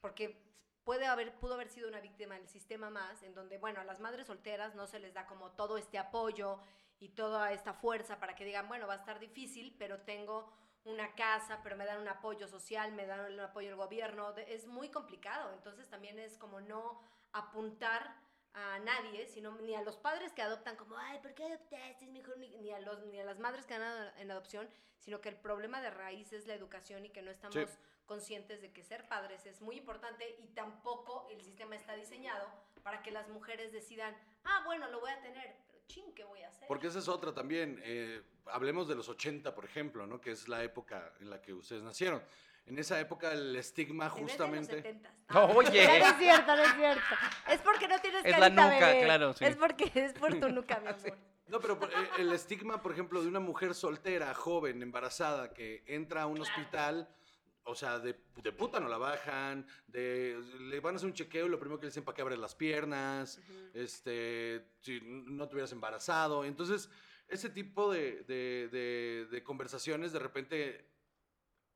porque 0.00 0.40
puede 0.88 1.04
haber, 1.04 1.34
pudo 1.34 1.52
haber 1.52 1.68
sido 1.68 1.86
una 1.86 2.00
víctima 2.00 2.36
del 2.36 2.48
sistema 2.48 2.88
más, 2.88 3.22
en 3.22 3.34
donde, 3.34 3.58
bueno, 3.58 3.78
a 3.78 3.84
las 3.84 4.00
madres 4.00 4.26
solteras 4.26 4.74
no 4.74 4.86
se 4.86 4.98
les 4.98 5.12
da 5.12 5.26
como 5.26 5.50
todo 5.50 5.76
este 5.76 5.98
apoyo 5.98 6.60
y 6.98 7.10
toda 7.10 7.52
esta 7.52 7.74
fuerza 7.74 8.18
para 8.18 8.34
que 8.34 8.46
digan, 8.46 8.68
bueno, 8.68 8.86
va 8.86 8.94
a 8.94 8.96
estar 8.96 9.18
difícil, 9.18 9.76
pero 9.78 10.00
tengo 10.00 10.50
una 10.84 11.14
casa, 11.14 11.60
pero 11.62 11.76
me 11.76 11.84
dan 11.84 12.00
un 12.00 12.08
apoyo 12.08 12.48
social, 12.48 12.92
me 12.92 13.04
dan 13.04 13.26
el 13.26 13.38
apoyo 13.38 13.68
del 13.68 13.76
gobierno, 13.76 14.34
es 14.38 14.66
muy 14.66 14.88
complicado, 14.88 15.52
entonces 15.52 15.90
también 15.90 16.18
es 16.18 16.38
como 16.38 16.58
no 16.62 17.02
apuntar 17.32 18.16
a 18.54 18.78
nadie, 18.78 19.26
sino 19.26 19.50
ni 19.56 19.74
a 19.74 19.82
los 19.82 19.98
padres 19.98 20.32
que 20.32 20.40
adoptan 20.40 20.76
como, 20.76 20.96
ay, 20.96 21.18
¿por 21.18 21.34
qué 21.34 21.44
adoptaste? 21.44 22.06
Es 22.06 22.10
mejor, 22.10 22.38
ni, 22.38 22.56
ni 22.56 22.72
a, 22.72 22.80
los, 22.80 23.04
ni 23.08 23.20
a 23.20 23.24
las 23.24 23.38
madres 23.38 23.66
que 23.66 23.78
dan 23.78 24.10
en 24.16 24.30
adopción, 24.30 24.66
sino 25.00 25.20
que 25.20 25.28
el 25.28 25.36
problema 25.36 25.82
de 25.82 25.90
raíz 25.90 26.32
es 26.32 26.46
la 26.46 26.54
educación 26.54 27.04
y 27.04 27.10
que 27.10 27.20
no 27.20 27.30
estamos 27.30 27.52
Sí. 27.54 27.66
Conscientes 28.08 28.60
de 28.60 28.72
que 28.72 28.82
ser 28.82 29.06
padres 29.06 29.46
es 29.46 29.60
muy 29.60 29.76
importante 29.76 30.36
y 30.42 30.48
tampoco 30.48 31.28
el 31.30 31.40
sistema 31.42 31.76
está 31.76 31.94
diseñado 31.94 32.48
para 32.82 33.02
que 33.02 33.12
las 33.12 33.28
mujeres 33.28 33.70
decidan, 33.72 34.16
ah, 34.44 34.62
bueno, 34.64 34.88
lo 34.88 34.98
voy 35.00 35.10
a 35.12 35.20
tener, 35.20 35.54
pero 35.68 35.78
ching, 35.86 36.12
¿qué 36.14 36.24
voy 36.24 36.42
a 36.42 36.48
hacer? 36.48 36.66
Porque 36.66 36.88
esa 36.88 36.98
es 36.98 37.06
otra 37.08 37.32
también. 37.32 37.80
eh, 37.84 38.22
hablemos 38.46 38.88
de 38.88 38.94
los 38.96 39.08
80, 39.08 39.54
por 39.54 39.64
ejemplo, 39.66 40.06
¿no? 40.06 40.20
Que 40.20 40.30
es 40.32 40.48
la 40.48 40.64
época 40.64 41.12
en 41.20 41.28
la 41.30 41.40
que 41.40 41.52
ustedes 41.52 41.82
nacieron. 41.82 42.22
En 42.66 42.78
esa 42.78 42.98
época 43.00 43.32
el 43.32 43.54
estigma 43.56 44.12
Te 44.12 44.20
ves 44.22 44.38
de 44.38 44.48
los 44.48 44.62
justamente... 44.62 45.00
70s. 45.28 45.54
Oye. 45.56 45.86
No, 45.86 45.98
no 45.98 46.06
es 46.12 46.18
cierto, 46.18 46.56
no 46.56 46.62
es 46.62 46.74
cierto. 46.74 47.14
Es 47.48 47.60
porque 47.60 47.88
no 47.88 47.98
tienes 48.00 48.24
Es 48.24 48.32
la 48.32 48.38
carita, 48.40 48.62
nuca, 48.74 48.86
bebé. 48.88 49.04
claro, 49.04 49.32
sí. 49.34 49.44
Es 49.44 49.56
porque 49.56 49.90
es 49.94 50.12
por 50.14 50.38
tu 50.40 50.48
nuca, 50.50 50.80
mi 50.80 50.88
amor. 50.88 51.18
No, 51.48 51.60
pero 51.60 51.78
por- 51.78 51.90
eh, 51.90 51.94
el 52.18 52.30
estigma, 52.32 52.82
por 52.82 52.92
ejemplo, 52.92 53.22
de 53.22 53.28
una 53.28 53.40
mujer 53.40 53.74
soltera, 53.74 54.34
joven, 54.34 54.82
embarazada, 54.82 55.52
que 55.54 55.82
entra 55.86 56.22
a 56.22 56.26
un 56.26 56.40
hospital, 56.42 57.08
o 57.68 57.74
sea, 57.74 57.98
de, 57.98 58.18
de 58.42 58.52
puta 58.52 58.80
no 58.80 58.88
la 58.88 58.98
bajan, 58.98 59.66
de, 59.86 60.38
le 60.60 60.80
van 60.80 60.94
a 60.94 60.96
hacer 60.96 61.06
un 61.08 61.14
chequeo 61.14 61.46
y 61.46 61.48
lo 61.50 61.58
primero 61.58 61.78
que 61.78 61.86
le 61.86 61.90
dicen 61.90 62.04
para 62.04 62.16
que 62.16 62.22
abres 62.22 62.38
las 62.38 62.54
piernas, 62.54 63.40
este, 63.74 64.64
si 64.80 65.00
no 65.02 65.46
te 65.48 65.54
hubieras 65.54 65.72
embarazado. 65.72 66.44
Entonces, 66.44 66.90
ese 67.28 67.50
tipo 67.50 67.92
de, 67.92 68.22
de- 68.24 68.68
de- 68.72 69.26
de 69.30 69.42
conversaciones 69.42 70.12
de 70.12 70.18
repente 70.18 70.88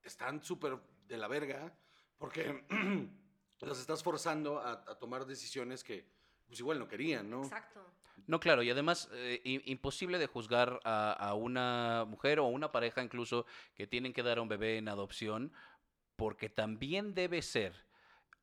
están 0.02 0.42
súper 0.42 0.78
de 1.06 1.16
la 1.16 1.28
verga 1.28 1.72
porque 2.18 2.64
las 3.60 3.78
estás 3.78 4.02
forzando 4.02 4.58
a, 4.60 4.72
a 4.72 4.98
tomar 4.98 5.26
decisiones 5.26 5.84
que 5.84 6.06
pues 6.46 6.58
igual 6.60 6.78
no 6.78 6.88
querían, 6.88 7.30
¿no? 7.30 7.42
Exacto. 7.44 7.80
No, 8.26 8.38
claro, 8.38 8.62
y 8.62 8.70
además 8.70 9.08
eh, 9.12 9.40
imposible 9.64 10.18
de 10.18 10.26
juzgar 10.26 10.78
a, 10.84 11.12
a 11.12 11.34
una 11.34 12.04
mujer 12.06 12.38
o 12.38 12.44
una 12.46 12.70
pareja 12.70 13.02
incluso 13.02 13.46
que 13.74 13.86
tienen 13.86 14.12
que 14.12 14.22
dar 14.22 14.38
a 14.38 14.42
un 14.42 14.48
bebé 14.48 14.76
en 14.76 14.88
adopción, 14.88 15.52
porque 16.22 16.48
también 16.48 17.14
debe 17.14 17.42
ser, 17.42 17.74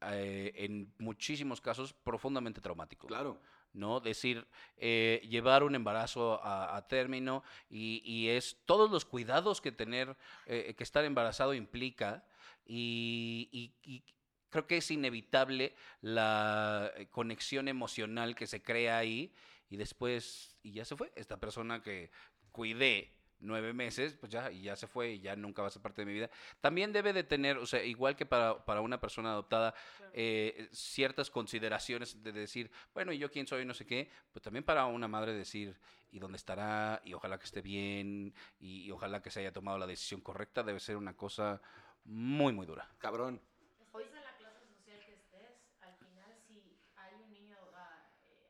eh, 0.02 0.52
en 0.54 0.94
muchísimos 0.98 1.62
casos, 1.62 1.94
profundamente 1.94 2.60
traumático. 2.60 3.08
Claro. 3.08 3.40
¿no? 3.72 4.02
Decir, 4.02 4.46
eh, 4.76 5.26
llevar 5.30 5.64
un 5.64 5.76
embarazo 5.76 6.44
a, 6.44 6.76
a 6.76 6.88
término 6.90 7.42
y, 7.70 8.02
y 8.04 8.28
es 8.32 8.58
todos 8.66 8.92
los 8.92 9.06
cuidados 9.06 9.62
que 9.62 9.72
tener, 9.72 10.18
eh, 10.46 10.74
que 10.76 10.84
estar 10.84 11.06
embarazado 11.06 11.54
implica 11.54 12.26
y, 12.66 13.48
y- 13.54 13.74
y 13.82 14.04
creo 14.50 14.68
que 14.68 14.76
es 14.78 14.92
inevitable 14.92 15.74
la 16.02 16.92
conexión 17.12 17.70
emocional 17.70 18.36
que 18.36 18.46
se 18.48 18.62
crea 18.62 18.98
ahí 18.98 19.34
y 19.70 19.78
después, 19.78 20.58
y 20.64 20.74
ya 20.74 20.84
se 20.84 20.98
fue, 20.98 21.14
esta 21.16 21.40
persona 21.40 21.82
que 21.82 22.12
cuidé 22.52 23.14
nueve 23.42 23.74
meses, 23.74 24.16
pues 24.16 24.32
ya, 24.32 24.52
y 24.52 24.64
ya 24.64 24.76
se 24.76 24.88
fue 24.88 25.12
y 25.14 25.20
ya 25.22 25.36
nunca 25.36 25.62
va 25.62 25.70
a 25.70 25.72
ser 25.72 25.82
parte 25.82 26.02
de 26.02 26.06
mi 26.06 26.14
vida. 26.14 26.30
También 26.62 26.92
debe 26.92 27.14
de 27.14 27.24
tener, 27.24 27.58
o 27.58 27.66
sea, 27.66 27.84
igual 27.84 28.16
que 28.16 28.26
para, 28.26 28.66
para 28.66 28.82
una 28.82 29.00
persona 29.00 29.32
adoptada, 29.32 29.74
eh, 30.14 30.68
ciertas 30.72 31.30
consideraciones 31.30 32.22
de 32.22 32.32
decir, 32.32 32.70
bueno, 32.94 33.12
¿y 33.12 33.18
yo 33.18 33.32
quién 33.32 33.48
soy? 33.48 33.66
No 33.66 33.74
sé 33.74 33.86
qué. 33.86 34.10
Pues 34.32 34.44
también 34.44 34.64
para 34.64 34.86
una 34.86 35.08
madre 35.08 35.34
decir, 35.34 35.80
¿y 36.12 36.20
dónde 36.20 36.38
estará? 36.38 37.02
Y 37.06 37.14
ojalá 37.14 37.38
que 37.38 37.46
esté 37.46 37.62
bien, 37.62 38.34
y, 38.60 38.84
y 38.86 38.92
ojalá 38.92 39.22
que 39.22 39.30
se 39.32 39.40
haya 39.40 39.54
tomado 39.54 39.78
la 39.78 39.88
decisión 39.88 40.22
correcta. 40.22 40.64
Debe 40.64 40.80
ser 40.80 40.98
una 40.98 41.16
cosa 41.16 41.62
muy, 42.04 42.52
muy 42.54 42.66
dura. 42.66 42.90
Cabrón. 42.98 43.42
Después 43.78 44.12
de 44.12 44.20
la 44.22 44.36
clase 44.38 44.66
social 44.68 45.00
que 45.06 45.14
estés, 45.14 45.58
al 45.82 45.94
final 45.96 46.36
si 46.48 46.78
hay 46.96 47.14
un 47.16 47.30
niño 47.32 47.58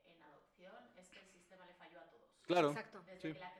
en 0.04 0.22
adopción, 0.22 0.74
es 0.96 1.08
que 1.10 1.20
el 1.20 1.28
sistema 1.30 1.66
le 1.66 1.74
falló 1.74 2.00
a 2.00 2.04
todos. 2.04 2.24
Claro. 2.46 2.70
Exacto. 2.70 3.02
Desde 3.06 3.20
Sí. 3.20 3.38
la 3.38 3.52
que 3.52 3.59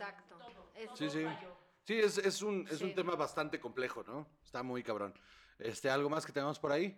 Exacto. 0.00 0.36
todo, 0.36 0.70
Es- 0.74 0.86
todo 0.86 0.96
Sí, 0.96 1.10
sí. 1.10 1.24
falló. 1.24 1.56
Sí, 1.84 1.98
es, 1.98 2.18
es 2.18 2.42
un, 2.42 2.66
es 2.70 2.80
un 2.82 2.94
tema 2.94 3.14
bastante 3.16 3.58
complejo, 3.58 4.02
¿no? 4.04 4.26
Está 4.44 4.62
muy 4.62 4.82
cabrón. 4.82 5.14
Este, 5.58 5.90
¿Algo 5.90 6.08
más 6.08 6.24
que 6.24 6.32
tengamos 6.32 6.58
por 6.58 6.72
ahí? 6.72 6.96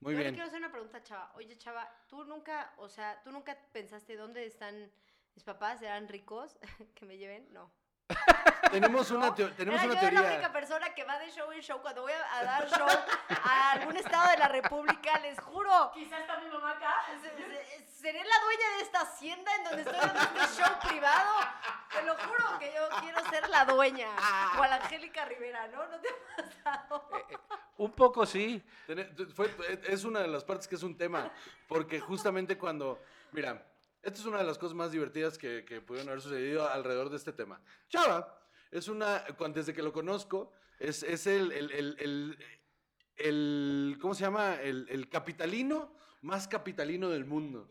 Muy 0.00 0.12
Yo 0.14 0.18
bien. 0.20 0.34
quiero 0.34 0.46
hacer 0.46 0.58
una 0.58 0.70
pregunta, 0.70 1.02
Chava. 1.02 1.32
Oye, 1.36 1.56
Chava, 1.56 1.88
tú 2.08 2.24
nunca, 2.24 2.74
o 2.76 2.88
sea, 2.88 3.22
tú 3.22 3.30
nunca 3.32 3.56
pensaste 3.72 4.16
dónde 4.16 4.44
están 4.46 4.92
mis 5.34 5.44
papás, 5.44 5.80
¿eran 5.82 6.08
ricos? 6.08 6.58
que 6.94 7.06
me 7.06 7.16
lleven, 7.16 7.52
no. 7.52 7.72
Tenemos 8.70 9.10
una, 9.12 9.34
teo- 9.34 9.52
tenemos 9.54 9.80
Era 9.82 9.92
una 9.92 10.00
yo 10.02 10.10
la 10.10 10.20
única 10.20 10.28
teoría. 10.30 10.52
persona 10.52 10.94
que 10.94 11.04
va 11.04 11.18
de 11.18 11.30
show 11.30 11.50
en 11.52 11.60
show. 11.60 11.80
Cuando 11.80 12.02
voy 12.02 12.12
a, 12.12 12.38
a 12.38 12.44
dar 12.44 12.68
show 12.68 12.86
a 13.44 13.72
algún 13.72 13.96
estado 13.96 14.30
de 14.30 14.36
la 14.38 14.48
República, 14.48 15.18
les 15.20 15.38
juro, 15.40 15.90
Quizás 15.94 16.20
está 16.20 16.38
mi 16.38 16.48
mamá 16.48 16.72
acá. 16.72 16.94
se- 17.20 17.30
se- 17.30 17.86
seré 17.94 18.18
la 18.24 18.38
dueña 18.44 18.76
de 18.76 18.82
esta 18.82 19.00
hacienda 19.00 19.50
en 19.56 19.64
donde 19.64 19.82
estoy 19.82 19.96
dando 19.98 20.20
este 20.42 20.62
show 20.62 20.72
privado. 20.88 21.30
Te 21.92 22.02
lo 22.02 22.14
juro 22.16 22.58
que 22.58 22.72
yo 22.74 22.88
quiero 23.00 23.24
ser 23.30 23.48
la 23.48 23.64
dueña. 23.64 24.08
O 24.58 24.62
a 24.62 24.68
la 24.68 24.76
Angélica 24.76 25.24
Rivera, 25.24 25.68
¿no? 25.68 25.86
¿No 25.86 25.98
te 26.00 26.08
ha 26.08 26.36
pasado? 26.64 27.08
Un 27.78 27.92
poco 27.92 28.26
sí. 28.26 28.62
Fue- 29.34 29.50
es 29.84 30.04
una 30.04 30.20
de 30.20 30.28
las 30.28 30.44
partes 30.44 30.68
que 30.68 30.74
es 30.74 30.82
un 30.82 30.96
tema, 30.98 31.30
porque 31.68 32.00
justamente 32.00 32.58
cuando, 32.58 33.00
mira, 33.32 33.62
esta 34.04 34.18
es 34.20 34.26
una 34.26 34.38
de 34.38 34.44
las 34.44 34.58
cosas 34.58 34.74
más 34.74 34.92
divertidas 34.92 35.38
que, 35.38 35.64
que 35.64 35.80
pudieron 35.80 36.08
haber 36.10 36.20
sucedido 36.20 36.68
alrededor 36.68 37.10
de 37.10 37.16
este 37.16 37.32
tema. 37.32 37.60
Chava 37.88 38.38
es 38.70 38.88
una, 38.88 39.24
desde 39.54 39.72
que 39.72 39.82
lo 39.82 39.92
conozco, 39.92 40.52
es, 40.78 41.02
es 41.02 41.26
el, 41.26 41.52
el, 41.52 41.70
el, 41.72 42.38
el- 43.16 43.98
¿cómo 44.00 44.14
se 44.14 44.22
llama? 44.22 44.60
El 44.88 45.08
capitalino 45.08 45.96
más 46.24 46.48
capitalino 46.48 47.10
del 47.10 47.26
mundo. 47.26 47.68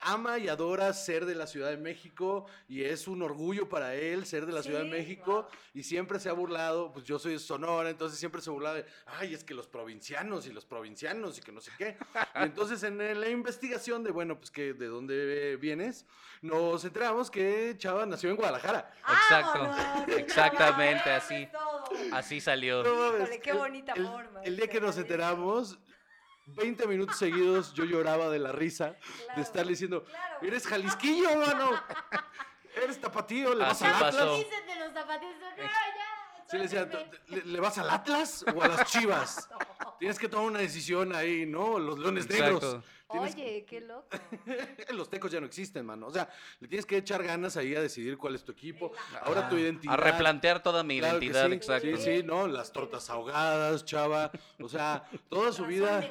Ama 0.00 0.38
y 0.38 0.48
adora 0.48 0.92
ser 0.92 1.24
de 1.24 1.34
la 1.34 1.46
Ciudad 1.46 1.70
de 1.70 1.76
México 1.76 2.46
y 2.68 2.82
es 2.84 3.06
un 3.06 3.22
orgullo 3.22 3.68
para 3.68 3.94
él 3.94 4.26
ser 4.26 4.44
de 4.44 4.52
la 4.52 4.62
Ciudad 4.62 4.80
de 4.80 4.86
Sí, 4.86 4.90
México 4.90 5.46
y 5.72 5.82
siempre 5.82 6.18
se 6.18 6.28
ha 6.28 6.32
burlado, 6.32 6.92
pues 6.92 7.04
yo 7.06 7.18
soy 7.18 7.34
de 7.34 7.38
Sonora, 7.38 7.88
entonces 7.88 8.18
siempre 8.18 8.40
se 8.42 8.50
burlaba 8.50 8.76
de, 8.76 8.86
ay, 9.06 9.32
es 9.32 9.44
que 9.44 9.54
los 9.54 9.66
provincianos 9.68 10.46
y 10.46 10.52
los 10.52 10.64
provincianos 10.66 11.38
y 11.38 11.42
que 11.42 11.52
no 11.52 11.60
sé 11.60 11.70
qué. 11.78 11.96
Y 12.34 12.42
entonces 12.44 12.82
en 12.82 12.98
la 12.98 13.28
investigación 13.28 14.02
de, 14.02 14.10
bueno, 14.10 14.36
pues 14.38 14.50
que 14.50 14.72
de 14.74 14.86
dónde 14.86 15.56
vienes, 15.56 16.04
nos 16.42 16.84
enteramos 16.84 17.30
que 17.30 17.74
Chava 17.78 18.04
nació 18.04 18.30
en 18.30 18.36
Guadalajara. 18.36 18.92
Exacto. 19.00 19.70
Exactamente, 20.18 21.10
así. 21.10 21.34
es. 21.96 22.12
Así 22.12 22.40
salió. 22.40 22.82
No 22.82 23.16
Híjole, 23.16 23.40
qué 23.40 23.50
el- 23.50 23.56
bonita 23.58 23.92
el- 23.94 24.06
forma 24.06 24.42
El 24.42 24.56
día 24.56 24.66
que 24.66 24.80
nos 24.80 24.96
enteramos, 24.98 25.78
20 26.46 26.86
minutos 26.86 27.16
seguidos 27.18 27.72
yo 27.74 27.84
lloraba 27.84 28.28
de 28.28 28.38
la 28.38 28.52
risa 28.52 28.96
Claro, 28.96 29.36
de 29.36 29.42
estarle 29.42 29.70
diciendo, 29.72 30.04
claro. 30.04 30.38
eres 30.42 30.66
jalisquillo, 30.66 31.36
mano. 31.36 31.70
Eres 32.74 32.98
tapatío, 32.98 33.54
le 33.54 33.64
vas 33.64 33.72
Así 33.82 33.84
al 33.84 33.92
pasó. 33.92 34.06
Atlas. 34.06 34.38
Dicen 34.38 34.66
de 34.66 34.74
los 34.84 34.92
zapatillos, 34.94 35.34
no, 35.40 35.56
ya, 35.62 35.70
Sí, 36.50 36.56
le 36.56 36.62
decía. 36.64 36.88
¿le, 37.28 37.44
le 37.44 37.60
vas 37.60 37.76
al 37.78 37.90
Atlas 37.90 38.44
o 38.54 38.62
a 38.62 38.68
las 38.68 38.90
Chivas? 38.90 39.48
Tienes 39.98 40.18
que 40.18 40.26
tomar 40.28 40.46
una 40.46 40.58
decisión 40.60 41.14
ahí, 41.14 41.44
¿no? 41.46 41.78
Los 41.78 41.98
leones 41.98 42.28
negros. 42.30 42.60
Tienes- 43.10 43.34
Oye, 43.34 43.66
qué 43.68 43.82
loco. 43.82 44.08
Los 44.94 45.10
tecos 45.10 45.30
ya 45.30 45.38
no 45.38 45.44
existen, 45.46 45.84
mano. 45.84 46.06
O 46.06 46.10
sea, 46.10 46.30
le 46.60 46.68
tienes 46.68 46.86
que 46.86 46.96
echar 46.96 47.22
ganas 47.22 47.58
ahí 47.58 47.74
a 47.74 47.80
decidir 47.82 48.16
cuál 48.16 48.34
es 48.34 48.42
tu 48.42 48.52
equipo. 48.52 48.90
Ahora 49.22 49.50
tu 49.50 49.56
Ah, 49.56 49.60
identidad. 49.60 49.92
A 49.92 49.96
replantear 49.98 50.62
toda 50.62 50.82
mi 50.82 50.98
Claro 50.98 51.18
identidad, 51.18 51.46
sí. 51.48 51.52
exacto. 51.52 51.88
Sí, 51.98 52.02
sí, 52.02 52.22
no, 52.22 52.48
las 52.48 52.72
tortas 52.72 53.10
ahogadas, 53.10 53.84
chava. 53.84 54.30
O 54.62 54.68
sea, 54.68 55.04
toda 55.28 55.52
su 55.52 55.66
vida. 55.66 56.10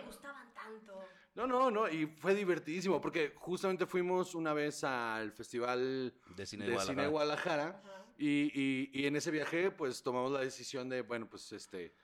No, 1.47 1.47
no, 1.47 1.71
no, 1.71 1.89
y 1.89 2.05
fue 2.05 2.35
divertidísimo 2.35 2.99
porque 3.01 3.33
justamente 3.35 3.85
fuimos 3.85 4.35
una 4.35 4.53
vez 4.53 4.83
al 4.83 5.31
Festival 5.31 6.13
De 6.35 6.45
Cine 6.45 6.69
de 6.69 6.79
Cine 6.79 7.07
Guadalajara. 7.07 7.81
Y, 8.17 8.51
y- 8.53 8.89
y 8.93 9.07
en 9.07 9.15
ese 9.15 9.31
viaje 9.31 9.71
pues 9.71 10.03
tomamos 10.03 10.31
la 10.31 10.41
decisión 10.41 10.87
de, 10.89 11.01
bueno, 11.01 11.27
pues 11.27 11.51
este... 11.53 11.95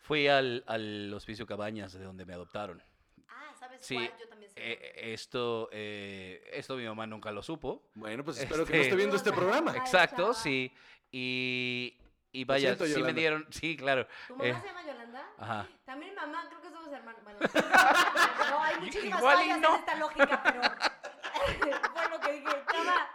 Fui 0.00 0.26
al, 0.28 0.62
al 0.66 1.12
Hospicio 1.14 1.46
Cabañas, 1.46 1.92
de 1.94 2.04
donde 2.04 2.26
me 2.26 2.34
adoptaron. 2.34 2.82
Ah, 3.28 3.54
¿sabes 3.58 3.80
Sí, 3.80 3.94
cuál? 3.94 4.12
Yo 4.20 4.28
también 4.28 4.50
sé. 4.50 4.56
Eh, 4.60 5.12
esto, 5.14 5.68
eh, 5.72 6.42
esto 6.52 6.76
mi 6.76 6.84
mamá 6.84 7.06
nunca 7.06 7.30
lo 7.32 7.42
supo. 7.42 7.88
Bueno, 7.94 8.22
pues 8.24 8.38
espero 8.38 8.66
que 8.66 8.72
no 8.72 8.76
Este- 8.78 8.88
esté 8.88 8.96
viendo 8.96 9.16
este 9.16 9.32
programa. 9.32 9.74
Exacto, 9.76 10.34
sí. 10.34 10.70
Y, 11.10 11.96
y 12.32 12.44
vaya, 12.44 12.74
siento, 12.74 12.86
sí 12.86 13.02
me 13.02 13.12
dieron, 13.12 13.46
sí, 13.50 13.76
claro. 13.76 14.06
¿Tu 14.26 14.34
mamá 14.36 14.48
eh, 14.48 14.56
se 14.60 14.66
llama 14.66 14.82
Yolanda? 14.84 15.22
Ajá. 15.38 15.66
También 15.84 16.14
mi 16.14 16.20
mamá, 16.20 16.44
creo 16.48 16.60
que 16.62 16.70
somos 16.70 16.92
hermanos. 16.92 17.20
Bueno, 17.24 17.38
no, 18.50 18.62
hay 18.62 18.76
muchísimas 18.80 19.18
Igual 19.20 19.36
fallas 19.36 19.58
no. 19.60 19.68
en 19.68 19.74
esta 19.80 19.94
lógica, 19.96 20.42
pero 20.42 20.62
fue 21.92 22.08
lo 22.08 22.20
que 22.20 22.32
dije. 22.32 22.64
Chava, 22.70 23.08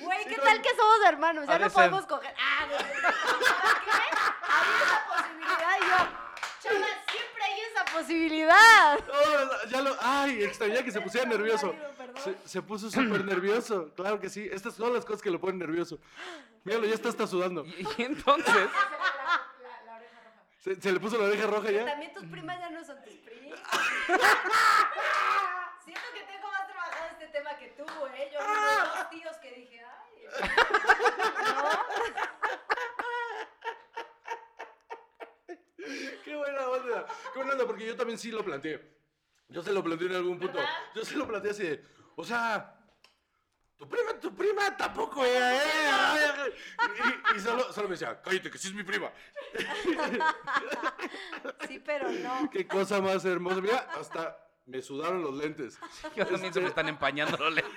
güey, 0.00 0.22
Sí, 0.22 0.28
¿qué 0.28 0.36
con- 0.36 0.44
tal 0.46 0.62
que 0.62 0.70
somos 0.70 0.96
hermanos? 1.06 1.46
Ya 1.46 1.58
no 1.58 1.64
ser. 1.64 1.72
podemos 1.72 2.06
coger. 2.06 2.34
Ah, 2.38 2.66
güey. 2.66 2.78
¿Para 3.02 3.14
qué? 3.84 3.90
Había 4.52 4.84
esa 4.84 5.06
posibilidad 5.08 5.76
y 5.78 5.82
yo, 5.82 5.96
chava, 6.62 6.86
siempre 7.10 7.44
hay 7.44 7.60
esa 7.60 7.81
posibilidad. 7.92 8.98
No, 9.06 9.68
ya 9.70 9.80
lo. 9.82 9.96
Ay, 10.00 10.42
extrañé 10.44 10.82
que 10.84 10.90
se 10.90 11.00
pusiera 11.00 11.26
nervioso. 11.28 11.74
Perdón. 11.96 12.16
Se, 12.22 12.36
se 12.48 12.62
puso 12.62 12.90
súper 12.90 13.24
nervioso. 13.24 13.90
Claro 13.94 14.20
que 14.20 14.28
sí. 14.28 14.48
Estas 14.52 14.74
son 14.74 14.92
las 14.94 15.04
cosas 15.04 15.22
que 15.22 15.30
lo 15.30 15.40
ponen 15.40 15.58
nervioso. 15.58 15.98
Míralo, 16.64 16.86
ya 16.86 16.94
está 16.94 17.08
hasta 17.08 17.26
sudando. 17.26 17.64
Y, 17.66 17.86
y 17.98 18.02
entonces, 18.04 18.54
La, 19.62 19.82
la 19.84 19.96
oreja 19.96 20.20
roja. 20.24 20.44
Se, 20.60 20.80
se 20.80 20.92
le 20.92 21.00
puso 21.00 21.18
la 21.18 21.24
oreja 21.24 21.46
roja 21.46 21.70
ya. 21.70 21.84
También 21.84 22.12
tus 22.14 22.24
primas 22.26 22.58
ya 22.58 22.70
no 22.70 22.84
son 22.84 23.02
tus 23.02 23.14
primas. 23.14 23.60
Siento 25.84 26.02
que 26.14 26.22
tengo 26.22 26.50
más 26.50 26.66
trabajado 26.66 27.06
este 27.12 27.26
tema 27.28 27.56
que 27.56 27.68
tú, 27.68 27.84
¿eh? 28.14 28.30
Yo 28.32 28.38
tengo 28.38 28.96
dos 28.96 29.10
tíos 29.10 29.36
que 29.38 29.50
dije, 29.52 29.84
ay. 29.84 30.48
¿No? 31.54 31.68
Qué 36.24 36.36
buena 36.36 36.68
onda. 36.68 37.06
Qué 37.32 37.38
buena 37.38 37.52
onda, 37.52 37.66
porque 37.66 37.86
yo 37.86 37.96
también 37.96 38.18
sí 38.18 38.30
lo 38.30 38.44
planteé. 38.44 38.80
Yo 39.48 39.62
se 39.62 39.72
lo 39.72 39.82
planteé 39.82 40.08
en 40.08 40.16
algún 40.16 40.38
punto. 40.38 40.58
Yo 40.94 41.04
se 41.04 41.16
lo 41.16 41.26
planteé 41.26 41.50
así 41.50 41.62
de, 41.64 41.84
o 42.16 42.24
sea, 42.24 42.78
tu 43.76 43.88
prima, 43.88 44.18
tu 44.20 44.34
prima 44.34 44.76
tampoco 44.76 45.24
era, 45.24 45.56
¿eh? 45.56 46.54
Y, 47.34 47.36
y 47.36 47.40
solo, 47.40 47.72
solo 47.72 47.88
me 47.88 47.94
decía, 47.94 48.20
cállate, 48.22 48.50
que 48.50 48.58
sí 48.58 48.68
es 48.68 48.74
mi 48.74 48.82
prima. 48.84 49.12
Sí, 51.66 51.80
pero 51.84 52.10
no. 52.10 52.50
Qué 52.50 52.66
cosa 52.66 53.00
más 53.00 53.24
hermosa. 53.24 53.60
Mira, 53.60 53.88
hasta 53.98 54.36
me 54.66 54.80
sudaron 54.82 55.22
los 55.22 55.34
lentes. 55.34 55.78
yo 56.16 56.26
también 56.26 56.52
se 56.52 56.60
me 56.60 56.68
están 56.68 56.88
empañando 56.88 57.36
los 57.36 57.54
lentes. 57.54 57.72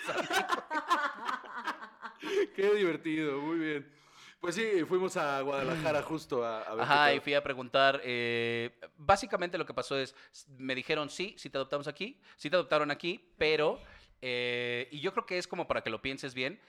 Qué 2.56 2.74
divertido, 2.74 3.40
muy 3.40 3.58
bien. 3.58 3.92
Pues 4.40 4.56
sí, 4.56 4.84
fuimos 4.88 5.18
a 5.18 5.42
Guadalajara 5.42 6.04
justo 6.04 6.46
a, 6.46 6.62
a 6.62 6.76
ver. 6.76 6.84
Ajá, 6.84 7.10
qué 7.10 7.16
y 7.16 7.20
fui 7.20 7.34
a 7.34 7.44
preguntar. 7.44 8.00
eh, 8.04 8.78
básicamente 8.98 9.58
lo 9.58 9.66
que 9.66 9.74
pasó 9.74 9.98
es, 9.98 10.16
me 10.58 10.76
dijeron 10.76 11.10
sí, 11.10 11.36
sí 11.38 11.50
te 11.50 11.58
adoptamos 11.58 11.88
aquí, 11.88 12.22
sí 12.36 12.50
te 12.50 12.56
adoptaron 12.56 12.92
aquí, 12.92 13.34
pero, 13.38 13.80
eh, 14.22 14.88
y 14.92 15.00
yo 15.00 15.14
creo 15.14 15.26
que 15.26 15.38
es 15.38 15.48
como 15.48 15.68
para 15.68 15.82
que 15.82 15.90
lo 15.90 16.02
pienses 16.02 16.34
bien. 16.36 16.62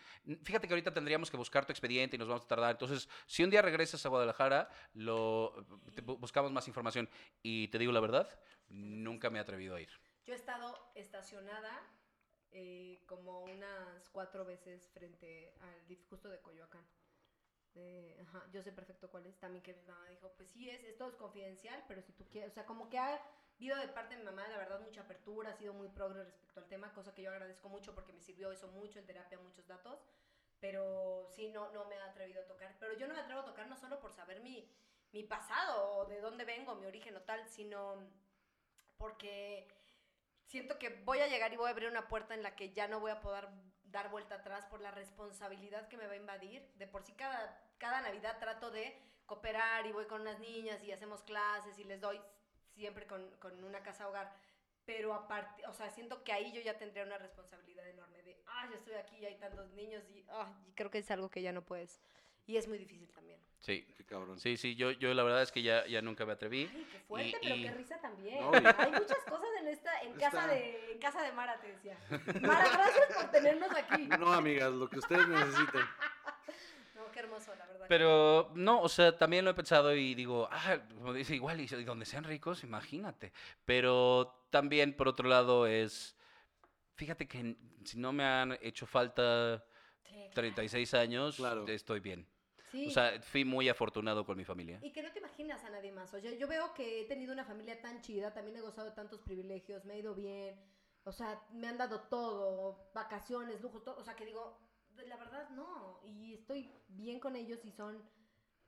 Fíjate 0.43 0.67
que 0.67 0.75
ahorita 0.75 0.93
tendríamos 0.93 1.31
que 1.31 1.37
buscar 1.37 1.67
tu 1.67 1.73
expediente 1.73 2.17
y 2.17 2.19
nos 2.19 2.29
vamos 2.29 2.45
a 2.45 2.49
tardar. 2.49 2.71
Entonces, 2.73 3.09
si 3.27 3.45
un 3.45 3.51
día 3.51 3.63
regresas 3.63 4.05
a 4.05 4.09
Guadalajara, 4.09 4.69
lo, 4.95 5.55
te 5.95 6.01
buscamos 6.01 6.51
más 6.51 6.67
información. 6.67 7.09
Y 7.43 7.69
te 7.69 7.79
digo 7.79 7.93
la 7.93 8.01
verdad, 8.01 8.29
nunca 8.69 9.31
me 9.31 9.39
he 9.39 9.43
atrevido 9.43 9.77
a 9.77 9.81
ir. 9.81 9.91
Yo 10.25 10.33
he 10.33 10.37
estado 10.37 10.91
estacionada 10.97 11.81
eh, 12.51 13.05
como 13.07 13.45
unas 13.45 14.09
cuatro 14.11 14.45
veces 14.45 14.89
frente 14.93 15.55
al 15.61 15.87
DIF 15.87 16.05
justo 16.09 16.29
de 16.29 16.41
Coyoacán. 16.41 16.85
De- 17.77 18.17
ajá, 18.23 18.45
yo 18.53 18.63
sé 18.63 18.73
perfecto 18.73 19.11
cuál 19.11 19.27
es. 19.27 19.39
También 19.39 19.63
que 19.63 19.75
mi 19.75 19.83
mamá 19.85 20.09
dijo, 20.09 20.33
pues 20.37 20.49
sí, 20.51 20.69
es, 20.71 20.83
esto 20.85 21.09
es 21.09 21.15
confidencial, 21.17 21.85
pero 21.89 22.03
si 22.03 22.13
tú 22.13 22.25
quieres, 22.31 22.51
o 22.51 22.55
sea, 22.55 22.65
como 22.67 22.89
que 22.89 22.99
ha 22.99 23.21
habido 23.57 23.77
de 23.79 23.89
parte 23.89 24.15
de 24.15 24.21
mi 24.21 24.27
mamá, 24.27 24.47
la 24.49 24.59
verdad, 24.59 24.81
mucha 24.81 25.03
apertura, 25.03 25.51
ha 25.51 25.55
sido 25.57 25.73
muy 25.75 25.89
progre 25.89 26.25
respecto 26.25 26.61
al 26.61 26.69
tema, 26.69 26.93
cosa 26.95 27.15
que 27.15 27.23
yo 27.23 27.31
agradezco 27.31 27.69
mucho 27.69 27.95
porque 27.95 28.13
me 28.13 28.21
sirvió 28.21 28.51
eso 28.53 28.69
mucho 28.69 28.99
en 28.99 29.07
terapia, 29.07 29.39
muchos 29.39 29.67
datos. 29.67 30.01
Pero 30.61 31.29
sí, 31.35 31.49
no, 31.49 31.71
no 31.73 31.85
me 31.87 31.97
he 31.97 32.01
atrevido 32.01 32.43
a 32.43 32.47
tocar. 32.47 32.77
Pero 32.81 32.95
yo 32.95 33.07
no 33.07 33.15
me 33.15 33.21
atrevo 33.21 33.41
a 33.43 33.45
tocar 33.45 33.69
no 33.69 33.77
solo 33.77 34.01
por 34.01 34.13
saber 34.13 34.41
mi, 34.41 34.71
mi 35.13 35.23
pasado 35.23 35.97
o 35.99 36.07
de 36.07 36.21
dónde 36.21 36.45
vengo, 36.47 36.75
mi 36.77 36.87
origen 36.87 37.15
o 37.17 37.23
tal, 37.23 37.47
sino 37.49 38.11
porque 38.97 39.69
siento 40.47 40.79
que 40.79 40.91
voy 41.05 41.21
a 41.21 41.29
llegar 41.29 41.53
y 41.53 41.57
voy 41.57 41.69
a 41.69 41.71
abrir 41.71 41.89
una 41.89 42.09
puerta 42.09 42.35
en 42.35 42.43
la 42.43 42.57
que 42.57 42.73
ya 42.73 42.89
no 42.89 43.01
voy 43.01 43.11
a 43.11 43.21
poder 43.21 43.49
dar 43.85 44.11
vuelta 44.11 44.37
atrás 44.37 44.67
por 44.67 44.81
la 44.81 44.91
responsabilidad 44.91 45.89
que 45.89 45.97
me 45.97 46.07
va 46.07 46.15
a 46.15 46.17
invadir. 46.17 46.73
De 46.77 46.87
por 46.87 47.03
sí 47.03 47.13
cada, 47.15 47.61
cada 47.79 48.01
Navidad 48.01 48.39
trato 48.39 48.71
de 48.71 48.97
cooperar 49.27 49.87
y 49.87 49.93
voy 49.93 50.07
con 50.07 50.21
unas 50.23 50.39
niñas 50.39 50.83
y 50.85 50.93
hacemos 50.93 51.23
clases 51.23 51.79
y 51.79 51.85
les 51.85 52.01
doy 52.01 52.21
siempre 52.75 53.07
con, 53.07 53.29
con 53.39 53.63
una 53.65 53.83
casa 53.83 54.09
hogar. 54.09 54.33
Pero 54.85 55.13
aparte, 55.15 55.67
o 55.67 55.73
sea, 55.73 55.91
siento 55.91 56.23
que 56.23 56.33
ahí 56.33 56.53
yo 56.53 56.61
ya 56.61 56.79
tendría 56.79 57.03
una 57.05 57.19
responsabilidad 57.19 57.89
enorme 57.89 58.23
de, 58.23 58.41
ah, 58.47 58.69
yo 58.71 58.77
estoy 58.77 58.95
aquí 58.95 59.17
y 59.17 59.27
hay 59.27 59.35
tantos 59.37 59.69
niños 59.73 60.05
y, 60.11 60.25
ah, 60.29 60.53
y 60.69 60.73
creo 60.75 60.91
que 60.91 60.99
es 60.99 61.11
algo 61.11 61.29
que 61.29 61.43
ya 61.43 61.51
no 61.53 61.63
puedes. 61.63 62.01
Y 62.47 62.57
es 62.57 62.69
muy 62.69 62.79
difícil 62.79 63.11
también. 63.11 63.41
Sí, 63.59 63.83
Qué 63.97 64.05
cabrón. 64.05 64.39
sí, 64.39 64.57
sí, 64.57 64.77
yo, 64.77 64.93
yo 64.93 65.13
la 65.15 65.25
verdad 65.25 65.43
es 65.43 65.51
que 65.51 65.63
ya, 65.63 65.85
ya 65.87 66.01
nunca 66.03 66.25
me 66.25 66.35
atreví. 66.35 66.71
Ay, 66.73 66.87
qué 66.93 66.99
fuerte, 67.01 67.29
Y- 67.31 67.37
pero 67.43 67.55
y- 67.57 67.63
qué 67.65 67.71
risa 67.73 68.01
también. 68.01 68.39
No, 68.41 68.53
Hay 68.53 68.93
muchas 68.93 69.19
cosas 69.29 69.49
en 69.59 69.67
esta, 69.67 70.01
en 70.03 70.13
casa 70.13 70.47
de, 70.47 70.93
en 70.93 70.99
casa 71.01 71.23
de 71.23 71.33
Mara, 71.33 71.59
te 71.61 71.73
decía. 71.73 71.99
Mara, 72.43 72.69
gracias 72.71 73.07
por 73.17 73.31
tenernos 73.33 73.71
aquí. 73.75 74.07
No, 74.07 74.33
amigas, 74.33 74.71
lo 74.71 74.89
que 74.89 75.01
ustedes 75.01 75.27
necesiten. 75.27 75.83
Hermoso, 77.27 77.55
la 77.57 77.67
verdad. 77.67 77.87
Pero 77.89 78.51
no, 78.55 78.81
o 78.83 78.89
sea, 78.89 79.17
también 79.17 79.45
lo 79.45 79.51
he 79.51 79.55
pensado 79.55 79.95
y 79.95 80.15
digo, 80.15 80.49
ah, 80.51 80.79
como 80.99 81.13
dice 81.13 81.35
igual, 81.35 81.61
y 81.61 81.67
donde 81.85 82.05
sean 82.07 82.25
ricos, 82.25 82.65
imagínate. 82.65 83.33
Pero 83.65 84.45
también, 84.51 84.95
por 84.95 85.09
otro 85.09 85.29
lado, 85.29 85.67
es, 85.67 86.17
fíjate 86.95 87.29
que 87.29 87.57
si 87.85 87.99
no 87.99 88.13
me 88.13 88.25
han 88.25 88.59
hecho 88.63 88.87
falta 88.87 89.65
Sí, 90.05 90.15
claro. 90.15 90.31
36 90.35 90.95
años, 90.95 91.37
Claro. 91.37 91.67
estoy 91.69 92.01
bien. 92.01 92.27
Sí. 92.71 92.87
O 92.89 92.91
sea, 92.91 93.21
fui 93.23 93.45
muy 93.45 93.69
afortunado 93.69 94.25
con 94.25 94.37
mi 94.37 94.45
familia. 94.45 94.79
y 94.83 94.91
que 94.93 95.03
no 95.03 95.13
te 95.13 95.19
imaginas 95.21 95.63
a 95.65 95.71
nadie 95.71 95.93
más. 95.93 96.13
O 96.15 96.21
sea, 96.21 96.31
yo 96.33 96.49
veo 96.49 96.75
que 96.75 97.01
he 97.03 97.05
tenido 97.05 97.33
una 97.33 97.45
familia 97.45 97.81
tan 97.81 98.01
chida, 98.03 98.33
también 98.35 98.57
he 98.57 98.61
gozado 98.61 98.89
de 98.89 98.95
tantos 98.95 99.21
privilegios, 99.21 99.85
me 99.85 99.95
ha 99.95 99.99
ido 99.99 100.15
bien. 100.15 100.59
O 101.05 101.13
sea, 101.13 101.41
me 101.53 101.69
han 101.69 101.79
dado 101.79 102.01
todo, 102.09 102.91
vacaciones, 102.93 103.61
lujos, 103.61 103.85
todo. 103.85 103.97
O 103.99 104.03
sea, 104.05 104.17
que 104.17 104.27
digo, 104.27 104.59
la 105.05 105.17
verdad 105.17 105.49
no. 105.51 106.01
Y 106.05 106.35
estoy 106.35 106.71
bien 106.89 107.21
con 107.21 107.37
ellos 107.37 107.65
y 107.65 107.71
son, 107.71 108.03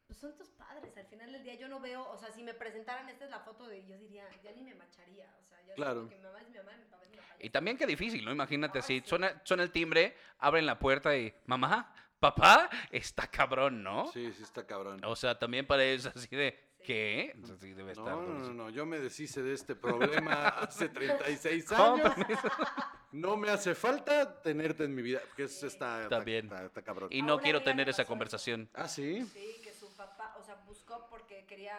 pues 0.07 0.19
son 0.19 0.37
tus 0.37 0.49
padres. 0.51 0.97
Al 0.97 1.07
final 1.07 1.33
del 1.33 1.43
día 1.43 1.55
yo 1.55 1.69
no 1.69 1.81
veo, 1.81 2.09
o 2.11 2.17
sea, 2.19 2.31
si 2.33 2.43
me 2.43 2.55
presentaran, 2.55 3.09
esta 3.09 3.25
es 3.25 3.31
la 3.31 3.41
foto 3.41 3.67
de, 3.67 3.87
yo 3.87 3.97
diría, 3.99 4.25
ya 4.43 4.53
ni 4.53 4.63
me 4.63 4.75
macharía. 4.75 5.35
O 5.41 5.45
sea, 5.45 5.59
ya 5.67 5.75
Claro. 5.75 6.09
que 6.09 6.17
mi 6.17 6.23
mamá 6.23 6.41
es 6.41 6.49
mi 6.51 6.57
mamá 6.59 6.73
y 6.75 6.79
mi 6.79 6.85
papá 6.87 7.03
es 7.05 7.11
mi 7.11 7.17
papá. 7.17 7.35
Y 7.41 7.51
también 7.51 7.77
qué 7.77 7.87
difícil, 7.87 8.25
¿no? 8.25 8.33
Imagínate 8.33 8.79
Ay, 8.79 8.81
así, 8.81 9.01
sí. 9.01 9.07
suena, 9.09 9.41
suena 9.45 9.63
el 9.63 9.71
timbre, 9.71 10.17
abren 10.39 10.67
la 10.67 10.79
puerta 10.79 11.17
y, 11.17 11.33
mamá, 11.47 11.95
papá, 12.19 12.69
está 12.91 13.27
cabrón, 13.29 13.83
¿no? 13.83 14.07
Sí, 14.13 14.33
sí 14.33 14.43
está 14.43 14.67
cabrón. 14.67 15.01
O 15.05 15.15
sea, 15.17 15.39
también 15.39 15.67
para 15.67 15.85
ellos 15.85 16.07
así 16.07 16.35
de, 16.35 16.59
¿qué? 16.85 17.31
Entonces, 17.35 17.61
sí 17.61 17.75
debe 17.75 17.93
estar. 17.93 18.07
No, 18.07 18.23
no, 18.23 18.39
no, 18.39 18.55
no, 18.55 18.71
yo 18.71 18.87
me 18.87 18.99
deshice 18.99 19.43
de 19.43 19.53
este 19.55 19.77
problema 19.77 20.49
hace 20.49 20.89
36 20.89 21.67
¿Cómo? 21.69 22.05
años. 22.05 22.15
No 23.11 23.37
me 23.37 23.49
hace 23.51 23.75
falta 23.75 24.43
tenerte 24.43 24.85
en 24.85 24.95
mi 24.95 25.03
vida, 25.03 25.21
porque 25.29 25.45
eso 25.45 25.67
está, 25.67 26.03
está, 26.03 26.65
está 26.65 26.83
cabrón. 26.83 27.09
Y 27.11 27.23
no 27.23 27.41
quiero 27.41 27.63
tener 27.63 27.89
esa 27.89 28.05
conversación. 28.05 28.69
Ah, 28.75 28.89
sí. 28.89 29.25
Sí, 29.27 29.61
que 29.63 29.73
su 29.73 29.95
papá, 29.97 30.37
o 30.39 30.43
sea, 30.43 30.57
buscó 30.67 31.07
porque 31.09 31.47
quería 31.47 31.79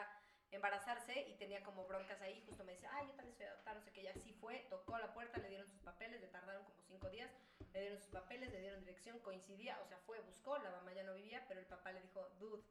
embarazarse 0.51 1.27
y 1.29 1.35
tenía 1.35 1.61
como 1.63 1.85
broncas 1.85 2.19
ahí. 2.21 2.41
Justo 2.47 2.63
me 2.63 2.73
dice, 2.73 2.87
ay, 2.87 3.07
yo 3.07 3.13
también 3.13 3.35
soy 3.35 3.45
adoptada, 3.45 3.77
no 3.77 3.83
sé 3.83 3.91
qué. 3.91 4.03
Ya 4.03 4.13
sí 4.15 4.33
fue, 4.33 4.65
tocó 4.69 4.97
la 4.97 5.13
puerta, 5.13 5.37
le 5.39 5.49
dieron 5.49 5.67
sus 5.67 5.79
papeles, 5.81 6.19
le 6.19 6.27
tardaron 6.27 6.63
como 6.63 6.81
cinco 6.81 7.09
días. 7.09 7.29
Le 7.73 7.81
dieron 7.81 7.99
sus 7.99 8.09
papeles, 8.09 8.51
le 8.51 8.61
dieron 8.61 8.79
dirección, 8.79 9.19
coincidía, 9.19 9.79
o 9.83 9.85
sea, 9.85 9.97
fue, 9.99 10.19
buscó, 10.21 10.57
la 10.57 10.71
mamá 10.71 10.93
ya 10.93 11.03
no 11.03 11.13
vivía, 11.13 11.45
pero 11.47 11.59
el 11.59 11.67
papá 11.67 11.91
le 11.91 12.01
dijo, 12.01 12.27
dude, 12.39 12.63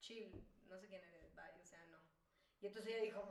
chill, 0.00 0.30
no 0.68 0.78
sé 0.78 0.86
quién 0.86 1.02
eres, 1.02 1.34
bye, 1.34 1.60
o 1.60 1.64
sea, 1.64 1.84
no. 1.90 1.98
Y 2.60 2.66
entonces 2.66 2.92
ella 2.92 3.02
dijo, 3.02 3.28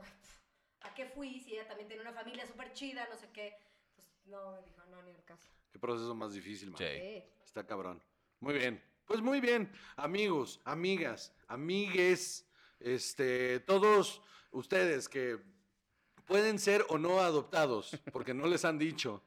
¿a 0.82 0.94
qué 0.94 1.06
fui? 1.06 1.40
Si 1.40 1.54
ella 1.54 1.66
también 1.66 1.88
tiene 1.88 2.02
una 2.02 2.12
familia 2.12 2.46
súper 2.46 2.72
chida, 2.74 3.08
no 3.08 3.16
sé 3.16 3.30
qué. 3.32 3.56
No, 4.26 4.52
me 4.52 4.62
dijo, 4.62 4.82
no, 4.90 5.02
ni 5.02 5.10
el 5.10 5.24
caso. 5.24 5.48
Qué 5.72 5.78
proceso 5.78 6.14
más 6.14 6.32
difícil, 6.32 6.70
man. 6.70 6.78
Sí. 6.78 6.84
Sí. 6.84 7.24
Está 7.44 7.66
cabrón. 7.66 8.02
Muy 8.40 8.54
bien. 8.54 8.82
Pues 9.06 9.20
muy 9.20 9.38
bien, 9.38 9.70
amigos, 9.96 10.60
amigas, 10.64 11.30
amigues, 11.46 12.46
este, 12.80 13.60
todos 13.60 14.22
ustedes 14.50 15.10
que 15.10 15.38
pueden 16.24 16.58
ser 16.58 16.86
o 16.88 16.96
no 16.96 17.20
adoptados, 17.20 17.98
porque 18.12 18.32
no 18.32 18.46
les 18.46 18.64
han 18.64 18.78
dicho. 18.78 19.22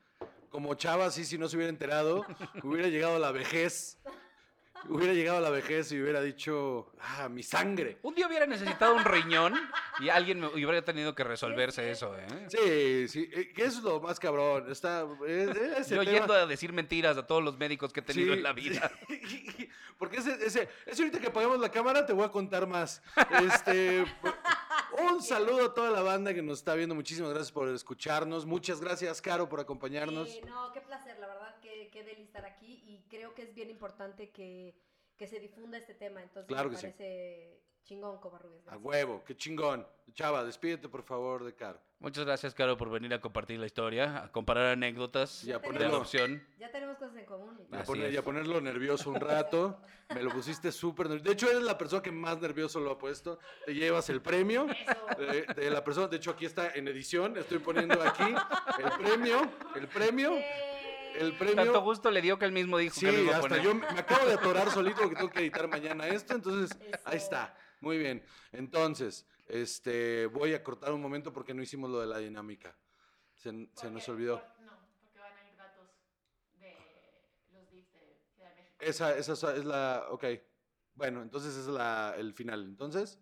Como 0.49 0.73
Chava, 0.73 1.11
sí, 1.11 1.25
si 1.25 1.37
no 1.37 1.47
se 1.47 1.57
hubiera 1.57 1.69
enterado, 1.69 2.25
hubiera 2.63 2.87
llegado 2.87 3.17
a 3.17 3.19
la 3.19 3.31
vejez, 3.31 3.99
hubiera 4.89 5.13
llegado 5.13 5.37
a 5.37 5.41
la 5.41 5.49
vejez 5.49 5.91
y 5.91 6.01
hubiera 6.01 6.21
dicho, 6.21 6.91
ah, 7.01 7.27
mi 7.29 7.43
sangre. 7.43 7.97
Un 8.03 8.15
día 8.15 8.27
hubiera 8.27 8.45
necesitado 8.45 8.95
un 8.95 9.03
riñón 9.05 9.53
y 9.99 10.09
alguien 10.09 10.39
me 10.39 10.47
hubiera 10.47 10.81
tenido 10.83 11.13
que 11.15 11.23
resolverse 11.23 11.89
eso, 11.91 12.15
¿eh? 12.17 12.27
Sí, 12.47 13.07
sí, 13.07 13.29
eh, 13.33 13.51
que 13.53 13.65
es 13.65 13.81
lo 13.83 13.99
más 13.99 14.19
cabrón. 14.19 14.71
Está, 14.71 15.05
eh, 15.27 15.73
ese 15.77 15.95
Yo 15.95 16.01
tema- 16.03 16.11
yendo 16.17 16.33
a 16.33 16.45
decir 16.45 16.71
mentiras 16.73 17.17
a 17.17 17.25
todos 17.27 17.43
los 17.43 17.57
médicos 17.57 17.91
que 17.91 17.99
he 17.99 18.03
tenido 18.03 18.33
Sí, 18.33 18.37
en 18.39 18.43
la 18.43 18.53
vida. 18.53 18.91
sí. 19.07 19.69
Porque 19.97 20.17
ese, 20.17 20.33
ese, 20.45 20.69
ese 20.85 21.01
ahorita 21.01 21.19
que 21.19 21.27
apagamos 21.27 21.59
la 21.59 21.71
cámara 21.71 22.05
te 22.05 22.13
voy 22.13 22.23
a 22.23 22.29
contar 22.29 22.67
más. 22.67 23.01
Este, 23.43 24.05
Un 24.99 25.21
saludo 25.21 25.65
a 25.65 25.73
toda 25.73 25.91
la 25.91 26.01
banda 26.01 26.33
que 26.33 26.41
nos 26.41 26.59
está 26.59 26.73
viendo. 26.75 26.95
Muchísimas 26.95 27.31
gracias 27.31 27.51
por 27.51 27.69
escucharnos. 27.69 28.45
Muchas 28.45 28.81
gracias, 28.81 29.21
Caro, 29.21 29.47
por 29.47 29.59
acompañarnos. 29.59 30.29
Eh, 30.29 30.41
no, 30.47 30.71
qué 30.71 30.81
placer, 30.81 31.19
la 31.19 31.27
verdad, 31.27 31.59
que 31.61 32.03
deli 32.03 32.23
estar 32.23 32.45
aquí 32.45 32.83
y 32.85 33.03
creo 33.09 33.33
que 33.33 33.43
es 33.43 33.53
bien 33.53 33.69
importante 33.69 34.29
que, 34.29 34.75
que 35.17 35.27
se 35.27 35.39
difunda 35.39 35.77
este 35.77 35.93
tema. 35.93 36.21
Entonces 36.21 36.47
Claro 36.47 36.69
me 36.69 36.75
que 36.75 36.81
sí. 36.81 37.66
Chingón, 37.87 38.19
Covarrubias. 38.19 38.67
A 38.67 38.77
huevo, 38.77 39.23
qué 39.25 39.35
chingón. 39.35 39.87
Chava, 40.13 40.43
despídete 40.43 40.89
por 40.89 41.03
favor 41.03 41.43
de 41.45 41.53
Caro. 41.55 41.79
Muchas 41.99 42.25
gracias, 42.25 42.53
Caro, 42.53 42.77
por 42.77 42.89
venir 42.89 43.13
a 43.13 43.21
compartir 43.21 43.59
la 43.59 43.65
historia, 43.65 44.23
a 44.25 44.31
comparar 44.31 44.67
anécdotas 44.67 45.43
Y 45.45 45.51
a 45.51 45.59
de 45.59 45.85
adopción. 45.85 46.45
Ya 46.59 46.71
tenemos 46.71 46.97
cosas 46.97 47.15
en 47.15 47.25
común. 47.25 47.57
Y 47.71 47.75
a, 47.75 47.79
Así 47.79 47.87
poner- 47.91 48.07
es. 48.09 48.13
y 48.13 48.17
a 48.17 48.23
ponerlo 48.23 48.61
nervioso 48.61 49.09
un 49.09 49.19
rato. 49.19 49.79
Me 50.13 50.21
lo 50.21 50.29
pusiste 50.31 50.71
súper 50.71 51.07
nervioso. 51.07 51.25
De 51.27 51.33
hecho, 51.33 51.49
eres 51.49 51.63
la 51.63 51.77
persona 51.77 52.01
que 52.03 52.11
más 52.11 52.39
nervioso 52.39 52.79
lo 52.79 52.91
ha 52.91 52.97
puesto. 52.97 53.39
Te 53.65 53.73
llevas 53.73 54.09
el 54.09 54.21
premio. 54.21 54.67
De, 55.17 55.41
de 55.55 55.71
la 55.71 55.83
persona, 55.83 56.07
de 56.07 56.17
hecho, 56.17 56.31
aquí 56.31 56.45
está 56.45 56.69
en 56.75 56.87
edición. 56.87 57.37
Estoy 57.37 57.59
poniendo 57.59 58.01
aquí 58.03 58.23
el 58.83 58.91
premio. 59.05 59.49
El 59.75 59.87
premio. 59.87 60.31
El 61.17 61.33
premio. 61.33 61.55
Tanto 61.55 61.81
gusto 61.81 62.11
le 62.11 62.21
dio 62.21 62.37
que 62.37 62.45
él 62.45 62.51
mismo 62.51 62.77
dijo 62.77 62.93
Sí, 62.93 63.05
que 63.07 63.11
lo 63.11 63.19
iba 63.19 63.31
a 63.33 63.35
hasta 63.37 63.47
poner. 63.49 63.63
yo 63.63 63.73
me 63.73 63.85
acabo 63.87 64.25
de 64.27 64.33
atorar 64.33 64.69
solito 64.69 65.01
porque 65.01 65.15
tengo 65.15 65.31
que 65.31 65.39
editar 65.39 65.67
mañana 65.67 66.07
esto, 66.07 66.35
entonces 66.35 66.77
ahí 67.05 67.17
está. 67.17 67.55
Muy 67.81 67.97
bien. 67.97 68.23
Entonces, 68.51 69.25
este, 69.47 70.25
voy 70.27 70.53
a 70.53 70.63
cortar 70.63 70.93
un 70.93 71.01
momento 71.01 71.31
porque 71.31 71.53
no 71.53 71.61
hicimos 71.61 71.89
lo 71.89 71.99
de 72.01 72.07
la 72.07 72.17
dinámica. 72.19 72.75
Se, 73.35 73.69
se 73.75 73.91
nos 73.91 74.07
olvidó. 74.09 74.39
por- 74.41 74.61
no, 74.65 74.71
porque 75.03 75.19
van 75.19 75.37
a 75.37 75.47
ir 75.47 75.55
datos 75.55 75.89
de 76.59 76.75
los 77.53 77.69
DIF 77.69 77.85
de 77.93 78.19
Ciudad 78.33 78.49
de 78.49 78.55
México. 78.63 78.77
Esa, 78.79 79.15
esa 79.17 79.55
es 79.55 79.65
la, 79.65 80.07
ok. 80.09 80.25
Bueno, 80.95 81.21
entonces 81.21 81.55
es 81.55 81.67
la, 81.67 82.15
el 82.17 82.33
final. 82.33 82.63
Entonces, 82.65 83.19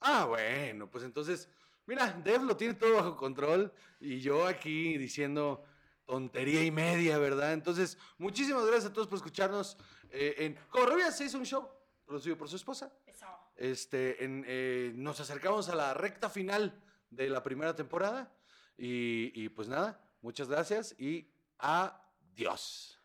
ah, 0.00 0.24
bueno, 0.26 0.90
pues 0.90 1.04
entonces, 1.04 1.48
mira, 1.86 2.10
Dev 2.24 2.42
lo 2.42 2.56
tiene 2.56 2.74
todo 2.74 2.94
bajo 2.94 3.16
control 3.16 3.72
y 4.00 4.18
yo 4.20 4.46
aquí 4.46 4.98
diciendo 4.98 5.64
tontería 6.04 6.64
y 6.64 6.70
media, 6.72 7.18
¿verdad? 7.18 7.52
Entonces, 7.52 7.96
muchísimas 8.18 8.64
gracias 8.66 8.86
a 8.90 8.92
todos 8.92 9.06
por 9.06 9.16
escucharnos 9.16 9.76
eh, 10.10 10.34
en 10.38 10.54
Corrobia 10.70 11.10
se 11.12 11.24
hizo 11.24 11.38
un 11.38 11.46
show 11.46 11.68
producido 12.04 12.36
por 12.36 12.48
su 12.48 12.56
esposa. 12.56 12.92
eso. 13.06 13.26
Este, 13.56 14.16
eh, 14.20 14.92
nos 14.94 15.20
acercamos 15.20 15.68
a 15.68 15.74
la 15.74 15.94
recta 15.94 16.28
final 16.28 16.78
de 17.10 17.28
la 17.28 17.42
primera 17.42 17.74
temporada. 17.74 18.30
Y, 18.78 19.48
pues 19.50 19.68
nada, 19.68 20.00
muchas 20.20 20.48
gracias 20.48 20.94
y 20.98 21.30
adiós. 21.58 23.00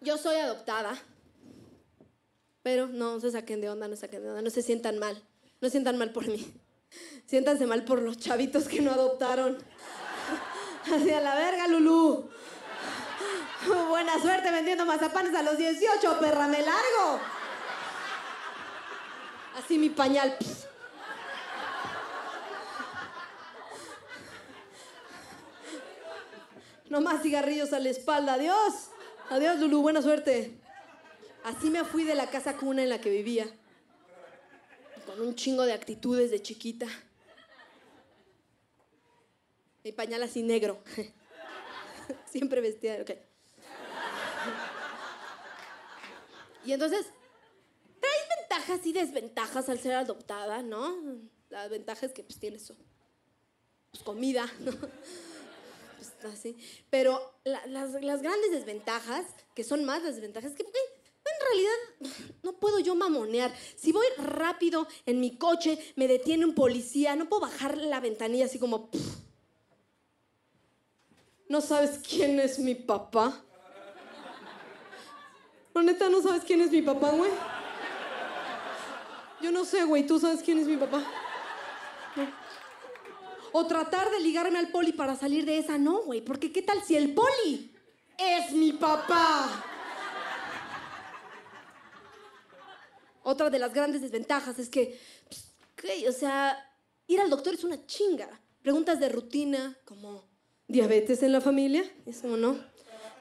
Yo 0.00 0.16
soy 0.16 0.36
adoptada. 0.36 0.96
Pero 2.62 2.86
no 2.86 3.20
se 3.20 3.30
saquen 3.30 3.60
de 3.60 3.68
onda, 3.68 3.88
no 3.88 3.96
se 3.96 4.02
saquen 4.02 4.22
de 4.22 4.28
onda, 4.30 4.42
no 4.42 4.50
se 4.50 4.62
sientan 4.62 4.98
mal. 4.98 5.22
No 5.60 5.68
se 5.68 5.72
sientan 5.72 5.98
mal 5.98 6.12
por 6.12 6.26
mí. 6.26 6.54
Siéntanse 7.26 7.66
mal 7.66 7.84
por 7.84 8.00
los 8.00 8.16
chavitos 8.16 8.68
que 8.68 8.80
no 8.80 8.92
adoptaron. 8.92 9.58
Así 10.92 11.10
a 11.10 11.20
la 11.20 11.34
verga, 11.34 11.68
Lulú. 11.68 12.30
Buena 13.88 14.18
suerte 14.20 14.50
vendiendo 14.50 14.86
mazapanes 14.86 15.34
a 15.34 15.42
los 15.42 15.58
18, 15.58 16.18
perra, 16.20 16.46
me 16.46 16.62
largo. 16.62 17.20
Así 19.58 19.76
mi 19.76 19.90
pañal. 19.90 20.36
pss. 20.38 20.66
No 26.88 27.00
más 27.00 27.22
cigarrillos 27.22 27.72
a 27.72 27.80
la 27.80 27.90
espalda. 27.90 28.34
Adiós. 28.34 28.90
Adiós, 29.30 29.58
Lulu. 29.58 29.82
Buena 29.82 30.00
suerte. 30.00 30.56
Así 31.44 31.70
me 31.70 31.84
fui 31.84 32.04
de 32.04 32.14
la 32.14 32.30
casa 32.30 32.56
cuna 32.56 32.82
en 32.82 32.88
la 32.88 33.00
que 33.00 33.10
vivía. 33.10 33.46
Con 35.06 35.20
un 35.20 35.34
chingo 35.34 35.64
de 35.64 35.72
actitudes 35.72 36.30
de 36.30 36.40
chiquita. 36.40 36.86
Mi 39.82 39.92
pañal 39.92 40.22
así 40.22 40.42
negro. 40.42 40.78
Siempre 42.30 42.60
vestida. 42.60 43.02
Ok. 43.02 43.10
Y 46.64 46.72
entonces, 46.72 47.06
ventajas 48.58 48.86
y 48.86 48.92
desventajas 48.92 49.68
al 49.68 49.78
ser 49.78 49.94
adoptada, 49.94 50.62
¿no? 50.62 50.96
La 51.48 51.68
ventaja 51.68 52.06
es 52.06 52.12
que 52.12 52.22
pues 52.22 52.38
tienes 52.38 52.72
pues, 53.90 54.02
comida, 54.02 54.50
¿no? 54.60 54.72
Pues, 54.72 56.32
así. 56.32 56.56
Pero 56.90 57.20
la- 57.44 57.66
las, 57.66 57.92
grandes 57.92 58.50
desventajas, 58.50 59.26
que 59.54 59.64
son 59.64 59.84
más 59.84 60.02
las 60.02 60.16
desventajas, 60.16 60.54
que 60.54 60.64
en 60.64 61.46
realidad 61.46 62.16
no 62.42 62.54
puedo 62.54 62.80
yo 62.80 62.94
mamonear. 62.94 63.54
Si 63.76 63.92
voy 63.92 64.06
rápido 64.16 64.88
en 65.06 65.20
mi 65.20 65.36
coche, 65.36 65.78
me 65.96 66.08
detiene 66.08 66.44
un 66.44 66.54
policía, 66.54 67.14
no 67.14 67.28
puedo 67.28 67.42
bajar 67.42 67.76
la 67.78 68.00
ventanilla 68.00 68.46
así 68.46 68.58
como... 68.58 68.90
¿No 71.48 71.60
sabes 71.62 72.00
quién 72.06 72.40
es 72.40 72.58
mi 72.58 72.74
papá? 72.74 73.42
¿La 75.74 75.82
neta 75.82 76.08
no 76.10 76.20
sabes 76.20 76.42
quién 76.44 76.60
es 76.60 76.70
mi 76.70 76.82
papá, 76.82 77.10
güey? 77.10 77.30
Yo 79.40 79.52
no 79.52 79.64
sé, 79.64 79.84
güey, 79.84 80.06
¿tú 80.06 80.18
sabes 80.18 80.42
quién 80.42 80.58
es 80.58 80.66
mi 80.66 80.76
papá? 80.76 81.04
O 83.52 83.66
tratar 83.66 84.10
de 84.10 84.20
ligarme 84.20 84.58
al 84.58 84.68
poli 84.68 84.92
para 84.92 85.16
salir 85.16 85.44
de 85.44 85.58
esa, 85.58 85.78
no, 85.78 86.02
güey. 86.02 86.20
Porque 86.20 86.52
¿qué 86.52 86.62
tal 86.62 86.82
si 86.82 86.96
el 86.96 87.14
poli 87.14 87.72
es 88.18 88.52
mi 88.52 88.72
papá? 88.72 89.64
Otra 93.22 93.50
de 93.50 93.58
las 93.58 93.72
grandes 93.74 94.00
desventajas 94.00 94.58
es 94.58 94.68
que, 94.68 94.98
pues, 95.28 96.08
o 96.08 96.12
sea, 96.12 96.58
ir 97.06 97.20
al 97.20 97.30
doctor 97.30 97.54
es 97.54 97.62
una 97.62 97.84
chinga. 97.86 98.28
Preguntas 98.62 98.98
de 98.98 99.08
rutina 99.08 99.76
como, 99.84 100.24
¿diabetes 100.66 101.22
en 101.22 101.32
la 101.32 101.40
familia? 101.40 101.84
Es 102.06 102.20
como, 102.20 102.36
no, 102.36 102.58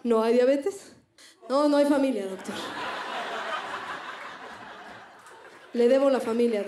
no 0.03 0.23
hay 0.23 0.33
diabetes. 0.33 0.93
No, 1.49 1.69
no 1.69 1.77
hay 1.77 1.85
familia, 1.85 2.25
doctor. 2.27 2.55
Le 5.73 5.87
debo 5.87 6.09
la 6.09 6.19
familia, 6.19 6.65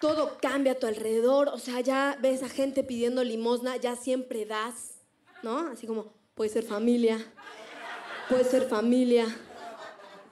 todo 0.00 0.38
cambia 0.40 0.72
a 0.72 0.74
tu 0.74 0.86
alrededor, 0.86 1.48
o 1.48 1.58
sea, 1.58 1.80
ya 1.80 2.16
ves 2.20 2.42
a 2.42 2.48
gente 2.48 2.82
pidiendo 2.82 3.22
limosna, 3.22 3.76
ya 3.76 3.94
siempre 3.96 4.46
das, 4.46 4.94
¿no? 5.42 5.58
Así 5.68 5.86
como, 5.86 6.12
puede 6.34 6.50
ser 6.50 6.64
familia, 6.64 7.18
puede 8.28 8.44
ser 8.44 8.66
familia. 8.66 9.26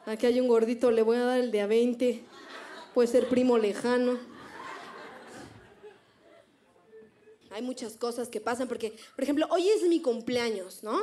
Aquí 0.07 0.25
hay 0.27 0.41
un 0.41 0.49
gordito, 0.49 0.91
le 0.91 1.03
voy 1.03 1.19
a 1.19 1.25
dar 1.25 1.39
el 1.39 1.51
de 1.51 1.61
a 1.61 1.67
20, 1.67 2.25
puede 2.95 3.09
ser 3.09 3.29
primo 3.29 3.59
lejano. 3.59 4.19
Hay 7.51 7.63
muchas 7.63 7.95
cosas 7.95 8.29
que 8.29 8.41
pasan 8.41 8.69
porque, 8.69 8.97
por 9.15 9.25
ejemplo, 9.25 9.47
hoy 9.51 9.69
es 9.69 9.83
mi 9.83 10.01
cumpleaños, 10.01 10.83
¿no? 10.83 10.99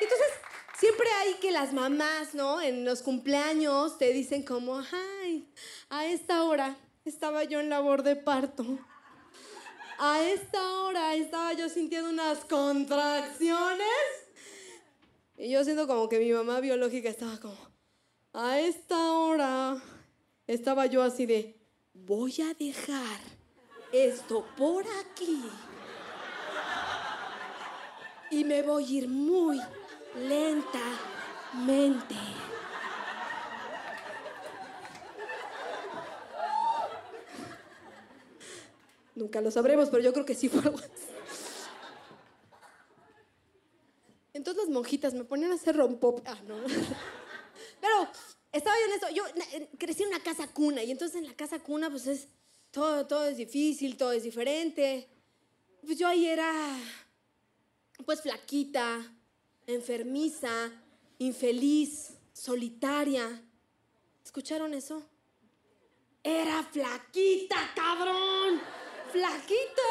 Entonces, 0.00 0.28
siempre 0.94 1.12
hay 1.22 1.34
que 1.40 1.50
las 1.50 1.72
mamás, 1.72 2.34
¿no? 2.34 2.60
En 2.60 2.84
los 2.84 3.02
cumpleaños 3.02 3.98
te 3.98 4.12
dicen 4.12 4.44
como, 4.44 4.78
ay, 4.78 5.48
a 5.88 6.06
esta 6.06 6.44
hora 6.44 6.76
estaba 7.04 7.42
yo 7.42 7.58
en 7.58 7.68
labor 7.68 8.04
de 8.04 8.14
parto. 8.14 8.64
A 9.98 10.22
esta 10.22 10.82
hora 10.82 11.16
estaba 11.16 11.52
yo 11.54 11.68
sintiendo 11.68 12.10
unas 12.10 12.44
contracciones. 12.44 13.88
Y 15.36 15.50
yo 15.50 15.64
siento 15.64 15.88
como 15.88 16.08
que 16.08 16.20
mi 16.20 16.30
mamá 16.30 16.60
biológica 16.60 17.08
estaba 17.08 17.40
como, 17.40 17.58
a 18.32 18.60
esta 18.60 19.12
hora 19.14 19.82
estaba 20.46 20.86
yo 20.86 21.02
así 21.02 21.26
de, 21.26 21.56
voy 21.92 22.36
a 22.40 22.54
dejar 22.54 23.20
esto 23.90 24.46
por 24.56 24.84
aquí. 25.00 25.42
Y 28.30 28.44
me 28.44 28.62
voy 28.62 28.84
a 28.84 28.98
ir 28.98 29.08
muy 29.08 29.60
lentamente. 30.14 32.14
Nunca 39.14 39.40
lo 39.40 39.50
sabremos, 39.50 39.90
pero 39.90 40.02
yo 40.02 40.12
creo 40.12 40.24
que 40.24 40.34
sí 40.34 40.48
fue 40.48 40.60
algo 40.60 40.78
así. 40.78 40.90
Entonces 44.32 44.64
las 44.64 44.72
monjitas 44.72 45.14
me 45.14 45.24
ponían 45.24 45.52
a 45.52 45.54
hacer 45.54 45.76
rompop. 45.76 46.20
Ah, 46.26 46.38
no. 46.46 46.56
Pero 47.80 48.08
estaba 48.52 48.76
yo 48.76 48.86
en 48.86 48.92
eso. 48.92 49.08
Yo 49.10 49.22
crecí 49.78 50.02
en 50.02 50.08
una 50.08 50.20
casa 50.20 50.48
cuna 50.48 50.82
y 50.82 50.90
entonces 50.90 51.18
en 51.18 51.26
la 51.26 51.34
casa 51.34 51.60
cuna 51.60 51.88
pues 51.88 52.08
es 52.08 52.26
todo, 52.72 53.06
todo 53.06 53.26
es 53.26 53.36
difícil, 53.36 53.96
todo 53.96 54.10
es 54.10 54.24
diferente. 54.24 55.08
Pues 55.86 55.98
yo 55.98 56.08
ahí 56.08 56.26
era 56.26 56.50
pues 58.04 58.22
flaquita, 58.22 59.00
enfermiza, 59.66 60.70
infeliz, 61.18 62.14
solitaria. 62.32 63.42
¿Escucharon 64.24 64.74
eso? 64.74 65.02
Era 66.22 66.62
flaquita, 66.62 67.56
cabrón. 67.74 68.60
Flaquita. 69.12 69.82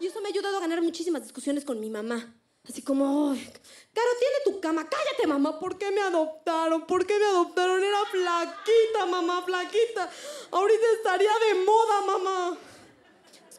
Y 0.00 0.06
eso 0.06 0.20
me 0.20 0.28
ha 0.28 0.30
ayudado 0.30 0.56
a 0.56 0.60
ganar 0.60 0.80
muchísimas 0.82 1.22
discusiones 1.22 1.64
con 1.64 1.80
mi 1.80 1.90
mamá. 1.90 2.34
Así 2.68 2.80
como, 2.80 3.30
"Ay, 3.32 3.44
Caro, 3.92 4.08
tiene 4.18 4.36
tu 4.44 4.60
cama. 4.60 4.88
Cállate, 4.88 5.26
mamá. 5.26 5.58
¿Por 5.60 5.76
qué 5.76 5.90
me 5.90 6.00
adoptaron? 6.00 6.86
¿Por 6.86 7.06
qué 7.06 7.18
me 7.18 7.26
adoptaron? 7.26 7.82
Era 7.82 8.04
flaquita, 8.06 9.06
mamá, 9.06 9.42
flaquita. 9.44 10.10
Ahorita 10.50 10.84
estaría 10.96 11.30
de 11.30 11.64
moda, 11.64 12.00
mamá. 12.06 12.58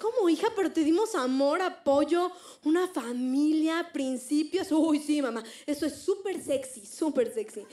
Es 0.06 0.11
como 0.14 0.30
hija, 0.30 0.48
pero 0.56 0.72
te 0.72 0.84
dimos 0.84 1.15
amor, 1.15 1.61
apoyo, 1.61 2.32
una 2.64 2.88
familia, 2.88 3.90
principios. 3.91 4.72
Uy, 4.72 4.99
sí, 4.99 5.22
mamá. 5.22 5.44
Eso 5.65 5.86
es 5.86 5.95
súper 5.95 6.41
sexy, 6.44 6.86
súper 6.86 7.34
sexy. 7.34 7.65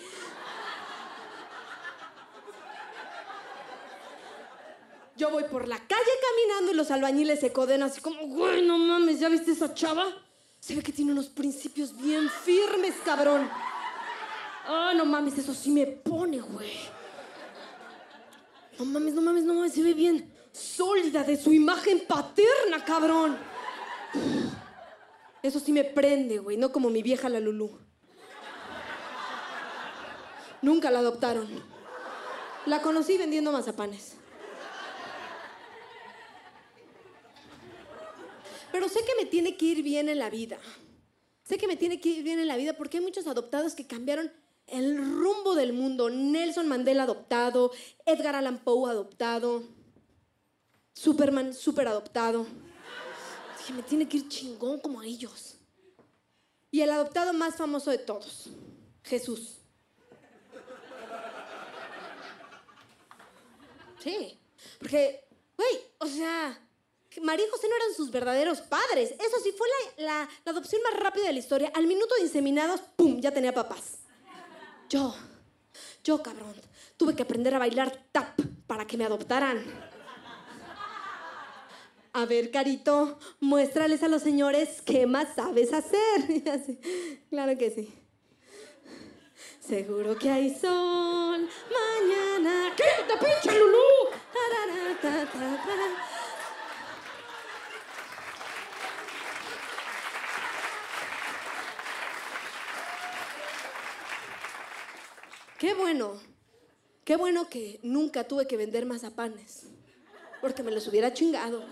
Yo 5.17 5.31
voy 5.31 5.45
por 5.45 5.69
la 5.69 5.77
calle 5.77 6.11
caminando 6.23 6.73
y 6.73 6.75
los 6.75 6.91
albañiles 6.91 7.41
se 7.41 7.53
coden 7.53 7.83
así 7.83 8.01
como, 8.01 8.27
güey, 8.29 8.67
no 8.67 8.79
mames, 8.79 9.21
¿ya 9.21 9.29
viste 9.29 9.53
esa 9.53 9.75
chava? 9.75 10.07
Se 10.59 10.75
ve 10.75 10.83
que 10.83 10.93
tiene 10.93 11.13
unos 11.13 11.27
principios 11.27 11.95
bien 11.97 12.31
firmes, 12.31 12.95
cabrón. 13.05 13.49
Ah, 14.67 14.93
no 14.97 15.05
mames, 15.05 15.37
eso 15.37 15.53
sí 15.53 15.71
me 15.71 15.87
pone, 15.87 16.41
güey. 16.41 16.73
No 18.79 18.87
mames, 18.87 19.15
no 19.15 19.21
mames, 19.21 19.45
no 19.45 19.55
mames, 19.55 19.75
se 19.75 19.83
ve 19.83 19.93
bien 19.93 20.32
sólida 20.53 21.25
de 21.25 21.37
su 21.37 21.53
imagen 21.53 22.07
paterna, 22.07 22.85
cabrón. 22.85 23.37
Eso 25.43 25.59
sí 25.59 25.73
me 25.73 25.85
prende, 25.85 26.39
güey, 26.39 26.57
no 26.57 26.71
como 26.71 26.91
mi 26.91 27.03
vieja 27.03 27.29
la 27.29 27.41
Lulú. 27.41 27.79
Nunca 30.61 30.91
la 30.91 31.01
adoptaron. 31.01 31.49
La 32.67 32.81
conocí 32.81 33.19
vendiendo 33.19 33.51
mazapanes. 33.51 34.15
Pero 38.71 38.89
sé 38.89 39.01
que 39.05 39.15
me 39.17 39.29
tiene 39.29 39.57
que 39.57 39.67
ir 39.67 39.83
bien 39.83 40.09
en 40.09 40.19
la 40.19 40.31
vida. 40.31 40.59
Sé 41.43 41.59
que 41.59 41.67
me 41.67 41.77
tiene 41.77 42.01
que 42.01 42.09
ir 42.09 42.23
bien 42.23 42.39
en 42.39 42.47
la 42.47 42.57
vida 42.57 42.75
porque 42.75 42.99
hay 42.99 43.03
muchos 43.03 43.27
adoptados 43.27 43.75
que 43.75 43.87
cambiaron 43.87 44.33
el 44.69 44.97
rumbo 44.97 45.55
del 45.55 45.73
mundo. 45.73 46.09
Nelson 46.09 46.69
Mandela 46.69 47.03
adoptado, 47.03 47.73
Edgar 48.07 48.37
Allan 48.37 48.59
Poe 48.63 48.91
adoptado, 48.91 49.65
Superman 50.95 51.55
super 51.55 51.89
adoptado. 51.89 52.47
Que 53.67 53.73
me 53.73 53.83
tiene 53.83 54.09
que 54.09 54.19
ir 54.19 54.29
chingón 54.29 54.81
como 54.81 55.03
ellos. 55.03 55.57
Y 56.71 56.81
el 56.81 56.91
adoptado 56.91 57.33
más 57.33 57.55
famoso 57.57 57.91
de 57.91 57.99
todos, 57.99 58.49
Jesús. 59.05 59.59
Sí, 64.03 64.39
porque, 64.81 65.25
güey, 65.57 65.81
o 65.99 66.07
sea, 66.07 66.59
María 67.23 67.47
y 67.47 67.51
José 67.51 67.69
no 67.69 67.77
eran 67.77 67.95
sus 67.95 68.11
verdaderos 68.11 68.61
padres. 68.63 69.13
Eso 69.13 69.37
sí, 69.43 69.53
fue 69.57 69.69
la, 69.99 70.05
la- 70.05 70.29
la 70.45 70.53
adopción 70.53 70.83
más 70.83 70.99
rápida 70.99 71.27
de 71.27 71.33
la 71.35 71.39
historia. 71.39 71.71
Al 71.75 71.87
minuto 71.87 72.15
de 72.17 72.23
inseminados, 72.23 72.81
¡pum!, 72.97 73.21
ya 73.21 73.31
tenía 73.33 73.55
papás. 73.55 73.99
Yo, 74.89 75.15
yo, 76.03 76.23
cabrón, 76.23 76.55
tuve 76.97 77.15
que 77.15 77.23
aprender 77.23 77.55
a 77.55 77.59
bailar 77.61 78.07
tap 78.11 78.39
para 78.67 78.87
que 78.87 78.97
me 78.97 79.05
adoptaran. 79.05 79.63
A 82.15 82.27
ver, 82.27 82.51
Carito, 82.51 83.19
muéstrales 83.41 84.03
a 84.03 84.09
los 84.09 84.21
señores 84.23 84.83
qué 84.85 85.07
más 85.07 85.35
sabes 85.35 85.73
hacer. 85.73 85.99
Claro 87.31 87.57
que 87.57 87.71
sí. 87.71 87.95
Seguro 89.67 90.19
que 90.19 90.29
hay 90.31 90.55
sol 90.55 91.49
mañana. 91.71 92.73
¡Quítate, 92.77 93.25
pinche 93.25 93.59
Lulú! 93.59 93.79
Qué 105.59 105.75
bueno, 105.75 106.21
qué 107.05 107.17
bueno 107.17 107.49
que 107.49 107.79
nunca 107.85 108.25
tuve 108.25 108.47
que 108.49 108.57
vender 108.57 108.85
mazapanes, 108.85 109.69
porque 110.41 110.63
me 110.65 110.73
los 110.73 110.87
hubiera 110.89 111.15
chingado. 111.15 111.65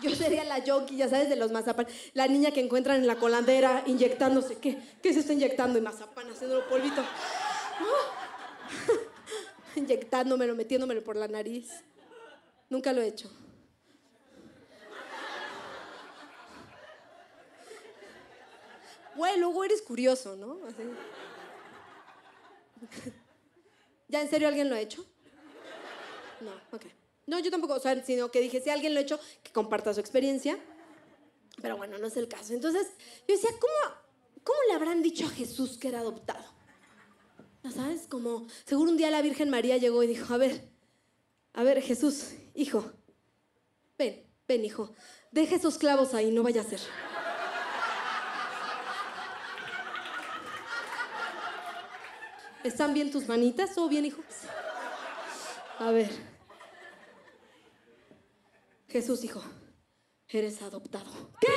Yo 0.00 0.14
sería 0.14 0.44
la 0.44 0.58
yoki, 0.58 0.96
ya 0.96 1.08
sabes, 1.08 1.28
de 1.28 1.36
los 1.36 1.52
mazapanes. 1.52 1.92
La 2.12 2.28
niña 2.28 2.50
que 2.50 2.60
encuentran 2.60 2.98
en 2.98 3.06
la 3.06 3.16
colandera 3.16 3.82
inyectándose. 3.86 4.58
¿Qué, 4.58 4.78
qué 5.02 5.12
se 5.12 5.20
está 5.20 5.32
inyectando? 5.32 5.78
Y 5.78 5.82
mazapán 5.82 6.30
haciéndolo 6.30 6.68
polvito. 6.68 7.00
¡Ah! 7.00 8.16
Inyectándomelo, 9.76 10.54
metiéndomelo 10.54 11.02
por 11.02 11.16
la 11.16 11.28
nariz. 11.28 11.70
Nunca 12.68 12.92
lo 12.92 13.00
he 13.00 13.08
hecho. 13.08 13.30
Güey, 19.14 19.38
luego 19.38 19.64
eres 19.64 19.80
curioso, 19.80 20.36
¿no? 20.36 20.58
Así. 20.66 20.82
¿Ya 24.08 24.20
en 24.20 24.28
serio 24.28 24.48
alguien 24.48 24.68
lo 24.68 24.74
ha 24.74 24.80
hecho? 24.80 25.06
No, 26.40 26.52
ok. 26.70 26.84
No, 27.26 27.40
yo 27.40 27.50
tampoco, 27.50 27.74
o 27.74 27.80
sea, 27.80 28.04
sino 28.04 28.30
que 28.30 28.40
dije, 28.40 28.60
si 28.60 28.70
alguien 28.70 28.94
lo 28.94 29.00
ha 29.00 29.02
hecho, 29.02 29.18
que 29.42 29.52
comparta 29.52 29.92
su 29.92 30.00
experiencia. 30.00 30.58
Pero 31.60 31.76
bueno, 31.76 31.98
no 31.98 32.06
es 32.06 32.16
el 32.16 32.28
caso. 32.28 32.52
Entonces, 32.52 32.86
yo 33.26 33.34
decía, 33.34 33.50
¿cómo, 33.58 33.96
cómo 34.44 34.58
le 34.68 34.74
habrán 34.74 35.02
dicho 35.02 35.26
a 35.26 35.30
Jesús 35.30 35.76
que 35.76 35.88
era 35.88 36.00
adoptado? 36.00 36.44
¿Ya 37.64 37.70
sabes? 37.72 38.06
Como, 38.06 38.46
seguro 38.64 38.90
un 38.90 38.96
día 38.96 39.10
la 39.10 39.22
Virgen 39.22 39.50
María 39.50 39.76
llegó 39.76 40.02
y 40.02 40.06
dijo, 40.06 40.32
a 40.32 40.36
ver, 40.36 40.68
a 41.52 41.64
ver, 41.64 41.82
Jesús, 41.82 42.34
hijo, 42.54 42.92
ven, 43.98 44.24
ven, 44.46 44.64
hijo, 44.64 44.92
deja 45.32 45.56
esos 45.56 45.78
clavos 45.78 46.14
ahí, 46.14 46.30
no 46.30 46.42
vaya 46.42 46.60
a 46.60 46.64
ser. 46.64 46.80
¿Están 52.62 52.94
bien 52.94 53.10
tus 53.10 53.26
manitas? 53.26 53.74
¿Todo 53.74 53.88
bien, 53.88 54.04
hijo? 54.04 54.22
A 55.78 55.90
ver. 55.90 56.35
Jesús, 58.96 59.22
hijo, 59.24 59.42
eres 60.26 60.62
adoptado. 60.62 61.04
¿Qué? 61.38 61.52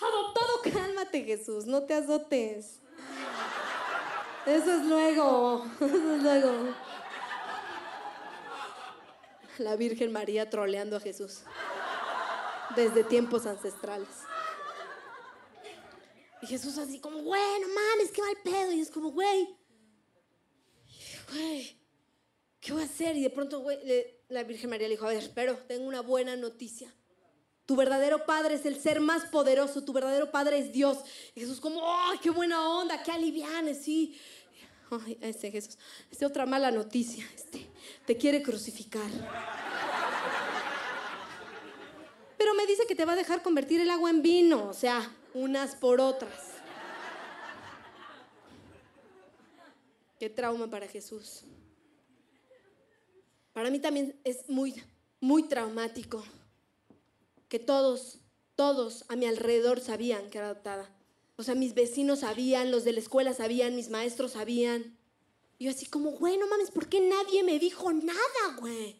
¿Adoptado? 0.00 0.62
Cálmate, 0.72 1.24
Jesús, 1.24 1.66
no 1.66 1.82
te 1.82 1.92
azotes. 1.94 2.78
Eso 4.46 4.72
es 4.76 4.84
luego, 4.86 5.66
eso 5.80 6.14
es 6.14 6.22
luego. 6.22 6.72
La 9.58 9.74
Virgen 9.74 10.12
María 10.12 10.48
troleando 10.48 10.96
a 10.96 11.00
Jesús. 11.00 11.40
Desde 12.76 13.02
tiempos 13.02 13.44
ancestrales. 13.46 14.06
Y 16.42 16.46
Jesús 16.46 16.78
así 16.78 17.00
como, 17.00 17.22
güey, 17.22 17.60
no 17.60 17.66
mames, 17.66 18.12
qué 18.12 18.22
mal 18.22 18.36
pedo. 18.44 18.70
Y 18.70 18.80
es 18.82 18.90
como, 18.92 19.10
güey, 19.10 19.48
güey, 21.32 21.76
¿qué 22.60 22.72
voy 22.72 22.82
a 22.82 22.84
hacer? 22.84 23.16
Y 23.16 23.22
de 23.24 23.30
pronto, 23.30 23.58
güey, 23.62 23.84
le- 23.84 24.13
la 24.28 24.42
Virgen 24.42 24.70
María 24.70 24.88
le 24.88 24.94
dijo, 24.94 25.06
a 25.06 25.10
ver, 25.10 25.30
pero 25.34 25.56
tengo 25.56 25.86
una 25.86 26.00
buena 26.00 26.36
noticia. 26.36 26.92
Tu 27.66 27.76
verdadero 27.76 28.26
padre 28.26 28.56
es 28.56 28.66
el 28.66 28.80
ser 28.80 29.00
más 29.00 29.24
poderoso, 29.26 29.84
tu 29.84 29.92
verdadero 29.92 30.30
padre 30.30 30.58
es 30.58 30.72
Dios. 30.72 30.98
Y 31.34 31.40
Jesús 31.40 31.60
como, 31.60 31.80
¡ay, 31.82 32.18
qué 32.22 32.30
buena 32.30 32.68
onda, 32.68 33.02
qué 33.02 33.10
aliviane, 33.10 33.74
sí! 33.74 34.18
Ay, 34.90 35.18
ese 35.20 35.50
Jesús, 35.50 35.78
esta 36.10 36.26
otra 36.26 36.44
mala 36.44 36.70
noticia, 36.70 37.26
este, 37.34 37.66
te 38.06 38.16
quiere 38.16 38.42
crucificar. 38.42 39.10
Pero 42.36 42.54
me 42.54 42.66
dice 42.66 42.86
que 42.86 42.94
te 42.94 43.06
va 43.06 43.12
a 43.12 43.16
dejar 43.16 43.42
convertir 43.42 43.80
el 43.80 43.90
agua 43.90 44.10
en 44.10 44.20
vino, 44.20 44.68
o 44.68 44.74
sea, 44.74 45.10
unas 45.32 45.74
por 45.74 46.00
otras. 46.00 46.54
Qué 50.18 50.28
trauma 50.28 50.68
para 50.68 50.86
Jesús. 50.86 51.44
Para 53.54 53.70
mí 53.70 53.78
también 53.78 54.20
es 54.24 54.50
muy, 54.50 54.74
muy 55.20 55.44
traumático 55.44 56.22
que 57.48 57.60
todos, 57.60 58.18
todos 58.56 59.04
a 59.08 59.16
mi 59.16 59.26
alrededor 59.26 59.80
sabían 59.80 60.28
que 60.28 60.38
era 60.38 60.48
adoptada. 60.48 60.90
O 61.36 61.44
sea, 61.44 61.54
mis 61.54 61.72
vecinos 61.72 62.20
sabían, 62.20 62.72
los 62.72 62.84
de 62.84 62.92
la 62.92 62.98
escuela 62.98 63.32
sabían, 63.32 63.76
mis 63.76 63.90
maestros 63.90 64.32
sabían. 64.32 64.98
Y 65.58 65.66
yo 65.66 65.70
así 65.70 65.86
como, 65.86 66.10
güey, 66.10 66.36
no 66.36 66.48
mames, 66.48 66.72
¿por 66.72 66.88
qué 66.88 67.00
nadie 67.00 67.44
me 67.44 67.60
dijo 67.60 67.92
nada, 67.92 68.56
güey? 68.58 68.96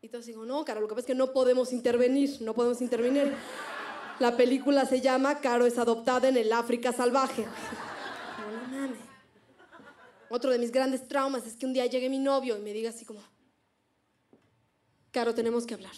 Y 0.00 0.08
todos 0.08 0.24
digo, 0.24 0.46
no, 0.46 0.64
Caro, 0.64 0.80
lo 0.80 0.88
que 0.88 0.94
pasa 0.94 1.00
es 1.00 1.06
que 1.06 1.14
no 1.14 1.32
podemos 1.32 1.72
intervenir, 1.72 2.40
no 2.40 2.54
podemos 2.54 2.80
intervenir. 2.80 3.34
La 4.18 4.34
película 4.34 4.86
se 4.86 5.02
llama 5.02 5.40
Caro 5.40 5.66
es 5.66 5.76
adoptada 5.76 6.28
en 6.28 6.38
el 6.38 6.52
África 6.54 6.92
salvaje. 6.92 7.44
No, 7.44 8.62
no 8.62 8.78
mames. 8.78 8.98
Otro 10.30 10.50
de 10.50 10.58
mis 10.58 10.72
grandes 10.72 11.06
traumas 11.06 11.46
es 11.46 11.54
que 11.54 11.66
un 11.66 11.74
día 11.74 11.84
llegue 11.84 12.08
mi 12.08 12.18
novio 12.18 12.56
y 12.56 12.60
me 12.60 12.72
diga 12.72 12.90
así 12.90 13.04
como, 13.04 13.20
Caro, 15.12 15.34
tenemos 15.34 15.66
que 15.66 15.74
hablar. 15.74 15.94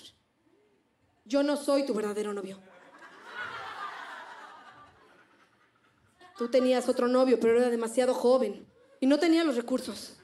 Yo 1.24 1.43
no 1.43 1.57
soy 1.57 1.87
tu 1.87 1.95
verdadero 1.95 2.32
novio. 2.32 2.59
Tú 6.39 6.49
tenías 6.49 6.89
otro 6.89 7.07
novio, 7.07 7.39
pero 7.39 7.59
era 7.59 7.69
demasiado 7.69 8.15
joven 8.15 8.66
y 8.99 9.07
no 9.07 9.19
tenía 9.19 9.45
los 9.45 9.57
recursos. 9.57 10.16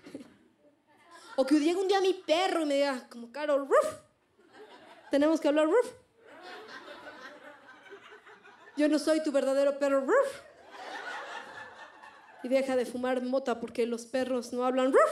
O 1.37 1.47
que 1.47 1.59
llegue 1.59 1.77
un 1.77 1.89
día 1.89 2.01
mi 2.01 2.15
perro 2.15 2.63
y 2.63 2.67
me 2.67 2.75
diga, 2.75 3.07
como, 3.11 3.31
Caro, 3.31 3.59
ruf, 3.59 3.95
tenemos 5.11 5.41
que 5.41 5.49
hablar, 5.49 5.67
ruf. 5.67 5.93
Yo 8.77 8.89
no 8.89 8.99
soy 8.99 9.23
tu 9.23 9.33
verdadero 9.33 9.79
perro. 9.79 10.01
Ruf. 10.03 10.43
Y 12.43 12.49
deja 12.49 12.77
de 12.77 12.87
fumar 12.87 13.23
mota 13.23 13.59
porque 13.59 13.87
los 13.87 14.05
perros 14.05 14.53
no 14.53 14.65
hablan. 14.65 14.93
Ruf. 14.93 15.11